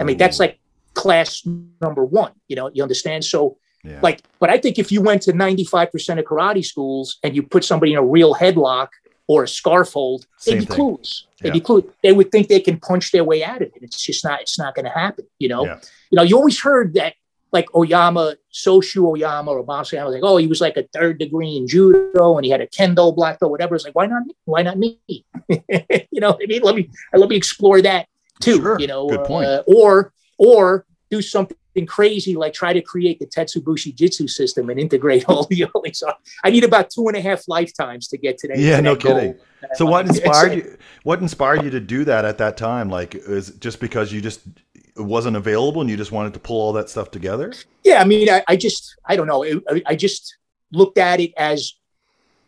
I 0.00 0.04
mean, 0.04 0.18
that's 0.22 0.38
like 0.44 0.54
class 0.94 1.42
number 1.80 2.04
one. 2.04 2.32
You 2.48 2.56
know, 2.56 2.70
you 2.72 2.82
understand. 2.82 3.24
So 3.24 3.56
Yeah. 3.84 3.98
like, 4.02 4.22
but 4.38 4.50
I 4.50 4.58
think 4.58 4.78
if 4.78 4.92
you 4.92 5.00
went 5.02 5.22
to 5.22 5.32
ninety 5.32 5.64
five 5.64 5.90
percent 5.90 6.20
of 6.20 6.26
karate 6.26 6.64
schools 6.64 7.18
and 7.22 7.34
you 7.34 7.42
put 7.42 7.64
somebody 7.64 7.92
in 7.92 7.98
a 7.98 8.04
real 8.04 8.34
headlock 8.34 8.88
or 9.28 9.44
a 9.44 9.48
scarf 9.48 9.92
hold, 9.92 10.26
Same 10.38 10.58
they'd 10.58 10.60
be 10.60 10.66
thing. 10.66 10.76
clueless. 10.78 11.22
They'd 11.40 11.48
Yeah. 11.48 11.52
be 11.54 11.60
clueless. 11.60 11.90
They 12.02 12.12
would 12.12 12.30
think 12.30 12.48
they 12.48 12.60
can 12.60 12.78
punch 12.78 13.12
their 13.12 13.24
way 13.24 13.42
out 13.44 13.62
of 13.62 13.68
it. 13.74 13.82
It's 13.82 14.00
just 14.02 14.24
not. 14.24 14.40
It's 14.40 14.58
not 14.58 14.74
going 14.74 14.84
to 14.84 14.90
happen. 14.90 15.26
You 15.38 15.48
know. 15.48 15.64
Yeah. 15.64 15.78
You 16.10 16.16
know. 16.16 16.22
You 16.22 16.36
always 16.36 16.60
heard 16.60 16.94
that 16.94 17.14
like 17.52 17.74
Oyama, 17.74 18.36
Soshu 18.52 19.06
Oyama 19.06 19.50
or 19.50 19.62
was 19.62 19.92
like, 19.92 20.22
oh, 20.22 20.38
he 20.38 20.46
was 20.46 20.60
like 20.60 20.76
a 20.78 20.84
third 20.94 21.18
degree 21.18 21.56
in 21.56 21.68
judo 21.68 22.36
and 22.38 22.44
he 22.46 22.50
had 22.50 22.62
a 22.62 22.66
kendo 22.66 23.14
black 23.14 23.38
belt, 23.40 23.50
whatever. 23.50 23.74
It's 23.74 23.84
like, 23.84 23.94
why 23.94 24.06
not 24.06 24.24
me? 24.26 24.34
Why 24.46 24.62
not 24.62 24.78
me? 24.78 24.98
you 25.48 26.20
know, 26.20 26.32
I 26.42 26.46
mean, 26.46 26.62
let 26.62 26.74
me 26.74 26.88
let 27.12 27.28
me 27.28 27.36
explore 27.36 27.82
that 27.82 28.06
too. 28.40 28.56
Sure. 28.62 28.78
You 28.78 28.86
know, 28.86 29.06
Good 29.08 29.24
point. 29.24 29.46
uh, 29.46 29.62
or 29.66 30.12
or 30.42 30.84
do 31.10 31.22
something 31.22 31.56
crazy 31.86 32.34
like 32.34 32.52
try 32.52 32.72
to 32.72 32.82
create 32.82 33.18
the 33.18 33.26
Tetsubushi 33.26 33.94
Jitsu 33.94 34.26
system 34.26 34.68
and 34.70 34.78
integrate 34.78 35.24
all 35.28 35.44
the 35.44 35.66
only. 35.74 35.92
So 35.92 36.12
I 36.44 36.50
need 36.50 36.64
about 36.64 36.90
two 36.90 37.06
and 37.08 37.16
a 37.16 37.20
half 37.20 37.46
lifetimes 37.48 38.08
to 38.08 38.18
get 38.18 38.38
to 38.38 38.48
that. 38.48 38.58
Yeah, 38.58 38.76
to 38.76 38.82
no 38.82 38.96
goal. 38.96 39.14
kidding. 39.14 39.38
So 39.74 39.86
what 39.86 40.06
inspired 40.08 40.54
you? 40.54 40.76
What 41.04 41.20
inspired 41.20 41.62
you 41.62 41.70
to 41.70 41.80
do 41.80 42.04
that 42.04 42.24
at 42.24 42.38
that 42.38 42.56
time? 42.56 42.90
Like, 42.90 43.14
is 43.14 43.50
it 43.50 43.60
just 43.60 43.80
because 43.80 44.12
you 44.12 44.20
just 44.20 44.40
it 44.74 45.00
wasn't 45.00 45.36
available 45.36 45.80
and 45.80 45.88
you 45.88 45.96
just 45.96 46.12
wanted 46.12 46.34
to 46.34 46.40
pull 46.40 46.60
all 46.60 46.72
that 46.74 46.90
stuff 46.90 47.10
together? 47.10 47.52
Yeah, 47.84 48.00
I 48.00 48.04
mean, 48.04 48.28
I, 48.28 48.42
I 48.48 48.56
just, 48.56 48.96
I 49.06 49.16
don't 49.16 49.26
know. 49.26 49.44
I, 49.44 49.82
I 49.86 49.96
just 49.96 50.36
looked 50.72 50.98
at 50.98 51.20
it 51.20 51.32
as 51.36 51.74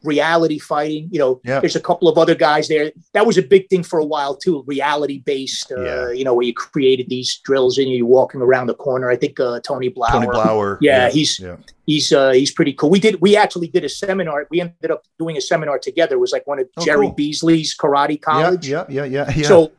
reality 0.05 0.59
fighting. 0.59 1.09
You 1.11 1.19
know, 1.19 1.41
Yeah. 1.45 1.61
there's 1.61 1.77
a 1.77 1.81
couple 1.81 2.09
of 2.09 2.17
other 2.19 2.35
guys 2.35 2.69
there. 2.69 2.93
That 3.13 3.27
was 3.27 3.37
a 3.39 3.43
big 3.43 3.69
thing 3.71 3.83
for 3.83 3.99
a 3.99 4.05
while 4.05 4.37
too. 4.37 4.63
Reality 4.67 5.19
based. 5.25 5.73
Uh, 5.73 5.81
Yeah. 5.83 6.11
You 6.13 6.25
know, 6.25 6.35
where 6.35 6.47
you 6.47 6.55
created 6.55 7.09
these 7.09 7.39
drills 7.45 7.79
and 7.79 7.91
you're 7.91 8.07
walking 8.07 8.41
around 8.41 8.67
the 8.69 8.75
corner. 8.75 9.11
I 9.11 9.17
think 9.17 9.41
uh, 9.41 9.61
Tony 9.61 9.91
Blauer. 9.91 10.11
Tony 10.13 10.27
Blauer. 10.27 10.79
Yeah, 10.81 11.11
he's 11.11 11.41
yeah. 11.41 11.57
he's 11.87 12.13
uh, 12.13 12.31
he's 12.33 12.51
pretty 12.53 12.73
cool. 12.75 12.91
We 12.91 13.01
did 13.01 13.21
we 13.21 13.37
actually 13.37 13.69
did 13.69 13.85
a 13.85 13.89
seminar. 13.89 14.47
We 14.51 14.61
ended 14.61 14.91
up 14.91 15.03
doing 15.19 15.37
a 15.37 15.41
seminar 15.41 15.79
together. 15.79 16.15
It 16.17 16.21
was 16.21 16.33
like 16.33 16.47
one 16.47 16.59
of 16.61 16.69
Oh, 16.77 16.85
Jerry 16.85 17.07
cool. 17.07 17.15
Beasley's 17.15 17.77
karate 17.77 18.21
college. 18.21 18.69
yeah, 18.69 18.85
yeah, 18.89 19.05
yeah, 19.05 19.31
yeah. 19.37 19.47
So 19.49 19.73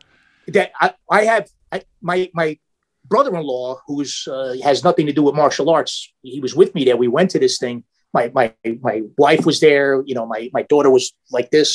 that 0.48 0.72
I, 0.82 0.94
I 1.10 1.24
have 1.26 1.50
I, 1.72 1.84
my 2.02 2.30
my 2.34 2.58
brother-in-law 3.08 3.82
who's 3.88 4.28
uh, 4.28 4.56
has 4.64 4.84
nothing 4.84 5.06
to 5.06 5.14
do 5.14 5.22
with 5.24 5.36
martial 5.36 5.70
arts. 5.70 6.12
He 6.24 6.40
was 6.40 6.56
with 6.56 6.74
me 6.74 6.84
there. 6.86 6.98
We 6.98 7.08
went 7.08 7.30
to 7.32 7.40
this 7.40 7.58
thing. 7.58 7.84
My 8.16 8.32
my 8.40 8.54
my 8.82 8.98
wife 9.18 9.44
was 9.46 9.60
there. 9.60 10.02
You 10.08 10.16
know, 10.18 10.26
my 10.26 10.42
my 10.58 10.64
daughter 10.72 10.90
was 10.98 11.06
like 11.38 11.50
this. 11.52 11.70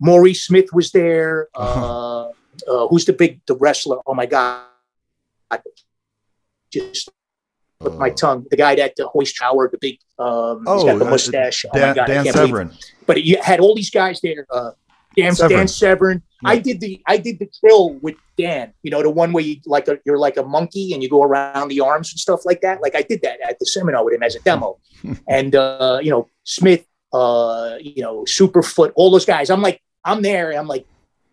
Maurice 0.00 0.42
Smith 0.48 0.68
was 0.72 0.88
there. 0.92 1.48
Uh, 1.54 2.28
uh, 2.72 2.86
who's 2.88 3.04
the 3.04 3.12
big 3.12 3.40
the 3.46 3.54
wrestler? 3.54 3.98
Oh 4.06 4.14
my 4.14 4.26
god! 4.26 4.64
I 5.50 5.58
just 6.72 7.10
with 7.80 7.94
my 8.04 8.10
Uh, 8.10 8.14
tongue. 8.14 8.40
The 8.52 8.56
guy 8.56 8.74
that 8.80 8.94
the 8.96 9.06
hoist 9.14 9.36
tower, 9.38 9.68
the 9.70 9.78
big 9.86 9.96
um, 10.18 10.60
he's 10.60 10.82
Oh, 10.82 10.86
got 10.88 10.98
the 10.98 11.06
uh, 11.06 11.10
mustache. 11.10 11.64
oh 11.66 11.68
my 11.72 11.78
Dan, 11.80 11.94
god! 11.94 12.06
Dan 12.06 12.24
can't 12.24 12.36
believe 12.36 12.88
but 13.06 13.22
you 13.22 13.36
had 13.50 13.60
all 13.60 13.74
these 13.80 13.90
guys 14.00 14.16
there. 14.26 14.46
Uh, 14.50 14.70
Dan 15.16 15.34
Severn. 15.34 15.56
Dan 15.56 15.68
Severn. 15.68 16.22
Yeah. 16.42 16.50
I 16.50 16.58
did 16.58 16.80
the 16.80 17.02
I 17.06 17.16
did 17.16 17.38
the 17.38 17.48
drill 17.60 17.94
with 17.94 18.16
Dan. 18.36 18.72
You 18.82 18.90
know 18.90 19.02
the 19.02 19.10
one 19.10 19.32
where 19.32 19.44
you 19.44 19.56
like 19.66 19.88
a, 19.88 19.98
you're 20.04 20.18
like 20.18 20.36
a 20.36 20.42
monkey 20.42 20.92
and 20.92 21.02
you 21.02 21.08
go 21.08 21.22
around 21.22 21.68
the 21.68 21.80
arms 21.80 22.12
and 22.12 22.20
stuff 22.20 22.44
like 22.44 22.60
that. 22.60 22.82
Like 22.82 22.94
I 22.94 23.02
did 23.02 23.22
that 23.22 23.38
at 23.48 23.58
the 23.58 23.66
seminar 23.66 24.04
with 24.04 24.14
him 24.14 24.22
as 24.22 24.34
a 24.34 24.40
demo. 24.40 24.78
and 25.28 25.54
uh, 25.54 25.98
you 26.02 26.10
know 26.10 26.28
Smith, 26.44 26.86
uh, 27.12 27.76
you 27.80 28.02
know 28.02 28.24
Superfoot, 28.24 28.92
all 28.94 29.10
those 29.10 29.24
guys. 29.24 29.50
I'm 29.50 29.62
like 29.62 29.80
I'm 30.04 30.22
there. 30.22 30.50
And 30.50 30.58
I'm 30.58 30.68
like 30.68 30.86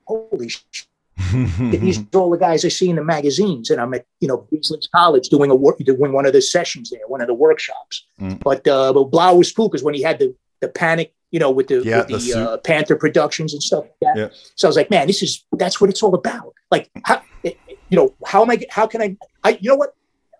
holy. 0.06 0.50
Sh- 0.50 0.86
these 1.60 2.00
are 2.00 2.20
all 2.20 2.32
the 2.32 2.38
guys 2.38 2.66
I 2.66 2.70
see 2.70 2.90
in 2.90 2.96
the 2.96 3.04
magazines, 3.04 3.70
and 3.70 3.80
I'm 3.80 3.94
at 3.94 4.06
you 4.20 4.28
know 4.28 4.48
Beasley's 4.52 4.88
College 4.88 5.30
doing 5.30 5.52
a 5.52 5.56
work 5.56 5.78
doing 5.78 6.12
one 6.12 6.26
of 6.26 6.34
the 6.34 6.42
sessions 6.42 6.90
there, 6.90 7.02
one 7.08 7.22
of 7.22 7.28
the 7.28 7.34
workshops. 7.34 8.06
Mm. 8.20 8.42
But 8.42 8.68
uh, 8.68 8.94
but 8.94 9.06
Blau 9.06 9.36
was 9.36 9.52
cool 9.52 9.70
because 9.70 9.84
when 9.84 9.94
he 9.94 10.02
had 10.02 10.18
the 10.18 10.36
the 10.60 10.70
panic, 10.70 11.14
you 11.34 11.40
know, 11.40 11.50
with 11.50 11.68
the 11.68 11.82
Yeah, 11.84 11.98
with 11.98 12.08
the 12.08 12.18
the, 12.34 12.52
uh, 12.52 12.58
Panther 12.58 12.96
Productions 12.96 13.54
and 13.54 13.62
stuff 13.62 13.86
like 13.86 14.00
that. 14.04 14.16
Yeah. 14.18 14.28
So 14.56 14.68
I 14.68 14.70
was 14.70 14.78
like, 14.78 14.92
man, 14.92 15.08
this 15.08 15.24
is 15.24 15.44
that's 15.54 15.82
what 15.82 15.90
it's 15.90 16.04
all 16.04 16.14
about. 16.14 16.54
Like, 16.72 16.90
how 17.04 17.22
it- 17.44 17.58
you 17.90 17.98
know, 17.98 18.16
how 18.26 18.44
am 18.44 18.52
I? 18.52 18.62
How 18.70 18.86
can 18.88 19.02
I? 19.02 19.18
I 19.44 19.58
you 19.60 19.70
know 19.70 19.76
what? 19.76 19.94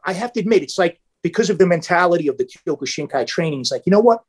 I 0.06 0.14
have 0.14 0.32
to 0.34 0.40
admit, 0.40 0.62
it's 0.62 0.78
like 0.78 1.02
because 1.24 1.50
of 1.50 1.58
the 1.58 1.66
mentality 1.66 2.28
of 2.28 2.38
the 2.38 2.46
Kyokushinkai 2.46 3.26
training. 3.28 3.62
It's 3.62 3.72
like, 3.72 3.84
you 3.86 3.92
know 3.92 4.00
what? 4.00 4.24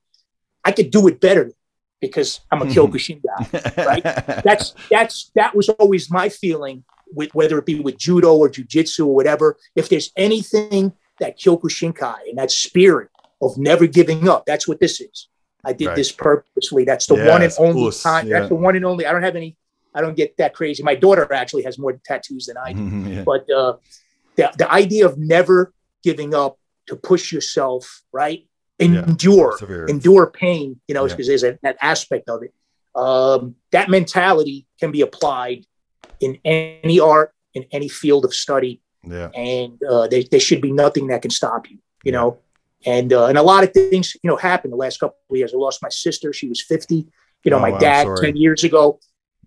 I 0.64 0.72
could 0.72 0.90
do 0.90 1.06
it 1.08 1.20
better 1.20 1.52
because 2.00 2.40
I'm 2.50 2.62
a 2.62 2.64
Kyokushin 2.72 3.20
guy 3.22 3.84
right? 3.84 4.02
that's 4.44 4.74
that's 4.90 5.30
that 5.34 5.54
was 5.54 5.68
always 5.68 6.10
my 6.10 6.28
feeling 6.30 6.84
with 7.12 7.34
whether 7.34 7.58
it 7.58 7.66
be 7.66 7.78
with 7.78 7.98
judo 7.98 8.34
or 8.34 8.48
jujitsu 8.48 9.00
or 9.06 9.14
whatever. 9.14 9.56
If 9.76 9.90
there's 9.90 10.12
anything 10.16 10.92
that 11.20 11.38
Kyokushinkai 11.38 12.28
and 12.28 12.38
that 12.38 12.50
spirit 12.50 13.10
of 13.42 13.58
never 13.58 13.86
giving 13.86 14.28
up, 14.28 14.46
that's 14.46 14.66
what 14.66 14.80
this 14.80 15.00
is. 15.00 15.28
I 15.66 15.72
did 15.72 15.86
Right. 15.88 15.96
this 15.96 16.12
purposely. 16.12 16.84
That's 16.84 17.06
the 17.06 17.14
one 17.14 17.42
and 17.42 17.52
only 17.58 17.88
us, 17.88 18.02
time. 18.02 18.26
yeah. 18.28 18.38
That's 18.40 18.48
the 18.50 18.54
one 18.56 18.76
and 18.76 18.84
only. 18.84 19.06
I 19.06 19.12
don't 19.12 19.22
have 19.22 19.36
any. 19.36 19.56
I 19.94 20.00
don't 20.00 20.16
get 20.16 20.36
that 20.38 20.54
crazy. 20.54 20.82
My 20.82 20.94
daughter 20.96 21.32
actually 21.32 21.62
has 21.64 21.78
more 21.78 21.92
tattoos 22.04 22.46
than 22.46 22.56
I 22.56 22.72
do. 22.72 22.82
Yeah. 23.14 23.22
But 23.24 23.48
uh, 23.50 23.74
the 24.36 24.50
the 24.58 24.70
idea 24.72 25.06
of 25.06 25.18
never 25.18 25.72
giving 26.02 26.34
up 26.34 26.58
to 26.88 26.96
push 26.96 27.32
yourself, 27.32 28.02
right? 28.12 28.46
Endure 28.80 29.56
endure 29.88 30.26
pain, 30.30 30.80
you 30.88 30.94
know, 30.94 31.06
because 31.06 31.26
there's 31.28 31.44
a, 31.44 31.58
that 31.62 31.76
aspect 31.80 32.28
of 32.28 32.42
it. 32.42 32.52
Um, 32.94 33.54
that 33.72 33.88
mentality 33.88 34.66
can 34.80 34.90
be 34.92 35.00
applied 35.00 35.64
in 36.20 36.38
any 36.44 36.98
art, 37.00 37.32
in 37.54 37.64
any 37.72 37.88
field 37.88 38.24
of 38.24 38.34
study, 38.34 38.80
Yeah. 39.02 39.28
and 39.34 39.80
uh, 39.88 40.06
there, 40.08 40.22
there 40.30 40.40
should 40.40 40.60
be 40.60 40.72
nothing 40.72 41.06
that 41.08 41.22
can 41.22 41.30
stop 41.30 41.70
you, 41.70 41.78
you 42.04 42.12
know. 42.12 42.38
And 42.86 43.12
uh, 43.12 43.26
and 43.26 43.38
a 43.38 43.42
lot 43.42 43.64
of 43.64 43.72
things, 43.72 44.14
you 44.22 44.28
know, 44.28 44.36
happened 44.36 44.72
the 44.72 44.76
last 44.76 45.00
couple 45.00 45.16
of 45.30 45.36
years. 45.36 45.54
I 45.54 45.56
lost 45.56 45.82
my 45.82 45.88
sister; 45.88 46.32
she 46.32 46.48
was 46.48 46.60
fifty. 46.60 47.06
You 47.44 47.50
know, 47.50 47.56
Oh, 47.58 47.60
my 47.60 47.70
I'm 47.72 47.78
dad 47.78 48.02
sorry. 48.04 48.26
ten 48.26 48.36
years 48.36 48.64
ago. 48.64 49.00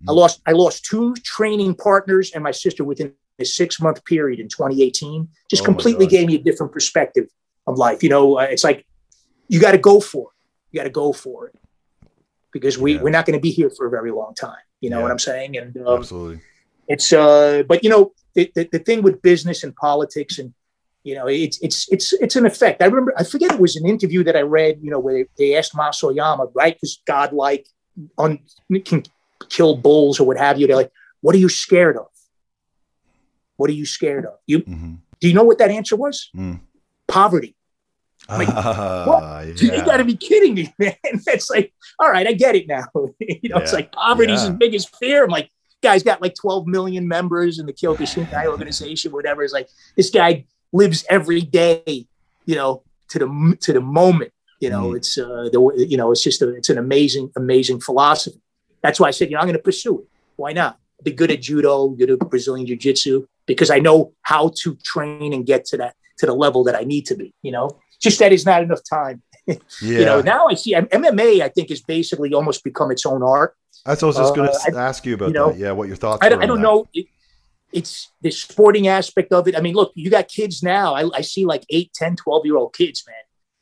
I 0.08 0.12
Mm. 0.12 0.16
lost 0.16 0.42
I 0.46 0.52
lost 0.54 0.86
two 0.86 1.16
training 1.24 1.76
partners 1.76 2.32
and 2.34 2.44
my 2.44 2.52
sister 2.52 2.84
within 2.84 3.14
a 3.40 3.46
six 3.46 3.80
month 3.82 4.04
period 4.06 4.40
in 4.40 4.48
2018. 4.48 5.28
Just 5.50 5.64
Oh, 5.64 5.66
completely 5.66 6.08
gave 6.08 6.28
me 6.28 6.36
a 6.36 6.40
different 6.40 6.72
perspective 6.72 7.28
of 7.68 7.78
life. 7.78 8.02
You 8.04 8.10
know, 8.10 8.40
uh, 8.40 8.44
it's 8.44 8.64
like 8.64 8.86
you 9.48 9.60
got 9.60 9.72
to 9.74 9.78
go 9.78 10.00
for 10.00 10.30
it. 10.32 10.36
You 10.72 10.80
got 10.80 10.86
to 10.86 10.90
go 10.90 11.14
for 11.14 11.48
it 11.48 11.56
because 12.52 12.78
we 12.78 12.96
Yeah. 12.96 13.02
we're 13.04 13.10
not 13.10 13.26
going 13.26 13.38
to 13.38 13.42
be 13.42 13.52
here 13.52 13.70
for 13.70 13.86
a 13.86 13.90
very 13.90 14.12
long 14.12 14.34
time. 14.34 14.64
You 14.82 14.90
know 14.90 14.98
Yeah. 14.98 15.04
what 15.04 15.12
I'm 15.12 15.20
saying? 15.20 15.58
And 15.58 15.78
um, 15.78 16.00
Absolutely. 16.00 16.42
it's 16.88 17.12
uh, 17.14 17.64
but 17.68 17.84
you 17.84 17.90
know, 17.90 18.14
the, 18.36 18.52
the 18.56 18.70
the 18.72 18.80
thing 18.80 19.02
with 19.04 19.22
business 19.22 19.64
and 19.64 19.76
politics 19.76 20.40
and 20.40 20.54
you 21.08 21.16
know, 21.16 21.28
it's 21.28 21.58
it's 21.68 21.80
it's 21.96 22.08
it's 22.24 22.36
an 22.36 22.46
effect. 22.46 22.82
I 22.82 22.86
remember 22.86 23.14
I 23.18 23.24
forget 23.24 23.50
it 23.54 23.62
was 23.68 23.76
an 23.82 23.86
interview 23.94 24.22
that 24.28 24.36
I 24.36 24.42
read. 24.58 24.74
You 24.84 24.92
know, 24.92 25.00
where 25.00 25.16
they, 25.18 25.26
they 25.40 25.50
asked 25.60 25.74
Mas 25.76 26.04
Oyama, 26.04 26.46
right? 26.62 26.76
Because 26.76 27.02
godlike, 27.08 27.66
on 28.18 28.40
can 28.90 29.04
kill 29.56 29.74
bulls 29.78 30.20
or 30.20 30.26
what 30.28 30.38
have 30.38 30.60
you. 30.60 30.68
They're 30.68 30.76
like, 30.84 30.92
what 31.22 31.34
are 31.36 31.40
you 31.46 31.50
scared 31.50 31.96
of? 32.04 32.08
What 33.56 33.70
are 33.70 33.74
you 33.82 33.86
scared 33.86 34.26
of? 34.26 34.34
You 34.46 34.60
hmm 34.60 34.96
do 35.20 35.28
you 35.28 35.34
know 35.34 35.44
what 35.50 35.58
that 35.58 35.72
answer 35.72 35.96
was? 35.96 36.30
Mm. 36.36 36.60
Poverty. 37.08 37.56
Like, 38.30 38.50
Ah, 39.24 39.42
You 39.42 39.84
got 39.84 39.98
to 39.98 40.06
be 40.06 40.16
kidding 40.16 40.54
me, 40.54 40.72
man. 40.80 40.94
It's 41.04 41.50
like, 41.50 41.74
all 42.00 42.12
right, 42.12 42.28
I 42.28 42.34
get 42.34 42.56
it 42.56 42.68
now. 42.68 42.86
you 43.20 43.50
know, 43.50 43.58
it's 43.58 43.74
like 43.74 43.92
poverty's 43.94 44.44
Yeah. 44.44 44.50
his 44.50 44.58
biggest 44.58 44.96
fear. 44.98 45.24
I'm 45.24 45.32
like, 45.32 45.50
guy's 45.82 46.04
got 46.04 46.22
like 46.22 46.36
12 46.36 46.68
million 46.68 47.08
members 47.08 47.58
in 47.58 47.66
the 47.66 47.74
Kyokushinkai 47.74 48.46
organization, 48.46 49.12
whatever. 49.12 49.42
It's 49.44 49.54
like 49.54 49.70
this 49.96 50.12
guy 50.12 50.46
lives 50.74 51.06
every 51.10 51.42
day, 51.42 52.08
you 52.46 52.56
know, 52.56 52.84
to 53.10 53.20
the 53.20 53.58
to 53.62 53.74
the 53.74 53.82
moment. 53.82 54.32
You 54.60 54.70
know, 54.72 54.90
Mm. 54.92 54.98
it's 54.98 55.18
uh, 55.18 55.50
the 55.52 55.86
you 55.88 55.98
know, 55.98 56.12
it's 56.12 56.24
just 56.24 56.42
a, 56.42 56.50
it's 56.56 56.70
an 56.70 56.78
amazing, 56.80 57.32
amazing 57.36 57.80
philosophy. 57.80 58.42
That's 58.82 59.00
why 59.00 59.08
I 59.08 59.12
said, 59.12 59.30
you 59.30 59.36
know, 59.36 59.42
I'm 59.42 59.48
going 59.48 59.58
to 59.58 59.62
pursue 59.64 60.00
it. 60.00 60.06
Why 60.36 60.54
not? 60.54 60.80
Be 61.04 61.12
good 61.12 61.30
at 61.32 61.42
judo, 61.42 61.90
good 61.90 62.10
at 62.10 62.20
Brazilian 62.20 62.66
jiu-jitsu, 62.66 63.28
because 63.46 63.70
I 63.70 63.78
know 63.80 64.14
how 64.24 64.52
to 64.62 64.76
train 64.84 65.32
and 65.34 65.46
get 65.46 65.66
to 65.66 65.78
that 65.78 65.96
to 66.20 66.26
the 66.26 66.34
level 66.34 66.64
that 66.64 66.76
I 66.76 66.82
need 66.84 67.06
to 67.08 67.16
be. 67.16 67.34
You 67.44 67.52
know, 67.52 67.70
just 68.02 68.18
that 68.20 68.34
is 68.34 68.46
not 68.48 68.64
enough 68.64 68.82
time. 68.90 69.22
yeah. 69.46 69.56
You 69.82 70.06
know, 70.06 70.22
now 70.22 70.48
I 70.48 70.56
see 70.56 70.74
MMA. 70.74 71.42
I 71.42 71.50
think 71.50 71.70
has 71.70 71.82
basically 71.82 72.34
almost 72.34 72.64
become 72.64 72.90
its 72.92 73.06
own 73.06 73.22
art. 73.22 73.56
That's 73.86 74.02
what 74.02 74.16
I 74.18 74.20
was 74.22 74.30
just 74.30 74.36
going 74.36 74.50
uh, 74.50 74.72
to 74.72 74.78
ask 74.78 75.06
you 75.06 75.14
about 75.14 75.28
you 75.28 75.34
know, 75.34 75.52
that. 75.52 75.60
Yeah, 75.60 75.72
what 75.72 75.88
your 75.88 75.98
thoughts 75.98 76.20
I 76.24 76.28
I 76.28 76.30
don't 76.30 76.58
that. 76.58 76.68
know. 76.68 76.88
It, 76.94 77.06
it's 77.74 78.12
the 78.22 78.32
sporting 78.32 78.88
aspect 78.88 79.32
of 79.34 79.48
it. 79.48 79.58
I 79.58 79.62
mean, 79.62 79.76
look, 79.76 79.92
you 79.96 80.10
got 80.10 80.28
kids 80.28 80.64
now. 80.64 80.94
I, 80.96 81.10
I 81.14 81.22
see 81.22 81.46
like 81.46 81.66
8, 81.70 81.92
10, 81.94 82.16
12 82.16 82.46
year 82.46 82.58
old 82.58 82.74
kids, 82.74 83.04
man, 83.06 83.16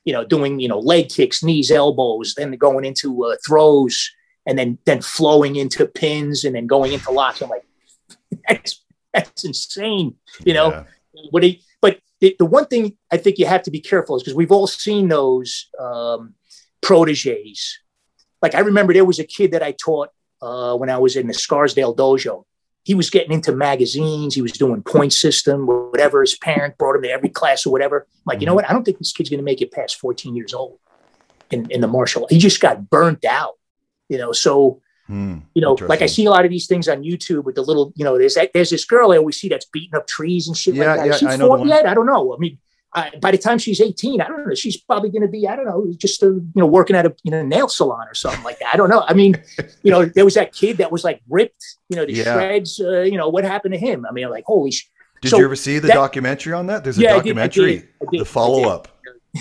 you 0.03 0.13
know, 0.13 0.23
doing, 0.23 0.59
you 0.59 0.67
know, 0.67 0.79
leg 0.79 1.09
kicks, 1.09 1.43
knees, 1.43 1.71
elbows, 1.71 2.35
then 2.35 2.51
going 2.53 2.85
into 2.85 3.25
uh, 3.25 3.35
throws 3.45 4.11
and 4.45 4.57
then, 4.59 4.77
then 4.85 5.01
flowing 5.01 5.55
into 5.55 5.87
pins 5.87 6.43
and 6.43 6.55
then 6.55 6.67
going 6.67 6.93
into 6.93 7.11
locks. 7.11 7.41
I'm 7.41 7.49
like, 7.49 7.65
that's, 8.47 8.83
that's 9.13 9.43
insane. 9.43 10.15
You 10.45 10.53
know, 10.53 10.69
Yeah. 10.69 10.83
what 11.31 11.41
he, 11.43 11.63
but 11.81 11.99
the, 12.21 12.35
the 12.37 12.45
one 12.45 12.65
thing 12.67 12.95
I 13.11 13.17
think 13.17 13.39
you 13.39 13.47
have 13.47 13.63
to 13.63 13.71
be 13.71 13.81
careful 13.81 14.15
is 14.17 14.23
because 14.23 14.35
we've 14.35 14.51
all 14.51 14.67
seen 14.67 15.07
those 15.07 15.67
um, 15.79 16.35
proteges. 16.81 17.79
Like 18.41 18.53
I 18.53 18.59
remember 18.59 18.93
there 18.93 19.05
was 19.05 19.17
a 19.19 19.23
kid 19.25 19.51
that 19.51 19.63
I 19.63 19.71
taught 19.71 20.09
uh, 20.41 20.75
when 20.75 20.89
I 20.91 20.99
was 20.99 21.15
in 21.15 21.25
the 21.27 21.33
Scarsdale 21.33 21.95
dojo. 21.95 22.43
He 22.85 22.93
was 22.93 23.09
getting 23.09 23.31
into 23.33 23.51
magazines. 23.51 24.35
He 24.35 24.41
was 24.41 24.51
doing 24.53 24.81
point 24.83 25.11
system, 25.11 25.65
whatever. 25.65 26.21
His 26.21 26.35
parent 26.37 26.77
brought 26.77 26.95
him 26.95 27.01
to 27.01 27.09
every 27.09 27.29
class 27.29 27.65
or 27.65 27.71
whatever. 27.71 28.05
I'm 28.09 28.21
like, 28.27 28.39
you 28.41 28.45
know 28.45 28.53
what? 28.53 28.69
I 28.69 28.73
don't 28.73 28.83
think 28.85 28.99
this 28.99 29.11
kid's 29.11 29.29
going 29.29 29.39
to 29.39 29.43
make 29.43 29.59
it 29.61 29.71
past 29.71 29.99
14 29.99 30.35
years 30.35 30.53
old 30.53 30.77
in, 31.51 31.69
in 31.71 31.81
the 31.81 31.87
martial. 31.87 32.27
He 32.29 32.37
just 32.37 32.61
got 32.61 32.89
burnt 32.89 33.25
out, 33.25 33.55
you 34.07 34.17
know. 34.17 34.31
So 34.31 34.81
Hmm. 35.07 35.37
you 35.53 35.61
know, 35.61 35.77
like 35.87 36.01
I 36.01 36.07
see 36.07 36.25
a 36.25 36.31
lot 36.31 36.45
of 36.45 36.49
these 36.51 36.65
things 36.65 36.87
on 36.87 37.03
YouTube 37.03 37.43
with 37.43 37.53
the 37.53 37.61
little, 37.61 37.93
you 37.95 38.03
know, 38.03 38.17
there's 38.17 38.33
that, 38.33 38.49
there's 38.55 38.71
this 38.71 38.85
girl 38.85 39.11
I 39.11 39.17
always 39.17 39.39
see 39.39 39.47
that's 39.49 39.65
beating 39.65 39.93
up 39.95 40.07
trees 40.07 40.47
and 40.47 40.57
shit 40.57 40.73
Yeah, 40.73 40.85
like 40.93 40.97
that. 40.97 41.05
yeah, 41.05 41.13
Is 41.13 41.19
she 41.19 41.25
I 41.27 41.35
know 41.37 41.45
the 41.45 41.49
40 41.49 41.59
one. 41.59 41.67
yet? 41.69 41.85
I 41.87 41.93
don't 41.93 42.07
know. 42.07 42.33
I 42.33 42.37
mean, 42.39 42.57
I, 42.95 43.11
by 43.21 43.31
the 43.31 43.37
time 43.37 43.57
she's 43.57 43.81
18, 43.81 44.21
I 44.21 44.27
don't 44.27 44.47
know. 44.47 44.55
She's 44.55 44.77
probably 44.77 45.09
going 45.09 45.21
to 45.21 45.27
be, 45.27 45.47
I 45.47 45.55
don't 45.55 45.65
know, 45.65 45.91
just 45.97 46.23
uh, 46.23 46.27
you 46.31 46.51
know, 46.55 46.65
working 46.65 46.95
at 46.95 47.05
a 47.05 47.13
you 47.23 47.31
know 47.31 47.43
nail 47.43 47.67
salon 47.67 48.07
or 48.07 48.13
something 48.13 48.43
like 48.43 48.57
that. 48.59 48.69
I 48.73 48.77
don't 48.77 48.89
know. 48.89 49.03
I 49.07 49.13
mean, 49.13 49.35
you 49.83 49.91
know, 49.91 50.05
there 50.05 50.23
was 50.25 50.35
that 50.35 50.53
kid 50.53 50.77
that 50.77 50.91
was 50.91 51.03
like 51.03 51.21
ripped, 51.29 51.63
you 51.89 51.97
know, 51.97 52.05
the 52.05 52.13
Yeah. 52.13 52.33
shreds. 52.33 52.79
Uh, 52.79 53.01
you 53.01 53.17
know, 53.17 53.27
what 53.29 53.43
happened 53.43 53.73
to 53.73 53.79
him? 53.79 54.05
I 54.09 54.13
mean, 54.13 54.29
like, 54.29 54.45
holy. 54.45 54.71
Sh- 54.71 54.89
Did 55.21 55.29
So 55.29 55.37
you 55.39 55.45
ever 55.45 55.55
see 55.55 55.79
the 55.79 55.87
that- 55.89 55.93
documentary 55.95 56.53
on 56.53 56.67
that? 56.67 56.83
There's 56.83 56.97
a 56.97 57.01
Yeah, 57.01 57.09
I 57.09 57.13
did, 57.13 57.37
I 57.37 57.47
documentary, 57.47 57.75
did, 57.79 57.89
did, 58.11 58.21
the 58.21 58.25
follow 58.25 58.69
up. 58.69 58.87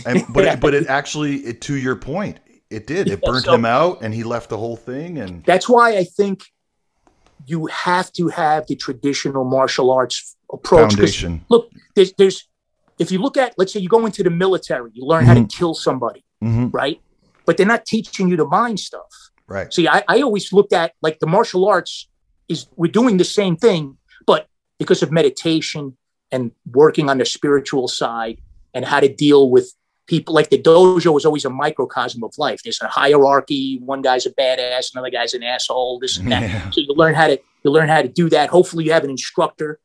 And 0.04 0.24
but 0.30 0.44
it, 0.48 0.60
but 0.60 0.74
it 0.74 0.86
actually, 0.88 1.36
it, 1.46 1.60
to 1.62 1.76
your 1.76 1.94
point, 1.96 2.40
it 2.70 2.86
did. 2.88 3.06
It 3.06 3.20
Yeah, 3.22 3.30
burnt 3.30 3.44
so- 3.44 3.54
him 3.54 3.64
out, 3.64 4.02
and 4.02 4.12
he 4.12 4.24
left 4.24 4.48
the 4.50 4.58
whole 4.58 4.76
thing. 4.76 5.18
And 5.18 5.44
That's 5.44 5.68
why 5.68 5.96
I 5.96 6.02
think 6.04 6.42
you 7.46 7.66
have 7.66 8.10
to 8.14 8.28
have 8.28 8.66
the 8.66 8.74
traditional 8.74 9.44
martial 9.44 9.90
arts 9.92 10.36
approach. 10.52 10.94
foundation. 10.94 11.44
look, 11.50 11.70
there's, 11.94 12.12
there's, 12.14 12.48
if 12.98 13.10
you 13.10 13.18
look 13.18 13.36
at, 13.36 13.54
let's 13.58 13.72
say 13.72 13.80
you 13.80 13.88
go 13.88 14.04
into 14.06 14.22
the 14.22 14.30
military, 14.30 14.90
you 14.94 15.04
learn 15.04 15.24
how 15.24 15.34
to 15.34 15.40
Mhm. 15.40 15.50
kill 15.52 15.74
somebody, 15.74 16.24
hmm 16.40 16.68
right? 16.72 17.00
but 17.46 17.58
they're 17.58 17.66
not 17.66 17.84
teaching 17.84 18.26
you 18.30 18.36
the 18.38 18.46
mind 18.46 18.80
stuff. 18.80 19.12
Right. 19.46 19.70
See, 19.70 19.86
I, 19.86 20.02
I 20.08 20.22
always 20.22 20.50
looked 20.50 20.72
at 20.72 20.92
like 21.02 21.18
the 21.20 21.26
martial 21.26 21.68
arts 21.68 22.08
is 22.48 22.66
we're 22.76 22.90
doing 22.90 23.18
the 23.18 23.24
same 23.24 23.54
thing, 23.56 23.98
but 24.26 24.46
because 24.78 25.02
of 25.02 25.12
meditation 25.12 25.96
and 26.32 26.52
working 26.72 27.10
on 27.10 27.18
the 27.18 27.26
spiritual 27.26 27.86
side 27.86 28.38
and 28.72 28.86
how 28.86 28.98
to 29.00 29.08
deal 29.12 29.50
with 29.50 29.74
people 30.06 30.34
like 30.34 30.48
the 30.48 30.58
dojo 30.58 31.16
is 31.18 31.26
always 31.26 31.44
a 31.44 31.50
microcosm 31.50 32.24
of 32.24 32.32
life. 32.38 32.62
There's 32.62 32.80
a 32.80 32.88
hierarchy. 32.88 33.78
One 33.84 34.00
guy's 34.00 34.24
a 34.24 34.30
badass, 34.30 34.94
another 34.94 35.10
guy's 35.10 35.34
an 35.34 35.42
asshole. 35.42 35.98
This 35.98 36.16
and 36.16 36.32
that. 36.32 36.42
Yeah. 36.50 36.70
So 36.70 36.80
you 36.80 36.94
learn 36.96 37.12
how 37.14 37.26
to 37.26 37.38
you 37.62 37.70
learn 37.70 37.90
how 37.90 38.00
to 38.00 38.08
do 38.08 38.30
that. 38.30 38.48
Hopefully, 38.48 38.84
you 38.86 38.92
have 38.92 39.04
an 39.04 39.10
instructor, 39.10 39.80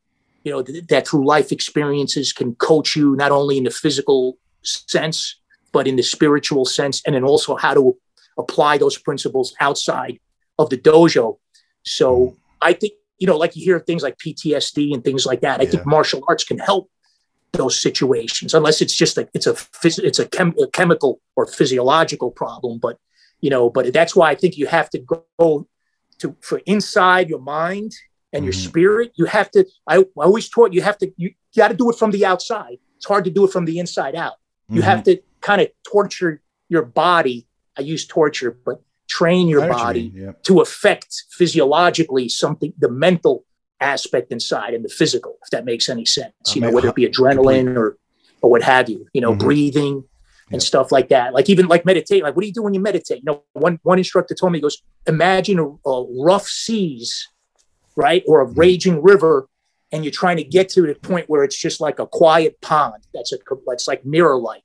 you 0.50 0.56
know, 0.56 0.64
th- 0.64 0.88
that 0.88 1.08
through 1.08 1.28
life 1.28 1.52
experiences 1.52 2.34
can 2.34 2.56
coach 2.56 2.96
you 2.96 3.16
not 3.16 3.32
only 3.32 3.60
in 3.60 3.66
the 3.66 3.70
physical 3.70 4.40
sense 4.64 5.36
but 5.72 5.88
in 5.88 5.96
the 5.96 6.02
spiritual 6.02 6.66
sense, 6.66 7.04
and 7.06 7.14
then 7.14 7.24
also 7.24 7.56
how 7.56 7.76
to 7.76 7.96
apply 8.40 8.80
those 8.80 8.98
principles 8.98 9.54
outside 9.60 10.20
of 10.58 10.72
the 10.72 10.78
dojo. 10.78 11.38
So 11.84 12.08
hmm. 12.30 12.36
I 12.60 12.74
think 12.74 12.94
you 13.20 13.28
know, 13.28 13.38
like 13.38 13.56
you 13.56 13.64
hear 13.64 13.80
things 13.80 14.02
like 14.02 14.18
PTSD 14.18 14.94
and 14.94 15.04
things 15.04 15.26
like 15.28 15.42
that. 15.42 15.62
I 15.62 15.66
think 15.68 15.86
martial 15.86 16.24
arts 16.28 16.46
can 16.46 16.58
help 16.58 16.90
those 17.52 17.80
situations, 17.80 18.56
unless 18.56 18.82
it's 18.82 18.96
just 18.96 19.18
like 19.18 19.30
it's 19.36 19.46
a 19.46 19.54
phys- 19.54 20.04
it's 20.04 20.20
a, 20.20 20.28
chem- 20.28 20.56
a 20.60 20.68
chemical 20.68 21.22
or 21.36 21.46
physiological 21.46 22.32
problem. 22.32 22.80
But 22.80 22.98
you 23.42 23.52
know, 23.52 23.70
but 23.70 23.94
that's 23.94 24.16
why 24.16 24.32
I 24.32 24.36
think 24.36 24.58
you 24.58 24.66
have 24.66 24.90
to 24.92 25.00
go 25.00 25.68
to 26.20 26.36
for 26.42 26.62
inside 26.66 27.30
your 27.30 27.42
mind 27.42 27.92
and 28.34 28.44
your 28.46 28.54
Mhm. 28.54 28.68
spirit. 28.68 29.12
You 29.16 29.26
have 29.26 29.50
to. 29.52 29.66
I, 29.88 29.98
I 30.00 30.04
always 30.18 30.50
taught 30.50 30.74
you 30.74 30.82
have 30.82 30.98
to. 31.00 31.12
You 31.18 31.32
got 31.56 31.70
to 31.70 31.74
do 31.76 31.90
it 31.90 31.98
from 31.98 32.12
the 32.12 32.26
outside. 32.26 32.78
It's 32.98 33.06
hard 33.06 33.24
to 33.26 33.32
do 33.32 33.46
it 33.46 33.52
from 33.52 33.66
the 33.66 33.80
inside 33.80 34.16
out. 34.16 34.34
You 34.70 34.82
Mhm. 34.82 34.86
have 34.86 35.04
to 35.04 35.18
kind 35.42 35.62
of 35.62 35.70
torture 35.90 36.42
your 36.70 36.84
body. 36.84 37.48
I 37.78 37.82
use 37.82 38.06
torture, 38.06 38.58
but 38.66 38.82
train 39.08 39.48
your 39.48 39.64
I 39.64 39.66
you 39.68 39.72
body 39.74 40.02
mean, 40.14 40.24
Yeah. 40.24 40.32
to 40.44 40.62
affect 40.62 41.24
physiologically 41.32 42.30
something, 42.30 42.74
the 42.78 42.90
mental 42.92 43.46
aspect 43.82 44.32
inside 44.32 44.74
and 44.74 44.84
the 44.86 44.90
physical, 44.90 45.38
if 45.44 45.50
that 45.52 45.66
makes 45.66 45.90
any 45.90 46.06
sense. 46.06 46.34
Uh, 46.48 46.52
You 46.56 46.62
know, 46.62 46.72
whether 46.72 46.90
it 46.90 46.96
be 46.96 47.08
adrenaline 47.08 47.76
or 47.76 47.98
or 48.42 48.50
what 48.50 48.62
have 48.64 48.90
you. 48.90 49.06
You 49.14 49.20
know, 49.22 49.34
Mhm. 49.34 49.40
breathing 49.40 50.04
and 50.52 50.62
Yep. 50.62 50.68
stuff 50.68 50.92
like 50.94 51.10
that. 51.10 51.34
Like 51.34 51.50
even 51.50 51.68
like 51.68 51.84
meditate. 51.86 52.24
Like 52.24 52.36
what 52.36 52.42
do 52.44 52.48
you 52.48 52.54
do 52.54 52.62
when 52.64 52.74
you 52.74 52.80
meditate? 52.80 53.18
You 53.20 53.26
know, 53.26 53.44
one 53.54 53.80
one 53.84 53.98
instructor 53.98 54.34
told 54.34 54.52
me 54.54 54.60
he 54.60 54.62
goes, 54.62 54.82
imagine 55.08 55.60
a, 55.60 55.90
a 55.90 56.06
rough 56.24 56.48
seas, 56.48 57.28
right, 58.00 58.24
or 58.28 58.42
a 58.42 58.48
Mhm. 58.48 58.58
raging 58.58 59.02
river. 59.04 59.48
And 59.92 60.04
you're 60.06 60.12
trying 60.12 60.38
to 60.38 60.44
get 60.44 60.70
to 60.70 60.82
the 60.84 60.96
point 60.96 61.30
where 61.30 61.44
it's 61.44 61.58
just 61.58 61.82
like 61.82 61.98
a 62.00 62.06
quiet 62.08 62.62
pond. 62.62 63.02
That's 63.14 63.32
a 63.34 63.38
that's 63.68 63.88
like 63.88 64.06
mirror 64.06 64.38
like, 64.40 64.64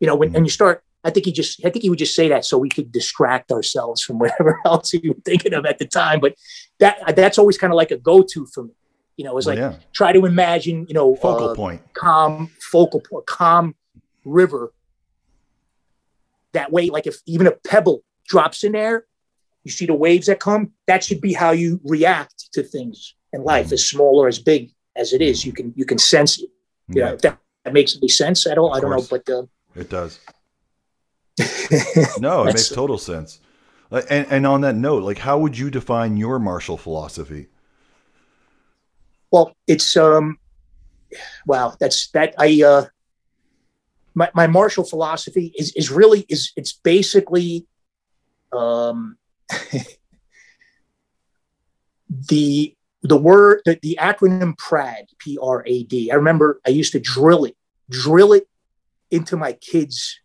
you 0.00 0.06
know. 0.06 0.14
When 0.14 0.30
Mhm. 0.30 0.36
and 0.36 0.46
you 0.46 0.50
start 0.50 0.82
I 1.04 1.10
think 1.10 1.26
he 1.26 1.32
just 1.32 1.64
I 1.66 1.70
think 1.70 1.82
he 1.82 1.90
would 1.90 1.98
just 1.98 2.14
say 2.14 2.28
that 2.28 2.44
so 2.44 2.58
we 2.58 2.68
could 2.68 2.92
distract 2.92 3.50
ourselves 3.50 4.02
from 4.02 4.18
whatever 4.22 4.60
else 4.64 4.90
he 4.92 4.98
was 5.08 5.16
thinking 5.24 5.52
of 5.54 5.64
at 5.66 5.78
the 5.78 5.86
time. 5.86 6.20
But 6.20 6.34
that 6.80 7.16
that's 7.16 7.38
always 7.38 7.56
kind 7.58 7.72
of 7.72 7.76
like 7.76 7.90
a 7.90 7.96
go-to 7.98 8.46
for 8.54 8.64
me. 8.64 8.74
You 9.16 9.24
know, 9.24 9.36
it's 9.38 9.46
Well, 9.46 9.56
like 9.56 9.62
yeah. 9.74 9.78
try 9.92 10.12
to 10.12 10.24
imagine, 10.26 10.86
you 10.88 10.94
know, 10.94 11.16
Focal 11.16 11.48
uh, 11.50 11.54
point. 11.54 11.80
calm 11.94 12.50
focal 12.70 13.00
point, 13.00 13.26
calm 13.26 13.74
river. 14.24 14.72
That 16.52 16.70
way, 16.70 16.90
like 16.90 17.06
if 17.06 17.16
even 17.26 17.46
a 17.46 17.52
pebble 17.52 18.02
drops 18.28 18.62
in 18.64 18.72
there, 18.72 19.06
you 19.64 19.70
see 19.70 19.86
the 19.86 19.94
waves 19.94 20.26
that 20.26 20.40
come. 20.40 20.72
That 20.86 21.04
should 21.04 21.20
be 21.20 21.32
how 21.32 21.50
you 21.50 21.80
react 21.84 22.52
to 22.52 22.62
things 22.62 23.14
in 23.32 23.44
life, 23.44 23.72
as 23.72 23.86
small 23.86 24.18
or 24.18 24.28
as 24.28 24.38
big 24.38 24.72
as 24.96 25.12
it 25.12 25.22
is. 25.22 25.44
You 25.44 25.52
can 25.52 25.72
you 25.76 25.84
can 25.84 25.98
sense 25.98 26.38
it. 26.38 26.50
Yeah, 26.88 27.06
Yeah, 27.06 27.12
if 27.14 27.20
that, 27.22 27.38
that 27.64 27.72
makes 27.72 27.96
any 27.96 28.08
sense. 28.08 28.46
at 28.46 28.58
Of 28.58 28.72
I 28.72 28.80
don't 28.80 28.90
know, 28.90 29.06
but 29.08 29.28
uh, 29.28 29.44
it 29.74 29.88
does. 29.88 30.20
No, 32.20 32.42
it 32.42 32.54
makes 32.54 32.68
total 32.68 32.98
sense. 32.98 33.40
And, 33.90 34.26
and 34.30 34.46
on 34.46 34.62
that 34.62 34.74
note, 34.74 35.02
like, 35.02 35.18
how 35.18 35.38
would 35.38 35.56
you 35.56 35.70
define 35.70 36.16
your 36.16 36.38
martial 36.38 36.76
philosophy? 36.76 37.48
Well, 39.30 39.54
it's 39.66 39.96
um, 39.96 40.38
wow. 41.46 41.74
That's 41.78 42.10
that. 42.10 42.34
I 42.38 42.62
uh, 42.62 42.86
my 44.14 44.30
my 44.34 44.46
martial 44.46 44.84
philosophy 44.84 45.52
is 45.58 45.72
is 45.72 45.90
really 45.90 46.24
is 46.28 46.52
it's 46.56 46.72
basically 46.72 47.66
um, 48.52 49.16
the 52.08 52.74
the 53.02 53.16
word 53.16 53.62
the, 53.64 53.78
the 53.82 53.98
acronym 54.00 54.56
PRAD 54.56 55.06
P 55.18 55.38
R 55.42 55.64
A 55.66 55.82
D. 55.84 56.10
I 56.10 56.14
remember 56.14 56.60
I 56.66 56.70
used 56.70 56.92
to 56.92 57.00
drill 57.00 57.44
it, 57.44 57.56
drill 57.90 58.32
it 58.32 58.48
into 59.10 59.36
my 59.36 59.52
kids' 59.54 60.20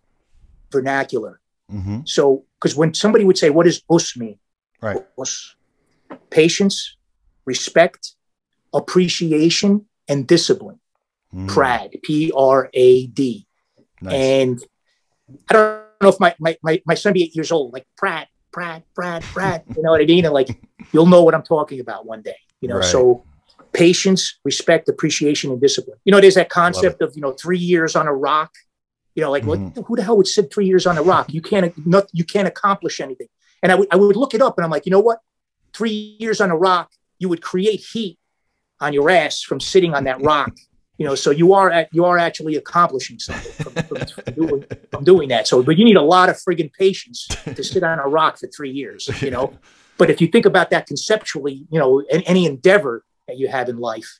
vernacular. 0.72 1.40
Mm-hmm. 1.72 2.02
So 2.06 2.46
because 2.60 2.76
when 2.76 2.94
somebody 2.94 3.26
would 3.26 3.38
say, 3.38 3.50
"What 3.50 3.66
does 3.66 3.84
us 3.90 4.16
mean?" 4.16 4.40
Right. 4.82 5.04
was 5.16 5.56
patience, 6.30 6.98
respect, 7.46 8.14
appreciation, 8.74 9.88
and 10.08 10.28
discipline. 10.28 10.80
Mhm. 11.34 11.48
PRAD, 11.48 11.98
P 12.04 12.32
R 12.36 12.70
A 12.74 13.08
D. 13.08 13.48
Nice. 14.02 14.14
And 14.14 14.64
I 15.50 15.54
don't 15.54 15.84
know 16.02 16.10
if 16.10 16.20
my, 16.20 16.36
my, 16.40 16.58
my, 16.62 16.82
my 16.86 16.94
son 16.94 17.14
be 17.14 17.24
eight 17.24 17.36
years 17.36 17.52
old, 17.52 17.74
like 17.74 17.88
Pratt, 17.98 18.28
Pratt, 18.58 18.82
Pratt, 18.96 19.24
Pratt, 19.36 19.66
you 19.76 19.84
know 19.84 19.92
what 19.92 20.02
I 20.02 20.06
mean? 20.06 20.26
And 20.26 20.34
like, 20.34 20.60
you'll 20.92 21.06
know 21.06 21.22
what 21.22 21.36
I'm 21.36 21.44
talking 21.44 21.80
about 21.80 22.08
one 22.08 22.24
day, 22.24 22.38
you 22.60 22.68
know? 22.68 22.78
Right. 22.78 22.86
So 22.86 23.24
patience, 23.72 24.40
respect, 24.44 24.90
appreciation, 24.90 25.52
and 25.52 25.62
discipline. 25.62 26.00
You 26.06 26.12
know, 26.12 26.20
there's 26.20 26.34
that 26.34 26.50
concept 26.50 27.04
of, 27.04 27.14
you 27.16 27.22
know, 27.22 27.34
three 27.34 27.60
years 27.60 27.96
on 27.96 28.08
a 28.08 28.14
rock, 28.14 28.52
you 29.14 29.22
know, 29.22 29.30
like 29.30 29.44
Mhm. 29.44 29.76
what, 29.76 29.86
who 29.86 29.96
the 29.96 30.02
hell 30.02 30.18
would 30.18 30.26
sit 30.26 30.52
three 30.52 30.66
years 30.66 30.88
on 30.88 30.98
a 30.98 31.04
rock? 31.04 31.32
You 31.32 31.40
can't, 31.40 31.72
not, 31.86 32.08
you 32.14 32.24
can't 32.24 32.48
accomplish 32.48 33.00
anything. 33.00 33.28
And 33.62 33.72
I 33.72 33.76
would, 33.76 33.88
I 33.92 33.96
would 33.96 34.16
look 34.16 34.34
it 34.34 34.42
up 34.42 34.58
and 34.58 34.66
I'm 34.66 34.72
like, 34.72 34.88
you 34.88 34.92
know 34.92 35.02
what? 35.02 35.20
Three 35.76 36.18
years 36.20 36.42
on 36.42 36.50
a 36.50 36.58
rock, 36.58 36.92
you 37.20 37.30
would 37.30 37.44
create 37.44 37.82
heat 37.94 38.18
on 38.80 38.92
your 38.92 39.12
ass 39.12 39.44
from 39.44 39.60
sitting 39.60 39.94
on 39.94 40.06
that 40.06 40.20
rock. 40.24 40.52
You 40.98 41.06
know, 41.06 41.16
so 41.16 41.30
you 41.32 41.54
are 41.54 41.70
at, 41.70 41.90
you 41.92 42.06
are 42.06 42.18
actually 42.18 42.56
accomplishing 42.56 43.20
something 43.20 43.54
from, 43.62 43.76
from, 43.88 43.98
from 44.06 44.34
doing, 44.36 44.66
from 44.92 45.04
doing 45.04 45.30
that. 45.30 45.48
So, 45.48 45.62
but 45.62 45.78
you 45.78 45.86
need 45.86 45.98
a 45.98 46.02
lot 46.02 46.30
of 46.30 46.38
friggin' 46.38 46.74
patience 46.74 47.34
to 47.56 47.64
sit 47.64 47.84
on 47.84 48.00
a 48.00 48.08
rock 48.08 48.40
for 48.40 48.48
three 48.48 48.72
years. 48.72 49.08
You 49.22 49.32
know, 49.32 49.60
but 49.98 50.10
if 50.10 50.22
you 50.22 50.28
think 50.28 50.46
about 50.46 50.70
that 50.72 50.88
conceptually, 50.88 51.66
you 51.70 51.80
know, 51.80 52.00
in 52.00 52.22
any 52.22 52.46
endeavor 52.46 53.04
that 53.28 53.38
you 53.38 53.48
have 53.48 53.70
in 53.70 53.78
life, 53.78 54.20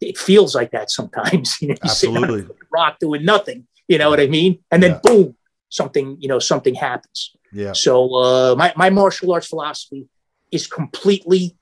it 0.00 0.16
feels 0.16 0.54
like 0.54 0.70
that 0.72 0.90
sometimes. 0.90 1.56
You 1.60 1.68
know, 1.68 1.76
you 1.82 1.90
sit 1.90 2.08
on 2.10 2.16
a 2.16 2.20
Absolutely. 2.22 2.54
rock 2.72 2.98
doing 2.98 3.24
nothing. 3.24 3.66
You 3.88 3.98
know 3.98 4.10
what 4.10 4.20
I 4.20 4.26
mean? 4.26 4.58
And 4.70 4.82
then 4.82 4.92
Yeah. 4.92 5.00
boom, 5.02 5.36
something 5.68 6.16
you 6.20 6.28
know 6.28 6.38
something 6.38 6.74
happens. 6.74 7.36
Yeah. 7.52 7.72
So 7.72 8.14
uh, 8.14 8.54
my 8.56 8.72
my 8.76 8.90
martial 8.90 9.32
arts 9.32 9.48
philosophy 9.48 10.08
is 10.50 10.66
completely 10.66 11.56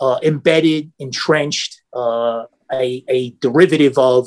uh, 0.00 0.18
embedded, 0.22 0.92
entrenched, 0.98 1.82
uh, 1.92 2.44
a 2.72 3.04
a 3.08 3.30
derivative 3.40 3.96
of 3.98 4.26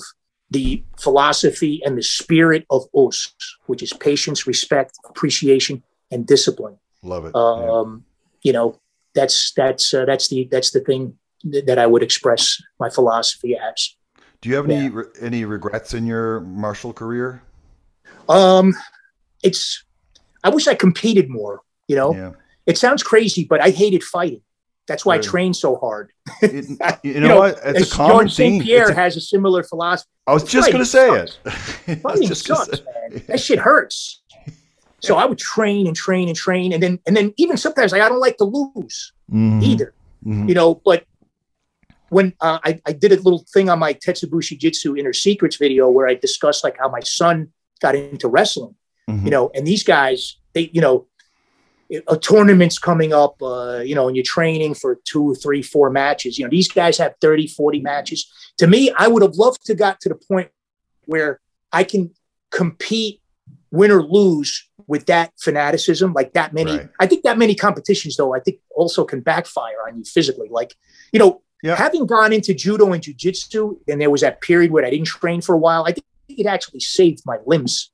the 0.50 0.84
philosophy 1.00 1.82
and 1.86 1.98
the 1.98 2.04
spirit 2.04 2.66
of 2.70 2.84
us, 2.94 3.34
which 3.68 3.82
is 3.82 3.94
patience, 3.94 4.46
respect, 4.46 4.98
appreciation, 5.10 5.82
and 6.12 6.28
discipline. 6.28 6.78
Love 7.04 7.26
it. 7.26 7.32
Yeah. 7.34 7.42
Um, 7.42 8.06
You 8.44 8.54
know, 8.54 8.80
that's 9.14 9.54
that's 9.54 9.94
uh, 9.94 10.06
that's 10.06 10.28
the 10.30 10.48
that's 10.52 10.72
the 10.72 10.80
thing 10.82 11.18
th- 11.50 11.66
that 11.66 11.78
I 11.80 11.86
would 11.88 12.04
express 12.04 12.62
my 12.80 12.89
philosophy 12.89 13.56
as. 13.56 13.96
Do 14.42 14.50
you 14.50 14.56
have 14.56 14.70
any 14.70 14.86
yeah. 14.86 14.89
re- 14.94 15.14
any 15.22 15.46
regrets 15.46 15.94
in 15.94 16.06
your 16.08 16.42
martial 16.42 16.92
career? 16.94 17.44
Um, 18.28 18.74
it's 19.44 19.84
I 20.44 20.50
wish 20.50 20.68
I 20.68 20.76
competed 20.76 21.30
more. 21.30 21.62
You 21.88 21.96
know, 21.98 22.16
Yeah. 22.16 22.32
it 22.66 22.78
sounds 22.78 23.04
crazy, 23.04 23.44
but 23.46 23.62
I 23.62 23.70
hated 23.70 24.04
fighting. 24.04 24.42
That's 24.92 25.06
why 25.06 25.16
Really? 25.16 25.28
I 25.28 25.32
train 25.32 25.54
so 25.54 25.76
hard. 25.78 26.12
It- 26.42 26.66
you, 27.04 27.20
know 27.22 27.28
know, 27.30 27.39
what? 27.39 27.60
It's 27.64 27.92
a 27.92 27.96
common 27.96 28.18
George. 28.28 28.34
St. 28.34 28.64
Pierre 28.64 28.89
a- 28.89 28.94
has 28.94 29.16
a 29.16 29.22
similar 29.22 29.64
philosophy. 29.64 30.10
I 30.28 30.34
was 30.34 30.44
just 30.44 30.72
going 30.72 30.84
to 30.84 30.89
say 30.89 31.10
it. 31.10 32.00
Fighting 32.02 32.28
sucks, 32.36 32.80
say-. 32.80 33.20
That 33.28 33.39
shit 33.39 33.60
hurts. 33.60 34.22
So 35.04 35.16
I 35.18 35.26
would 35.26 35.39
train 35.39 35.88
and 35.88 35.96
train 35.96 36.28
and 36.28 36.38
train, 36.38 36.72
and 36.74 36.84
then 36.84 37.00
and 37.08 37.18
then 37.18 37.34
even 37.38 37.58
sometimes 37.58 37.92
like, 37.92 38.04
I 38.04 38.08
don't 38.08 38.20
like 38.20 38.38
to 38.38 38.44
lose 38.44 39.14
Mhm. 39.34 39.64
either. 39.64 39.96
Mhm. 40.24 40.48
you 40.48 40.54
know 40.54 40.76
but 40.86 41.06
when 42.10 42.34
uh, 42.42 42.60
I, 42.64 42.80
I 42.86 42.92
did 42.94 43.12
a 43.12 43.16
little 43.16 43.44
thing 43.52 43.68
on 43.70 43.80
my 43.80 43.94
tetsubushi 43.96 44.60
jitsu 44.60 44.96
inner 44.96 45.14
secrets 45.14 45.56
video 45.56 45.89
where 45.89 46.08
i 46.08 46.14
discussed 46.14 46.64
like 46.64 46.78
how 46.78 46.88
my 46.89 47.00
son 47.00 47.48
got 47.82 47.96
into 47.96 48.28
wrestling 48.28 48.76
Mhm. 49.10 49.26
you 49.26 49.32
know 49.32 49.50
and 49.56 49.66
these 49.66 49.84
guys 49.84 50.38
they 50.54 50.70
you 50.72 50.82
know 50.82 51.08
a 52.08 52.18
tournament's 52.18 52.80
coming 52.80 53.12
up 53.14 53.42
uh, 53.42 53.80
you 53.84 53.94
know 53.96 54.08
and 54.08 54.16
you're 54.16 54.24
training 54.24 54.74
for 54.74 55.00
two 55.04 55.36
three 55.36 55.62
four 55.62 55.89
matches 55.89 56.38
you 56.38 56.46
know 56.46 56.50
these 56.50 56.68
guys 56.68 56.98
have 56.98 57.14
30 57.22 57.48
40 57.48 57.82
matches 57.82 58.32
to 58.58 58.68
me 58.68 58.92
i 58.98 59.08
would 59.08 59.22
have 59.22 59.36
loved 59.36 59.66
to 59.66 59.76
got 59.76 60.00
to 60.02 60.10
the 60.10 60.16
point 60.16 60.50
where 61.06 61.39
i 61.72 61.84
can 61.84 62.12
compete 62.52 63.22
win 63.72 63.92
or 63.92 64.02
lose 64.04 64.68
with 64.88 65.06
that 65.06 65.32
fanaticism 65.39 66.14
like 66.14 66.34
that 66.34 66.54
many 66.54 66.78
Right. 66.78 66.89
i 67.00 67.06
think 67.08 67.24
that 67.24 67.38
many 67.38 67.56
competitions 67.56 68.16
though 68.16 68.34
i 68.34 68.39
think 68.39 68.60
also 68.76 69.04
can 69.04 69.20
backfire 69.22 69.76
on 69.88 69.98
you 69.98 70.04
physically 70.04 70.48
like 70.50 70.76
you 71.12 71.20
know 71.20 71.42
Yeah. 71.64 71.76
having 71.76 72.06
gone 72.06 72.32
into 72.34 72.54
judo 72.54 72.92
and 72.94 73.04
jiu-jitsu 73.04 73.80
and 73.88 74.00
there 74.02 74.10
was 74.10 74.22
that 74.22 74.42
period 74.42 74.72
where 74.72 74.86
i 74.86 74.89
didn't 74.89 75.08
train 75.08 75.42
for 75.42 75.56
a 75.56 75.58
while 75.58 75.84
i 75.86 75.92
think 75.92 76.06
it 76.30 76.46
actually 76.46 76.80
saved 76.80 77.22
my 77.26 77.38
limbs 77.46 77.91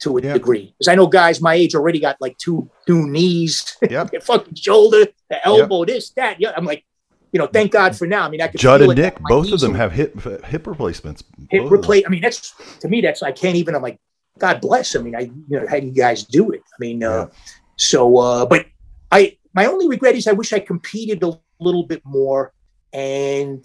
to 0.00 0.18
a 0.18 0.22
Yeah. 0.22 0.32
degree. 0.34 0.74
Because 0.78 0.88
I 0.88 0.94
know 0.94 1.06
guys 1.06 1.40
my 1.40 1.54
age 1.54 1.74
already 1.74 1.98
got 2.00 2.16
like 2.20 2.36
two 2.38 2.70
two 2.86 3.06
knees, 3.08 3.76
Yep. 3.90 4.22
fucking 4.22 4.54
shoulder, 4.54 5.06
the 5.30 5.46
elbow, 5.46 5.84
this, 5.84 6.10
that. 6.10 6.40
Yeah, 6.40 6.52
I'm 6.56 6.64
like, 6.64 6.84
you 7.32 7.38
know, 7.38 7.46
thank 7.46 7.72
God 7.72 7.96
for 7.96 8.06
now. 8.06 8.24
I 8.26 8.30
mean, 8.30 8.40
I 8.40 8.48
could 8.48 8.60
Judd 8.60 8.80
feel 8.80 8.90
and 8.90 9.00
Nick, 9.00 9.18
both 9.20 9.50
of 9.52 9.60
them 9.60 9.74
have 9.74 9.92
hip 9.92 10.20
hip 10.44 10.66
replacements. 10.66 11.22
hip 11.50 11.62
Both 11.62 11.66
of 11.66 11.70
them. 11.70 11.78
replace. 11.80 12.04
I 12.06 12.08
mean, 12.10 12.22
that's 12.22 12.54
to 12.80 12.88
me. 12.88 13.00
That's 13.00 13.22
I 13.22 13.32
can't 13.32 13.56
even. 13.56 13.74
I'm 13.74 13.82
like, 13.82 13.98
God 14.38 14.60
bless. 14.60 14.94
I 14.96 15.00
mean, 15.00 15.16
I 15.16 15.20
you 15.20 15.32
know 15.48 15.66
how 15.68 15.80
do 15.80 15.86
you 15.86 15.92
guys 15.92 16.24
do 16.24 16.50
it? 16.50 16.62
I 16.72 16.76
mean, 16.78 17.02
uh, 17.02 17.28
so 17.76 18.16
uh, 18.18 18.46
but 18.46 18.66
I 19.10 19.38
my 19.54 19.66
only 19.66 19.88
regret 19.88 20.14
is 20.14 20.26
I 20.26 20.32
wish 20.32 20.52
I 20.52 20.60
competed 20.60 21.22
a 21.22 21.38
little 21.58 21.84
bit 21.84 22.02
more, 22.04 22.52
and 22.92 23.64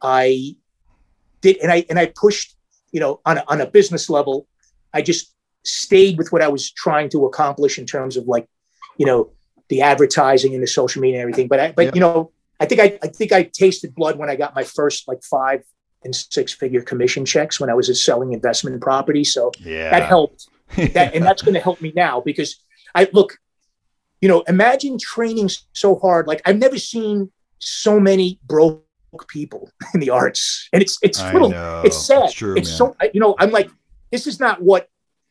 I 0.00 0.56
did, 1.40 1.58
and 1.58 1.70
I 1.70 1.84
and 1.90 1.98
I 1.98 2.06
pushed, 2.06 2.56
you 2.92 3.00
know, 3.00 3.20
on 3.26 3.38
a, 3.38 3.44
on 3.48 3.60
a 3.60 3.66
business 3.66 4.08
level. 4.08 4.46
I 4.92 5.02
just 5.02 5.33
stayed 5.64 6.18
with 6.18 6.32
what 6.32 6.42
I 6.42 6.48
was 6.48 6.70
trying 6.70 7.08
to 7.10 7.26
accomplish 7.26 7.78
in 7.78 7.86
terms 7.86 8.16
of 8.16 8.26
like, 8.26 8.46
you 8.98 9.06
know, 9.06 9.30
the 9.68 9.80
advertising 9.82 10.54
and 10.54 10.62
the 10.62 10.66
social 10.66 11.00
media 11.00 11.16
and 11.20 11.22
everything. 11.22 11.48
But 11.48 11.60
I, 11.60 11.72
but 11.72 11.86
Yeah. 11.86 11.90
you 11.94 12.00
know, 12.00 12.32
I 12.60 12.66
think 12.66 12.80
I, 12.80 12.98
I 13.02 13.08
think 13.08 13.32
I 13.32 13.44
tasted 13.44 13.94
blood 13.94 14.18
when 14.18 14.30
I 14.30 14.36
got 14.36 14.54
my 14.54 14.62
first 14.62 15.08
like 15.08 15.22
five 15.22 15.62
and 16.04 16.14
six 16.14 16.52
figure 16.52 16.82
commission 16.82 17.24
checks 17.24 17.58
when 17.58 17.70
I 17.70 17.74
was 17.74 18.04
selling 18.04 18.32
investment 18.32 18.80
property. 18.80 19.24
So 19.24 19.52
Yeah. 19.64 19.90
that 19.90 20.04
helped. 20.04 20.48
That, 20.94 21.14
and 21.14 21.24
that's 21.24 21.42
going 21.42 21.54
to 21.54 21.60
help 21.60 21.80
me 21.80 21.92
now 21.94 22.20
because 22.20 22.56
I 22.94 23.08
look, 23.12 23.38
you 24.20 24.28
know, 24.28 24.40
imagine 24.48 24.98
training 24.98 25.50
so 25.72 25.96
hard. 25.96 26.26
Like 26.26 26.42
I've 26.46 26.58
never 26.58 26.78
seen 26.78 27.30
so 27.58 28.00
many 28.00 28.40
broke 28.46 28.82
people 29.28 29.70
in 29.94 30.00
the 30.00 30.10
arts, 30.10 30.68
and 30.72 30.82
it's 30.82 30.98
it's 31.02 31.22
little, 31.32 31.52
it's 31.84 32.06
sad. 32.06 32.24
It's 32.24 32.32
true, 32.32 32.56
it's 32.56 32.70
so 32.70 32.96
you 33.12 33.20
know, 33.20 33.36
I'm 33.38 33.50
like, 33.52 33.70
this 34.10 34.26
is 34.26 34.40
not 34.40 34.62
what. 34.62 34.88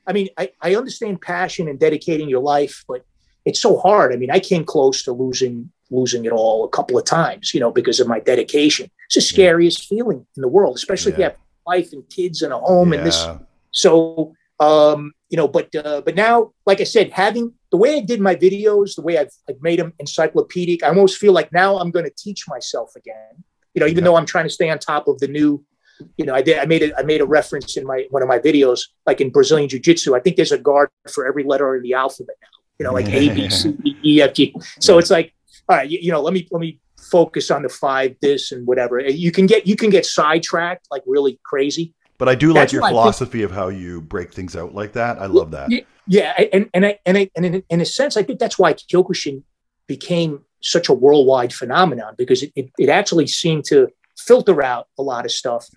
I 0.08 0.14
mean, 0.14 0.30
I, 0.38 0.52
I 0.62 0.76
understand 0.76 1.22
passion 1.22 1.68
and 1.68 1.80
dedicating 1.80 2.30
your 2.30 2.42
life, 2.42 2.84
but 2.88 3.06
it's 3.46 3.60
so 3.60 3.78
hard. 3.78 4.14
I 4.14 4.18
mean, 4.18 4.32
I 4.32 4.40
came 4.40 4.64
close 4.66 5.04
to 5.04 5.12
losing 5.14 5.72
losing 5.92 6.26
it 6.26 6.32
all 6.32 6.64
a 6.66 6.70
couple 6.70 6.98
of 6.98 7.06
times, 7.06 7.54
you 7.54 7.60
know, 7.60 7.72
because 7.72 8.00
of 8.00 8.08
my 8.08 8.20
dedication. 8.20 8.90
It's 9.08 9.16
the 9.16 9.22
scariest 9.22 9.86
feeling 9.86 10.26
in 10.36 10.42
the 10.42 10.48
world, 10.48 10.76
especially 10.76 11.12
if 11.12 11.18
you 11.20 11.24
Yeah. 11.24 11.30
have 11.30 11.38
wife 11.68 11.94
and 11.94 12.04
kids 12.10 12.42
and 12.42 12.52
a 12.52 12.58
home 12.58 12.92
and 12.94 13.06
this 13.06 13.26
so 13.72 14.34
um 14.60 15.12
you 15.30 15.38
know 15.38 15.48
but 15.48 15.74
uh, 15.76 16.02
but 16.06 16.14
now 16.14 16.52
like 16.66 16.80
i 16.82 16.84
said 16.84 17.10
having 17.12 17.54
the 17.72 17.78
way 17.78 17.96
i 17.96 18.00
did 18.02 18.20
my 18.20 18.36
videos 18.36 18.96
the 18.96 19.02
way 19.02 19.18
i've, 19.18 19.32
I've 19.50 19.62
made 19.62 19.80
them 19.80 19.94
encyclopedic 19.98 20.84
i 20.84 20.90
almost 20.90 21.18
feel 21.18 21.32
like 21.34 21.52
now 21.54 21.78
i'm 21.80 21.90
going 21.90 22.06
to 22.06 22.12
teach 22.16 22.48
myself 22.48 22.92
again 22.96 23.44
you 23.74 23.80
know 23.80 23.88
even 23.88 24.04
Yeah. 24.04 24.12
though 24.12 24.16
i'm 24.18 24.26
trying 24.26 24.44
to 24.46 24.50
stay 24.50 24.70
on 24.70 24.78
top 24.78 25.08
of 25.08 25.20
the 25.20 25.28
new 25.28 25.64
you 26.18 26.26
know 26.26 26.34
i 26.34 26.42
did 26.42 26.58
i 26.58 26.66
made 26.66 26.84
a 26.84 26.98
i 26.98 27.04
made 27.04 27.22
a 27.22 27.26
reference 27.26 27.78
in 27.78 27.86
my 27.86 28.06
one 28.10 28.22
of 28.22 28.28
my 28.28 28.40
videos 28.40 28.82
like 29.06 29.22
in 29.22 29.30
brazilian 29.30 29.70
jiu-jitsu 29.70 30.16
i 30.16 30.20
think 30.20 30.36
there's 30.36 30.52
a 30.52 30.58
guard 30.58 30.90
for 31.12 31.28
every 31.28 31.44
letter 31.44 31.76
in 31.76 31.84
the 31.84 31.94
alphabet 31.94 32.36
now 32.42 32.48
you 32.80 32.84
know 32.86 32.94
like 32.94 33.08
a 33.08 33.34
b 33.34 33.50
c 33.50 33.72
d 33.72 33.98
e 34.04 34.22
f 34.22 34.34
g 34.34 34.56
so 34.80 34.98
it's 34.98 35.10
like 35.10 35.34
all 35.70 35.78
right 35.78 35.90
you, 35.90 36.00
you 36.02 36.12
know 36.12 36.22
let 36.22 36.34
me 36.34 36.48
let 36.52 36.60
me 36.60 36.80
focus 36.98 37.52
on 37.52 37.62
the 37.62 37.70
five 37.70 38.16
this 38.22 38.52
and 38.52 38.66
whatever 38.66 39.00
you 39.00 39.32
can 39.32 39.46
get 39.46 39.68
you 39.68 39.76
can 39.76 39.90
get 39.90 40.06
sidetracked 40.06 40.88
like 40.90 41.04
really 41.06 41.40
crazy 41.44 41.94
But 42.18 42.30
I 42.30 42.36
do 42.36 42.50
like 42.50 42.56
That's 42.64 42.74
your 42.74 42.88
philosophy 42.88 43.44
of 43.44 43.52
how 43.52 43.68
you 43.70 44.02
break 44.02 44.34
things 44.34 44.56
out 44.56 44.74
like 44.74 44.94
that. 44.94 45.20
I 45.20 45.26
love 45.26 45.52
that. 45.52 45.70
Yeah, 45.72 45.82
yeah, 46.08 46.34
and 46.54 46.70
and 46.74 46.86
I, 46.86 47.00
and 47.06 47.18
I, 47.18 47.30
and 47.36 47.46
in, 47.46 47.64
in 47.70 47.82
a 47.82 47.86
sense, 47.86 48.18
I 48.18 48.24
think 48.24 48.40
that's 48.40 48.60
why 48.60 48.74
Kyokushin 48.74 49.44
became 49.88 50.42
such 50.62 50.90
a 50.90 50.94
worldwide 50.94 51.54
phenomenon 51.54 52.16
because 52.18 52.44
it, 52.44 52.52
it, 52.56 52.70
it 52.78 52.90
actually 52.90 53.28
seemed 53.28 53.66
to 53.66 53.90
filter 54.18 54.64
out 54.64 54.88
a 54.98 55.04
lot 55.04 55.26
of 55.26 55.32
stuff, 55.32 55.68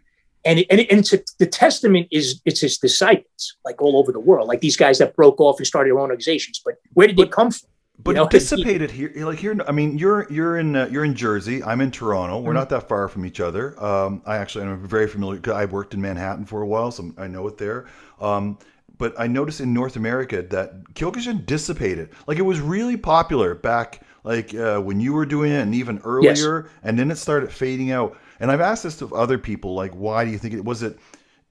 and 0.47 0.61
it, 0.61 0.67
and, 0.71 0.81
it, 0.81 0.91
and 0.91 1.01
it's 1.01 1.13
a, 1.13 1.19
the 1.39 1.47
testament 1.47 2.09
is 2.11 2.41
it's 2.45 2.61
his 2.61 2.79
disciples 2.79 3.57
like 3.65 3.83
all 3.83 3.99
over 3.99 4.13
the 4.13 4.21
world, 4.21 4.49
like 4.49 4.61
these 4.61 4.77
guys 4.77 4.99
that 4.99 5.15
broke 5.17 5.41
off 5.41 5.59
and 5.59 5.67
started 5.67 5.91
their 5.91 5.99
own 5.99 6.11
organizations. 6.11 6.63
But 6.65 6.75
where 6.95 7.07
did 7.07 7.17
they 7.17 7.27
come 7.27 7.51
from? 7.51 7.69
But 7.99 8.11
You 8.11 8.17
know, 8.17 8.25
it 8.25 8.31
dissipated 8.31 8.91
here. 8.91 9.11
Like 9.17 9.39
here, 9.39 9.57
I 9.67 9.73
mean, 9.73 9.97
you're 9.99 10.31
you're 10.31 10.59
in 10.59 10.77
uh, 10.77 10.89
you're 10.91 11.05
in 11.05 11.15
Jersey. 11.15 11.65
I'm 11.65 11.81
in 11.81 11.91
Toronto. 11.91 12.39
We're 12.41 12.53
Mhm. 12.53 12.55
not 12.63 12.69
that 12.69 12.89
far 12.89 13.09
from 13.09 13.25
each 13.25 13.41
other. 13.41 13.83
Um, 13.83 14.23
I 14.27 14.37
actually 14.37 14.65
am 14.67 14.87
very 14.87 15.09
familiar. 15.09 15.41
I 15.53 15.65
worked 15.65 15.95
in 15.95 16.01
Manhattan 16.03 16.45
for 16.45 16.61
a 16.63 16.67
while, 16.67 16.91
so 16.91 17.11
I 17.19 17.27
know 17.27 17.47
it 17.49 17.57
there. 17.57 17.87
Um, 18.21 18.59
but 18.99 19.15
I 19.19 19.27
noticed 19.27 19.61
in 19.61 19.73
North 19.73 19.97
America 19.97 20.43
that 20.43 20.85
Kyokushin 20.95 21.47
dissipated. 21.47 22.11
Like 22.27 22.39
it 22.39 22.43
was 22.43 22.61
really 22.61 22.99
popular 22.99 23.55
back, 23.55 24.03
like 24.25 24.55
uh, 24.55 24.79
when 24.81 25.01
you 25.01 25.13
were 25.15 25.27
doing 25.27 25.51
it, 25.53 25.61
and 25.61 25.75
even 25.75 25.99
earlier. 26.05 26.69
And 26.83 26.99
then 26.99 27.11
it 27.11 27.17
started 27.17 27.51
fading 27.51 27.93
out. 27.93 28.17
And 28.41 28.51
I've 28.51 28.61
asked 28.61 28.83
this 28.83 28.99
to 28.99 29.15
other 29.15 29.39
people, 29.39 29.75
like, 29.75 29.93
why 29.93 30.25
do 30.25 30.31
you 30.31 30.39
think 30.39 30.55
it 30.55 30.65
was 30.65 30.83
it? 30.83 30.99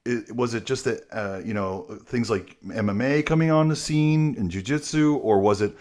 it, 0.06 0.34
was 0.34 0.54
it 0.54 0.64
just 0.64 0.84
that 0.84 1.04
uh, 1.12 1.40
you 1.44 1.52
know 1.52 1.98
things 2.06 2.30
like 2.30 2.56
MMA 2.64 3.26
coming 3.26 3.50
on 3.50 3.68
the 3.68 3.76
scene 3.76 4.36
and 4.38 4.50
jujitsu, 4.50 5.18
or 5.22 5.40
was 5.40 5.60
it 5.60 5.76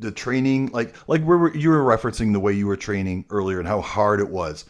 the 0.00 0.10
training 0.10 0.70
like 0.72 0.94
like 1.08 1.20
we 1.20 1.36
were, 1.36 1.54
you 1.54 1.70
were 1.70 1.82
referencing 1.84 2.32
the 2.32 2.40
way 2.40 2.52
you 2.52 2.66
were 2.66 2.76
training 2.76 3.24
earlier 3.30 3.58
and 3.58 3.68
how 3.68 3.80
hard 3.80 4.20
it 4.20 4.28
was? 4.28 4.64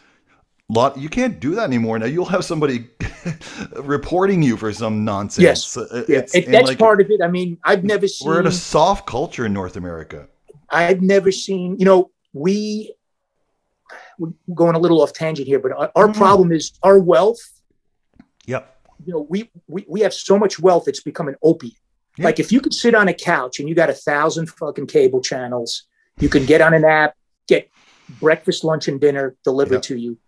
Lot 0.70 0.96
you 0.96 1.10
can't 1.10 1.40
do 1.40 1.54
that 1.54 1.64
anymore. 1.64 1.98
Now 1.98 2.06
you'll 2.06 2.24
have 2.24 2.44
somebody 2.44 2.88
reporting 3.76 4.42
you 4.42 4.56
for 4.56 4.72
some 4.72 5.04
nonsense. 5.04 5.42
Yes. 5.42 5.76
Uh, 5.76 6.04
Yeah, 6.08 6.24
it, 6.32 6.50
that's 6.50 6.68
like, 6.68 6.78
part 6.78 7.00
of 7.00 7.10
it. 7.10 7.20
I 7.22 7.28
mean, 7.28 7.58
I've 7.64 7.84
never 7.84 8.08
seen. 8.08 8.28
We're 8.28 8.40
in 8.40 8.46
a 8.46 8.52
soft 8.52 9.06
culture 9.06 9.44
in 9.44 9.52
North 9.52 9.76
America. 9.76 10.26
I've 10.70 11.02
never 11.02 11.30
seen, 11.30 11.76
you 11.78 11.84
know, 11.84 12.10
we, 12.32 12.94
we're 14.18 14.32
going 14.54 14.74
a 14.74 14.78
little 14.78 15.00
off 15.02 15.12
tangent 15.12 15.46
here, 15.48 15.58
but 15.58 15.72
our, 15.72 15.90
our 15.94 16.08
Mhm. 16.08 16.14
problem 16.16 16.52
is 16.52 16.72
our 16.82 16.98
wealth. 16.98 17.40
Yep. 18.46 18.70
You 19.04 19.12
know, 19.14 19.26
we, 19.28 19.50
we, 19.68 19.84
we 19.88 20.00
have 20.00 20.14
so 20.14 20.38
much 20.38 20.58
wealth, 20.58 20.88
it's 20.88 21.02
become 21.02 21.28
an 21.28 21.36
opiate. 21.42 21.74
Yeah. 22.18 22.26
Like 22.26 22.38
if 22.38 22.52
you 22.52 22.60
could 22.60 22.74
sit 22.74 22.94
on 22.94 23.08
a 23.08 23.14
couch 23.14 23.58
and 23.58 23.68
you 23.68 23.74
got 23.74 23.90
a 23.90 23.94
thousand 23.94 24.48
fucking 24.50 24.86
cable 24.86 25.20
channels, 25.20 25.84
you 26.20 26.28
can 26.28 26.44
get 26.46 26.60
on 26.60 26.72
an 26.74 26.84
app, 26.84 27.14
get 27.48 27.68
breakfast, 28.20 28.62
lunch, 28.64 28.86
and 28.88 29.00
dinner 29.00 29.34
delivered 29.44 29.76
Yeah. 29.76 29.80
to 29.80 29.96
you. 29.96 30.18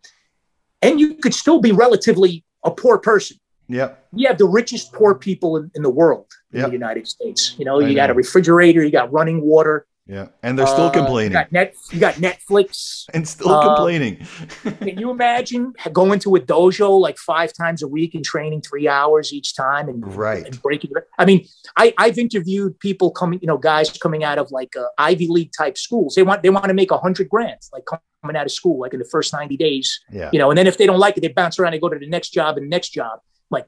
And 0.82 0.99
you 1.01 1.14
could 1.14 1.34
still 1.34 1.61
be 1.61 1.72
relatively 1.72 2.45
a 2.64 2.70
poor 2.70 2.99
person. 2.99 3.37
Yeah. 3.68 3.95
We 4.12 4.24
have 4.24 4.39
the 4.39 4.47
richest 4.47 4.93
poor 4.93 5.14
people 5.14 5.57
in, 5.57 5.70
in 5.74 5.82
the 5.82 5.91
world 5.91 6.26
in 6.53 6.61
Yeah. 6.61 6.66
the 6.66 6.72
United 6.72 7.07
States. 7.09 7.55
You 7.59 7.64
know, 7.64 7.78
you 7.80 7.95
got 7.95 8.11
a 8.11 8.14
refrigerator, 8.14 8.82
you 8.82 8.91
got 8.91 9.12
running 9.12 9.41
water. 9.43 9.87
Yeah. 10.09 10.28
And 10.44 10.57
they're 10.57 10.68
still 10.68 10.84
uh, 10.86 10.90
complaining. 10.92 11.32
You 11.32 11.38
got, 11.38 11.50
net, 11.52 11.74
you 11.90 11.98
got 11.98 12.14
Netflix. 12.14 13.07
and 13.14 13.26
still 13.26 13.50
uh, 13.50 13.66
complaining. 13.74 14.24
Can 14.78 14.98
you 14.98 15.11
imagine 15.11 15.72
going 15.92 16.20
to 16.20 16.36
a 16.36 16.40
dojo 16.40 17.00
like 17.00 17.18
five 17.18 17.52
times 17.52 17.82
a 17.82 17.88
week 17.88 18.14
and 18.14 18.24
training 18.24 18.61
three 18.62 18.86
hours 18.86 19.32
each 19.32 19.57
time 19.57 19.88
and, 19.88 20.07
Right. 20.16 20.46
and 20.46 20.62
breaking? 20.62 20.92
I 21.18 21.24
mean, 21.24 21.44
I, 21.76 21.92
I've 21.98 22.18
interviewed 22.18 22.78
people 22.78 23.11
coming, 23.11 23.40
you 23.42 23.48
know, 23.48 23.59
guys 23.59 23.90
coming 23.98 24.22
out 24.22 24.38
of 24.38 24.52
like 24.52 24.76
uh, 24.76 24.84
Ivy 24.96 25.26
League 25.28 25.50
type 25.59 25.76
schools. 25.76 26.14
They 26.14 26.22
want 26.22 26.42
they 26.44 26.50
want 26.50 26.66
to 26.66 26.74
make 26.74 26.92
a 26.92 26.98
hundred 26.98 27.28
grand, 27.28 27.59
like 27.72 27.84
coming 28.22 28.36
out 28.36 28.46
of 28.46 28.52
school, 28.52 28.78
like 28.78 28.92
in 28.92 29.00
the 29.00 29.09
first 29.11 29.32
ninety 29.32 29.57
days, 29.57 29.98
Yeah. 30.12 30.30
you 30.32 30.38
know. 30.38 30.50
And 30.52 30.57
then 30.59 30.68
if 30.68 30.78
they 30.78 30.86
don't 30.86 31.00
like 31.00 31.16
it, 31.16 31.20
they 31.22 31.28
bounce 31.28 31.59
around 31.59 31.72
and 31.74 31.82
go 31.82 31.88
to 31.88 31.98
the 31.98 32.09
next 32.09 32.30
job 32.30 32.57
and 32.59 32.66
the 32.66 32.70
next 32.70 32.90
job. 32.90 33.18
Like 33.50 33.66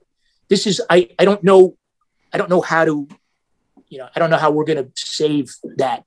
this 0.48 0.68
is 0.68 0.80
I 0.88 1.08
I 1.18 1.24
don't 1.24 1.42
know 1.42 1.76
I 2.32 2.38
don't 2.38 2.50
know 2.50 2.60
how 2.60 2.84
to, 2.84 3.08
you 3.88 3.98
know, 3.98 4.08
I 4.14 4.18
don't 4.18 4.30
know 4.30 4.36
how 4.36 4.50
we're 4.50 4.64
going 4.64 4.84
to 4.84 4.90
save 4.94 5.54
that 5.76 6.04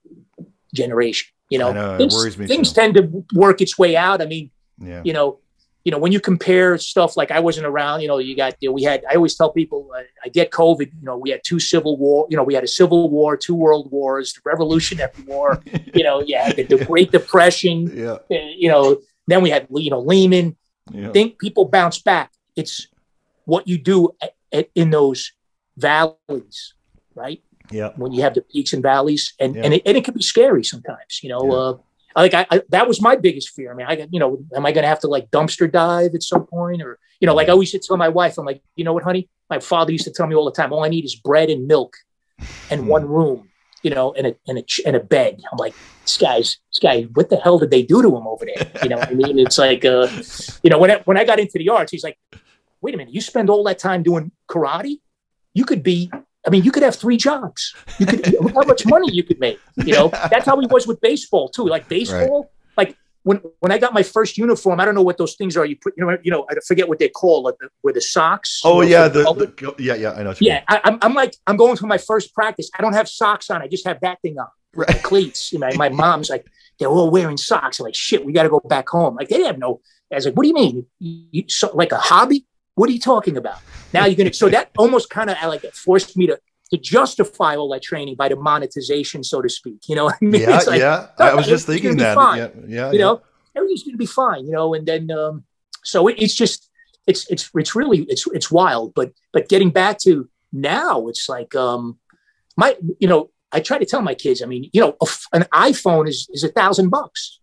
generation. 0.73 1.29
You 1.49 1.59
know, 1.59 1.71
know, 1.73 1.97
things, 1.97 2.35
things 2.35 2.71
tend 2.71 2.95
to 2.95 3.25
work 3.33 3.59
its 3.61 3.77
way 3.77 3.95
out. 3.97 4.21
I 4.21 4.25
mean, 4.25 4.51
Yeah. 4.79 5.01
you 5.03 5.11
know, 5.13 5.39
you 5.83 5.91
know, 5.91 5.97
when 5.97 6.11
you 6.11 6.19
compare 6.19 6.77
stuff 6.77 7.17
like 7.17 7.31
I 7.31 7.39
wasn't 7.39 7.65
around, 7.65 8.01
you 8.01 8.07
know, 8.07 8.19
you 8.19 8.35
got, 8.35 8.55
you 8.61 8.69
know, 8.69 8.73
we 8.73 8.83
had, 8.83 9.03
I 9.09 9.15
always 9.15 9.35
tell 9.35 9.51
people, 9.51 9.89
uh, 9.95 10.03
I 10.23 10.29
get 10.29 10.51
COVID, 10.51 10.85
you 10.99 11.05
know, 11.07 11.17
we 11.17 11.31
had 11.31 11.41
two 11.43 11.59
civil 11.59 11.97
war, 11.97 12.27
you 12.29 12.37
know, 12.37 12.43
we 12.43 12.53
had 12.53 12.63
a 12.63 12.67
civil 12.67 13.09
war, 13.09 13.35
two 13.35 13.55
world 13.55 13.91
wars, 13.91 14.31
the 14.33 14.41
Revolutionary 14.45 15.11
War, 15.25 15.61
you 15.93 16.03
know, 16.03 16.21
yeah, 16.21 16.53
the, 16.53 16.63
the 16.63 16.85
Great 16.85 17.11
Depression, 17.11 17.91
Yeah. 17.97 18.11
uh, 18.11 18.51
you 18.55 18.69
know, 18.69 19.01
then 19.27 19.41
we 19.41 19.49
had, 19.49 19.67
you 19.71 19.89
know, 19.89 19.99
Lehman. 19.99 20.55
Yeah. 20.91 21.11
Think 21.11 21.39
people 21.39 21.65
bounce 21.65 21.99
back. 21.99 22.31
It's 22.55 22.87
what 23.45 23.67
you 23.67 23.77
do 23.77 24.09
at, 24.21 24.35
at, 24.53 24.69
in 24.75 24.89
those 24.91 25.31
valleys, 25.77 26.75
right? 27.15 27.41
Yeah. 27.69 27.89
when 27.95 28.11
you 28.13 28.21
have 28.23 28.33
the 28.33 28.41
peaks 28.41 28.73
and 28.73 28.81
valleys 28.83 29.33
and 29.39 29.55
Yeah. 29.55 29.61
and, 29.65 29.73
it, 29.75 29.81
and 29.85 29.97
it 29.97 30.03
can 30.05 30.13
be 30.13 30.21
scary 30.21 30.63
sometimes 30.63 31.19
you 31.23 31.29
know 31.29 31.41
Yeah. 31.45 31.57
uh 31.59 31.73
like 32.23 32.33
I, 32.33 32.45
I 32.51 32.61
that 32.69 32.87
was 32.87 33.01
my 33.01 33.15
biggest 33.15 33.49
fear. 33.49 33.71
I 33.71 33.75
mean 33.75 33.87
i 33.87 33.95
got 33.95 34.13
you 34.13 34.19
know 34.19 34.43
am 34.55 34.65
i 34.65 34.71
going 34.71 34.83
to 34.83 34.87
have 34.89 34.99
to 35.01 35.07
like 35.07 35.31
dumpster 35.31 35.71
dive 35.71 36.13
at 36.15 36.23
some 36.23 36.45
point 36.45 36.81
or 36.81 36.99
you 37.19 37.25
know 37.27 37.35
like 37.35 37.47
i 37.47 37.51
always 37.51 37.71
used 37.73 37.83
to 37.83 37.87
tell 37.87 37.97
my 37.97 38.09
wife 38.09 38.37
i'm 38.37 38.45
like 38.45 38.61
you 38.75 38.83
know 38.83 38.93
what 38.93 39.03
honey? 39.03 39.29
My 39.49 39.59
father 39.59 39.91
used 39.91 40.05
to 40.05 40.11
tell 40.11 40.27
me 40.27 40.35
all 40.35 40.45
the 40.45 40.51
time 40.51 40.73
all 40.73 40.83
i 40.83 40.89
need 40.89 41.05
is 41.05 41.15
bread 41.15 41.49
and 41.49 41.67
milk 41.67 41.95
and 42.69 42.87
one 42.87 43.05
room 43.05 43.49
you 43.83 43.91
know 43.91 44.13
and 44.13 44.27
a 44.27 44.35
and 44.47 44.57
a 44.59 44.63
and 44.85 44.95
a 44.95 44.99
bed. 44.99 45.41
I'm 45.51 45.57
like 45.57 45.73
this 46.05 46.17
guy's 46.17 46.57
this 46.71 46.79
guy 46.81 47.03
what 47.13 47.29
the 47.29 47.37
hell 47.37 47.59
did 47.59 47.71
they 47.71 47.83
do 47.83 48.01
to 48.01 48.07
him 48.17 48.25
over 48.27 48.43
there? 48.45 48.71
You 48.83 48.89
know 48.89 48.97
what 48.97 49.09
i 49.09 49.13
mean? 49.13 49.37
It's 49.39 49.57
like 49.57 49.83
uh 49.85 50.07
you 50.63 50.69
know 50.71 50.79
when 50.79 50.91
I, 50.91 50.95
when 51.05 51.17
i 51.17 51.23
got 51.23 51.39
into 51.39 51.57
the 51.59 51.69
arts 51.69 51.91
he's 51.91 52.03
like 52.03 52.17
wait 52.81 52.93
a 52.95 52.97
minute 52.97 53.13
you 53.13 53.21
spend 53.21 53.49
all 53.49 53.63
that 53.65 53.79
time 53.79 54.03
doing 54.03 54.31
karate? 54.49 54.99
You 55.53 55.65
could 55.65 55.83
be 55.83 56.11
I 56.45 56.49
mean, 56.49 56.63
you 56.63 56.71
could 56.71 56.83
have 56.83 56.95
three 56.95 57.17
jobs. 57.17 57.75
You 57.99 58.05
could 58.05 58.33
look 58.41 58.53
how 58.53 58.63
much 58.63 58.85
money 58.85 59.11
you 59.11 59.23
could 59.23 59.39
make. 59.39 59.59
You 59.85 59.93
know, 59.93 60.07
that's 60.31 60.45
how 60.45 60.59
he 60.59 60.67
was 60.67 60.87
with 60.87 60.99
baseball 61.01 61.49
too. 61.49 61.67
Like 61.67 61.87
baseball, 61.87 62.51
like 62.75 62.95
when 63.23 63.37
when 63.59 63.71
I 63.71 63.77
got 63.77 63.93
my 63.93 64.03
first 64.03 64.37
uniform, 64.37 64.79
I 64.79 64.85
don't 64.85 64.95
know 64.95 65.03
what 65.03 65.17
those 65.17 65.35
things 65.35 65.55
are. 65.55 65.65
You 65.65 65.75
put, 65.75 65.93
you 65.95 66.05
know, 66.05 66.17
you 66.23 66.31
know, 66.31 66.45
I 66.49 66.55
forget 66.67 66.89
what 66.89 66.99
they 66.99 67.09
call 67.09 67.47
it, 67.47 67.57
the, 67.59 67.69
where 67.81 67.93
the 67.93 68.01
socks. 68.01 68.61
Oh 68.63 68.81
yeah, 68.81 69.07
the, 69.07 69.23
the 69.23 69.75
yeah 69.77 69.95
yeah 69.95 70.13
I 70.13 70.23
know. 70.23 70.33
Yeah. 70.39 70.63
I, 70.67 70.81
I'm 70.83 70.97
I'm 71.01 71.13
like 71.13 71.35
I'm 71.45 71.57
going 71.57 71.77
to 71.77 71.85
my 71.85 71.97
first 71.97 72.33
practice. 72.33 72.69
I 72.77 72.81
don't 72.81 72.93
have 72.93 73.07
socks 73.07 73.49
on. 73.49 73.61
I 73.61 73.67
just 73.67 73.85
have 73.85 73.99
that 74.01 74.21
thing 74.21 74.39
on, 74.39 74.47
right. 74.73 75.03
cleats. 75.03 75.53
You 75.53 75.59
know, 75.59 75.69
my 75.75 75.89
mom's 75.89 76.29
like 76.29 76.47
they're 76.79 76.89
all 76.89 77.11
wearing 77.11 77.37
socks. 77.37 77.79
I'm 77.79 77.85
like 77.85 77.95
shit, 77.95 78.25
we 78.25 78.33
got 78.33 78.43
to 78.43 78.49
go 78.49 78.61
back 78.65 78.89
home. 78.89 79.15
Like 79.15 79.29
they 79.29 79.43
have 79.43 79.59
no. 79.59 79.81
I 80.11 80.15
was 80.15 80.25
like, 80.25 80.35
what 80.35 80.43
do 80.43 80.49
you 80.49 80.55
mean? 80.55 80.85
You, 80.99 81.25
you, 81.31 81.43
so, 81.47 81.71
like 81.73 81.93
a 81.93 81.97
hobby? 81.97 82.45
What 82.75 82.89
are 82.89 82.93
you 82.93 82.99
talking 82.99 83.37
about? 83.37 83.59
Now 83.93 84.05
you're 84.05 84.15
gonna. 84.15 84.33
So 84.33 84.49
that 84.49 84.71
almost 84.77 85.09
kind 85.09 85.29
of 85.29 85.37
like 85.43 85.63
it 85.63 85.75
forced 85.75 86.17
me 86.17 86.27
to 86.27 86.39
to 86.71 86.77
justify 86.77 87.55
all 87.55 87.69
that 87.69 87.83
training 87.83 88.15
by 88.15 88.29
the 88.29 88.35
monetization, 88.35 89.23
so 89.23 89.41
to 89.41 89.49
speak. 89.49 89.89
You 89.89 89.95
know 89.95 90.05
what 90.05 90.15
I 90.21 90.25
mean? 90.25 90.41
Yeah 90.41 90.57
It's 90.57 90.67
like, 90.67 90.79
yeah. 90.79 91.07
I 91.19 91.33
was 91.33 91.45
just 91.45 91.67
thinking 91.67 91.97
that. 91.97 92.15
fine. 92.15 92.37
Yeah 92.37 92.49
yeah. 92.67 92.91
you 92.91 92.99
yeah. 92.99 93.05
know 93.05 93.21
everything's 93.55 93.83
going 93.83 93.93
to 93.93 93.97
be 93.97 94.05
fine 94.05 94.45
you 94.45 94.51
know 94.51 94.73
and 94.73 94.87
then 94.87 95.11
um 95.11 95.43
so 95.83 96.07
it, 96.07 96.15
it's 96.19 96.33
just 96.33 96.69
it's 97.07 97.29
it's 97.29 97.49
it's 97.55 97.75
really 97.75 98.03
it's 98.03 98.25
it's 98.27 98.51
wild 98.51 98.93
but 98.93 99.11
but 99.33 99.49
getting 99.49 99.69
back 99.69 99.97
to 99.97 100.29
now 100.51 101.07
it's 101.07 101.27
like 101.27 101.55
um 101.55 101.97
my 102.57 102.75
you 102.99 103.07
know 103.07 103.29
i 103.51 103.59
try 103.59 103.77
to 103.77 103.85
tell 103.85 104.01
my 104.01 104.13
kids 104.13 104.41
i 104.41 104.45
mean 104.45 104.69
you 104.73 104.81
know 104.81 104.95
an 105.33 105.45
iphone 105.53 106.07
is 106.07 106.27
is 106.31 106.43
a 106.43 106.49
thousand 106.49 106.89
bucks 106.89 107.39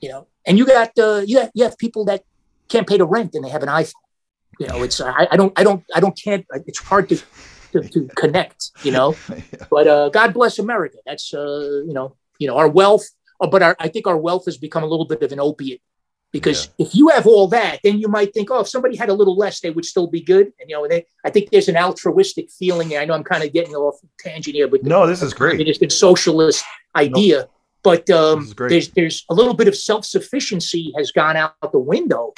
you 0.00 0.08
know 0.08 0.26
and 0.46 0.58
you 0.58 0.66
got 0.66 0.90
uh 0.98 1.22
you 1.26 1.38
have, 1.38 1.50
you 1.54 1.64
have 1.64 1.76
people 1.78 2.04
that 2.04 2.22
can't 2.68 2.86
pay 2.86 2.98
the 2.98 3.06
rent 3.06 3.34
and 3.34 3.44
they 3.44 3.48
have 3.48 3.62
an 3.62 3.68
iphone 3.68 3.92
you 4.60 4.66
know 4.68 4.82
it's 4.82 5.00
i, 5.00 5.28
I 5.30 5.36
don't 5.36 5.52
i 5.60 5.62
don't 5.62 5.82
i 5.94 6.00
don't 6.00 6.18
can't 6.26 6.44
it's 6.66 6.78
hard 6.78 7.08
to 7.10 7.16
to, 7.72 7.80
to 7.94 8.08
connect 8.16 8.70
you 8.82 8.92
know 8.92 9.14
but 9.70 9.86
uh, 9.86 10.08
God 10.10 10.32
bless 10.32 10.58
America. 10.58 10.98
That's 11.04 11.34
uh, 11.34 11.82
you 11.88 11.92
know, 11.92 12.16
you 12.38 12.46
know, 12.48 12.56
our 12.56 12.68
wealth. 12.68 13.04
uh, 13.40 13.48
But 13.48 13.62
our, 13.62 13.74
I 13.78 13.88
think 13.88 14.06
our 14.06 14.16
wealth 14.16 14.44
has 14.46 14.56
become 14.56 14.82
a 14.82 14.86
little 14.86 15.04
bit 15.06 15.22
of 15.22 15.32
an 15.32 15.40
opiate 15.40 15.82
because 16.32 16.70
if 16.78 16.94
you 16.94 17.08
have 17.08 17.26
all 17.26 17.48
that, 17.48 17.80
then 17.84 17.98
you 17.98 18.08
might 18.08 18.32
think, 18.34 18.50
oh, 18.50 18.60
if 18.60 18.68
somebody 18.68 18.96
had 18.96 19.08
a 19.08 19.14
little 19.14 19.36
less, 19.36 19.60
they 19.60 19.70
would 19.70 19.84
still 19.84 20.06
be 20.06 20.20
good. 20.22 20.46
And 20.60 20.70
you 20.70 20.76
know, 20.76 20.86
they, 20.88 21.06
I 21.24 21.30
think 21.30 21.50
there's 21.50 21.68
an 21.68 21.76
altruistic 21.76 22.46
feeling. 22.58 22.88
there. 22.90 23.00
I 23.00 23.04
know 23.04 23.14
I'm 23.14 23.24
kind 23.24 23.42
of 23.44 23.52
getting 23.52 23.74
off 23.74 23.96
tangent 24.18 24.54
here, 24.56 24.68
but 24.68 24.82
No, 24.84 25.06
this 25.06 25.20
is 25.22 25.34
great. 25.34 25.60
It's 25.60 25.82
a 25.82 25.90
socialist 25.90 26.64
idea. 26.94 27.48
But 27.82 28.08
um, 28.10 28.40
This 28.40 28.48
is 28.48 28.54
great. 28.54 28.70
there's 28.70 28.88
there's 28.90 29.24
a 29.28 29.34
little 29.34 29.54
bit 29.54 29.68
of 29.68 29.76
self 29.76 30.04
sufficiency 30.04 30.92
has 30.98 31.10
gone 31.12 31.36
out 31.36 31.54
the 31.72 31.78
window, 31.94 32.32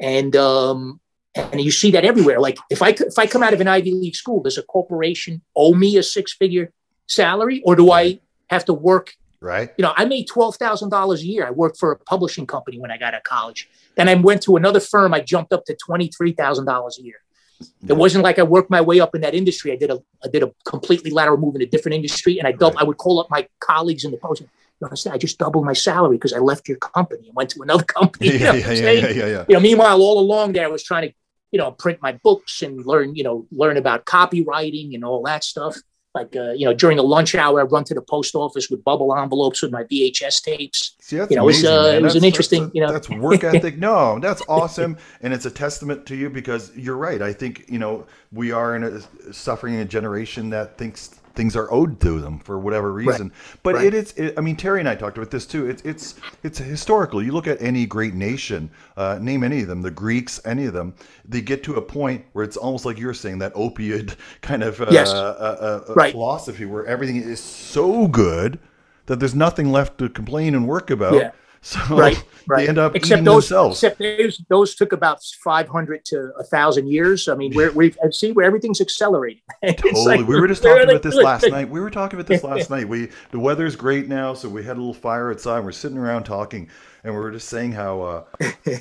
and 0.00 0.36
um, 0.36 1.00
and 1.38 1.60
you 1.60 1.70
see 1.70 1.90
that 1.92 2.04
everywhere. 2.04 2.40
Like 2.40 2.58
if 2.70 2.82
I 2.82 2.90
if 2.90 3.18
I 3.18 3.26
come 3.26 3.42
out 3.42 3.52
of 3.52 3.60
an 3.60 3.68
Ivy 3.68 3.92
League 3.92 4.16
school, 4.16 4.42
does 4.42 4.58
a 4.58 4.62
corporation 4.62 5.42
owe 5.54 5.74
me 5.74 5.96
a 5.96 6.02
six 6.02 6.32
figure 6.32 6.72
salary, 7.06 7.62
or 7.64 7.76
do 7.76 7.90
I 7.90 8.20
have 8.50 8.64
to 8.66 8.74
work? 8.74 9.14
Right. 9.40 9.70
You 9.78 9.82
know, 9.82 9.92
I 9.96 10.04
made 10.04 10.26
twelve 10.26 10.56
thousand 10.56 10.90
dollars 10.90 11.22
a 11.22 11.26
year. 11.26 11.46
I 11.46 11.50
worked 11.50 11.78
for 11.78 11.92
a 11.92 11.96
publishing 11.96 12.46
company 12.46 12.78
when 12.78 12.90
I 12.90 12.98
got 12.98 13.14
out 13.14 13.18
of 13.18 13.24
college. 13.24 13.68
Then 13.94 14.08
I 14.08 14.14
went 14.14 14.42
to 14.42 14.56
another 14.56 14.80
firm. 14.80 15.14
I 15.14 15.20
jumped 15.20 15.52
up 15.52 15.64
to 15.66 15.76
twenty 15.76 16.08
three 16.08 16.32
thousand 16.32 16.66
dollars 16.66 16.98
a 16.98 17.02
year. 17.02 17.20
It 17.88 17.96
wasn't 17.96 18.22
like 18.22 18.38
I 18.38 18.44
worked 18.44 18.70
my 18.70 18.80
way 18.80 19.00
up 19.00 19.14
in 19.16 19.20
that 19.22 19.34
industry. 19.34 19.72
I 19.72 19.76
did 19.76 19.90
a 19.90 20.00
I 20.24 20.28
did 20.28 20.42
a 20.42 20.52
completely 20.64 21.10
lateral 21.10 21.38
move 21.38 21.56
in 21.56 21.62
a 21.62 21.66
different 21.66 21.94
industry, 21.94 22.38
and 22.38 22.46
I 22.46 22.52
doubled. 22.52 22.74
Right. 22.74 22.82
I 22.82 22.84
would 22.84 22.98
call 22.98 23.20
up 23.20 23.30
my 23.30 23.48
colleagues 23.60 24.04
in 24.04 24.10
the 24.10 24.16
post. 24.16 24.42
You 24.42 24.86
understand? 24.86 25.14
I 25.14 25.18
just 25.18 25.38
doubled 25.38 25.64
my 25.64 25.72
salary 25.72 26.16
because 26.16 26.32
I 26.32 26.38
left 26.38 26.68
your 26.68 26.78
company 26.78 27.26
and 27.26 27.34
went 27.34 27.50
to 27.50 27.62
another 27.62 27.82
company. 27.98 28.32
You 28.32 28.38
know 28.38 28.54
yeah 28.54 28.70
yeah 28.70 28.90
yeah 28.90 29.08
yeah. 29.08 29.26
yeah. 29.26 29.44
You 29.48 29.54
know, 29.54 29.60
meanwhile, 29.60 30.00
all 30.00 30.20
along 30.20 30.52
there, 30.52 30.64
I 30.66 30.68
was 30.68 30.84
trying 30.84 31.08
to, 31.08 31.14
you 31.50 31.58
know, 31.58 31.70
print 31.72 31.98
my 32.02 32.12
books 32.12 32.62
and 32.62 32.84
learn, 32.84 33.14
you 33.14 33.24
know, 33.24 33.46
learn 33.50 33.76
about 33.76 34.04
copywriting 34.04 34.94
and 34.94 35.04
all 35.04 35.22
that 35.24 35.44
stuff. 35.44 35.76
Like, 36.14 36.34
uh, 36.34 36.52
you 36.52 36.64
know, 36.64 36.72
during 36.74 36.96
the 36.96 37.02
lunch 37.02 37.34
hour, 37.34 37.60
I'd 37.60 37.70
run 37.70 37.84
to 37.84 37.94
the 37.94 38.00
post 38.00 38.34
office 38.34 38.70
with 38.70 38.82
bubble 38.82 39.14
envelopes 39.14 39.62
with 39.62 39.70
my 39.70 39.84
VHS 39.84 40.42
tapes. 40.42 40.96
See, 41.00 41.16
that's 41.16 41.30
You 41.30 41.36
know, 41.36 41.44
amazing, 41.44 41.70
uh, 41.70 41.82
it 41.84 42.02
was 42.02 42.16
an 42.16 42.24
interesting, 42.24 42.62
that's- 42.62 42.74
you 42.74 42.80
know- 42.80 42.92
That's 42.92 43.08
work 43.10 43.44
ethic. 43.44 43.76
No, 43.78 44.18
that's 44.18 44.42
awesome, 44.48 44.96
and 45.20 45.32
it's 45.32 45.44
a 45.46 45.50
testament 45.50 46.06
to 46.06 46.16
you 46.16 46.28
because 46.30 46.72
you're 46.76 46.96
right. 46.96 47.20
I 47.22 47.32
think 47.32 47.66
you 47.68 47.78
know 47.78 48.06
we 48.32 48.50
are 48.52 48.74
in 48.74 48.84
a 48.84 49.32
suffering 49.32 49.76
a 49.76 49.84
generation 49.84 50.50
that 50.50 50.76
thinks 50.78 51.17
things 51.38 51.54
are 51.54 51.72
owed 51.72 52.00
to 52.00 52.20
them 52.20 52.40
for 52.40 52.58
whatever 52.58 52.92
reason. 52.92 53.32
But 53.62 53.76
Right. 53.76 53.86
it 53.86 53.94
is. 53.94 54.12
It, 54.14 54.34
I 54.36 54.40
mean, 54.40 54.56
Terry 54.56 54.80
and 54.80 54.88
I 54.88 54.96
talked 54.96 55.16
about 55.16 55.30
this 55.30 55.46
too. 55.46 55.68
It's 55.70 55.80
it's 55.82 56.16
it's 56.42 56.58
historical. 56.58 57.22
You 57.22 57.30
look 57.30 57.46
at 57.46 57.62
any 57.62 57.86
great 57.86 58.12
nation, 58.14 58.68
uh, 58.96 59.18
name 59.22 59.44
any 59.44 59.60
of 59.62 59.68
them, 59.68 59.80
the 59.80 59.92
Greeks, 59.92 60.40
any 60.44 60.66
of 60.66 60.72
them. 60.74 60.94
They 61.24 61.40
get 61.40 61.62
to 61.62 61.76
a 61.76 61.80
point 61.80 62.24
where 62.32 62.44
it's 62.44 62.56
almost 62.56 62.84
like 62.84 62.98
you're 62.98 63.14
saying 63.14 63.38
that 63.38 63.54
opioid 63.54 64.16
kind 64.42 64.64
of 64.64 64.80
uh, 64.80 64.86
Yes. 64.90 65.08
uh, 65.10 65.84
uh, 65.88 65.94
Right. 65.94 66.10
philosophy 66.10 66.64
where 66.66 66.84
everything 66.86 67.16
is 67.16 67.38
so 67.38 68.08
good 68.08 68.58
that 69.06 69.20
there's 69.20 69.34
nothing 69.36 69.70
left 69.70 69.96
to 69.98 70.08
complain 70.08 70.56
and 70.56 70.66
work 70.66 70.90
about. 70.90 71.14
Yeah. 71.14 71.30
So 71.62 71.80
Right, 71.96 72.22
right. 72.46 72.62
they 72.62 72.68
end 72.68 72.78
up 72.78 72.94
except 72.94 73.12
eating 73.18 73.24
those, 73.24 73.48
themselves. 73.48 73.82
except 73.82 73.98
those, 73.98 74.40
those 74.48 74.74
took 74.76 74.92
about 74.92 75.18
500 75.44 76.04
to 76.06 76.30
a 76.38 76.44
thousand 76.44 76.86
years. 76.88 77.28
I 77.28 77.34
mean, 77.34 77.52
we're, 77.54 77.72
we've, 77.72 77.98
see 78.12 78.30
where 78.32 78.46
everything's 78.46 78.80
accelerating. 78.80 79.42
Totally. 79.66 80.18
like- 80.18 80.26
we 80.28 80.40
were 80.40 80.46
just 80.46 80.62
talking 80.62 80.78
like- 80.86 80.88
about 80.90 81.02
this 81.02 81.16
last 81.16 81.50
night. 81.50 81.68
We 81.68 81.80
were 81.80 81.90
talking 81.90 82.18
about 82.18 82.28
this 82.28 82.44
last 82.44 82.70
night. 82.74 82.88
We 82.88 83.08
the 83.32 83.38
weather's 83.40 83.74
great 83.76 84.06
now, 84.08 84.34
so 84.34 84.48
we 84.48 84.62
had 84.62 84.76
a 84.76 84.80
little 84.80 84.94
fire 84.94 85.30
outside. 85.32 85.64
We're 85.64 85.72
sitting 85.72 85.98
around 85.98 86.24
talking, 86.24 86.70
and 87.02 87.12
we 87.12 87.18
were 87.20 87.32
just 87.32 87.48
saying 87.48 87.72
how, 87.72 88.00
uh, 88.02 88.24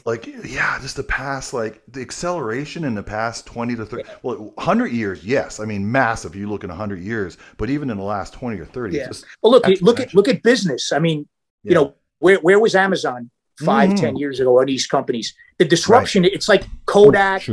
like, 0.06 0.28
yeah, 0.46 0.80
just 0.80 0.96
the 0.96 1.04
past, 1.04 1.54
like 1.54 1.82
the 1.88 2.02
acceleration 2.02 2.84
in 2.84 2.94
the 2.94 3.04
past 3.04 3.48
twenty 3.48 3.76
to 3.76 3.86
thirty, 3.88 4.04
well, 4.22 4.54
hundred 4.60 4.92
years, 4.92 5.26
yes. 5.26 5.60
I 5.60 5.66
mean, 5.66 5.92
massive. 5.92 6.36
You 6.36 6.48
look 6.48 6.64
at 6.64 6.70
hundred 6.70 7.00
years, 7.00 7.38
but 7.58 7.70
even 7.72 7.90
in 7.90 7.98
the 7.98 8.04
last 8.04 8.34
twenty 8.34 8.60
or 8.60 8.66
thirty, 8.66 8.98
Yeah. 8.98 9.08
just 9.08 9.26
Well, 9.42 9.52
look, 9.52 9.66
look 9.82 10.00
at 10.00 10.14
look 10.14 10.28
at 10.28 10.44
business. 10.44 10.92
I 10.94 11.00
mean, 11.00 11.28
yeah. 11.64 11.70
you 11.70 11.76
know, 11.76 11.96
where 12.20 12.38
where 12.38 12.60
was 12.60 12.76
Amazon 12.76 13.30
five, 13.64 13.92
Mhm. 13.92 14.00
ten 14.00 14.16
years 14.18 14.40
ago? 14.40 14.52
Or 14.52 14.66
these 14.66 14.88
companies, 14.88 15.34
the 15.58 15.66
disruption. 15.66 16.26
It's 16.26 16.48
like 16.50 16.66
Kodak. 16.86 17.48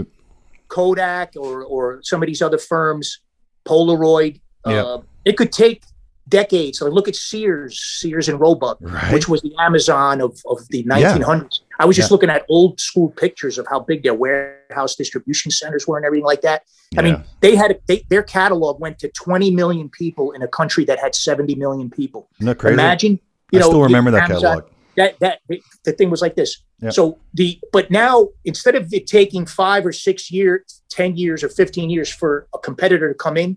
Kodak, 0.68 1.34
or 1.36 1.62
or 1.64 2.00
some 2.02 2.22
of 2.22 2.26
these 2.26 2.42
other 2.42 2.58
firms, 2.58 3.20
Polaroid. 3.66 4.40
Yeah. 4.66 4.82
Uh, 4.82 5.02
it 5.24 5.36
could 5.36 5.52
take 5.52 5.82
decades. 6.28 6.80
Like 6.80 6.92
look 6.92 7.06
at 7.06 7.14
Sears, 7.14 7.78
Sears 8.00 8.28
and 8.30 8.40
Roebuck, 8.40 8.78
right? 8.80 9.12
which 9.12 9.28
was 9.28 9.42
the 9.42 9.52
Amazon 9.58 10.20
of 10.22 10.40
of 10.46 10.66
the 10.70 10.82
1900s. 10.84 11.60
I 11.78 11.84
was 11.84 11.96
just 11.96 12.10
Yeah. 12.10 12.14
looking 12.14 12.30
at 12.30 12.44
old 12.48 12.80
school 12.80 13.10
pictures 13.10 13.58
of 13.58 13.66
how 13.68 13.80
big 13.80 14.02
their 14.02 14.14
warehouse 14.14 14.96
distribution 14.96 15.50
centers 15.50 15.86
were 15.86 15.96
and 15.98 16.06
everything 16.06 16.24
like 16.24 16.40
that. 16.42 16.62
I 16.96 17.02
mean, 17.02 17.22
they 17.40 17.56
had 17.56 17.78
they, 17.86 18.06
their 18.08 18.22
catalog 18.22 18.80
went 18.80 18.98
to 19.00 19.08
20 19.08 19.50
million 19.50 19.90
people 19.90 20.32
in 20.32 20.40
a 20.42 20.48
country 20.48 20.84
that 20.86 20.98
had 20.98 21.14
70 21.14 21.54
million 21.56 21.90
people. 21.90 22.28
Imagine, 22.40 23.20
you 23.52 23.58
I 23.58 23.62
know, 23.62 23.68
still 23.68 23.82
remember 23.82 24.10
that 24.10 24.30
Amazon- 24.30 24.42
catalog. 24.42 24.70
That 24.96 25.18
that 25.18 25.40
the 25.84 25.90
thing 25.92 26.08
was 26.08 26.22
like 26.22 26.36
this. 26.36 26.62
Yeah. 26.80 26.90
So 26.90 27.18
the 27.32 27.58
but 27.72 27.90
now 27.90 28.28
instead 28.44 28.76
of 28.76 28.92
it 28.94 29.08
taking 29.08 29.44
five 29.44 29.84
or 29.84 29.92
six 29.92 30.30
years, 30.30 30.82
10 30.90 31.16
years 31.16 31.42
or 31.42 31.48
15 31.48 31.90
years 31.90 32.08
for 32.12 32.46
a 32.54 32.58
competitor 32.58 33.08
to 33.08 33.14
come 33.14 33.36
in, 33.36 33.56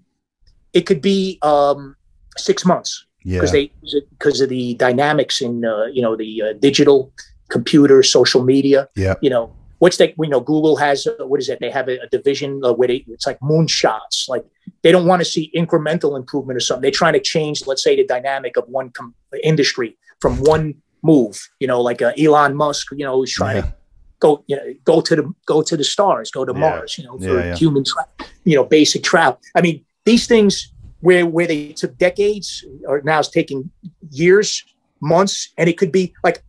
it 0.74 0.88
could 0.88 1.00
be 1.00 1.38
um, 1.44 1.96
six 2.38 2.66
months 2.66 3.06
Yeah, 3.24 3.38
because 3.38 3.52
they 3.52 3.72
because 4.10 4.42
of 4.42 4.50
the 4.50 4.74
dynamics 4.76 5.40
in 5.42 5.64
uh, 5.64 5.86
you 5.86 6.02
know 6.02 6.16
the 6.16 6.42
uh, 6.42 6.54
digital 6.54 7.14
computer 7.50 8.02
social 8.04 8.44
media 8.44 8.90
yeah, 8.96 9.14
you 9.22 9.30
know 9.30 9.54
what's 9.80 9.98
that 9.98 10.14
we 10.18 10.28
know 10.28 10.40
google 10.42 10.76
has 10.76 11.08
uh, 11.08 11.26
what 11.26 11.40
is 11.40 11.48
it 11.48 11.60
they 11.62 11.72
have 11.72 11.88
a, 11.88 11.98
a 12.00 12.08
division 12.10 12.62
uh, 12.64 12.74
where 12.74 12.90
they, 12.90 13.06
it's 13.08 13.26
like 13.26 13.40
moonshots 13.40 14.28
like 14.28 14.44
they 14.84 14.92
don't 14.92 15.06
want 15.08 15.20
to 15.22 15.26
see 15.26 15.52
incremental 15.56 16.18
improvement 16.18 16.58
or 16.58 16.60
something 16.60 16.82
they're 16.82 16.92
trying 16.92 17.14
to 17.14 17.20
change 17.20 17.66
let's 17.68 17.84
say 17.84 17.96
the 17.96 18.06
dynamic 18.06 18.58
of 18.58 18.66
one 18.68 18.90
com- 18.92 19.16
industry 19.44 19.98
from 20.20 20.38
one 20.42 20.74
move 21.04 21.40
you 21.60 21.68
know 21.68 21.82
like 21.82 22.02
uh, 22.02 22.12
elon 22.18 22.56
musk 22.56 22.88
you 22.92 23.06
know 23.06 23.16
who's 23.18 23.32
trying 23.34 23.58
yeah. 23.58 23.62
to 23.62 23.74
go 24.20 24.44
you 24.48 24.56
know 24.56 24.74
go 24.84 25.02
to 25.02 25.16
the 25.16 25.34
go 25.46 25.62
to 25.62 25.78
the 25.78 25.84
stars 25.84 26.32
go 26.32 26.44
to 26.46 26.54
Yeah. 26.54 26.60
mars 26.60 26.98
you 26.98 27.04
know 27.06 27.18
for 27.18 27.40
Yeah, 27.46 27.56
human 27.56 27.84
tra- 27.84 28.08
you 28.44 28.56
know 28.56 28.64
basic 28.64 29.04
travel 29.04 29.40
i 29.56 29.62
mean 29.62 29.86
these 30.06 30.28
things 30.28 30.72
where 31.02 31.26
where 31.26 31.48
they 31.48 31.74
took 31.74 31.98
decades 31.98 32.66
or 32.88 33.02
now 33.04 33.20
it's 33.20 33.30
taking 33.30 33.70
years 34.12 34.64
months 35.02 35.50
and 35.58 35.70
it 35.70 35.78
could 35.78 35.92
be 35.92 36.14
like 36.24 36.44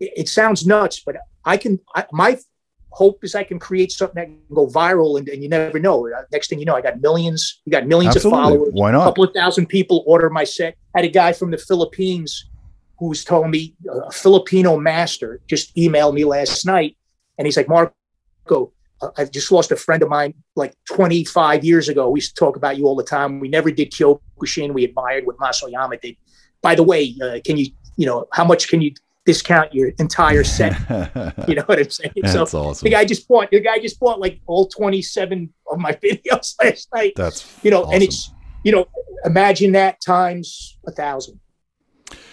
it, 0.00 0.12
it 0.16 0.28
sounds 0.28 0.66
nuts 0.66 1.00
but 1.04 1.16
i 1.44 1.56
can 1.56 1.78
I, 1.94 2.06
my 2.12 2.38
hope 2.92 3.22
is 3.24 3.34
i 3.34 3.42
can 3.42 3.58
create 3.58 3.90
something 3.90 4.14
that 4.16 4.26
can 4.26 4.54
go 4.54 4.66
viral 4.66 5.18
and, 5.18 5.28
and 5.28 5.42
you 5.42 5.48
never 5.48 5.78
know. 5.78 6.06
Uh, 6.08 6.22
next 6.30 6.48
thing 6.48 6.58
you 6.58 6.64
know 6.64 6.74
i 6.76 6.80
got 6.80 7.00
millions 7.00 7.60
you 7.64 7.72
got 7.72 7.86
millions 7.86 8.14
of 8.14 8.20
Absolutely. 8.20 8.42
followers. 8.42 8.70
Why 8.72 8.90
not? 8.92 9.02
a 9.02 9.04
couple 9.04 9.24
of 9.24 9.34
thousand 9.34 9.66
people 9.66 10.04
order 10.06 10.30
my 10.30 10.44
set. 10.44 10.76
I 10.94 11.00
had 11.00 11.04
a 11.04 11.12
guy 11.12 11.32
from 11.32 11.50
the 11.50 11.58
philippines 11.58 12.48
who 12.98 13.08
was 13.08 13.24
telling 13.24 13.50
me 13.50 13.74
uh, 13.88 14.00
a 14.00 14.12
filipino 14.12 14.76
master 14.76 15.40
just 15.46 15.74
emailed 15.76 16.14
me 16.14 16.24
last 16.24 16.64
night 16.66 16.96
and 17.38 17.46
he's 17.46 17.56
like 17.56 17.68
marco 17.68 18.72
uh, 19.00 19.10
i 19.16 19.24
just 19.24 19.50
lost 19.50 19.72
a 19.72 19.76
friend 19.76 20.02
of 20.02 20.08
mine 20.08 20.34
like 20.54 20.74
25 20.90 21.64
years 21.64 21.88
ago. 21.88 22.10
We 22.10 22.18
used 22.18 22.36
to 22.36 22.38
talk 22.38 22.56
about 22.56 22.76
you 22.76 22.86
all 22.86 22.96
the 22.96 23.04
time. 23.04 23.40
We 23.40 23.48
never 23.48 23.70
did 23.70 23.90
kyokushin. 23.90 24.72
We 24.72 24.84
admired 24.84 25.26
what 25.26 25.36
Mas 25.40 25.62
Oyama 25.62 25.96
did. 25.96 26.16
By 26.60 26.74
the 26.74 26.82
way 26.82 27.16
uh, 27.22 27.38
can 27.44 27.56
you 27.56 27.66
you 27.96 28.06
know 28.06 28.26
how 28.32 28.44
much 28.44 28.68
can 28.68 28.80
you 28.80 28.92
discount 29.24 29.72
your 29.72 29.90
entire 29.98 30.42
set 30.44 30.72
you 31.48 31.54
know 31.54 31.62
what 31.66 31.78
i'm 31.78 31.90
saying 31.90 32.10
so 32.26 32.38
That's 32.38 32.54
awesome. 32.54 32.84
the 32.84 32.90
guy 32.90 33.04
just 33.04 33.28
bought 33.28 33.50
the 33.50 33.60
guy 33.60 33.78
just 33.78 34.00
bought 34.00 34.18
like 34.18 34.40
all 34.46 34.66
27 34.66 35.52
of 35.70 35.78
my 35.78 35.92
videos 36.04 36.54
last 36.62 36.88
night 36.94 37.12
That's 37.16 37.58
you 37.62 37.70
know 37.70 37.82
awesome. 37.82 37.94
and 37.94 38.02
it's 38.02 38.30
you 38.64 38.72
know 38.72 38.86
imagine 39.24 39.72
that 39.72 40.00
times 40.04 40.76
a 40.86 40.90
thousand 40.92 41.38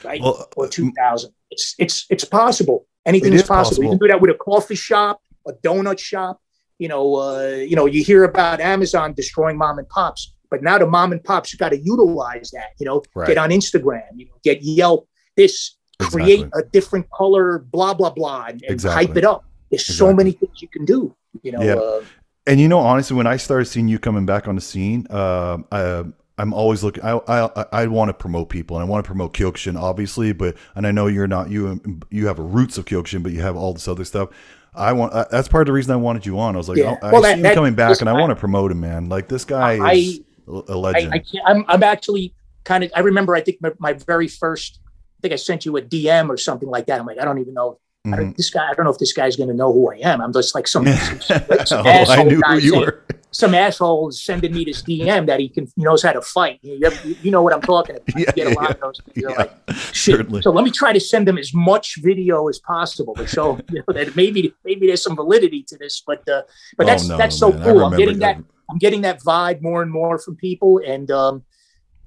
right 0.03 0.21
well, 0.21 0.47
or 0.57 0.67
two 0.67 0.91
thousand 0.93 1.31
it's 1.51 1.75
it's 1.79 2.05
it's 2.09 2.25
possible. 2.25 2.85
Anything 3.05 3.33
It 3.33 3.37
is 3.37 3.41
is 3.41 3.47
possible. 3.47 3.63
possible. 3.69 3.83
You 3.85 3.89
can 3.91 3.97
do 3.99 4.07
that 4.09 4.21
with 4.21 4.29
a 4.29 4.35
coffee 4.35 4.75
shop, 4.75 5.19
a 5.47 5.53
donut 5.53 5.97
shop. 5.97 6.39
You 6.77 6.87
know, 6.89 7.15
uh, 7.15 7.47
you 7.55 7.75
know, 7.75 7.87
you 7.87 8.03
hear 8.03 8.23
about 8.23 8.59
Amazon 8.61 9.13
destroying 9.13 9.57
mom 9.57 9.79
and 9.79 9.89
pops, 9.89 10.35
but 10.51 10.61
now 10.61 10.77
the 10.77 10.85
mom 10.85 11.11
and 11.11 11.23
pops 11.23 11.55
got 11.55 11.69
to 11.69 11.79
utilize 11.79 12.51
that. 12.51 12.69
You 12.79 12.85
know, 12.85 13.01
Right. 13.15 13.27
get 13.27 13.39
on 13.39 13.49
Instagram. 13.49 14.03
You 14.15 14.25
know, 14.27 14.33
get 14.43 14.59
Yelp. 14.61 15.07
This 15.35 15.75
create 15.99 16.39
Exactly. 16.39 16.61
a 16.61 16.65
different 16.71 17.09
color, 17.11 17.59
blah 17.59 17.93
blah 17.93 18.09
blah, 18.09 18.45
and, 18.45 18.61
and 18.63 18.71
Exactly. 18.71 19.05
hype 19.07 19.17
it 19.17 19.25
up. 19.25 19.43
There's 19.69 19.85
so 19.85 20.13
many 20.13 20.31
things 20.31 20.61
you 20.61 20.67
can 20.67 20.85
do. 20.85 21.13
You 21.43 21.51
know, 21.51 21.61
Yeah. 21.61 21.73
uh, 21.75 22.01
And 22.47 22.59
you 22.59 22.67
know, 22.67 22.79
honestly, 22.79 23.15
when 23.15 23.27
I 23.27 23.37
started 23.37 23.65
seeing 23.65 23.87
you 23.87 23.99
coming 23.99 24.25
back 24.25 24.47
on 24.47 24.55
the 24.55 24.61
scene, 24.61 25.05
uh, 25.11 25.59
I, 25.71 26.03
I'm 26.37 26.53
always 26.53 26.83
looking. 26.83 27.03
I 27.03 27.19
I, 27.27 27.65
I 27.83 27.87
want 27.87 28.09
to 28.09 28.13
promote 28.13 28.49
people, 28.49 28.77
and 28.77 28.85
I 28.85 28.89
want 28.89 29.03
to 29.03 29.07
promote 29.07 29.33
Kyokushin, 29.33 29.79
obviously. 29.79 30.31
But 30.33 30.55
and 30.75 30.87
I 30.87 30.91
know 30.91 31.07
you're 31.07 31.27
not 31.27 31.49
you. 31.49 31.81
You 32.09 32.27
have 32.27 32.39
a 32.39 32.43
roots 32.43 32.77
of 32.77 32.85
Kyokushin, 32.85 33.21
but 33.21 33.33
you 33.33 33.41
have 33.41 33.55
all 33.55 33.73
this 33.73 33.87
other 33.87 34.05
stuff. 34.05 34.29
I 34.73 34.93
want. 34.93 35.13
Uh, 35.13 35.25
that's 35.29 35.47
part 35.47 35.63
of 35.63 35.67
the 35.67 35.73
reason 35.73 35.91
I 35.91 35.97
wanted 35.97 36.25
you 36.25 36.39
on. 36.39 36.55
I 36.55 36.57
was 36.57 36.69
like, 36.69 36.77
Yeah. 36.77 36.95
I 37.03 37.11
Well, 37.11 37.21
see 37.21 37.27
that- 37.29 37.37
him 37.37 37.41
that- 37.43 37.55
coming 37.55 37.73
back, 37.75 37.89
listen, 37.89 38.07
and 38.07 38.15
I, 38.15 38.19
I- 38.19 38.21
want 38.21 38.31
to 38.31 38.35
promote 38.37 38.71
him, 38.71 38.79
man. 38.79 39.09
Like 39.09 39.27
this 39.27 39.43
guy 39.43 39.77
I- 39.85 39.93
is 39.93 40.21
a 40.47 40.75
legend. 40.77 41.13
I 41.13 41.19
can't, 41.19 41.43
I'm, 41.45 41.65
I'm 41.67 41.83
actually 41.83 42.33
kind 42.63 42.83
of, 42.83 42.91
I 42.95 43.01
remember, 43.01 43.35
I 43.35 43.41
think 43.41 43.57
my, 43.61 43.71
my 43.77 43.93
very 43.93 44.27
first, 44.27 44.79
think 45.21 45.33
I 45.33 45.37
sent 45.37 45.65
you 45.65 45.75
a 45.77 45.81
DM 45.81 46.29
or 46.29 46.37
something 46.37 46.69
like 46.69 46.87
that. 46.87 46.99
I'm 46.99 47.05
like, 47.05 47.19
I 47.19 47.25
don't 47.25 47.39
even 47.39 47.53
know. 47.53 47.79
I 48.05 48.09
Mhm. 48.09 48.15
don't, 48.17 48.37
this 48.37 48.49
guy, 48.49 48.69
I 48.69 48.73
don't 48.73 48.85
know 48.85 48.91
if 48.91 48.97
this 48.97 49.11
guy's 49.11 49.35
going 49.35 49.49
to 49.49 49.55
know 49.55 49.73
who 49.73 49.91
I 49.91 49.97
am. 49.97 50.21
I'm 50.21 50.31
just 50.31 50.55
like 50.55 50.67
some, 50.67 50.87
some, 51.19 51.19
some 51.65 51.85
oh, 51.85 51.89
I 51.89 51.91
asshole 51.99 52.25
knew 52.25 52.41
who 52.45 52.53
you 52.57 52.71
saying- 52.71 52.81
were. 52.85 53.05
some 53.31 53.53
asshole 53.53 54.07
is 54.09 54.23
sending 54.23 54.53
me 54.53 54.63
this 54.63 54.81
DM 54.81 55.27
that 55.27 55.39
he 55.41 55.49
can, 55.49 55.65
he 55.75 55.83
knows 55.83 56.01
how 56.01 56.13
to 56.13 56.21
fight. 56.21 56.59
You, 56.61 56.79
ever- 56.85 57.07
you 57.09 57.29
know 57.29 57.41
what 57.41 57.53
I'm 57.53 57.59
talking 57.61 57.97
about. 57.97 58.07
Yeah, 58.15 58.19
you 58.19 58.25
get 58.33 58.47
a 58.47 58.55
lot 58.55 58.63
yeah, 58.63 58.69
of 58.71 58.79
those. 58.79 59.01
You're 59.15 59.31
yeah, 59.31 59.37
like, 59.37 59.51
shit. 59.77 60.15
certainly. 60.15 60.41
So 60.41 60.49
let 60.51 60.63
me 60.63 60.71
try 60.71 60.93
to 60.93 60.99
send 60.99 61.27
them 61.27 61.37
as 61.37 61.53
much 61.53 61.97
video 62.01 62.47
as 62.47 62.57
possible 62.59 63.13
to 63.15 63.27
show 63.27 63.59
you 63.69 63.83
know, 63.85 63.93
that 63.93 64.15
maybe 64.15 64.53
maybe 64.63 64.87
there's 64.87 65.03
some 65.03 65.17
validity 65.17 65.63
to 65.63 65.77
this. 65.77 66.01
But 66.07 66.27
uh, 66.29 66.43
but 66.77 66.87
that's 66.87 67.03
Oh, 67.05 67.09
no, 67.09 67.17
that's 67.17 67.37
so 67.37 67.51
man. 67.51 67.63
Cool. 67.63 67.83
I'm 67.85 67.97
getting 67.97 68.19
that 68.19 68.37
I'm 68.71 68.77
getting 68.77 69.01
that 69.01 69.19
vibe 69.21 69.61
more 69.61 69.81
and 69.81 69.91
more 69.91 70.17
from 70.19 70.37
people, 70.37 70.79
and 70.85 71.11
um, 71.11 71.43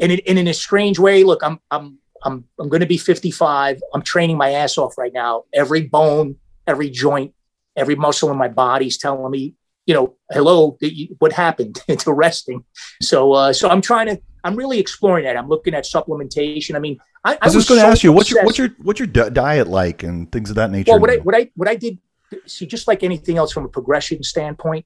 and, 0.00 0.10
in, 0.10 0.20
and 0.26 0.38
in 0.38 0.48
a 0.48 0.54
strange 0.54 0.98
way, 0.98 1.22
look, 1.22 1.42
I'm 1.44 1.60
I'm 1.70 1.98
I'm 2.24 2.44
I'm 2.58 2.68
going 2.68 2.80
to 2.80 2.86
be 2.86 2.98
55. 2.98 3.80
I'm 3.94 4.02
training 4.02 4.36
my 4.36 4.50
ass 4.52 4.78
off 4.78 4.96
right 4.98 5.12
now. 5.12 5.44
Every 5.52 5.82
bone, 5.82 6.36
every 6.66 6.90
joint, 6.90 7.34
every 7.76 7.94
muscle 7.96 8.30
in 8.30 8.36
my 8.38 8.48
body's 8.48 8.98
telling 8.98 9.30
me, 9.30 9.54
you 9.86 9.94
know, 9.94 10.16
hello, 10.30 10.78
what 11.18 11.32
happened 11.32 11.80
to 11.98 12.12
resting. 12.12 12.64
So 13.00 13.32
uh, 13.32 13.52
so 13.52 13.68
I'm 13.68 13.80
trying 13.80 14.06
to. 14.08 14.20
I'm 14.44 14.56
really 14.56 14.80
exploring 14.80 15.24
that. 15.24 15.36
I'm 15.36 15.48
looking 15.48 15.72
at 15.72 15.84
supplementation. 15.84 16.74
I 16.74 16.80
mean, 16.80 16.98
I, 17.24 17.38
I 17.40 17.46
was 17.46 17.54
just 17.54 17.68
going 17.68 17.80
to 17.80 17.86
so 17.86 17.90
ask 17.92 18.02
you, 18.02 18.12
what's 18.12 18.30
your 18.30 18.44
what's 18.44 18.58
your 18.58 18.70
what's 18.78 18.98
your 18.98 19.06
diet 19.06 19.68
like 19.68 20.02
and 20.02 20.30
things 20.32 20.50
of 20.50 20.56
that 20.56 20.70
nature? 20.70 20.90
well, 20.90 21.00
what 21.00 21.10
I 21.10 21.16
what 21.18 21.34
I 21.34 21.50
what 21.54 21.68
I 21.68 21.76
did, 21.76 21.98
see, 22.46 22.66
just 22.66 22.88
like 22.88 23.04
anything 23.04 23.36
else 23.36 23.52
from 23.52 23.64
a 23.64 23.68
progression 23.68 24.22
standpoint, 24.24 24.84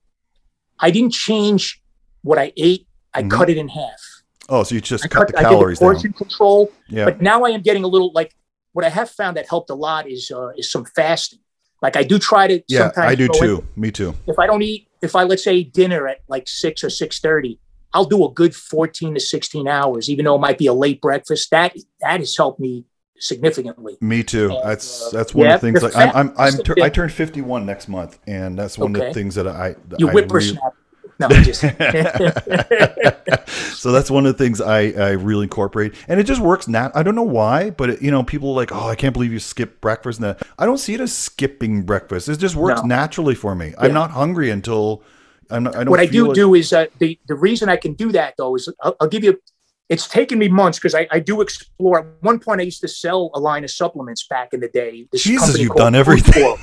I 0.78 0.90
didn't 0.90 1.12
change 1.14 1.82
what 2.22 2.38
I 2.38 2.52
ate. 2.56 2.86
I 3.14 3.22
Mhm. 3.22 3.30
cut 3.30 3.48
it 3.48 3.56
in 3.56 3.68
half. 3.68 4.00
Oh, 4.48 4.62
so 4.62 4.74
you 4.74 4.80
just 4.80 5.04
I 5.04 5.08
cut, 5.08 5.26
cut. 5.26 5.28
the 5.28 5.38
I 5.38 5.42
did 5.42 5.48
calories 5.48 5.78
the 5.78 5.84
portion 5.84 6.12
control. 6.12 6.72
Yeah. 6.88 7.06
but 7.06 7.20
now 7.20 7.44
I 7.44 7.50
am 7.50 7.62
getting 7.62 7.84
a 7.84 7.88
little 7.88 8.12
like 8.12 8.34
what 8.72 8.84
I 8.84 8.90
have 8.90 9.10
found 9.10 9.36
that 9.36 9.48
helped 9.48 9.70
a 9.70 9.74
lot 9.74 10.08
is 10.08 10.30
uh, 10.30 10.50
is 10.56 10.70
some 10.70 10.84
fasting. 10.84 11.40
Like 11.82 11.96
I 11.96 12.02
do 12.02 12.18
try 12.18 12.46
to. 12.46 12.62
Yeah, 12.68 12.90
sometimes 12.92 13.12
I 13.12 13.14
do 13.14 13.28
go 13.28 13.34
in- 13.34 13.40
too. 13.40 13.68
Me 13.76 13.90
too. 13.90 14.14
if 14.26 14.38
I 14.38 14.46
don't 14.46 14.62
eat, 14.62 14.88
if 15.02 15.14
I 15.14 15.24
let's 15.24 15.44
say 15.44 15.62
dinner 15.62 16.08
at 16.08 16.18
like 16.28 16.48
six 16.48 16.82
or 16.82 16.90
six 16.90 17.20
thirty, 17.20 17.58
I'll 17.92 18.04
do 18.04 18.24
a 18.24 18.30
good 18.32 18.54
fourteen 18.54 19.14
to 19.14 19.20
sixteen 19.20 19.68
hours, 19.68 20.10
even 20.10 20.24
though 20.24 20.34
it 20.36 20.40
might 20.40 20.58
be 20.58 20.66
a 20.66 20.72
late 20.72 21.00
breakfast. 21.00 21.50
That 21.50 21.76
that 22.00 22.20
has 22.20 22.36
helped 22.36 22.60
me 22.60 22.84
significantly. 23.18 23.96
Me 24.00 24.22
too. 24.22 24.50
And, 24.50 24.70
That's 24.70 25.06
uh, 25.06 25.10
that's 25.10 25.34
one 25.34 25.46
yeah, 25.46 25.54
of 25.54 25.60
the 25.60 25.66
things. 25.66 25.82
Like 25.82 25.96
I'm 25.96 26.14
I'm, 26.14 26.34
I'm 26.38 26.62
tur- 26.62 26.76
I 26.82 26.88
turned 26.88 27.12
51 27.12 27.64
next 27.66 27.88
month, 27.88 28.18
and 28.26 28.58
that's 28.58 28.78
one 28.78 28.94
of 28.94 29.00
the 29.00 29.14
things 29.14 29.34
that 29.36 29.48
I 29.48 29.76
You 29.98 30.08
I 30.08 30.12
whippersnapper. 30.12 30.76
No, 31.18 31.28
just 31.28 31.62
so 33.80 33.90
that's 33.92 34.10
one 34.10 34.26
of 34.26 34.36
the 34.36 34.44
things 34.44 34.60
I, 34.60 34.88
I 34.90 35.10
really 35.12 35.44
incorporate, 35.44 35.94
and 36.08 36.20
it 36.20 36.24
just 36.24 36.42
works. 36.42 36.68
Nat, 36.68 36.92
I 36.94 37.02
don't 37.02 37.14
know 37.14 37.22
why, 37.22 37.70
but 37.70 37.88
it, 37.88 38.02
you 38.02 38.10
know, 38.10 38.22
people 38.22 38.50
are 38.50 38.54
like, 38.54 38.70
oh, 38.70 38.88
I 38.88 38.96
can't 38.96 39.14
believe 39.14 39.32
you 39.32 39.38
skip 39.38 39.80
breakfast. 39.80 40.18
And 40.18 40.24
that 40.24 40.46
I 40.58 40.66
don't 40.66 40.76
see 40.76 40.92
it 40.92 41.00
as 41.00 41.16
skipping 41.16 41.84
breakfast. 41.84 42.28
It 42.28 42.38
just 42.38 42.54
works 42.54 42.82
No. 42.82 42.86
naturally 42.88 43.34
for 43.34 43.54
me. 43.54 43.72
I'm 43.78 43.94
not 43.94 44.10
hungry 44.10 44.50
until 44.50 45.02
I'm 45.50 45.62
not. 45.62 45.74
I 45.74 45.78
don't. 45.84 45.90
what 45.90 46.00
I 46.00 46.06
do 46.06 46.32
it- 46.32 46.34
do 46.34 46.54
is 46.54 46.70
uh, 46.72 46.86
the 46.98 47.18
the 47.28 47.34
reason 47.34 47.68
I 47.70 47.76
can 47.76 47.94
do 47.94 48.12
that 48.12 48.34
though 48.36 48.54
is 48.56 48.70
I'll, 48.82 48.96
I'll 49.00 49.08
give 49.08 49.24
you. 49.24 49.40
It's 49.88 50.08
taken 50.08 50.38
me 50.38 50.48
months 50.48 50.78
because 50.78 50.94
I, 50.96 51.06
I 51.12 51.20
do 51.20 51.40
explore. 51.40 52.00
At 52.00 52.06
one 52.20 52.40
point, 52.40 52.60
I 52.60 52.64
used 52.64 52.80
to 52.80 52.88
sell 52.88 53.30
a 53.34 53.40
line 53.40 53.62
of 53.64 53.70
supplements 53.70 54.26
back 54.26 54.52
in 54.52 54.60
the 54.60 54.68
day. 54.68 55.06
This 55.12 55.22
Jesus, 55.22 55.56
you've 55.58 55.76
done 55.76 55.94
everything. 55.94 56.56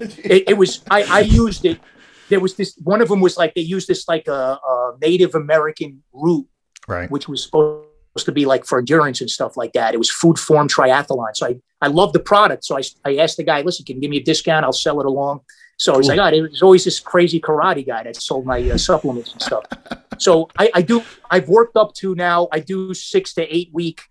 It, 0.00 0.44
it 0.48 0.58
was 0.58 0.82
I, 0.90 1.04
I 1.04 1.20
used 1.20 1.64
it. 1.64 1.78
There 2.28 2.40
was 2.40 2.54
this 2.54 2.76
one 2.82 3.00
of 3.00 3.08
them 3.08 3.20
was 3.20 3.36
like 3.36 3.54
they 3.54 3.60
used 3.60 3.88
this 3.88 4.08
like 4.08 4.28
a, 4.28 4.58
a 4.66 4.96
Native 5.00 5.34
American 5.34 6.02
root, 6.12 6.46
right. 6.88 7.10
which 7.10 7.28
was 7.28 7.42
supposed 7.42 7.86
to 8.24 8.32
be 8.32 8.46
like 8.46 8.64
for 8.64 8.78
endurance 8.78 9.20
and 9.20 9.30
stuff 9.30 9.56
like 9.56 9.72
that. 9.72 9.94
It 9.94 9.98
was 9.98 10.10
food 10.10 10.38
form 10.38 10.68
triathlon. 10.68 11.34
So 11.34 11.46
I 11.46 11.60
I 11.80 11.88
love 11.88 12.12
the 12.12 12.20
product. 12.20 12.64
So 12.64 12.78
I 12.78 12.82
I 13.04 13.16
asked 13.16 13.36
the 13.36 13.44
guy, 13.44 13.62
listen, 13.62 13.84
can 13.84 13.96
you 13.96 14.02
give 14.02 14.10
me 14.10 14.18
a 14.18 14.22
discount? 14.22 14.64
I'll 14.64 14.72
sell 14.72 15.00
it 15.00 15.06
along. 15.06 15.40
So 15.76 15.96
he's 15.96 16.06
Cool. 16.08 16.16
like, 16.16 16.32
oh, 16.32 16.36
there's 16.36 16.62
always 16.62 16.84
this 16.84 17.00
crazy 17.00 17.40
karate 17.40 17.86
guy 17.86 18.04
that 18.04 18.16
sold 18.16 18.46
my 18.46 18.62
uh, 18.70 18.78
supplements 18.78 19.32
and 19.32 19.42
stuff. 19.42 19.64
So 20.18 20.48
I, 20.56 20.70
I 20.74 20.82
do. 20.82 21.02
I've 21.30 21.48
worked 21.48 21.76
up 21.76 21.94
to 21.94 22.14
now. 22.14 22.48
I 22.52 22.60
do 22.60 22.94
six 22.94 23.34
to 23.34 23.42
eight 23.54 23.70
week, 23.72 24.02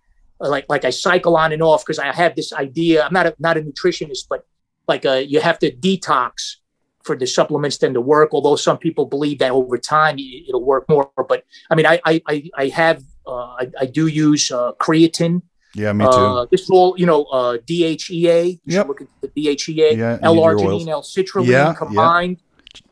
uh, 0.42 0.50
like 0.50 0.66
like 0.68 0.84
I 0.86 0.90
cycle 0.90 1.38
on 1.38 1.54
and 1.54 1.62
off 1.62 1.86
because 1.86 2.00
I 2.00 2.12
have 2.12 2.36
this 2.36 2.52
idea. 2.52 3.06
I'm 3.06 3.14
not 3.14 3.28
a, 3.28 3.36
not 3.40 3.58
a 3.58 3.62
nutritionist, 3.62 4.26
but 4.30 4.44
like 4.88 5.06
uh, 5.06 5.24
you 5.26 5.40
have 5.40 5.60
to 5.60 5.72
detox 5.72 6.58
for 7.04 7.16
the 7.16 7.28
supplements 7.28 7.78
then 7.78 7.94
to 7.94 8.02
work. 8.02 8.30
Although 8.34 8.56
some 8.56 8.78
people 8.78 9.06
believe 9.06 9.40
that 9.40 9.52
over 9.52 9.78
time 9.78 10.18
it- 10.20 10.46
it'll 10.50 10.64
work 10.64 10.88
more. 10.90 11.10
But 11.28 11.44
I 11.70 11.76
mean, 11.76 11.86
I 11.86 12.00
I 12.06 12.22
I, 12.58 12.68
have 12.70 13.04
uh, 13.28 13.56
I, 13.62 13.68
I 13.82 13.86
do 13.86 14.08
use 14.08 14.52
uh, 14.52 14.72
creatine. 14.80 15.42
Yeah, 15.76 15.92
me 15.94 16.06
too. 16.06 16.12
Uh, 16.12 16.46
this 16.52 16.62
is 16.62 16.70
all 16.70 16.96
you 16.98 17.06
know. 17.06 17.24
Uh, 17.26 17.58
DHEA. 17.58 18.60
Yep. 18.66 18.88
Look 18.88 19.02
at 19.02 19.08
the 19.22 19.28
DHEA. 19.30 19.98
Yeah, 19.98 20.20
L-arginine. 20.22 20.88
L-citrulline 20.88 21.48
Yeah, 21.48 21.68
yeah. 21.68 21.74
combined. 21.74 22.38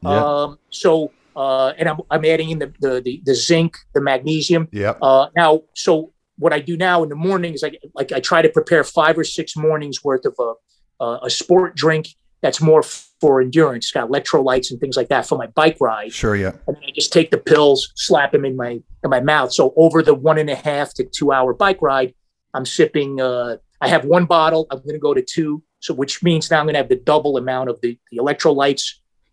yeah. 0.01 0.23
Um, 0.25 0.59
so, 0.71 1.11
uh, 1.35 1.73
and 1.77 1.87
I'm, 1.89 1.99
I'm 2.09 2.25
adding 2.25 2.49
in 2.49 2.59
the, 2.59 2.73
the, 2.79 3.01
the, 3.01 3.21
the 3.23 3.35
zinc, 3.35 3.77
the 3.93 4.01
magnesium. 4.01 4.67
yeah. 4.71 4.93
Uh, 5.01 5.27
now, 5.35 5.61
so 5.75 6.11
what 6.37 6.53
I 6.53 6.59
do 6.59 6.75
now 6.75 7.03
in 7.03 7.09
the 7.09 7.15
morning 7.15 7.53
is 7.53 7.63
I, 7.63 7.71
like 7.93 8.11
I 8.11 8.19
try 8.19 8.41
to 8.41 8.49
prepare 8.49 8.83
five 8.83 9.15
or 9.17 9.23
six 9.23 9.55
mornings 9.55 10.03
worth 10.03 10.25
of 10.25 10.35
a, 10.39 11.03
a, 11.03 11.19
a 11.25 11.29
sport 11.29 11.75
drink 11.75 12.15
that's 12.41 12.61
more 12.61 12.83
for 12.83 13.39
endurance, 13.39 13.85
It's 13.85 13.91
got 13.91 14.09
electrolytes 14.09 14.71
and 14.71 14.79
things 14.79 14.97
like 14.97 15.09
that 15.09 15.27
for 15.27 15.37
my 15.37 15.47
bike 15.47 15.77
ride. 15.79 16.11
Sure. 16.11 16.35
Yeah. 16.35 16.53
And 16.67 16.75
then 16.75 16.83
I 16.87 16.91
just 16.95 17.13
take 17.13 17.29
the 17.29 17.37
pills, 17.37 17.91
slap 17.95 18.31
them 18.31 18.45
in 18.45 18.55
my 18.55 18.81
in 19.03 19.09
my 19.09 19.19
mouth. 19.19 19.53
So 19.53 19.73
over 19.75 20.01
the 20.01 20.15
one 20.15 20.37
and 20.39 20.49
a 20.49 20.55
half 20.55 20.93
to 20.95 21.03
two 21.03 21.31
hour 21.31 21.53
bike 21.53 21.81
ride, 21.81 22.13
I'm 22.53 22.65
sipping. 22.65 23.21
Uh, 23.21 23.57
I 23.79 23.87
have 23.87 24.05
one 24.05 24.25
bottle. 24.25 24.67
I'm 24.71 24.79
going 24.79 24.93
to 24.93 24.99
go 24.99 25.13
to 25.13 25.21
two. 25.21 25.63
So 25.79 25.93
which 25.93 26.21
means 26.23 26.49
now 26.51 26.59
I'm 26.59 26.65
going 26.65 26.73
to 26.73 26.79
have 26.79 26.89
the 26.89 26.95
double 26.95 27.37
amount 27.37 27.69
of 27.69 27.79
the, 27.81 27.97
the 28.11 28.17
electrolytes. 28.17 28.83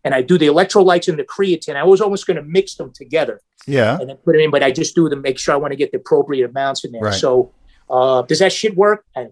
And 0.03 0.15
I 0.15 0.21
do 0.21 0.37
the 0.37 0.47
electrolytes 0.47 1.07
and 1.09 1.19
the 1.19 1.23
creatine. 1.25 1.75
I 1.75 1.83
was 1.83 1.99
almost 1.99 2.25
going 2.25 2.37
to 2.37 2.43
mix 2.43 2.75
them 2.75 2.91
together 2.95 3.41
Yeah. 3.67 3.97
and 3.99 4.09
then 4.09 4.15
put 4.17 4.35
it 4.35 4.41
in, 4.41 4.49
but 4.49 4.63
I 4.63 4.71
just 4.71 4.95
do 4.95 5.09
them, 5.09 5.21
make 5.21 5.37
sure 5.37 5.53
I 5.53 5.57
want 5.57 5.71
to 5.73 5.75
get 5.75 5.91
the 5.91 5.97
appropriate 5.97 6.49
amounts 6.49 6.85
in 6.85 6.93
there. 6.93 7.01
Right. 7.01 7.13
So 7.13 7.51
uh, 7.89 8.21
does 8.21 8.39
that 8.39 8.53
shit 8.53 8.77
work? 8.77 9.03
I, 9.17 9.27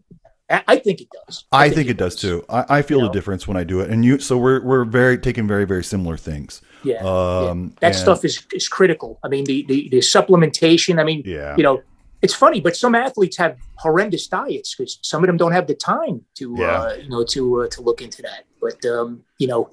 I 0.49 0.78
think 0.78 1.02
it 1.02 1.10
does. 1.26 1.45
I 1.52 1.69
think 1.69 1.90
it 1.90 1.98
does 1.98 2.15
too. 2.15 2.45
I, 2.49 2.78
I 2.78 2.82
feel 2.82 2.99
You 2.99 3.06
the 3.07 3.11
difference 3.11 3.48
when 3.48 3.57
I 3.57 3.64
do 3.64 3.82
it, 3.82 3.90
and 3.90 4.06
you. 4.06 4.19
So 4.19 4.38
we're 4.38 4.64
we're 4.64 4.86
very 4.86 5.18
taking 5.18 5.48
very 5.48 5.65
very 5.65 5.84
similar 5.84 6.15
things. 6.18 6.61
Yeah. 6.84 6.98
Um, 7.03 7.74
that 7.82 7.88
and- 7.88 7.95
stuff 7.95 8.24
is, 8.24 8.45
is 8.53 8.68
critical. 8.69 9.19
I 9.24 9.28
mean, 9.28 9.44
the, 9.45 9.65
the, 9.68 9.90
the 9.90 9.98
supplementation, 9.98 10.99
I 10.99 11.03
mean, 11.03 11.24
Yeah. 11.26 11.56
you 11.57 11.64
know, 11.64 11.82
it's 12.22 12.34
funny, 12.34 12.61
but 12.61 12.78
some 12.78 12.95
athletes 12.95 13.36
have 13.38 13.57
horrendous 13.78 14.28
diets 14.28 14.74
because 14.76 14.99
some 15.02 15.24
of 15.24 15.28
them 15.28 15.38
don't 15.38 15.52
have 15.52 15.68
the 15.68 15.74
time 15.76 16.22
to, 16.36 16.56
Yeah. 16.57 16.82
uh, 16.82 16.94
you 16.94 17.10
know, 17.10 17.24
to 17.26 17.64
uh, 17.64 17.68
to 17.69 17.82
look 17.82 18.02
into 18.02 18.22
that. 18.22 18.45
But 18.61 18.86
um, 18.86 19.24
you 19.40 19.48
know, 19.48 19.72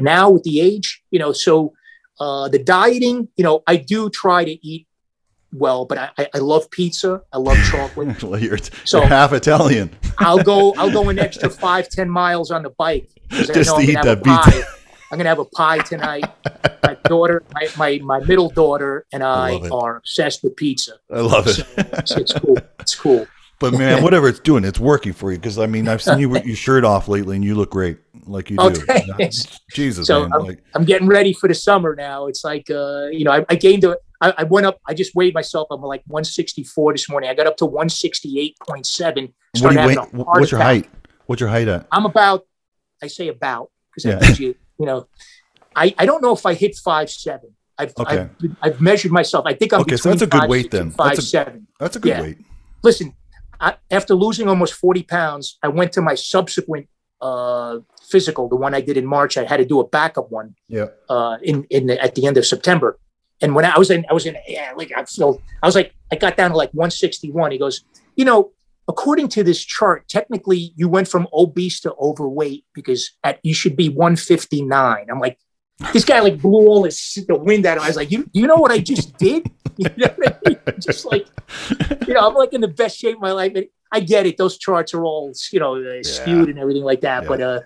now 0.00 0.30
with 0.30 0.42
the 0.42 0.60
age, 0.60 1.02
you 1.10 1.18
know, 1.18 1.32
so 1.32 1.72
uh, 2.20 2.48
the 2.48 2.58
dieting, 2.58 3.28
you 3.36 3.44
know, 3.44 3.62
I 3.66 3.76
do 3.76 4.10
try 4.10 4.44
to 4.44 4.66
eat 4.66 4.86
well, 5.52 5.84
but 5.84 5.98
I, 5.98 6.28
I, 6.34 6.38
love 6.38 6.70
pizza, 6.70 7.22
I 7.32 7.38
love 7.38 7.56
chocolate. 7.70 8.22
Well, 8.22 8.40
you're, 8.40 8.58
So- 8.84 8.98
you're 8.98 9.06
half 9.06 9.32
Italian. 9.32 9.90
I'll 10.18 10.42
go, 10.42 10.74
I'll 10.78 10.90
go 10.90 11.08
an 11.08 11.18
extra 11.18 11.48
five, 11.50 11.88
ten 11.88 12.08
miles 12.10 12.50
on 12.50 12.62
the 12.62 12.70
bike. 12.70 13.08
Just 13.30 13.52
to 13.52 13.74
I'm 13.74 13.80
eat 13.82 13.98
that 14.02 14.22
pizza. 14.22 14.50
pie. 14.62 14.62
I'm 15.12 15.18
gonna 15.18 15.28
have 15.28 15.38
a 15.38 15.44
pie 15.44 15.78
tonight. 15.78 16.24
My 16.82 16.96
daughter, 17.04 17.42
my, 17.54 17.68
my 17.76 17.98
my 18.02 18.20
middle 18.26 18.48
daughter, 18.50 19.06
and 19.12 19.22
I 19.22 19.52
I, 19.62 19.68
are 19.70 19.96
obsessed 19.98 20.42
with 20.42 20.56
pizza. 20.56 20.94
I 21.12 21.20
love 21.20 21.46
it. 21.46 21.54
So 21.54 21.64
it's, 21.76 22.10
it's 22.16 22.32
cool. 22.32 22.58
It's 22.80 22.94
cool. 22.96 23.26
But 23.58 23.72
man, 23.72 24.02
whatever 24.02 24.28
it's 24.28 24.40
doing, 24.40 24.64
it's 24.64 24.78
working 24.80 25.12
for 25.12 25.30
you. 25.32 25.38
Because 25.38 25.58
I 25.58 25.66
mean, 25.66 25.88
I've 25.88 26.02
seen 26.02 26.18
you 26.18 26.28
with 26.28 26.44
your 26.44 26.56
shirt 26.56 26.84
off 26.84 27.08
lately, 27.08 27.36
and 27.36 27.44
you 27.44 27.54
look 27.54 27.70
great, 27.70 27.98
like 28.26 28.50
you 28.50 28.56
Oh, 28.60 28.68
do. 28.70 28.80
thanks. 28.82 29.60
Jesus, 29.72 30.06
So, 30.08 30.28
man, 30.28 30.40
like 30.42 30.62
I'm 30.74 30.84
getting 30.84 31.08
ready 31.08 31.32
for 31.32 31.48
the 31.48 31.54
summer 31.54 31.94
now. 31.94 32.26
It's 32.26 32.44
like, 32.44 32.70
uh, 32.70 33.06
you 33.06 33.24
know, 33.24 33.30
I, 33.32 33.46
I 33.48 33.54
gained 33.54 33.84
a, 33.84 33.96
I, 34.20 34.34
I 34.38 34.42
went 34.44 34.66
up, 34.66 34.80
I 34.86 34.94
just 34.94 35.14
weighed 35.14 35.34
myself. 35.34 35.68
I'm 35.70 35.80
like 35.82 36.02
164 36.06 36.92
this 36.94 37.08
morning. 37.08 37.28
I 37.30 37.34
got 37.34 37.46
up 37.46 37.56
to 37.58 37.66
168.7. 37.66 39.32
what 39.60 39.70
do 39.74 39.80
you 39.80 39.86
weigh? 39.86 39.94
What's 40.12 40.50
your 40.50 40.60
height? 40.60 40.88
What's 41.26 41.40
your 41.40 41.48
height 41.50 41.68
at? 41.68 41.86
I'm 41.92 42.06
about, 42.06 42.46
I 43.02 43.08
say 43.08 43.28
about, 43.28 43.70
because 43.90 44.04
Yeah. 44.04 44.16
that 44.18 44.38
you, 44.38 44.54
you 44.78 44.86
know, 44.86 45.08
I, 45.74 45.94
I 45.98 46.06
don't 46.06 46.22
know 46.22 46.32
if 46.32 46.46
I 46.46 46.54
hit 46.54 46.76
five 46.76 47.10
seven. 47.10 47.50
I've, 47.78 47.92
Okay. 47.98 48.18
I've, 48.42 48.56
I've 48.62 48.80
measured 48.80 49.12
myself. 49.12 49.44
I 49.46 49.52
think 49.52 49.74
I'm 49.74 49.80
Okay, 49.82 49.96
so 49.98 50.08
that's 50.08 50.22
a 50.22 50.26
good 50.26 50.40
five, 50.40 50.48
weight 50.48 50.70
then. 50.70 50.90
Five 50.92 51.08
That's 51.10 51.18
a- 51.18 51.22
seven. 51.22 51.66
That's 51.78 51.96
a 51.96 52.00
good 52.00 52.08
Yeah. 52.08 52.22
weight. 52.22 52.38
Listen, 52.82 53.14
I, 53.60 53.74
after 53.90 54.14
losing 54.14 54.48
almost 54.48 54.72
40 54.74 55.02
pounds, 55.02 55.58
I 55.62 55.68
went 55.68 55.92
to 55.92 56.00
my 56.02 56.14
subsequent 56.14 56.88
uh, 57.20 57.78
physical, 58.08 58.48
the 58.48 58.56
one 58.56 58.74
I 58.74 58.80
did 58.82 58.96
in 58.98 59.06
March. 59.06 59.36
I 59.38 59.44
had 59.44 59.56
to 59.58 59.64
do 59.64 59.80
a 59.80 59.86
backup 59.88 60.30
one 60.30 60.54
Yeah. 60.68 60.86
uh, 61.08 61.38
in 61.42 61.64
in 61.70 61.86
the, 61.86 62.02
at 62.02 62.14
the 62.14 62.26
end 62.26 62.36
of 62.38 62.46
September. 62.46 62.98
And 63.42 63.54
when 63.54 63.64
I 63.64 63.78
was 63.78 63.90
in, 63.90 64.06
I 64.08 64.14
was 64.14 64.26
in, 64.26 64.36
yeah, 64.46 64.72
like 64.76 64.92
I 64.96 65.04
feel, 65.04 65.42
I 65.62 65.66
was 65.66 65.74
like, 65.74 65.94
I 66.10 66.16
got 66.16 66.36
down 66.36 66.50
to 66.50 66.56
like 66.56 66.70
161. 66.70 67.52
He 67.52 67.58
goes, 67.58 67.84
you 68.16 68.24
know, 68.24 68.52
according 68.88 69.28
to 69.28 69.44
this 69.44 69.62
chart, 69.62 70.08
technically 70.08 70.72
you 70.76 70.88
went 70.88 71.08
from 71.08 71.26
obese 71.32 71.80
to 71.80 71.94
overweight 72.00 72.64
because 72.74 73.12
at 73.24 73.38
you 73.42 73.54
should 73.54 73.76
be 73.76 73.88
159. 73.88 75.06
I'm 75.10 75.20
like, 75.20 75.38
this 75.92 76.04
guy 76.04 76.20
like 76.20 76.40
blew 76.40 76.66
all 76.66 76.84
his 76.84 77.18
the 77.28 77.36
wind 77.36 77.66
out 77.66 77.76
of. 77.76 77.84
I 77.84 77.88
was 77.88 77.96
like, 77.96 78.10
you 78.10 78.28
you 78.32 78.46
know 78.46 78.56
what 78.56 78.70
I 78.70 78.78
just 78.78 79.16
did? 79.18 79.50
You 79.78 79.90
know 79.98 80.08
what 80.16 80.38
I 80.46 80.48
mean? 80.48 80.58
Just 80.80 81.04
like, 81.04 81.26
you 82.08 82.14
know, 82.14 82.26
I'm 82.26 82.34
like 82.34 82.54
in 82.54 82.62
the 82.62 82.68
best 82.68 82.96
shape 82.96 83.16
of 83.16 83.20
my 83.20 83.32
life. 83.32 83.52
And 83.54 83.66
I 83.92 84.00
get 84.00 84.24
it; 84.24 84.38
those 84.38 84.56
charts 84.56 84.94
are 84.94 85.04
all 85.04 85.34
you 85.52 85.60
know 85.60 85.76
uh, 85.76 86.02
skewed 86.02 86.48
and 86.48 86.58
everything 86.58 86.82
like 86.82 87.02
that. 87.02 87.24
Yeah. 87.24 87.28
But 87.28 87.40
uh, 87.42 87.60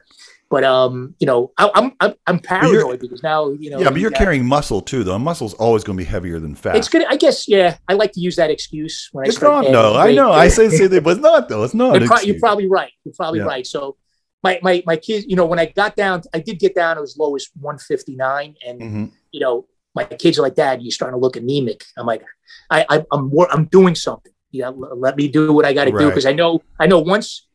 but 0.50 0.64
um, 0.64 1.14
you 1.20 1.26
know, 1.26 1.52
I, 1.56 1.70
I'm 1.74 1.92
I'm 2.00 2.14
I'm 2.26 2.38
paranoid 2.40 2.98
because 3.00 3.22
now 3.22 3.50
you 3.52 3.70
know. 3.70 3.78
yeah, 3.78 3.88
but 3.88 4.00
you're 4.00 4.10
you 4.10 4.10
got- 4.10 4.18
carrying 4.18 4.44
muscle 4.44 4.80
too, 4.80 5.04
though. 5.04 5.18
Muscle's 5.18 5.54
always 5.54 5.84
going 5.84 5.96
to 5.96 6.04
be 6.04 6.08
heavier 6.10 6.38
than 6.40 6.54
fat. 6.54 6.76
It's 6.76 6.88
good. 6.88 7.06
I 7.08 7.16
guess. 7.16 7.48
Yeah, 7.48 7.76
I 7.88 7.94
like 7.94 8.12
to 8.12 8.20
use 8.20 8.36
that 8.36 8.50
excuse 8.50 9.08
when 9.12 9.24
I 9.24 9.28
It's 9.28 9.40
not 9.40 9.64
though. 9.64 9.96
I 9.96 10.12
know. 10.12 10.32
I 10.32 10.48
say 10.48 10.68
say 10.68 10.86
that, 10.88 11.04
but 11.04 11.10
it's 11.12 11.20
not 11.20 11.48
though. 11.48 11.62
It's 11.62 11.72
not. 11.74 11.98
You're, 11.98 12.08
pro- 12.08 12.20
you're 12.20 12.38
probably 12.40 12.66
right. 12.68 12.90
You're 13.04 13.14
probably 13.16 13.38
Yeah. 13.40 13.46
right. 13.46 13.66
So 13.66 13.96
my 14.42 14.58
my 14.62 14.82
my 14.86 14.96
kids, 14.96 15.24
you 15.28 15.36
know, 15.36 15.46
when 15.46 15.58
I 15.60 15.66
got 15.66 15.94
down, 15.96 16.22
I 16.34 16.40
did 16.40 16.58
get 16.58 16.74
down 16.74 16.98
as 16.98 17.16
low 17.16 17.36
as 17.36 17.48
159, 17.60 18.54
and 18.66 18.80
Mhm. 18.80 19.12
you 19.32 19.40
know, 19.40 19.66
my 19.94 20.04
kids 20.04 20.38
are 20.38 20.42
like, 20.42 20.54
Dad, 20.54 20.82
you're 20.82 20.90
starting 20.92 21.16
to 21.18 21.20
look 21.22 21.36
anemic. 21.36 21.84
I'm 21.96 22.06
like, 22.06 22.22
I, 22.70 22.84
I 22.88 23.04
I'm 23.12 23.30
wor- 23.30 23.50
I'm 23.52 23.66
doing 23.66 23.94
something. 23.94 24.32
Yeah, 24.50 24.66
l- 24.66 24.98
let 24.98 25.16
me 25.16 25.28
do 25.28 25.52
what 25.52 25.64
I 25.64 25.72
got 25.72 25.84
to 25.84 25.92
do 25.92 26.08
because 26.08 26.26
I 26.26 26.32
know 26.32 26.60
I 26.80 26.86
know 26.86 26.98
once 27.00 27.46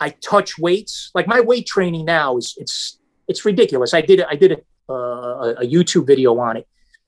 I 0.00 0.10
touch 0.10 0.58
weights, 0.58 1.10
like 1.14 1.26
my 1.26 1.40
weight 1.40 1.66
training 1.66 2.04
now 2.04 2.36
is 2.36 2.54
it's 2.56 2.98
it's 3.28 3.44
ridiculous. 3.44 3.94
I 3.94 4.00
did 4.00 4.22
I 4.22 4.34
did 4.36 4.52
a 4.52 4.92
uh, 4.92 5.54
a 5.58 5.66
YouTube 5.66 6.06
video 6.06 6.38
on 6.38 6.56
it. 6.56 6.66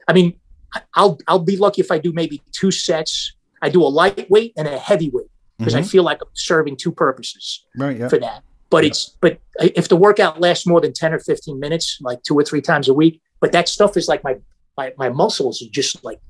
I 0.08 0.12
mean, 0.12 0.34
I- 0.74 0.82
I'll 0.94 1.18
I'll 1.28 1.38
be 1.40 1.56
lucky 1.56 1.80
if 1.82 1.90
I 1.90 1.98
do 1.98 2.12
maybe 2.12 2.42
two 2.52 2.70
sets. 2.70 3.32
I 3.62 3.68
do 3.68 3.82
a 3.82 3.88
lightweight 3.88 4.52
and 4.56 4.68
a 4.68 4.78
heavyweight 4.78 5.30
because 5.58 5.74
I 5.74 5.80
Mhm. 5.80 5.90
feel 5.90 6.02
like 6.02 6.18
I'm 6.22 6.28
serving 6.34 6.76
two 6.76 6.92
purposes 6.92 7.64
Right. 7.76 7.98
Yeah. 7.98 8.08
for 8.08 8.18
that. 8.18 8.42
But 8.70 8.84
Yeah. 8.84 8.88
it's 8.88 9.16
but 9.20 9.38
if 9.60 9.88
the 9.88 9.96
workout 9.96 10.40
lasts 10.40 10.66
more 10.66 10.80
than 10.80 10.92
ten 10.92 11.12
or 11.12 11.18
fifteen 11.18 11.58
minutes, 11.60 11.98
like 12.00 12.22
two 12.22 12.34
or 12.38 12.44
three 12.44 12.60
times 12.62 12.88
a 12.88 12.94
week, 12.94 13.20
but 13.40 13.52
that 13.52 13.68
stuff 13.68 13.96
is 13.96 14.08
like 14.08 14.22
my 14.24 14.36
my 14.78 14.92
my 14.96 15.08
muscles 15.08 15.60
are 15.62 15.70
just 15.70 16.04
like 16.04 16.20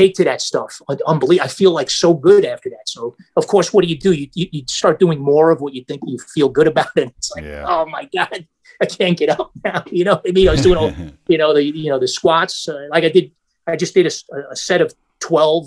take 0.00 0.12
to 0.18 0.24
that 0.30 0.40
stuff. 0.50 0.72
Unbelievable. 1.12 1.44
I 1.48 1.48
feel 1.60 1.72
like 1.78 1.90
so 2.04 2.10
good 2.28 2.44
after 2.54 2.68
that. 2.74 2.86
So 2.94 3.00
of 3.40 3.44
course, 3.52 3.68
what 3.72 3.80
do 3.84 3.88
you 3.92 3.98
do? 4.08 4.12
You 4.20 4.26
you, 4.38 4.46
you 4.56 4.62
start 4.80 4.96
doing 5.04 5.18
more 5.32 5.46
of 5.52 5.58
what 5.62 5.72
you 5.76 5.82
think 5.88 6.00
you 6.12 6.18
feel 6.36 6.48
good 6.58 6.68
about, 6.72 6.92
and 7.02 7.10
it's 7.18 7.30
like, 7.34 7.44
Yeah. 7.44 7.64
oh 7.72 7.84
my 7.96 8.04
god, 8.16 8.40
I 8.82 8.86
can't 8.98 9.16
get 9.22 9.30
up 9.38 9.50
now. 9.64 9.80
You 9.98 10.04
know, 10.08 10.16
I 10.26 10.30
mean, 10.36 10.48
I 10.48 10.52
was 10.56 10.62
doing 10.68 10.78
all 10.82 10.92
you 11.32 11.38
know 11.42 11.50
the 11.56 11.62
you 11.84 11.88
know 11.92 11.98
the 12.04 12.08
squats 12.18 12.56
uh, 12.68 12.86
like 12.94 13.04
i 13.08 13.10
did 13.16 13.26
i 13.72 13.76
just 13.84 13.94
did 13.96 14.06
a 14.52 14.56
set 14.68 14.80
of 14.84 14.88
12 15.20 15.66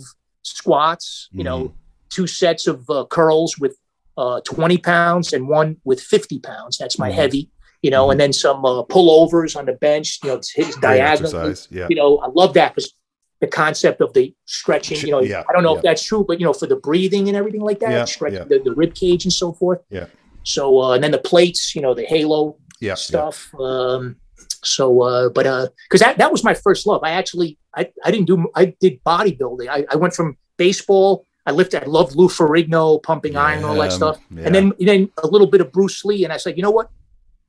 squats 0.52 1.30
you 1.32 1.44
know 1.44 1.74
two 2.10 2.28
sets 2.28 2.68
of 2.68 2.90
uh, 2.90 3.06
curls 3.10 3.58
with 3.60 3.76
uh, 4.18 4.40
20 4.46 4.78
pounds 4.80 5.34
and 5.34 5.48
one 5.48 5.78
with 5.84 6.00
50 6.02 6.40
pounds 6.40 6.78
that's 6.78 6.98
my 6.98 7.10
Mhm. 7.10 7.14
heavy 7.22 7.44
you 7.84 7.92
know 7.92 8.10
and 8.12 8.20
then 8.20 8.34
some 8.34 8.66
uh, 8.66 8.84
pullovers 8.94 9.56
on 9.60 9.66
the 9.66 9.74
bench 9.74 10.20
you 10.24 10.30
know 10.30 10.36
it's 10.36 10.52
his 10.52 10.76
diagonal. 10.78 11.54
Yeah. 11.70 11.88
you 11.90 11.96
know 11.96 12.18
i 12.26 12.28
love 12.42 12.54
that 12.60 12.70
because 12.74 12.94
the 13.40 13.48
concept 13.48 14.02
of 14.02 14.14
the 14.14 14.34
stretching 14.46 15.00
you 15.06 15.12
know 15.12 15.22
Yeah, 15.22 15.44
i 15.50 15.54
don't 15.54 15.64
know 15.64 15.74
yeah. 15.74 15.78
if 15.78 15.84
that's 15.84 16.04
true 16.04 16.24
but 16.28 16.40
you 16.40 16.46
know 16.46 16.54
for 16.54 16.66
the 16.68 16.76
breathing 16.76 17.28
and 17.28 17.38
everything 17.38 17.62
like 17.62 17.80
that 17.80 17.92
Yeah, 17.92 18.06
stretching. 18.06 18.48
The, 18.48 18.60
the 18.60 18.74
rib 18.74 18.94
cage 18.96 19.26
and 19.26 19.34
so 19.34 19.54
forth 19.54 19.80
Yeah. 19.90 20.08
so 20.44 20.64
uh, 20.82 20.92
and 20.96 21.04
then 21.04 21.12
the 21.12 21.20
plates 21.32 21.76
you 21.76 21.82
know 21.82 21.94
the 21.94 22.06
halo 22.06 22.58
Yeah. 22.80 22.96
stuff. 22.96 23.54
Um, 23.60 24.16
so, 24.64 25.02
uh, 25.02 25.30
but 25.30 25.46
because 25.88 26.02
that 26.02 26.18
that 26.18 26.32
was 26.32 26.44
my 26.44 26.54
first 26.54 26.86
love. 26.88 27.02
I 27.04 27.12
actually 27.12 27.58
I, 27.76 27.90
I 28.04 28.10
didn't 28.12 28.26
do 28.28 28.36
I 28.56 28.66
did 28.80 28.94
bodybuilding. 29.04 29.68
I, 29.70 29.86
I 29.94 29.96
went 29.96 30.14
from 30.14 30.36
baseball. 30.58 31.26
I 31.46 31.52
lifted. 31.52 31.84
I 31.84 31.86
loved 31.86 32.16
Lou 32.16 32.28
Ferrigno, 32.28 33.02
pumping 33.02 33.36
iron, 33.38 33.64
all 33.64 33.76
that 33.76 33.94
stuff, 33.94 34.18
and 34.46 34.54
then 34.56 34.74
then 34.80 35.10
a 35.24 35.28
little 35.28 35.48
bit 35.48 35.62
of 35.62 35.72
Bruce 35.72 36.04
Lee. 36.04 36.24
And 36.26 36.34
I 36.34 36.38
said, 36.38 36.58
you 36.58 36.64
know 36.64 36.72
what? 36.72 36.90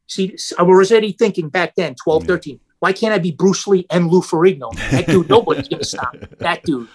See, 0.07 0.37
I 0.59 0.63
was 0.63 0.91
already 0.93 1.13
thinking 1.13 1.49
back 1.49 1.75
then, 1.77 1.95
12, 1.95 2.23
Yeah. 2.23 2.27
13. 2.27 2.61
Why 2.81 2.93
can't 2.93 3.13
I 3.15 3.19
be 3.19 3.33
Bruce 3.33 3.67
Lee 3.67 3.87
and 3.91 4.09
Lou 4.09 4.21
Ferrigno? 4.21 4.73
That 4.91 5.07
dude, 5.07 5.29
nobody's 5.37 5.69
gonna 5.69 5.85
stop 5.85 6.15
that 6.39 6.63
dude, 6.65 6.89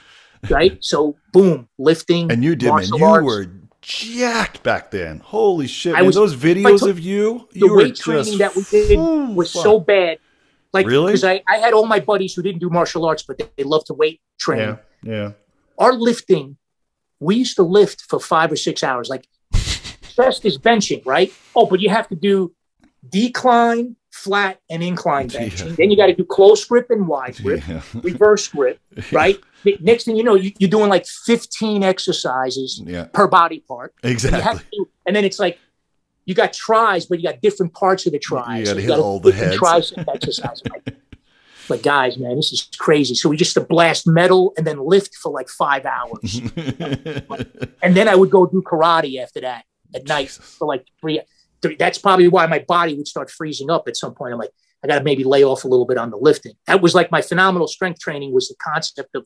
right? 0.49 0.77
So, 0.81 1.17
boom, 1.33 1.67
lifting. 1.77 2.31
And 2.31 2.43
you 2.43 2.55
did, 2.55 2.73
man. 2.73 2.85
You 2.93 3.03
arts. 3.05 3.25
were 3.25 3.47
jacked 3.81 4.63
back 4.63 4.91
then. 4.91 5.19
Holy 5.19 5.67
shit! 5.67 5.93
I 5.93 5.97
man. 5.97 6.05
was- 6.07 6.15
Those 6.15 6.35
videos 6.35 6.79
took- 6.79 6.89
of 6.89 6.99
you, 6.99 7.47
the 7.51 7.59
you 7.59 7.75
weight 7.75 7.95
training 7.95 8.37
that 8.37 8.55
we 8.55 8.63
did 8.63 8.97
was 8.97 9.51
fuck. 9.51 9.63
so 9.63 9.79
bad. 9.79 10.19
Like, 10.71 10.87
Really? 10.87 11.07
Because 11.11 11.23
I, 11.23 11.43
I 11.47 11.57
had 11.57 11.73
all 11.73 11.85
my 11.85 11.99
buddies 11.99 12.33
who 12.33 12.41
didn't 12.41 12.59
do 12.59 12.67
martial 12.69 13.05
arts, 13.05 13.21
but 13.21 13.37
they, 13.37 13.47
they 13.57 13.63
love 13.63 13.85
to 13.85 13.93
weight 13.93 14.21
train. 14.39 14.59
Yeah. 14.59 14.77
Yeah. 15.03 15.31
Our 15.77 15.93
lifting, 15.93 16.57
we 17.19 17.35
used 17.35 17.57
to 17.57 17.63
lift 17.63 18.01
for 18.01 18.19
five 18.19 18.51
or 18.51 18.55
six 18.55 18.83
hours. 18.83 19.07
Like, 19.07 19.27
best 20.17 20.45
is 20.45 20.57
benching, 20.57 21.05
right? 21.05 21.31
Oh, 21.55 21.67
but 21.67 21.79
you 21.79 21.89
have 21.89 22.07
to 22.07 22.15
do 22.15 22.55
decline, 23.07 23.95
flat, 24.13 24.59
and 24.69 24.83
incline 24.83 25.27
benching. 25.27 25.69
Yeah. 25.69 25.75
Then 25.75 25.89
you 25.91 25.97
got 25.97 26.05
to 26.05 26.13
do 26.13 26.23
close 26.23 26.63
grip 26.65 26.91
and 26.91 27.07
wide 27.07 27.35
grip, 27.37 27.67
Yeah. 27.67 27.81
reverse 28.03 28.47
grip, 28.47 28.79
right? 29.11 29.39
Next 29.81 30.03
thing 30.03 30.15
you 30.15 30.23
know, 30.23 30.35
you, 30.35 30.51
you're 30.59 30.69
doing 30.69 30.89
like 30.89 31.05
15 31.05 31.83
exercises 31.83 32.81
per 33.13 33.27
body 33.27 33.63
part. 33.67 33.93
Exactly. 34.03 34.61
to, 34.73 34.89
and 35.07 35.15
then 35.15 35.25
it's 35.25 35.39
like 35.39 35.57
you 36.25 36.35
got 36.35 36.53
tries, 36.53 37.07
but 37.07 37.19
you 37.19 37.27
got 37.29 37.41
different 37.41 37.73
parts 37.73 38.05
of 38.05 38.11
the 38.11 38.19
tries. 38.19 38.59
You 38.59 38.65
gotta 38.65 38.81
So 38.81 38.87
hit 38.87 38.99
all 38.99 39.19
the 39.19 39.31
heads. 39.31 39.57
Tricep 39.57 40.05
exercise. 40.13 40.61
Like, 40.69 40.95
but 41.67 41.81
guys, 41.81 42.17
man, 42.17 42.35
this 42.35 42.53
is 42.53 42.69
crazy. 42.77 43.15
So 43.15 43.29
we 43.29 43.35
just 43.35 43.55
to 43.55 43.61
blast 43.61 44.05
metal 44.05 44.53
and 44.57 44.67
then 44.67 44.77
lift 44.77 45.15
for 45.15 45.31
like 45.31 45.49
five 45.49 45.85
hours, 45.85 46.39
and 47.81 47.95
then 47.95 48.07
I 48.07 48.15
would 48.15 48.29
go 48.29 48.45
do 48.45 48.61
karate 48.61 49.21
after 49.21 49.41
that 49.41 49.65
at 49.95 50.07
night 50.07 50.27
Jesus. 50.27 50.55
for 50.55 50.67
like 50.67 50.85
three. 51.01 51.19
That's 51.79 51.97
probably 51.97 52.27
why 52.27 52.45
my 52.47 52.59
body 52.67 52.95
would 52.95 53.07
start 53.07 53.29
freezing 53.29 53.69
up 53.69 53.87
at 53.87 53.97
some 53.97 54.13
point. 54.13 54.33
I'm 54.33 54.39
like, 54.39 54.51
I 54.83 54.87
got 54.87 54.97
to 54.97 55.03
maybe 55.03 55.23
lay 55.23 55.43
off 55.43 55.63
a 55.63 55.67
little 55.67 55.85
bit 55.85 55.97
on 55.97 56.09
the 56.09 56.17
lifting. 56.17 56.53
That 56.67 56.81
was 56.81 56.93
like 56.93 57.11
my 57.11 57.21
phenomenal 57.21 57.67
strength 57.67 57.99
training 57.99 58.33
was 58.33 58.49
the 58.49 58.55
concept 58.61 59.15
of, 59.15 59.25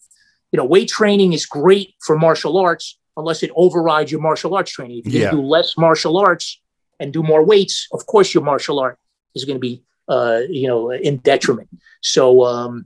you 0.51 0.57
know, 0.57 0.65
weight 0.65 0.87
training 0.89 1.33
is 1.33 1.45
great 1.45 1.95
for 2.05 2.17
martial 2.17 2.57
arts 2.57 2.99
unless 3.17 3.41
it 3.41 3.49
overrides 3.55 4.11
your 4.11 4.21
martial 4.21 4.53
arts 4.55 4.71
training. 4.71 5.01
If 5.03 5.13
you 5.13 5.21
Yeah. 5.21 5.31
do 5.31 5.41
less 5.41 5.75
martial 5.77 6.17
arts 6.17 6.61
and 6.99 7.11
do 7.11 7.23
more 7.23 7.43
weights, 7.43 7.87
of 7.91 8.05
course 8.05 8.33
your 8.33 8.43
martial 8.43 8.79
art 8.79 8.99
is 9.33 9.45
going 9.45 9.55
to 9.55 9.59
be, 9.59 9.83
uh, 10.07 10.41
you 10.47 10.67
know, 10.67 10.91
in 10.91 11.17
detriment. 11.17 11.69
So, 12.01 12.45
um, 12.45 12.85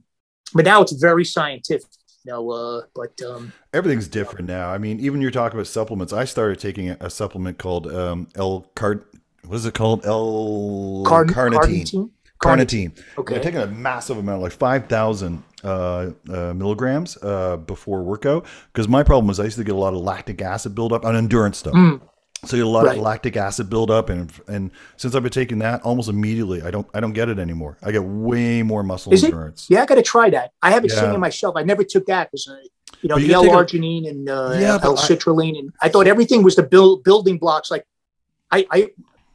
but 0.54 0.64
now 0.66 0.82
it's 0.82 0.94
very 0.94 1.26
scientific. 1.26 1.90
You 2.24 2.34
know, 2.34 2.52
uh, 2.52 2.82
but 2.94 3.20
um, 3.24 3.52
Everything's 3.74 4.08
different 4.08 4.48
now. 4.48 4.70
I 4.70 4.78
mean, 4.78 5.00
even 5.00 5.22
you're 5.22 5.32
talking 5.32 5.58
about 5.58 5.66
supplements. 5.68 6.14
I 6.14 6.26
started 6.26 6.60
taking 6.60 6.90
a, 6.92 7.10
supplement 7.10 7.58
called 7.58 7.92
um, 7.92 8.28
L 8.36 8.70
card. 8.76 9.06
What 9.52 9.58
is 9.58 9.66
it 9.66 9.74
called? 9.74 10.06
L 10.06 11.04
carn- 11.06 11.28
carnitine. 11.28 11.84
carnitine. 11.84 12.10
Carnitine. 12.42 13.04
Okay. 13.18 13.36
I'm 13.36 13.42
taking 13.42 13.60
a 13.60 13.68
massive 13.68 14.18
amount, 14.18 14.42
like 14.42 14.54
five 14.54 14.88
thousand 14.88 15.44
uh, 15.62 16.12
uh, 16.32 16.54
milligrams 16.54 17.18
uh, 17.22 17.58
before 17.58 18.02
workout. 18.02 18.46
Because 18.72 18.88
my 18.88 19.04
problem 19.04 19.28
was 19.28 19.42
I 19.42 19.44
used 19.44 19.58
to 19.58 19.66
get 19.66 19.76
a 19.76 19.78
lot 19.78 19.94
of 19.94 20.00
lactic 20.00 20.42
acid 20.42 20.74
buildup 20.74 21.04
on 21.04 21.18
endurance 21.18 21.58
stuff. 21.58 21.74
Mm. 21.74 22.00
So 22.46 22.56
you 22.56 22.64
get 22.64 22.68
a 22.68 22.70
lot 22.70 22.86
Right. 22.86 22.96
of 22.98 23.04
lactic 23.04 23.36
acid 23.36 23.70
buildup, 23.70 24.08
and 24.10 24.32
and 24.48 24.72
since 24.96 25.16
I've 25.16 25.22
been 25.22 25.34
taking 25.34 25.60
that, 25.60 25.82
almost 25.82 26.08
immediately, 26.08 26.62
I 26.62 26.72
don't 26.72 26.88
I 26.94 27.02
don't 27.02 27.12
get 27.12 27.28
it 27.28 27.38
anymore. 27.38 27.78
I 27.84 27.92
get 27.92 28.06
way 28.06 28.64
more 28.64 28.84
muscle 28.84 29.12
Is 29.12 29.22
it? 29.26 29.34
endurance. 29.34 29.68
Yeah, 29.70 29.82
I 29.82 29.86
got 29.86 29.96
to 29.96 30.02
try 30.02 30.30
that. 30.30 30.52
I 30.62 30.72
haven't 30.72 30.92
seen 30.92 31.04
Yeah. 31.04 31.14
it 31.16 31.20
myself. 31.20 31.58
I 31.58 31.64
never 31.64 31.84
took 31.84 32.06
that 32.06 32.32
because, 32.32 32.48
uh, 32.48 32.56
you 33.02 33.10
know, 33.10 33.18
you 33.18 33.28
the 33.28 33.34
take 33.34 33.52
a- 33.52 33.54
L-arginine 33.54 34.10
and 34.10 34.30
uh, 34.30 34.54
Yeah, 34.58 34.78
but 34.82 34.86
I- 34.88 34.92
L-citrulline, 34.92 35.60
and 35.60 35.74
I 35.82 35.90
thought 35.90 36.08
everything 36.08 36.42
was 36.42 36.56
the 36.56 36.64
build, 36.64 37.04
building 37.04 37.38
blocks. 37.38 37.70
Like, 37.70 37.86
I, 38.50 38.66
I, 38.72 38.90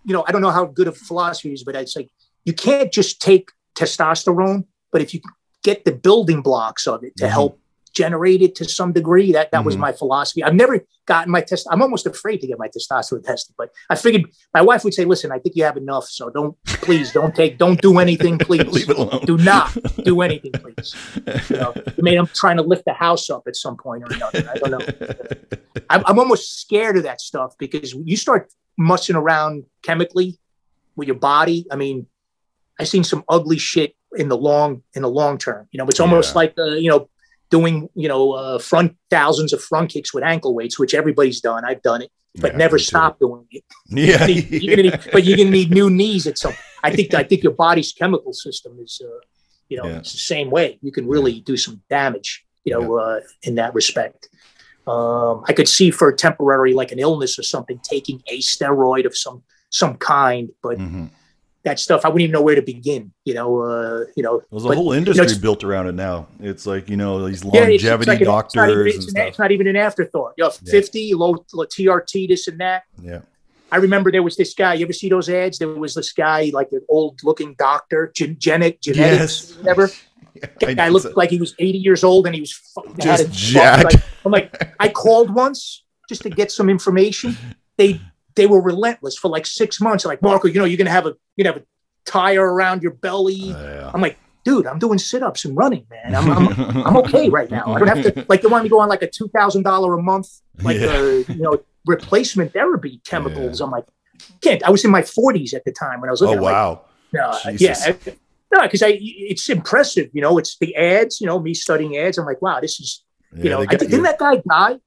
you 0.07 0.13
know, 0.13 0.25
I 0.27 0.33
don't 0.33 0.41
know 0.41 0.51
how 0.53 0.65
good 0.65 0.87
of 0.87 0.95
a 0.95 1.05
philosophy 1.05 1.53
is, 1.53 1.65
but 1.65 1.75
it's 1.75 1.97
like 1.97 2.09
you 2.45 2.53
can't 2.53 2.93
just 2.93 3.21
take 3.21 3.51
testosterone, 3.75 4.65
but 4.93 5.03
if 5.03 5.13
you 5.13 5.21
get 5.65 5.85
the 5.85 5.93
building 5.93 6.43
blocks 6.43 6.87
of 6.87 7.03
it 7.03 7.17
to 7.17 7.25
Mhm. 7.25 7.31
help 7.31 7.61
generate 7.97 8.43
it 8.43 8.55
to 8.57 8.65
some 8.79 8.93
degree, 8.93 9.33
that 9.33 9.51
that 9.53 9.65
was 9.65 9.75
Mhm. 9.77 9.81
my 9.87 9.93
philosophy. 9.93 10.43
I've 10.45 10.55
never 10.65 10.77
gotten 11.07 11.31
my 11.33 11.41
test. 11.41 11.67
I'm 11.71 11.81
almost 11.81 12.05
afraid 12.07 12.39
to 12.43 12.47
get 12.47 12.59
my 12.59 12.69
testosterone 12.69 13.25
tested, 13.25 13.55
but 13.57 13.69
I 13.89 13.95
figured 13.95 14.25
my 14.53 14.61
wife 14.61 14.85
would 14.85 14.93
say, 14.93 15.05
"Listen, 15.07 15.33
I 15.33 15.39
think 15.39 15.57
you 15.57 15.65
have 15.65 15.79
enough, 15.79 16.07
so 16.19 16.29
don't, 16.29 16.55
please, 16.87 17.11
don't 17.13 17.35
take, 17.35 17.57
don't 17.65 17.81
do 17.81 17.99
anything, 17.99 18.37
please." 18.49 18.67
Leave 18.79 18.91
it 18.91 18.99
alone. 18.99 19.23
do 19.25 19.37
not 19.39 19.69
do 20.05 20.21
anything, 20.21 20.53
please. 20.63 20.95
You 21.51 21.57
know, 21.57 21.73
I 21.99 22.01
mean, 22.07 22.19
I'm 22.19 22.27
trying 22.43 22.59
to 22.59 22.63
lift 22.73 22.85
the 22.85 22.93
house 23.07 23.31
up 23.31 23.45
at 23.47 23.57
some 23.57 23.77
point 23.79 24.03
or 24.05 24.09
another. 24.15 24.41
I 24.53 24.59
don't 24.59 24.73
know. 24.77 24.85
I'm, 25.91 26.03
I'm 26.09 26.19
almost 26.19 26.61
scared 26.61 26.97
of 26.99 27.05
that 27.05 27.21
stuff 27.21 27.55
because 27.59 27.95
you 27.95 28.17
start 28.17 28.53
mussing 28.77 29.17
around 29.17 29.65
chemically 29.83 30.39
with 30.97 31.09
your 31.09 31.17
body. 31.33 31.67
I 31.71 31.77
mean, 31.77 32.07
I've 32.79 32.89
seen 32.89 33.05
some 33.05 33.25
ugly 33.29 33.57
shit 33.59 33.95
in 34.17 34.29
the 34.29 34.37
long 34.37 34.83
in 34.95 35.01
the 35.03 35.09
long 35.21 35.39
term. 35.39 35.67
You 35.71 35.79
know, 35.79 35.87
it's 35.89 36.01
almost 36.01 36.31
Yeah. 36.33 36.39
like 36.41 36.55
uh, 36.59 36.65
you 36.85 36.91
know 36.91 37.09
doing 37.51 37.89
you 37.95 38.09
know 38.09 38.33
uh, 38.33 38.59
front 38.59 38.97
thousands 39.11 39.53
of 39.53 39.63
front 39.63 39.91
kicks 39.91 40.13
with 40.15 40.25
ankle 40.25 40.55
weights, 40.55 40.79
which 40.79 40.95
everybody's 40.95 41.41
done. 41.41 41.65
I've 41.65 41.83
done 41.83 42.03
it, 42.03 42.11
but 42.41 42.53
Yeah, 42.53 42.59
never 42.59 42.79
too. 42.79 42.85
stop 42.85 43.19
doing 43.19 43.47
it. 43.51 43.65
Yeah. 43.91 44.27
you're 44.27 44.77
gonna 44.77 44.91
need, 44.91 45.01
but 45.13 45.25
you're 45.25 45.37
gonna 45.37 45.51
need 45.51 45.71
new 45.71 45.89
knees 45.91 46.27
at 46.27 46.39
some. 46.39 46.55
I 46.83 46.95
think 46.95 47.15
I 47.15 47.23
think 47.23 47.43
your 47.43 47.53
body's 47.53 47.93
chemical 47.93 48.33
system 48.33 48.79
is, 48.83 49.01
uh, 49.05 49.09
you 49.69 49.77
know, 49.79 49.87
Yeah. 49.87 49.99
it's 49.99 50.13
the 50.13 50.19
same 50.19 50.51
way. 50.51 50.79
You 50.83 50.93
can 50.93 51.07
really 51.09 51.41
do 51.41 51.57
some 51.57 51.83
damage, 51.91 52.45
you 52.65 52.73
know, 52.75 52.97
uh, 52.99 53.21
in 53.43 53.55
that 53.57 53.75
respect. 53.75 54.29
Um, 54.87 55.43
I 55.49 55.53
could 55.53 55.69
see 55.69 55.91
for 55.91 56.13
temporary, 56.13 56.73
like 56.73 56.93
an 56.93 57.01
illness 57.01 57.39
or 57.39 57.43
something, 57.43 57.81
taking 57.83 58.23
a 58.29 58.39
steroid 58.39 59.05
of 59.07 59.17
some 59.17 59.43
some 59.71 59.97
kind, 59.97 60.51
but 60.63 60.79
Mhm. 60.79 61.11
That 61.67 61.79
stuff 61.79 62.05
I 62.05 62.09
wouldn't 62.09 62.23
even 62.23 62.33
know 62.33 62.41
where 62.43 62.55
to 62.55 62.63
begin. 62.63 63.13
You 63.27 63.35
know, 63.35 63.61
uh, 63.61 64.05
you 64.17 64.23
know. 64.23 64.41
There's 64.51 64.65
a 64.65 64.69
but, 64.69 64.77
whole 64.77 64.95
you 64.95 65.01
know, 65.03 65.11
industry 65.13 65.39
built 65.39 65.63
around 65.65 65.89
it 65.89 65.95
now. 65.95 66.27
It's 66.41 66.65
like 66.67 66.89
you 66.89 66.97
know 66.97 67.27
these 67.29 67.45
yeah, 67.45 67.69
it's- 67.69 67.83
longevity 67.85 68.11
like 68.11 68.21
an- 68.23 68.29
it's 68.47 68.55
not 68.55 68.69
even- 68.71 68.77
doctors 68.79 68.95
it's, 68.97 69.05
an- 69.05 69.11
stuff. 69.11 69.27
it's 69.29 69.39
not 69.39 69.53
even 69.53 69.67
an 69.67 69.77
afterthought. 69.77 70.33
You 70.39 70.45
know, 70.45 70.51
Yeah. 70.63 70.71
50, 70.71 71.15
low, 71.15 71.45
low 71.53 71.65
TRT, 71.67 72.29
this 72.29 72.49
and 72.49 72.59
that. 72.61 72.85
Yeah. 73.03 73.21
I 73.73 73.77
remember 73.79 74.13
there 74.13 74.23
was 74.23 74.37
this 74.37 74.55
guy. 74.55 74.75
You 74.75 74.87
ever 74.87 74.93
see 74.93 75.09
those 75.09 75.29
ads? 75.29 75.59
There 75.59 75.69
was 75.69 75.95
this 75.95 76.13
guy, 76.13 76.51
like 76.55 76.69
an 76.71 76.83
old-looking 76.89 77.57
doctor, 77.59 78.13
gen- 78.15 78.37
genet, 78.39 78.81
genetics, 78.81 79.49
Yes. 79.51 79.57
whatever. 79.59 79.91
I 80.67 80.75
Guy 80.75 80.89
looked 80.89 81.17
like 81.17 81.31
he 81.31 81.39
was 81.39 81.55
80 81.59 81.79
years 81.79 82.05
old, 82.05 82.27
and 82.27 82.35
he 82.35 82.41
was 82.43 82.53
fu- 82.53 82.87
had 82.89 83.01
Just 83.01 83.33
jacked. 83.33 83.85
Like, 83.93 84.03
I'm 84.25 84.31
like, 84.33 84.73
I 84.79 84.89
called 84.89 85.35
once 85.35 85.83
just 86.09 86.23
to 86.23 86.31
get 86.31 86.53
some 86.53 86.69
information. 86.71 87.37
They 87.77 88.01
they 88.37 88.47
were 88.47 88.61
relentless 88.63 89.17
for 89.19 89.29
like 89.29 89.47
six 89.47 89.81
months. 89.81 90.05
Like 90.05 90.23
Marco, 90.23 90.49
you 90.49 90.59
know, 90.59 90.65
you're 90.65 90.79
gonna 90.79 90.91
have 90.91 91.07
a 91.07 91.15
you're 91.37 91.47
have 91.47 91.57
a 91.57 91.65
tire 92.05 92.45
around 92.55 92.83
your 92.83 92.93
belly. 92.93 93.33
Yeah. 93.35 93.91
I'm 93.93 94.01
like, 94.01 94.17
dude, 94.45 94.67
I'm 94.67 94.79
doing 94.79 94.99
sit-ups 94.99 95.45
and 95.45 95.57
running, 95.57 95.87
man. 95.91 96.15
I'm 96.15 96.31
I'm, 96.31 96.87
I'm 96.87 96.97
okay 97.05 97.29
right 97.29 97.51
now. 97.51 97.65
I 97.75 97.79
don't 97.81 97.89
have 97.89 98.03
to 98.15 98.25
like 98.29 98.43
they 98.43 98.49
want 98.49 98.65
me 98.65 98.69
to 98.69 98.73
go 98.73 98.81
on 98.81 98.89
like 98.89 99.03
a 99.03 99.11
two 99.11 99.29
thousand 99.29 99.63
dollar 99.65 99.95
a 99.95 100.03
month 100.03 100.29
like 100.63 100.77
Yeah. 100.79 100.87
uh, 100.87 101.01
you 101.33 101.43
know 101.43 101.59
replacement 101.87 102.53
therapy 102.53 103.01
chemicals. 103.05 103.61
I'm 103.61 103.71
like, 103.71 103.87
can't. 104.41 104.63
I 104.65 104.71
was 104.71 104.85
in 104.85 104.91
my 104.91 105.03
40s 105.03 105.55
at 105.55 105.65
the 105.65 105.73
time 105.73 106.01
when 106.01 106.09
I 106.09 106.13
was 106.13 106.21
Oh 106.23 106.27
looking. 106.27 106.39
at 106.39 106.43
wow. 106.43 106.81
like, 107.15 107.45
no, 107.45 107.51
yeah, 107.59 107.77
I- 107.85 108.17
no, 108.53 108.63
because 108.63 108.83
I 108.83 108.99
it's 109.01 109.49
impressive. 109.49 110.09
You 110.13 110.21
know, 110.23 110.37
it's 110.39 110.57
the 110.59 110.75
ads. 110.77 111.21
You 111.21 111.27
know, 111.27 111.39
me 111.41 111.55
studying 111.55 111.97
ads. 111.97 112.19
I'm 112.19 112.27
like, 112.27 112.41
wow, 112.43 112.61
this 112.61 112.79
is. 112.81 113.03
You 113.37 113.45
Yeah, 113.45 113.51
know, 113.51 113.61
I, 113.63 113.67
didn't 113.67 113.91
you. 113.91 114.03
that 114.03 114.19
guy 114.19 114.37
die? 114.49 114.79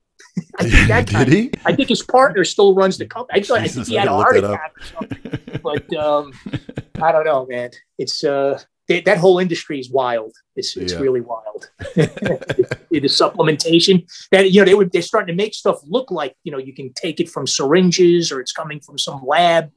I 0.59 0.63
think 0.69 0.87
that. 0.87 1.07
Did 1.25 1.27
he? 1.33 1.51
I 1.65 1.75
think 1.75 1.89
his 1.89 2.01
partner 2.03 2.43
still 2.43 2.73
runs 2.75 2.97
the 2.97 3.05
company. 3.05 3.39
I, 3.39 3.43
thought, 3.43 3.59
I 3.61 3.67
think 3.73 3.87
he 3.87 3.95
had 3.95 4.07
a 4.07 4.11
heart 4.11 4.37
attack 4.37 4.73
or 4.77 4.83
something. 4.83 5.39
But 5.63 5.93
um, 5.95 6.33
I 7.01 7.11
don't 7.11 7.25
know, 7.25 7.45
man. 7.49 7.71
It's 7.97 8.23
uh, 8.23 8.59
they, 8.87 9.01
that 9.01 9.17
whole 9.17 9.39
industry 9.39 9.79
is 9.79 9.89
wild. 9.89 10.33
It's 10.55 10.75
it's 10.75 10.93
Yeah. 10.93 10.99
really 10.99 11.21
wild. 11.21 11.69
the 11.95 13.01
supplementation 13.07 14.09
that 14.31 14.51
you 14.51 14.61
know 14.61 14.65
they 14.65 14.73
would 14.75 14.91
they're 14.91 15.01
starting 15.01 15.35
to 15.35 15.43
make 15.43 15.53
stuff 15.53 15.79
look 15.85 16.11
like 16.11 16.35
you 16.43 16.51
know 16.51 16.57
you 16.57 16.73
can 16.73 16.91
take 16.93 17.19
it 17.19 17.29
from 17.29 17.47
syringes 17.47 18.31
or 18.31 18.39
it's 18.41 18.51
coming 18.51 18.79
from 18.79 18.97
some 18.97 19.21
lab. 19.25 19.71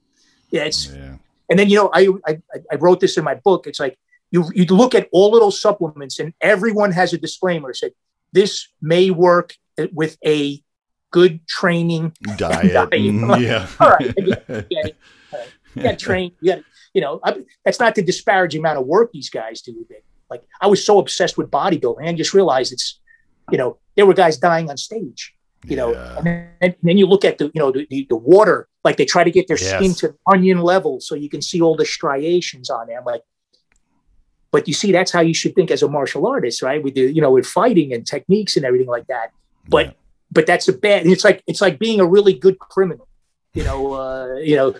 Yeah, 0.50 0.64
it's 0.64 0.90
Yeah. 0.90 1.16
and 1.50 1.58
then 1.58 1.68
you 1.68 1.76
know 1.76 1.90
I 1.92 2.08
I, 2.26 2.40
I 2.72 2.74
wrote 2.76 3.00
this 3.00 3.16
in 3.16 3.24
my 3.24 3.34
book. 3.34 3.66
It's 3.66 3.80
like 3.80 3.98
you 4.30 4.50
you 4.54 4.64
look 4.66 4.94
at 4.94 5.08
all 5.12 5.34
of 5.34 5.40
those 5.40 5.60
supplements 5.60 6.18
and 6.18 6.32
everyone 6.40 6.92
has 6.92 7.12
a 7.12 7.18
disclaimer 7.18 7.72
said 7.74 7.92
this 8.32 8.68
may 8.80 9.10
work 9.10 9.54
with 9.92 10.18
a 10.24 10.62
good 11.10 11.46
training 11.46 12.14
Diet. 12.36 12.72
Diet. 12.72 12.90
mm, 12.90 13.40
yeah. 13.40 13.66
All 13.80 13.90
right, 13.90 14.14
I 14.18 14.64
yeah, 14.70 14.82
all 15.32 15.38
right. 15.38 15.46
you 15.74 15.82
got 15.82 15.98
to 15.98 16.04
train. 16.04 16.32
You 16.40 16.56
got 16.56 16.64
you 16.94 17.00
know, 17.00 17.20
I, 17.24 17.36
that's 17.64 17.80
not 17.80 17.94
to 17.94 18.02
disparage 18.02 18.52
the 18.52 18.58
amount 18.58 18.78
of 18.78 18.86
work 18.86 19.12
these 19.12 19.30
guys 19.30 19.62
do. 19.62 19.86
But 19.88 20.02
like, 20.30 20.42
I 20.60 20.66
was 20.66 20.84
so 20.84 20.98
obsessed 20.98 21.38
with 21.38 21.50
bodybuilding, 21.50 22.02
and 22.02 22.18
just 22.18 22.34
realized 22.34 22.72
it's, 22.72 23.00
you 23.50 23.58
know, 23.58 23.78
there 23.96 24.06
were 24.06 24.14
guys 24.14 24.38
dying 24.38 24.68
on 24.70 24.76
stage. 24.76 25.34
You 25.64 25.76
know, 25.76 25.92
Yeah. 25.92 26.16
and, 26.16 26.26
then, 26.26 26.48
and 26.60 26.74
then 26.82 26.98
you 26.98 27.06
look 27.06 27.24
at 27.24 27.38
the, 27.38 27.44
you 27.54 27.60
know, 27.60 27.70
the, 27.70 27.86
the, 27.88 28.06
the 28.08 28.16
water. 28.16 28.68
Like 28.84 28.96
they 28.96 29.04
try 29.04 29.22
to 29.22 29.30
get 29.30 29.46
their 29.46 29.56
skin 29.56 29.94
to 29.94 30.16
onion 30.26 30.58
level 30.58 31.00
so 31.00 31.14
you 31.14 31.30
can 31.30 31.40
see 31.40 31.60
all 31.60 31.76
the 31.76 31.84
striations 31.84 32.68
on 32.68 32.88
there. 32.88 32.98
I'm 32.98 33.04
like, 33.04 33.22
but 34.50 34.66
you 34.66 34.74
see, 34.74 34.90
that's 34.90 35.12
how 35.12 35.20
you 35.20 35.32
should 35.32 35.54
think 35.54 35.70
as 35.70 35.84
a 35.84 35.88
martial 35.88 36.26
artist, 36.26 36.62
right? 36.62 36.82
With 36.82 36.94
the, 36.94 37.02
you 37.02 37.22
know, 37.22 37.30
with 37.30 37.46
fighting 37.46 37.92
and 37.94 38.04
techniques 38.04 38.56
and 38.56 38.66
everything 38.66 38.88
like 38.88 39.06
that 39.06 39.30
but 39.68 39.86
Yeah. 39.86 39.92
but 40.30 40.46
that's 40.46 40.68
a 40.68 40.72
bad 40.72 41.06
it's 41.06 41.24
like 41.24 41.42
it's 41.46 41.60
like 41.60 41.78
being 41.78 42.00
a 42.00 42.06
really 42.06 42.32
good 42.34 42.58
criminal 42.58 43.08
you 43.54 43.64
know 43.64 43.92
uh 43.94 44.34
you 44.36 44.56
know 44.56 44.74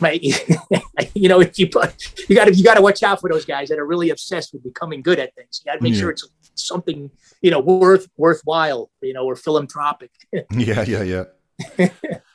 my 0.00 0.12
you 1.14 1.28
know 1.28 1.40
if 1.40 1.58
you 1.58 1.68
put 1.68 1.94
you 2.28 2.34
got 2.34 2.46
to 2.46 2.54
you 2.54 2.64
got 2.64 2.74
to 2.74 2.82
watch 2.82 3.02
out 3.02 3.20
for 3.20 3.28
those 3.30 3.44
guys 3.44 3.68
that 3.68 3.78
are 3.78 3.86
really 3.86 4.10
obsessed 4.10 4.52
with 4.52 4.62
becoming 4.64 5.02
good 5.02 5.18
at 5.18 5.34
things 5.34 5.60
you 5.64 5.70
got 5.70 5.76
to 5.76 5.82
make 5.82 5.94
Yeah. 5.94 6.00
sure 6.00 6.10
it's 6.10 6.28
something 6.54 7.10
you 7.42 7.50
know 7.50 7.60
worth 7.60 8.08
worthwhile 8.16 8.90
you 9.00 9.12
know 9.12 9.24
or 9.24 9.36
philanthropic 9.36 10.10
Yeah, 10.50 10.82
yeah, 10.82 11.02
yeah. 11.02 11.24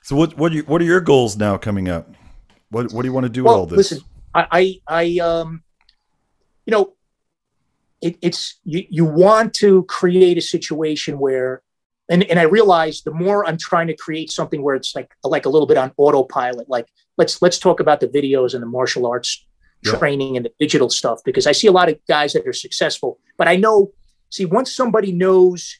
so 0.01 0.15
what 0.15 0.37
what 0.37 0.51
are 0.51 0.55
you, 0.55 0.63
what 0.63 0.81
are 0.81 0.85
your 0.85 0.99
goals 1.01 1.37
now 1.37 1.55
coming 1.57 1.87
up? 1.87 2.09
What 2.69 2.91
what 2.91 3.01
do 3.03 3.07
you 3.07 3.13
want 3.13 3.25
to 3.25 3.29
do 3.29 3.43
with 3.43 3.53
all 3.53 3.65
this? 3.65 3.77
listen 3.77 3.99
i 4.33 4.47
i, 4.51 4.81
I 4.87 5.19
um 5.19 5.63
you 6.65 6.71
know 6.71 6.93
it, 8.03 8.17
it's 8.21 8.59
you, 8.65 8.83
you 8.89 9.05
want 9.05 9.53
to 9.55 9.83
create 9.85 10.37
a 10.37 10.41
situation 10.41 11.17
where 11.17 11.61
and, 12.09 12.23
and 12.29 12.37
i 12.39 12.43
realize 12.43 13.01
the 13.03 13.11
more 13.25 13.39
i'm 13.47 13.57
trying 13.57 13.87
to 13.87 13.95
create 13.95 14.29
something 14.29 14.61
where 14.61 14.75
it's 14.75 14.93
like 14.93 15.09
like 15.23 15.45
a 15.45 15.49
little 15.49 15.67
bit 15.67 15.77
on 15.77 15.91
autopilot 15.97 16.67
like 16.69 16.87
let's 17.17 17.41
let's 17.41 17.57
talk 17.57 17.79
about 17.79 17.99
the 18.01 18.07
videos 18.07 18.53
and 18.53 18.61
the 18.61 18.67
martial 18.67 19.05
arts 19.07 19.31
Yeah. 19.85 19.95
training 19.99 20.35
and 20.37 20.45
the 20.45 20.51
digital 20.59 20.89
stuff 20.89 21.19
because 21.29 21.47
i 21.47 21.53
see 21.59 21.67
a 21.67 21.71
lot 21.79 21.87
of 21.89 21.95
guys 22.15 22.33
that 22.33 22.45
are 22.45 22.53
successful 22.67 23.19
but 23.39 23.47
i 23.47 23.55
know 23.55 23.91
see 24.29 24.45
once 24.45 24.69
somebody 24.81 25.11
knows 25.23 25.79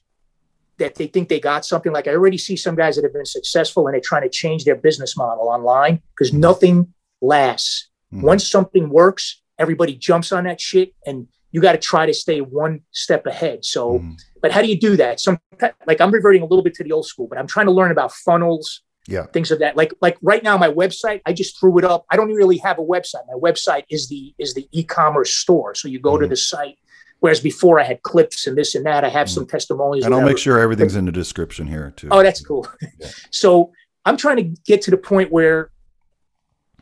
that 0.81 0.95
they 0.95 1.07
think 1.13 1.29
they 1.29 1.39
got 1.51 1.65
something 1.65 1.91
like 1.97 2.07
i 2.07 2.11
already 2.11 2.37
see 2.47 2.55
some 2.65 2.75
guys 2.81 2.95
that 2.95 3.03
have 3.03 3.13
been 3.19 3.25
successful 3.39 3.81
and 3.87 3.93
they're 3.93 4.09
trying 4.11 4.23
to 4.29 4.29
change 4.41 4.61
their 4.65 4.75
business 4.87 5.15
model 5.17 5.47
online 5.57 6.01
because 6.15 6.31
nothing 6.33 6.77
lasts 7.21 7.89
Mhm. 8.13 8.21
once 8.31 8.43
something 8.55 8.85
works 8.89 9.41
everybody 9.63 9.93
jumps 9.95 10.31
on 10.31 10.43
that 10.49 10.59
shit 10.69 10.89
and 11.07 11.27
you 11.53 11.61
got 11.61 11.71
to 11.73 11.77
try 11.77 12.05
to 12.05 12.13
stay 12.13 12.39
one 12.41 12.81
step 12.91 13.25
ahead 13.25 13.63
so 13.63 13.99
Mhm. 13.99 14.17
but 14.41 14.51
how 14.51 14.61
do 14.61 14.67
you 14.67 14.77
do 14.77 14.97
that 14.97 15.19
some 15.21 15.39
like 15.88 16.01
i'm 16.01 16.11
reverting 16.11 16.41
a 16.41 16.45
little 16.45 16.63
bit 16.63 16.73
to 16.75 16.84
the 16.84 16.91
old 16.91 17.05
school 17.05 17.27
but 17.30 17.38
i'm 17.38 17.47
trying 17.47 17.67
to 17.67 17.71
learn 17.71 17.91
about 17.91 18.11
funnels 18.11 18.81
Yeah. 19.07 19.25
things 19.35 19.51
of 19.51 19.59
that 19.59 19.77
like 19.77 19.93
like 20.01 20.17
right 20.21 20.43
now 20.43 20.57
my 20.57 20.69
website 20.69 21.21
i 21.25 21.31
just 21.34 21.57
threw 21.59 21.77
it 21.77 21.85
up 21.85 22.05
i 22.11 22.15
don't 22.17 22.34
really 22.34 22.57
have 22.57 22.77
a 22.80 22.81
website 22.95 23.23
my 23.34 23.39
website 23.47 23.84
is 23.89 24.09
the 24.09 24.34
is 24.38 24.53
the 24.53 24.67
e-commerce 24.71 25.31
store 25.35 25.73
so 25.75 25.88
you 25.88 25.99
go 25.99 26.17
to 26.17 26.25
Mhm. 26.25 26.30
the 26.30 26.35
site 26.38 26.77
whereas 27.19 27.39
before 27.39 27.80
i 27.80 27.84
had 27.84 28.01
clips 28.01 28.47
and 28.47 28.57
this 28.57 28.73
and 28.75 28.85
that 28.85 29.03
i 29.05 29.09
have 29.09 29.30
some 29.30 29.45
testimonials 29.45 30.05
And 30.05 30.13
I'll 30.15 30.21
make 30.31 30.38
sure 30.39 30.59
everything's 30.59 30.95
in 30.95 31.05
the 31.05 31.11
description 31.23 31.67
here 31.67 31.93
too. 31.95 32.09
Oh, 32.11 32.21
that's 32.23 32.41
cool. 32.45 32.67
Yeah. 32.99 33.07
so 33.31 33.71
I'm 34.05 34.17
trying 34.17 34.38
to 34.38 34.43
get 34.65 34.81
to 34.85 34.91
the 34.91 34.97
point 34.97 35.31
where 35.31 35.69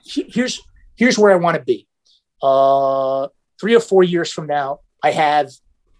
he- 0.02 0.30
here's 0.36 0.60
here's 0.96 1.18
where 1.20 1.32
I 1.32 1.36
want 1.36 1.58
to 1.58 1.64
be. 1.64 1.88
Uh, 2.42 3.28
three 3.62 3.76
or 3.76 3.80
four 3.80 4.04
years 4.04 4.32
from 4.32 4.48
now, 4.48 4.80
I 5.04 5.12
have 5.12 5.52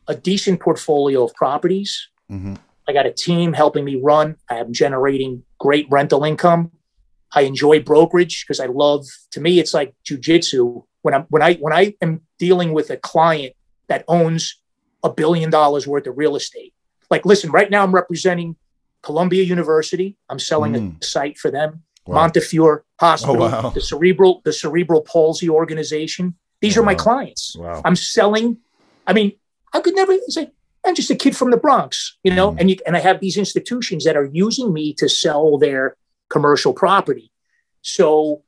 a 0.08 0.16
decent 0.16 0.60
portfolio 0.60 1.24
of 1.24 1.34
properties. 1.36 2.10
Mhm. 2.32 2.58
I 2.90 2.94
got 2.94 3.06
a 3.06 3.12
team 3.12 3.54
helping 3.54 3.86
me 3.86 3.96
run. 3.96 4.36
I 4.50 4.56
am 4.58 4.74
generating 4.74 5.44
great 5.60 5.86
rental 5.90 6.24
income. 6.24 6.72
I 7.34 7.42
enjoy 7.44 7.80
brokerage 7.80 8.44
because 8.44 8.60
I 8.60 8.66
love. 8.66 9.06
To 9.32 9.40
me, 9.40 9.60
it's 9.60 9.74
like 9.74 9.94
jujitsu. 10.04 10.84
When 11.04 11.14
I'm 11.14 11.26
when 11.30 11.42
I 11.42 11.54
when 11.56 11.72
I 11.74 11.94
am 12.02 12.22
dealing 12.40 12.74
with 12.74 12.90
a 12.90 12.98
client 12.98 13.54
that 13.88 14.04
owns 14.08 14.58
a 15.04 15.10
billion 15.10 15.50
dollars 15.50 15.88
worth 15.88 16.08
of 16.08 16.18
real 16.18 16.36
estate. 16.36 16.74
Like, 17.10 17.26
listen, 17.26 17.52
right 17.52 17.70
now 17.72 17.84
I'm 17.84 17.94
representing 17.94 18.56
Columbia 19.04 19.44
University. 19.44 20.18
I'm 20.30 20.40
selling 20.40 20.74
Mm. 20.74 21.02
a 21.02 21.06
site 21.06 21.38
for 21.38 21.50
them. 21.52 21.84
Wow. 22.08 22.16
Montefiore 22.16 22.84
Hospital, 23.00 23.44
Oh, 23.44 23.50
wow. 23.62 23.70
the 23.70 23.82
cerebral 23.82 24.42
the 24.44 24.54
cerebral 24.54 25.02
palsy 25.02 25.50
organization. 25.50 26.36
These 26.62 26.78
are 26.78 26.84
my 26.84 26.96
clients. 26.96 27.56
Wow. 27.58 27.82
I'm 27.84 27.96
selling. 27.96 28.58
I 29.08 29.14
mean, 29.14 29.34
I 29.74 29.82
could 29.82 29.96
never 29.96 30.16
say 30.28 30.52
I'm 30.86 30.96
just 30.96 31.10
a 31.12 31.16
kid 31.16 31.36
from 31.36 31.52
the 31.52 31.58
Bronx, 31.58 32.18
you 32.24 32.34
know, 32.34 32.52
Mm. 32.52 32.58
and 32.60 32.70
you, 32.70 32.78
and 32.86 32.96
I 32.96 33.00
have 33.00 33.20
these 33.20 33.38
institutions 33.38 34.04
that 34.06 34.16
are 34.16 34.30
using 34.32 34.72
me 34.74 34.94
to 34.96 35.10
sell 35.10 35.58
their 35.58 35.96
commercial 36.30 36.74
property. 36.74 37.32
So 37.82 38.44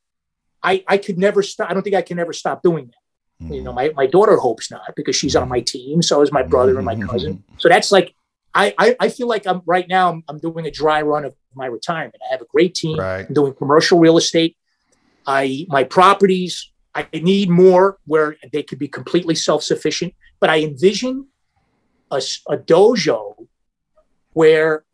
I 0.62 0.84
I 0.88 0.98
could 0.98 1.18
never 1.18 1.42
stop. 1.44 1.70
I 1.70 1.74
don't 1.74 1.84
think 1.84 1.96
I 1.96 2.02
can 2.02 2.20
ever 2.20 2.34
stop 2.34 2.62
doing 2.64 2.86
that. 2.88 2.94
You 3.40 3.56
Mm-hmm. 3.56 3.64
know, 3.66 3.74
my, 3.74 3.92
my 3.96 4.06
daughter 4.08 4.38
hopes 4.38 4.72
not 4.72 4.96
because 4.96 5.16
she's 5.18 5.36
on 5.36 5.50
my 5.50 5.60
team. 5.60 6.02
So 6.02 6.22
is 6.22 6.32
my 6.32 6.44
brother 6.44 6.78
and 6.78 6.86
my 6.86 6.96
cousin. 6.96 7.44
So 7.58 7.68
that's 7.68 7.92
like 7.92 8.14
I, 8.54 8.74
I 8.78 8.96
I 9.00 9.10
feel 9.10 9.28
like 9.28 9.46
I'm 9.48 9.62
right 9.66 9.88
now 9.88 10.12
I'm, 10.12 10.24
I'm 10.30 10.38
doing 10.40 10.66
a 10.68 10.72
dry 10.72 11.02
run 11.02 11.26
of 11.26 11.34
my 11.56 11.66
retirement. 11.66 12.16
I 12.26 12.32
have 12.32 12.42
a 12.42 12.46
great 12.46 12.74
team. 12.76 13.00
Right. 13.00 13.26
I'm 13.28 13.34
doing 13.34 13.54
commercial 13.56 14.00
real 14.00 14.18
estate. 14.18 14.56
I 15.26 15.66
my 15.70 15.84
properties. 15.84 16.70
I 16.96 17.08
need 17.14 17.50
more 17.50 17.98
where 18.06 18.38
they 18.52 18.64
could 18.64 18.80
be 18.80 18.88
completely 18.88 19.36
self 19.36 19.64
sufficient. 19.64 20.14
But 20.40 20.50
I 20.50 20.62
envision 20.62 21.28
a 22.12 22.58
dojo 22.58 23.48
where 24.34 24.86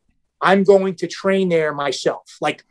I'm 0.42 0.64
going 0.64 0.96
to 0.96 1.08
train 1.08 1.50
there 1.50 1.74
myself. 1.74 2.38
Like 2.40 2.64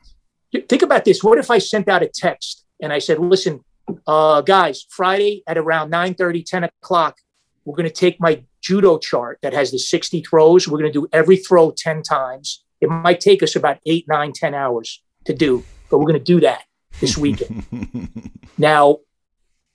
think 0.68 0.82
about 0.82 1.04
this. 1.04 1.22
What 1.22 1.38
if 1.38 1.50
I 1.50 1.58
sent 1.58 1.88
out 1.88 2.02
a 2.02 2.08
text 2.08 2.64
and 2.80 2.92
I 2.92 2.98
said, 2.98 3.18
listen, 3.18 3.64
uh, 4.06 4.40
guys, 4.42 4.86
Friday 4.88 5.42
at 5.46 5.58
around 5.58 5.90
9 5.90 6.14
30, 6.14 6.42
10 6.42 6.64
o'clock, 6.64 7.18
we're 7.64 7.76
going 7.76 7.88
to 7.88 7.94
take 7.94 8.20
my 8.20 8.42
judo 8.60 8.98
chart 8.98 9.38
that 9.42 9.52
has 9.52 9.70
the 9.70 9.78
60 9.78 10.22
throws. 10.22 10.66
We're 10.66 10.78
going 10.78 10.92
to 10.92 11.00
do 11.00 11.08
every 11.12 11.36
throw 11.36 11.70
10 11.70 12.02
times. 12.02 12.64
It 12.80 12.88
might 12.88 13.20
take 13.20 13.42
us 13.42 13.56
about 13.56 13.78
eight, 13.86 14.06
nine, 14.08 14.32
10 14.32 14.54
hours 14.54 15.02
to 15.24 15.34
do, 15.34 15.64
but 15.90 15.98
we're 15.98 16.06
going 16.06 16.14
to 16.14 16.24
do 16.24 16.40
that 16.40 16.62
this 17.00 17.18
weekend. 17.18 18.10
now, 18.58 18.98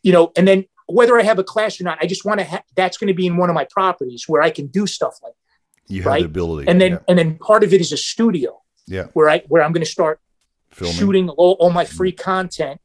you 0.03 0.11
know, 0.11 0.31
and 0.35 0.47
then 0.47 0.65
whether 0.87 1.17
I 1.17 1.23
have 1.23 1.39
a 1.39 1.43
class 1.43 1.79
or 1.79 1.85
not, 1.85 1.97
I 2.01 2.05
just 2.05 2.25
want 2.25 2.39
to. 2.39 2.45
Ha- 2.45 2.63
that's 2.75 2.97
going 2.97 3.07
to 3.07 3.13
be 3.13 3.25
in 3.25 3.37
one 3.37 3.49
of 3.49 3.55
my 3.55 3.65
properties 3.71 4.25
where 4.27 4.41
I 4.41 4.49
can 4.49 4.67
do 4.67 4.85
stuff 4.85 5.17
like 5.23 5.33
that. 5.33 5.93
You 5.93 6.03
have 6.03 6.19
the 6.19 6.25
ability, 6.25 6.67
and 6.67 6.79
then 6.79 6.91
yeah. 6.91 6.99
and 7.07 7.17
then 7.17 7.37
part 7.37 7.63
of 7.63 7.73
it 7.73 7.81
is 7.81 7.91
a 7.91 7.97
studio. 7.97 8.61
Yeah, 8.87 9.05
where 9.13 9.29
I 9.29 9.39
where 9.47 9.63
I'm 9.63 9.71
going 9.71 9.85
to 9.85 9.91
start 9.91 10.19
Filming. 10.71 10.95
shooting 10.95 11.29
all, 11.29 11.53
all, 11.59 11.71
my 11.71 11.85
free 11.85 12.11
content, 12.11 12.79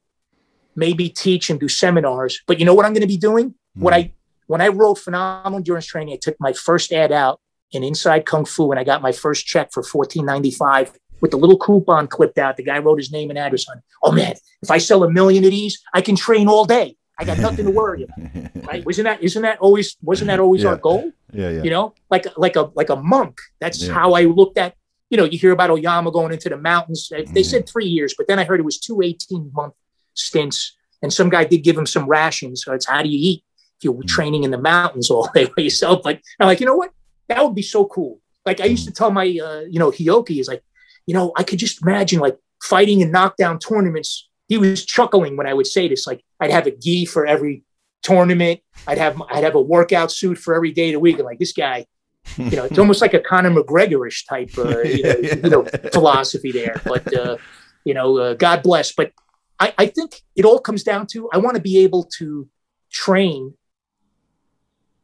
maybe 0.76 1.08
teach 1.08 1.50
and 1.50 1.58
do 1.58 1.68
seminars. 1.68 2.40
But 2.46 2.58
you 2.58 2.64
know 2.64 2.74
what 2.74 2.86
I'm 2.86 2.92
going 2.92 3.02
to 3.02 3.08
be 3.08 3.16
doing? 3.16 3.50
Mm. 3.50 3.82
What 3.82 3.94
I 3.94 4.12
when 4.46 4.60
I 4.60 4.68
wrote 4.68 4.96
phenomenal 4.96 5.58
endurance 5.58 5.86
training, 5.86 6.14
I 6.14 6.18
took 6.20 6.36
my 6.40 6.52
first 6.52 6.92
ad 6.92 7.12
out 7.12 7.40
in 7.72 7.82
Inside 7.82 8.26
Kung 8.26 8.44
Fu, 8.44 8.70
and 8.70 8.80
I 8.80 8.84
got 8.84 9.02
my 9.02 9.12
first 9.12 9.46
check 9.46 9.72
for 9.72 9.82
14.95 9.82 10.94
with 11.20 11.32
the 11.32 11.36
little 11.36 11.58
coupon 11.58 12.06
clipped 12.06 12.38
out. 12.38 12.56
The 12.56 12.62
guy 12.62 12.78
wrote 12.78 12.98
his 12.98 13.12
name 13.12 13.30
and 13.30 13.38
address 13.38 13.68
on. 13.68 13.82
Oh 14.02 14.12
man, 14.12 14.34
if 14.62 14.70
I 14.70 14.78
sell 14.78 15.04
a 15.04 15.10
million 15.10 15.44
of 15.44 15.50
these, 15.50 15.80
I 15.92 16.00
can 16.00 16.16
train 16.16 16.48
all 16.48 16.64
day. 16.64 16.96
I 17.18 17.24
got 17.24 17.38
nothing 17.38 17.66
to 17.66 17.70
worry 17.70 18.04
about. 18.04 18.18
Right? 18.68 18.84
Wasn't 18.84 19.06
that 19.06 19.22
isn't 19.22 19.40
that 19.42 19.58
always 19.60 19.96
wasn't 20.02 20.28
that 20.28 20.40
always 20.40 20.62
yeah. 20.62 20.70
our 20.70 20.76
goal? 20.76 21.10
Yeah, 21.32 21.48
yeah. 21.48 21.62
You 21.62 21.70
know, 21.70 21.94
like 22.10 22.26
like 22.36 22.56
a 22.56 22.70
like 22.74 22.90
a 22.90 22.96
monk. 22.96 23.40
That's 23.60 23.82
Yeah. 23.82 23.94
how 23.94 24.12
I 24.12 24.24
looked 24.24 24.58
at. 24.58 24.74
You 25.08 25.16
know, 25.16 25.24
you 25.24 25.38
hear 25.38 25.52
about 25.52 25.70
Oyama 25.70 26.10
going 26.10 26.32
into 26.32 26.50
the 26.50 26.58
mountains. 26.58 27.08
They 27.10 27.24
they 27.24 27.42
said 27.42 27.66
three 27.66 27.86
years, 27.86 28.14
but 28.16 28.28
then 28.28 28.38
I 28.38 28.44
heard 28.44 28.60
it 28.60 28.64
was 28.64 28.78
two 28.78 29.00
18 29.00 29.50
month 29.54 29.72
stints. 30.12 30.76
And 31.00 31.10
some 31.10 31.30
guy 31.30 31.44
did 31.44 31.58
give 31.58 31.78
him 31.78 31.86
some 31.86 32.06
rations. 32.06 32.62
So 32.62 32.74
it's 32.74 32.86
how 32.86 33.02
do 33.02 33.08
you 33.08 33.18
eat 33.18 33.44
if 33.78 33.84
you're 33.84 33.94
mm-hmm. 33.94 34.06
training 34.06 34.44
in 34.44 34.50
the 34.50 34.58
mountains 34.58 35.10
all 35.10 35.30
day 35.34 35.46
by 35.46 35.62
yourself? 35.62 36.04
Like 36.04 36.22
I'm 36.38 36.46
like, 36.46 36.60
you 36.60 36.66
know 36.66 36.76
what? 36.76 36.92
That 37.28 37.42
would 37.42 37.54
be 37.54 37.62
so 37.62 37.86
cool. 37.86 38.20
Like 38.44 38.60
I 38.60 38.64
used 38.66 38.82
mm-hmm. 38.82 38.92
to 38.92 38.98
tell 38.98 39.10
my 39.10 39.24
uh, 39.24 39.62
you 39.70 39.78
know 39.78 39.90
Hioki 39.90 40.40
is 40.40 40.48
like, 40.48 40.62
you 41.06 41.14
know, 41.14 41.32
I 41.36 41.42
could 41.42 41.58
just 41.58 41.80
imagine 41.80 42.20
like 42.20 42.36
fighting 42.62 43.00
in 43.00 43.10
knockdown 43.10 43.58
tournaments. 43.58 44.27
He 44.48 44.58
was 44.58 44.84
chuckling 44.84 45.36
when 45.36 45.46
I 45.46 45.54
would 45.54 45.66
say 45.66 45.88
this. 45.88 46.06
Like 46.06 46.24
I'd 46.40 46.50
have 46.50 46.66
a 46.66 46.70
gi 46.70 47.04
for 47.06 47.26
every 47.26 47.64
tournament. 48.02 48.60
I'd 48.86 48.98
have 48.98 49.20
I'd 49.30 49.44
have 49.44 49.54
a 49.54 49.60
workout 49.60 50.10
suit 50.10 50.38
for 50.38 50.54
every 50.54 50.72
day 50.72 50.88
of 50.88 50.94
the 50.94 51.00
week. 51.00 51.16
And 51.16 51.24
like 51.26 51.38
this 51.38 51.52
guy, 51.52 51.86
you 52.36 52.56
know, 52.56 52.64
it's 52.64 52.78
almost 52.84 53.00
like 53.00 53.14
a 53.14 53.20
Conor 53.20 53.50
McGregorish 53.50 54.26
type, 54.26 54.50
uh, 54.58 54.80
you, 54.80 55.02
know, 55.02 55.08
Yeah, 55.10 55.16
yeah. 55.22 55.34
you 55.36 55.50
know, 55.50 55.64
philosophy 55.92 56.52
there. 56.52 56.80
But 56.84 57.14
uh, 57.14 57.36
you 57.84 57.94
know, 57.94 58.18
uh, 58.18 58.34
God 58.34 58.62
bless. 58.62 58.92
But 58.92 59.12
I, 59.60 59.74
I 59.78 59.86
think 59.86 60.22
it 60.36 60.44
all 60.44 60.58
comes 60.58 60.82
down 60.82 61.06
to 61.08 61.28
I 61.32 61.38
want 61.38 61.56
to 61.56 61.62
be 61.62 61.78
able 61.78 62.04
to 62.18 62.48
train 62.90 63.54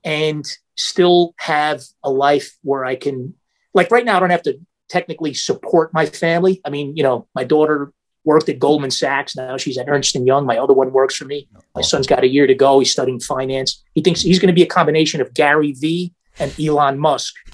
and 0.05 0.45
still 0.77 1.35
have 1.39 1.83
a 2.03 2.11
life 2.11 2.57
where 2.63 2.85
I 2.85 2.95
can, 2.95 3.35
like 3.73 3.91
right 3.91 4.05
now, 4.05 4.17
I 4.17 4.21
don't 4.21 4.31
have 4.31 4.43
to 4.43 4.59
technically 4.89 5.35
support 5.35 5.95
my 5.95 6.07
family. 6.07 6.61
I 6.65 6.71
mean, 6.71 6.97
you 6.97 7.03
know, 7.03 7.27
my 7.35 7.45
daughter 7.45 7.93
worked 8.25 8.49
at 8.49 8.59
Goldman 8.59 8.91
Sachs. 8.91 9.37
Now 9.37 9.57
she's 9.57 9.79
at 9.79 9.89
Ernst 9.89 10.17
and 10.17 10.27
Young. 10.27 10.47
My 10.47 10.59
other 10.59 10.73
one 10.73 10.93
works 10.93 11.15
for 11.15 11.25
me. 11.25 11.49
My 11.75 11.83
son's 11.83 12.07
got 12.07 12.25
a 12.25 12.29
year 12.29 12.47
to 12.47 12.55
go. 12.55 12.79
He's 12.79 12.91
studying 12.91 13.21
finance. 13.21 13.83
He 13.95 14.01
thinks 14.01 14.23
he's 14.23 14.39
going 14.39 14.49
to 14.49 14.55
be 14.55 14.63
a 14.63 14.67
combination 14.67 15.21
of 15.21 15.35
Gary 15.35 15.73
V 15.73 16.13
and 16.39 16.53
Elon 16.59 16.99
Musk. 16.99 17.35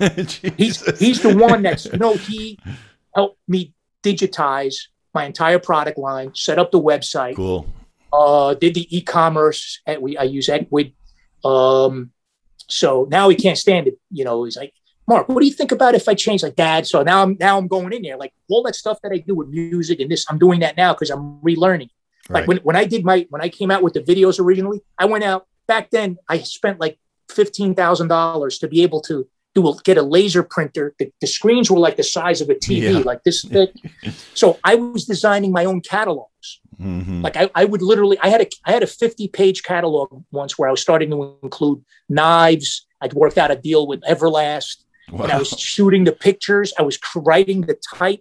He's 0.57 0.99
he's 0.99 1.21
the 1.21 1.37
one 1.37 1.63
that's 1.63 1.85
you 1.85 1.99
know 1.99 2.15
he 2.15 2.59
helped 3.15 3.39
me 3.47 3.75
digitize 4.03 4.75
my 5.13 5.25
entire 5.25 5.59
product 5.59 5.99
line, 5.99 6.35
set 6.35 6.59
up 6.59 6.71
the 6.71 6.81
website, 6.81 7.37
cool. 7.37 7.67
uh, 8.13 8.55
did 8.55 8.75
the 8.75 8.97
e-commerce. 8.97 9.81
At, 9.87 10.01
we 10.01 10.17
I 10.17 10.23
use 10.23 10.49
Ecwid. 10.49 10.95
Um, 11.45 12.13
so 12.69 13.07
now 13.11 13.29
he 13.29 13.37
can't 13.37 13.59
stand 13.59 13.89
it. 13.89 13.99
You 14.11 14.25
know, 14.25 14.45
he's 14.45 14.57
like, 14.57 14.73
Mark, 15.11 15.29
what 15.29 15.41
do 15.41 15.47
you 15.47 15.53
think 15.53 15.73
about 15.73 15.97
if 15.97 16.09
I 16.09 16.15
change 16.15 16.45
like 16.45 16.55
dad? 16.55 16.87
So 16.87 17.03
now 17.03 17.21
I'm 17.25 17.37
now 17.41 17.59
I'm 17.59 17.67
going 17.67 17.93
in 17.93 18.03
there 18.03 18.17
like 18.17 18.33
all 18.49 18.63
that 18.63 18.77
stuff 18.77 18.99
that 19.03 19.11
I 19.11 19.19
do 19.19 19.35
with 19.35 19.49
music 19.49 19.99
and 19.99 20.09
this. 20.09 20.25
I'm 20.31 20.39
doing 20.39 20.61
that 20.61 20.77
now 20.77 20.93
because 20.95 21.11
I'm 21.11 21.41
relearning. 21.41 21.91
Like 22.29 22.47
when, 22.47 22.59
when 22.59 22.77
I 22.77 22.85
did 22.85 23.05
my 23.05 23.27
when 23.29 23.43
I 23.43 23.49
came 23.49 23.73
out 23.73 23.83
with 23.83 23.95
the 23.95 24.03
videos 24.11 24.39
originally, 24.39 24.83
I 24.97 25.07
went 25.07 25.25
out 25.25 25.49
back 25.67 25.91
then. 25.91 26.17
I 26.29 26.39
spent 26.39 26.79
like 26.79 26.97
fifteen 27.29 27.75
thousand 27.75 28.07
dollars 28.07 28.61
to 28.61 28.69
be 28.69 28.85
able 28.85 29.01
to 29.03 29.27
do 29.57 29.67
a, 29.69 29.75
get 29.83 29.99
a 29.99 30.03
laser 30.03 30.45
printer. 30.45 30.95
The, 31.01 31.13
the 31.21 31.27
screens 31.27 31.69
were 31.73 31.81
like 31.81 31.97
the 31.97 32.05
size 32.05 32.41
of 32.41 32.49
a 32.49 32.55
TV, 32.55 32.83
Yeah. 32.83 32.99
like 33.01 33.25
this 33.25 33.43
thick. 33.53 33.73
so 34.35 34.61
I 34.63 34.77
was 34.77 35.07
designing 35.07 35.51
my 35.51 35.65
own 35.65 35.81
catalogs. 35.81 36.61
Mhm. 36.81 37.25
Like 37.25 37.37
I, 37.37 37.51
I 37.57 37.65
would 37.65 37.83
literally, 37.83 38.17
I 38.21 38.29
had 38.29 38.43
a, 38.43 38.47
I 38.65 38.71
had 38.71 38.85
a 38.85 38.87
50 38.87 39.27
page 39.27 39.65
catalog 39.65 40.23
once 40.31 40.57
where 40.57 40.69
I 40.69 40.71
was 40.71 40.81
starting 40.81 41.11
to 41.11 41.37
include 41.43 41.85
knives. 42.09 42.87
I'd 43.01 43.13
worked 43.13 43.39
out 43.39 43.51
a 43.51 43.57
deal 43.57 43.89
with 43.89 44.01
Everlast 44.03 44.85
and 45.13 45.33
I 45.33 45.39
was 45.39 45.51
shooting 45.59 46.05
the 46.05 46.13
pictures. 46.13 46.73
I 46.79 46.83
was 46.83 46.99
writing 47.17 47.63
the 47.63 47.79
type 47.95 48.21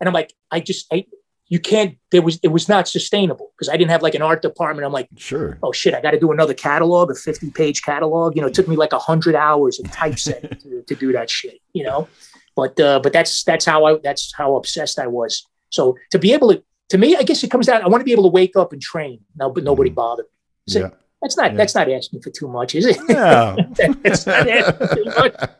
and 0.00 0.08
I'm 0.08 0.14
like, 0.14 0.32
I 0.50 0.60
just, 0.60 0.86
I, 0.92 1.04
you 1.48 1.58
can't, 1.58 1.96
there 2.12 2.22
was, 2.22 2.38
it 2.42 2.48
was 2.48 2.68
not 2.68 2.86
sustainable 2.88 3.50
because 3.56 3.68
I 3.68 3.76
didn't 3.76 3.90
have 3.90 4.02
like 4.02 4.14
an 4.14 4.22
art 4.22 4.40
department. 4.40 4.86
I'm 4.86 4.92
like, 4.92 5.08
Sure. 5.16 5.58
oh 5.62 5.72
shit, 5.72 5.94
I 5.94 6.00
got 6.00 6.12
to 6.12 6.20
do 6.20 6.30
another 6.32 6.54
catalog, 6.54 7.10
a 7.10 7.14
50 7.14 7.50
page 7.50 7.82
catalog. 7.82 8.36
You 8.36 8.42
know, 8.42 8.48
it 8.48 8.54
took 8.54 8.68
me 8.68 8.76
like 8.76 8.92
a 8.92 8.98
hundred 8.98 9.34
hours 9.34 9.80
of 9.80 9.90
typesetting 9.90 10.50
to, 10.62 10.82
to 10.82 10.94
do 10.94 11.12
that 11.12 11.28
shit, 11.28 11.58
you 11.72 11.82
know, 11.84 12.08
but, 12.56 12.78
uh, 12.80 13.00
but 13.00 13.12
that's, 13.12 13.42
that's 13.44 13.64
how 13.64 13.84
I, 13.84 13.98
that's 14.02 14.32
how 14.36 14.56
obsessed 14.56 14.98
I 14.98 15.06
was. 15.08 15.44
So 15.70 15.96
to 16.12 16.18
be 16.18 16.32
able 16.32 16.52
to, 16.54 16.62
to 16.90 16.98
me, 16.98 17.16
I 17.16 17.22
guess 17.22 17.42
it 17.44 17.50
comes 17.50 17.66
down, 17.66 17.82
I 17.82 17.88
want 17.88 18.00
to 18.00 18.04
be 18.04 18.12
able 18.12 18.24
to 18.24 18.30
wake 18.30 18.56
up 18.56 18.72
and 18.72 18.80
train 18.80 19.20
now, 19.36 19.50
but 19.50 19.64
nobody 19.64 19.90
Mhm. 19.90 19.94
bothered. 19.96 20.26
So 20.68 20.78
Yeah. 20.80 20.90
That's 21.22 21.36
not, 21.36 21.52
Yeah. 21.52 21.56
that's 21.56 21.74
not 21.74 21.90
asking 21.90 22.22
for 22.22 22.30
too 22.30 22.48
much, 22.48 22.74
is 22.74 22.86
it? 22.86 22.96
No, 23.08 23.56
it's 24.04 24.26
not 24.26 24.48
asking 24.48 24.86
for 24.86 24.94
too 24.94 25.04
much 25.04 25.50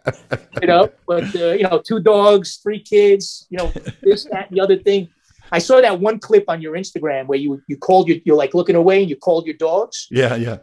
you 0.60 0.68
know, 0.68 0.90
but 1.06 1.34
uh, 1.36 1.52
you 1.52 1.62
know, 1.62 1.80
two 1.84 2.00
dogs, 2.00 2.56
three 2.62 2.80
kids, 2.80 3.46
you 3.50 3.58
know, 3.58 3.72
this, 4.02 4.24
that, 4.24 4.48
and 4.48 4.56
the 4.56 4.62
other 4.62 4.76
thing. 4.76 5.08
I 5.52 5.58
saw 5.58 5.80
that 5.80 5.98
one 6.00 6.20
clip 6.20 6.44
on 6.48 6.62
your 6.62 6.74
Instagram 6.74 7.26
where 7.26 7.38
you 7.38 7.60
you 7.66 7.76
called 7.76 8.08
your 8.08 8.18
you're 8.24 8.36
like 8.36 8.54
looking 8.54 8.76
away 8.76 9.00
and 9.00 9.10
you 9.10 9.16
called 9.16 9.46
your 9.46 9.56
dogs. 9.56 10.06
Yeah. 10.10 10.36
Yeah. 10.36 10.58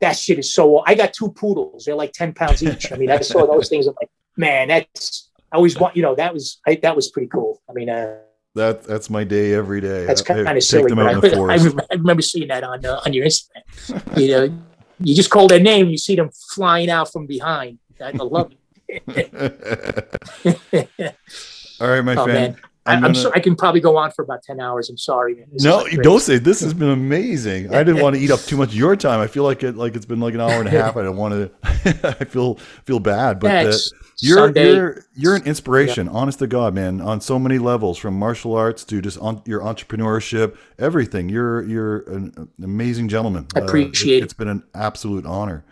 That 0.00 0.16
shit 0.16 0.38
is 0.38 0.52
so. 0.52 0.82
I 0.86 0.94
got 0.94 1.12
two 1.12 1.30
poodles. 1.30 1.84
They're 1.84 1.94
like 1.94 2.12
ten 2.12 2.32
pounds 2.32 2.62
each. 2.62 2.90
I 2.90 2.96
mean, 2.96 3.10
I 3.10 3.20
saw 3.20 3.46
those 3.46 3.68
things. 3.68 3.86
I'm 3.86 3.94
like, 4.00 4.10
man, 4.36 4.68
that's. 4.68 5.30
I 5.52 5.56
always 5.56 5.78
want, 5.78 5.96
you 5.96 6.02
know, 6.02 6.14
that 6.14 6.32
was 6.32 6.60
I, 6.66 6.76
that 6.76 6.96
was 6.96 7.10
pretty 7.10 7.28
cool. 7.28 7.60
I 7.68 7.72
mean, 7.72 7.90
uh, 7.90 8.18
That 8.56 8.82
that's 8.84 9.08
my 9.10 9.22
day 9.24 9.54
every 9.54 9.80
day. 9.80 10.06
that's 10.06 10.22
I- 10.22 10.24
kind 10.24 10.48
I 10.48 10.54
of 10.56 10.62
silly. 10.64 10.92
I, 10.92 11.12
in 11.12 11.50
I. 11.50 11.54
I 11.90 11.94
remember 11.94 12.22
seeing 12.22 12.48
that 12.48 12.64
on 12.64 12.84
uh, 12.84 13.00
on 13.06 13.12
your 13.12 13.26
Instagram. 13.26 14.18
You 14.18 14.28
know, 14.28 14.58
you 14.98 15.14
just 15.14 15.30
call 15.30 15.46
their 15.46 15.60
name, 15.60 15.88
you 15.88 15.98
see 15.98 16.16
them 16.16 16.30
flying 16.54 16.90
out 16.90 17.12
from 17.12 17.26
behind. 17.26 17.78
I 18.02 18.10
love 18.12 18.52
it. 18.88 19.06
All 21.80 21.88
right, 21.88 22.00
my 22.02 22.16
Oh, 22.16 22.24
friend. 22.24 22.54
man. 22.54 22.56
I, 22.86 22.92
I'm 22.92 22.96
I'm, 22.96 23.02
gonna- 23.12 23.14
so, 23.14 23.32
I 23.34 23.40
can 23.40 23.56
probably 23.56 23.80
go 23.80 23.96
on 23.96 24.10
for 24.10 24.22
about 24.22 24.42
10 24.42 24.58
hours. 24.58 24.88
I'm 24.88 24.96
sorry. 24.96 25.34
man. 25.34 25.46
This 25.52 25.62
No, 25.62 25.78
like 25.78 26.00
don't 26.02 26.20
say 26.20 26.38
this 26.38 26.60
has 26.60 26.72
been 26.72 26.88
amazing. 26.88 27.74
I 27.74 27.84
didn't 27.84 28.00
want 28.02 28.16
to 28.16 28.22
eat 28.22 28.30
up 28.30 28.40
too 28.40 28.56
much 28.56 28.70
of 28.70 28.74
your 28.74 28.96
time. 28.96 29.20
I 29.20 29.26
feel 29.26 29.44
like 29.44 29.62
it 29.62 29.76
like 29.76 29.96
it's 29.96 30.06
been 30.06 30.20
like 30.20 30.34
an 30.34 30.40
hour 30.40 30.52
and 30.58 30.66
a 30.66 30.70
half. 30.70 30.96
I 30.96 31.02
don't 31.02 31.16
want 31.16 31.34
to. 31.34 31.50
I 32.20 32.24
feel 32.24 32.54
feel 32.84 32.98
bad, 32.98 33.38
but 33.38 33.48
Yeah, 33.48 33.70
uh, 33.70 33.76
you're 34.18 34.36
Sunday. 34.38 34.72
you're 34.72 35.04
you're 35.14 35.34
an 35.36 35.44
inspiration. 35.44 36.08
Honest 36.08 36.38
to 36.38 36.46
God, 36.46 36.74
man, 36.74 37.00
on 37.02 37.20
so 37.20 37.38
many 37.38 37.58
levels, 37.58 37.98
from 37.98 38.18
martial 38.18 38.54
arts 38.54 38.84
to 38.84 39.02
just 39.02 39.18
on, 39.18 39.42
your 39.44 39.60
entrepreneurship, 39.60 40.56
everything. 40.78 41.28
You're 41.28 41.62
you're 41.64 41.98
an, 42.10 42.48
amazing 42.62 43.08
gentleman. 43.08 43.46
I 43.54 43.60
appreciate 43.60 44.18
it. 44.18 44.24
It's 44.24 44.32
been 44.34 44.48
an 44.48 44.62
absolute 44.74 45.26
honor. 45.26 45.64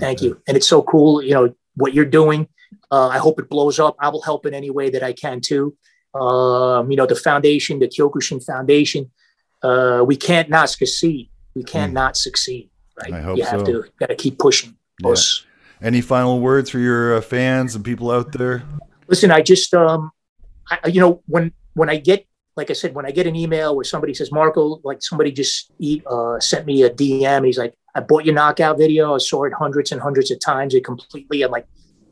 Thank 0.00 0.22
you. 0.22 0.40
And 0.48 0.56
it's 0.56 0.66
so 0.66 0.82
cool, 0.82 1.22
you 1.22 1.34
know, 1.34 1.54
what 1.76 1.94
you're 1.94 2.04
doing. 2.04 2.48
Uh, 2.90 3.08
I 3.08 3.18
hope 3.18 3.38
it 3.38 3.48
blows 3.48 3.78
up. 3.78 3.96
I 4.00 4.08
will 4.08 4.22
help 4.22 4.46
in 4.46 4.54
any 4.54 4.70
way 4.70 4.90
that 4.90 5.02
I 5.04 5.12
can 5.12 5.40
too. 5.40 5.76
Um, 6.14 6.90
you 6.90 6.96
know, 6.96 7.06
the 7.06 7.16
foundation, 7.16 7.78
the 7.80 7.88
Kyokushin 7.88 8.44
Foundation, 8.44 9.10
uh, 9.62 10.04
we 10.06 10.16
can't 10.16 10.48
not 10.48 10.70
succeed. 10.70 11.30
We 11.54 11.62
can't 11.64 11.90
Mm. 11.90 11.94
not 12.02 12.16
succeed, 12.16 12.70
right? 13.00 13.12
I 13.12 13.20
hope 13.20 13.36
you 13.38 13.44
have 13.44 13.60
so. 13.60 13.66
to 13.66 13.84
got 13.98 14.06
to 14.08 14.14
keep 14.14 14.38
pushing. 14.38 14.76
Yeah. 15.02 15.14
Any 15.82 16.00
final 16.00 16.40
words 16.40 16.70
for 16.70 16.78
your 16.78 17.16
uh, 17.16 17.20
fans 17.20 17.74
and 17.74 17.84
people 17.84 18.10
out 18.10 18.32
there? 18.32 18.62
listen 19.06 19.30
i 19.30 19.42
just 19.42 19.74
um 19.74 20.10
I, 20.70 20.88
you 20.88 20.98
know 20.98 21.22
when 21.26 21.52
when 21.74 21.90
i 21.90 21.96
get 21.96 22.26
like 22.56 22.70
i 22.70 22.72
said 22.72 22.94
when 22.94 23.04
i 23.04 23.10
get 23.10 23.26
an 23.26 23.36
email 23.36 23.76
where 23.76 23.84
somebody 23.84 24.14
says 24.14 24.32
marco 24.32 24.80
like 24.82 25.02
somebody 25.02 25.30
just 25.30 25.70
e- 25.78 26.00
uh, 26.06 26.40
sent 26.40 26.64
me 26.64 26.84
a 26.84 26.90
dm 26.90 27.44
he's 27.44 27.58
like 27.58 27.74
i 27.94 28.00
bought 28.00 28.24
your 28.24 28.34
knockout 28.34 28.78
video 28.78 29.14
i 29.14 29.18
saw 29.18 29.44
it 29.44 29.52
hundreds 29.52 29.92
and 29.92 30.00
hundreds 30.00 30.30
of 30.30 30.40
times 30.40 30.72
it 30.74 30.84
completely 30.86 31.42
i'm 31.42 31.50
like 31.50 31.66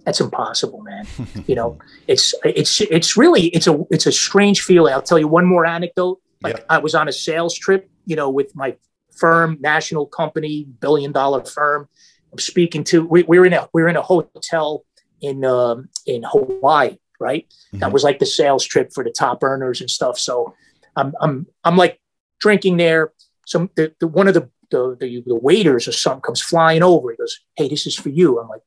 that's 0.05 0.21
impossible 0.21 0.81
man 0.83 1.07
you 1.47 1.55
know 1.55 1.79
it's 2.09 2.35
it's 2.45 2.81
it's 2.81 3.17
really 3.17 3.47
it's 3.49 3.67
a 3.67 3.79
it's 3.91 4.07
a 4.07 4.13
strange 4.13 4.63
feeling 4.63 4.93
i'll 4.93 5.03
tell 5.03 5.19
you 5.19 5.29
one 5.29 5.47
more 5.47 5.65
anecdote 5.67 6.21
like 6.43 6.57
Yeah. 6.59 6.65
i 6.71 6.79
was 6.79 6.95
on 6.95 7.09
a 7.09 7.13
sales 7.13 7.55
trip 7.57 7.89
you 8.07 8.17
know 8.17 8.29
with 8.31 8.55
my 8.57 8.77
firm 9.17 9.59
national 9.61 10.07
company 10.07 10.67
billion 10.81 11.13
dollar 11.13 11.45
firm 11.45 11.89
i'm 12.33 12.39
speaking 12.39 12.83
to 12.85 13.05
we, 13.07 13.23
we 13.25 13.39
were 13.39 13.47
in 13.47 13.53
a 13.53 13.69
we 13.75 13.83
were 13.83 13.89
in 13.89 13.97
a 13.97 14.03
hotel 14.03 14.85
in 15.21 15.45
um, 15.45 15.89
in 16.07 16.23
hawaii 16.25 16.97
right 17.21 17.47
that 17.75 17.89
Mhm. 17.91 17.93
was 17.93 18.03
like 18.05 18.19
the 18.19 18.27
sales 18.27 18.65
trip 18.65 18.91
for 18.93 19.05
the 19.05 19.11
top 19.11 19.43
earners 19.45 19.81
and 19.81 19.89
stuff 19.91 20.19
so 20.19 20.55
I'm 20.97 21.15
I'm 21.23 21.47
I'm 21.65 21.77
like 21.79 21.99
drinking 22.39 22.77
there. 22.77 23.13
Some 23.47 23.71
the, 23.77 23.95
the 23.99 24.07
one 24.07 24.29
of 24.29 24.35
the, 24.35 24.51
the 24.71 24.95
the 25.01 25.23
the 25.27 25.35
waiters 25.35 25.89
or 25.89 25.93
something 25.93 26.21
comes 26.21 26.43
flying 26.43 26.83
over. 26.83 27.11
He 27.13 27.17
goes, 27.17 27.39
"Hey, 27.57 27.67
this 27.67 27.87
is 27.87 27.95
for 27.97 28.11
you." 28.11 28.39
I'm 28.39 28.47
like, 28.49 28.61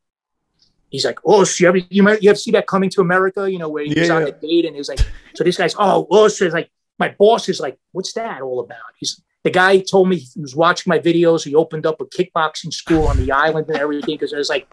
he's 0.95 1.05
like, 1.05 1.19
"Oh, 1.25 1.43
so 1.43 1.63
you 1.63 1.67
ever 1.67 1.77
you 1.77 2.03
might 2.03 2.23
you 2.23 2.29
ever 2.31 2.37
see 2.37 2.51
that 2.51 2.67
coming 2.67 2.89
to 2.91 3.01
America? 3.01 3.49
You 3.49 3.59
know 3.59 3.69
where 3.69 3.83
he's 3.83 4.07
Yeah, 4.07 4.15
on 4.15 4.21
yeah. 4.21 4.31
the 4.31 4.47
date 4.47 4.65
and 4.65 4.75
he's 4.75 4.89
like, 4.89 4.99
so 5.35 5.43
this 5.43 5.57
guy's 5.57 5.75
oh, 5.77 6.07
oh, 6.09 6.27
so 6.27 6.45
it's 6.45 6.53
like 6.53 6.69
my 6.97 7.09
boss 7.19 7.49
is 7.49 7.59
like, 7.59 7.77
what's 7.91 8.13
that 8.13 8.41
all 8.41 8.59
about? 8.61 8.91
He's 8.99 9.21
the 9.43 9.51
guy 9.51 9.77
told 9.79 10.09
me 10.09 10.15
he 10.17 10.41
was 10.41 10.55
watching 10.55 10.89
my 10.89 10.97
videos. 10.97 11.43
He 11.43 11.53
opened 11.53 11.85
up 11.85 12.01
a 12.01 12.05
kickboxing 12.05 12.73
school 12.73 13.07
on 13.07 13.17
the 13.17 13.31
island 13.31 13.67
and 13.69 13.77
everything 13.77 14.15
because 14.15 14.33
I 14.33 14.37
was 14.37 14.49
like, 14.49 14.67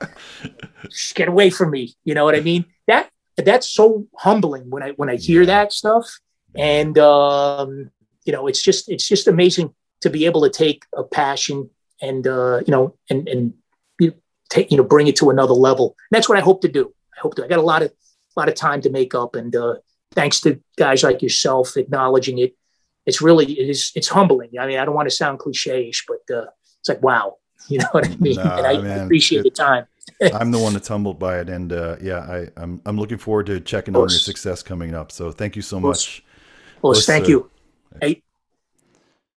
get 1.15 1.29
away 1.29 1.51
from 1.51 1.71
me. 1.71 1.95
You 2.05 2.15
know 2.15 2.25
what 2.25 2.35
I 2.35 2.41
mean? 2.41 2.65
That 2.87 3.11
that's 3.37 3.69
so 3.69 4.07
humbling 4.17 4.71
when 4.71 4.83
I 4.83 4.91
when 4.93 5.11
I 5.11 5.17
hear 5.17 5.45
that 5.47 5.73
stuff. 5.73 6.07
And 6.55 6.97
um, 6.99 7.91
you 8.25 8.33
know, 8.33 8.47
it's 8.47 8.63
just 8.63 8.91
it's 8.91 9.07
just 9.09 9.29
amazing 9.29 9.75
to 10.01 10.11
be 10.11 10.27
able 10.27 10.43
to 10.43 10.51
take 10.51 10.85
a 10.97 11.03
passion 11.03 11.71
and 12.01 12.27
uh, 12.27 12.61
you 12.67 12.71
know 12.73 12.97
and 13.11 13.29
and 13.29 13.55
take 14.53 14.71
you 14.71 14.77
know 14.77 14.85
bring 14.85 15.07
it 15.07 15.17
to 15.17 15.31
another 15.31 15.55
level. 15.55 15.97
And 16.11 16.17
that's 16.17 16.29
what 16.29 16.39
I 16.39 16.43
hope 16.43 16.61
to 16.63 16.69
do. 16.69 16.93
I 17.17 17.21
hope 17.21 17.35
to. 17.37 17.45
I 17.45 17.49
got 17.49 17.59
a 17.59 17.63
lot 17.63 17.83
of 17.83 17.91
a 18.37 18.41
lot 18.41 18.49
of 18.49 18.55
time 18.55 18.81
to 18.83 18.91
make 18.91 19.15
up, 19.15 19.35
and 19.35 19.55
uh, 19.55 19.77
thanks 20.13 20.41
to 20.43 20.61
guys 20.77 21.03
like 21.03 21.23
yourself 21.23 21.77
acknowledging 21.77 22.39
it, 22.39 22.55
it's 23.07 23.21
really 23.21 23.47
it 23.53 23.69
is 23.69 23.93
it's 23.95 24.09
humbling. 24.09 24.51
I 24.61 24.67
mean, 24.67 24.79
I 24.79 24.85
don't 24.85 24.95
want 24.95 25.09
to 25.09 25.15
sound 25.15 25.39
cliche-ish, 25.39 26.07
but 26.07 26.37
uh, 26.37 26.47
it's 26.81 26.89
like 26.89 27.03
wow, 27.03 27.37
you 27.69 27.79
know 27.79 27.89
what 27.93 28.07
I 28.07 28.17
mean. 28.17 28.37
Nah, 28.37 28.59
and 28.59 28.67
I 28.67 28.81
man, 28.81 29.01
appreciate 29.07 29.41
it- 29.41 29.45
the 29.45 29.51
time. 29.51 29.87
I'm 30.35 30.51
the 30.51 30.59
one 30.59 30.73
that's 30.73 30.89
humbled 30.89 31.19
by 31.19 31.39
it, 31.41 31.49
and 31.49 31.73
uh, 31.73 31.97
yeah, 32.01 32.19
I, 32.19 32.49
I'm 32.57 32.81
I'm 32.85 32.99
looking 32.99 33.19
forward 33.19 33.47
to 33.47 33.61
checking 33.61 33.95
on 33.95 34.03
your 34.03 34.09
success 34.11 34.63
coming 34.63 34.95
up. 34.95 35.13
So 35.13 35.31
thank 35.31 35.55
you 35.57 35.63
so 35.63 35.79
much. 35.79 36.25
Well, 36.83 36.95
thank 36.95 37.29
you. 37.29 37.51
Hey, 38.01 38.23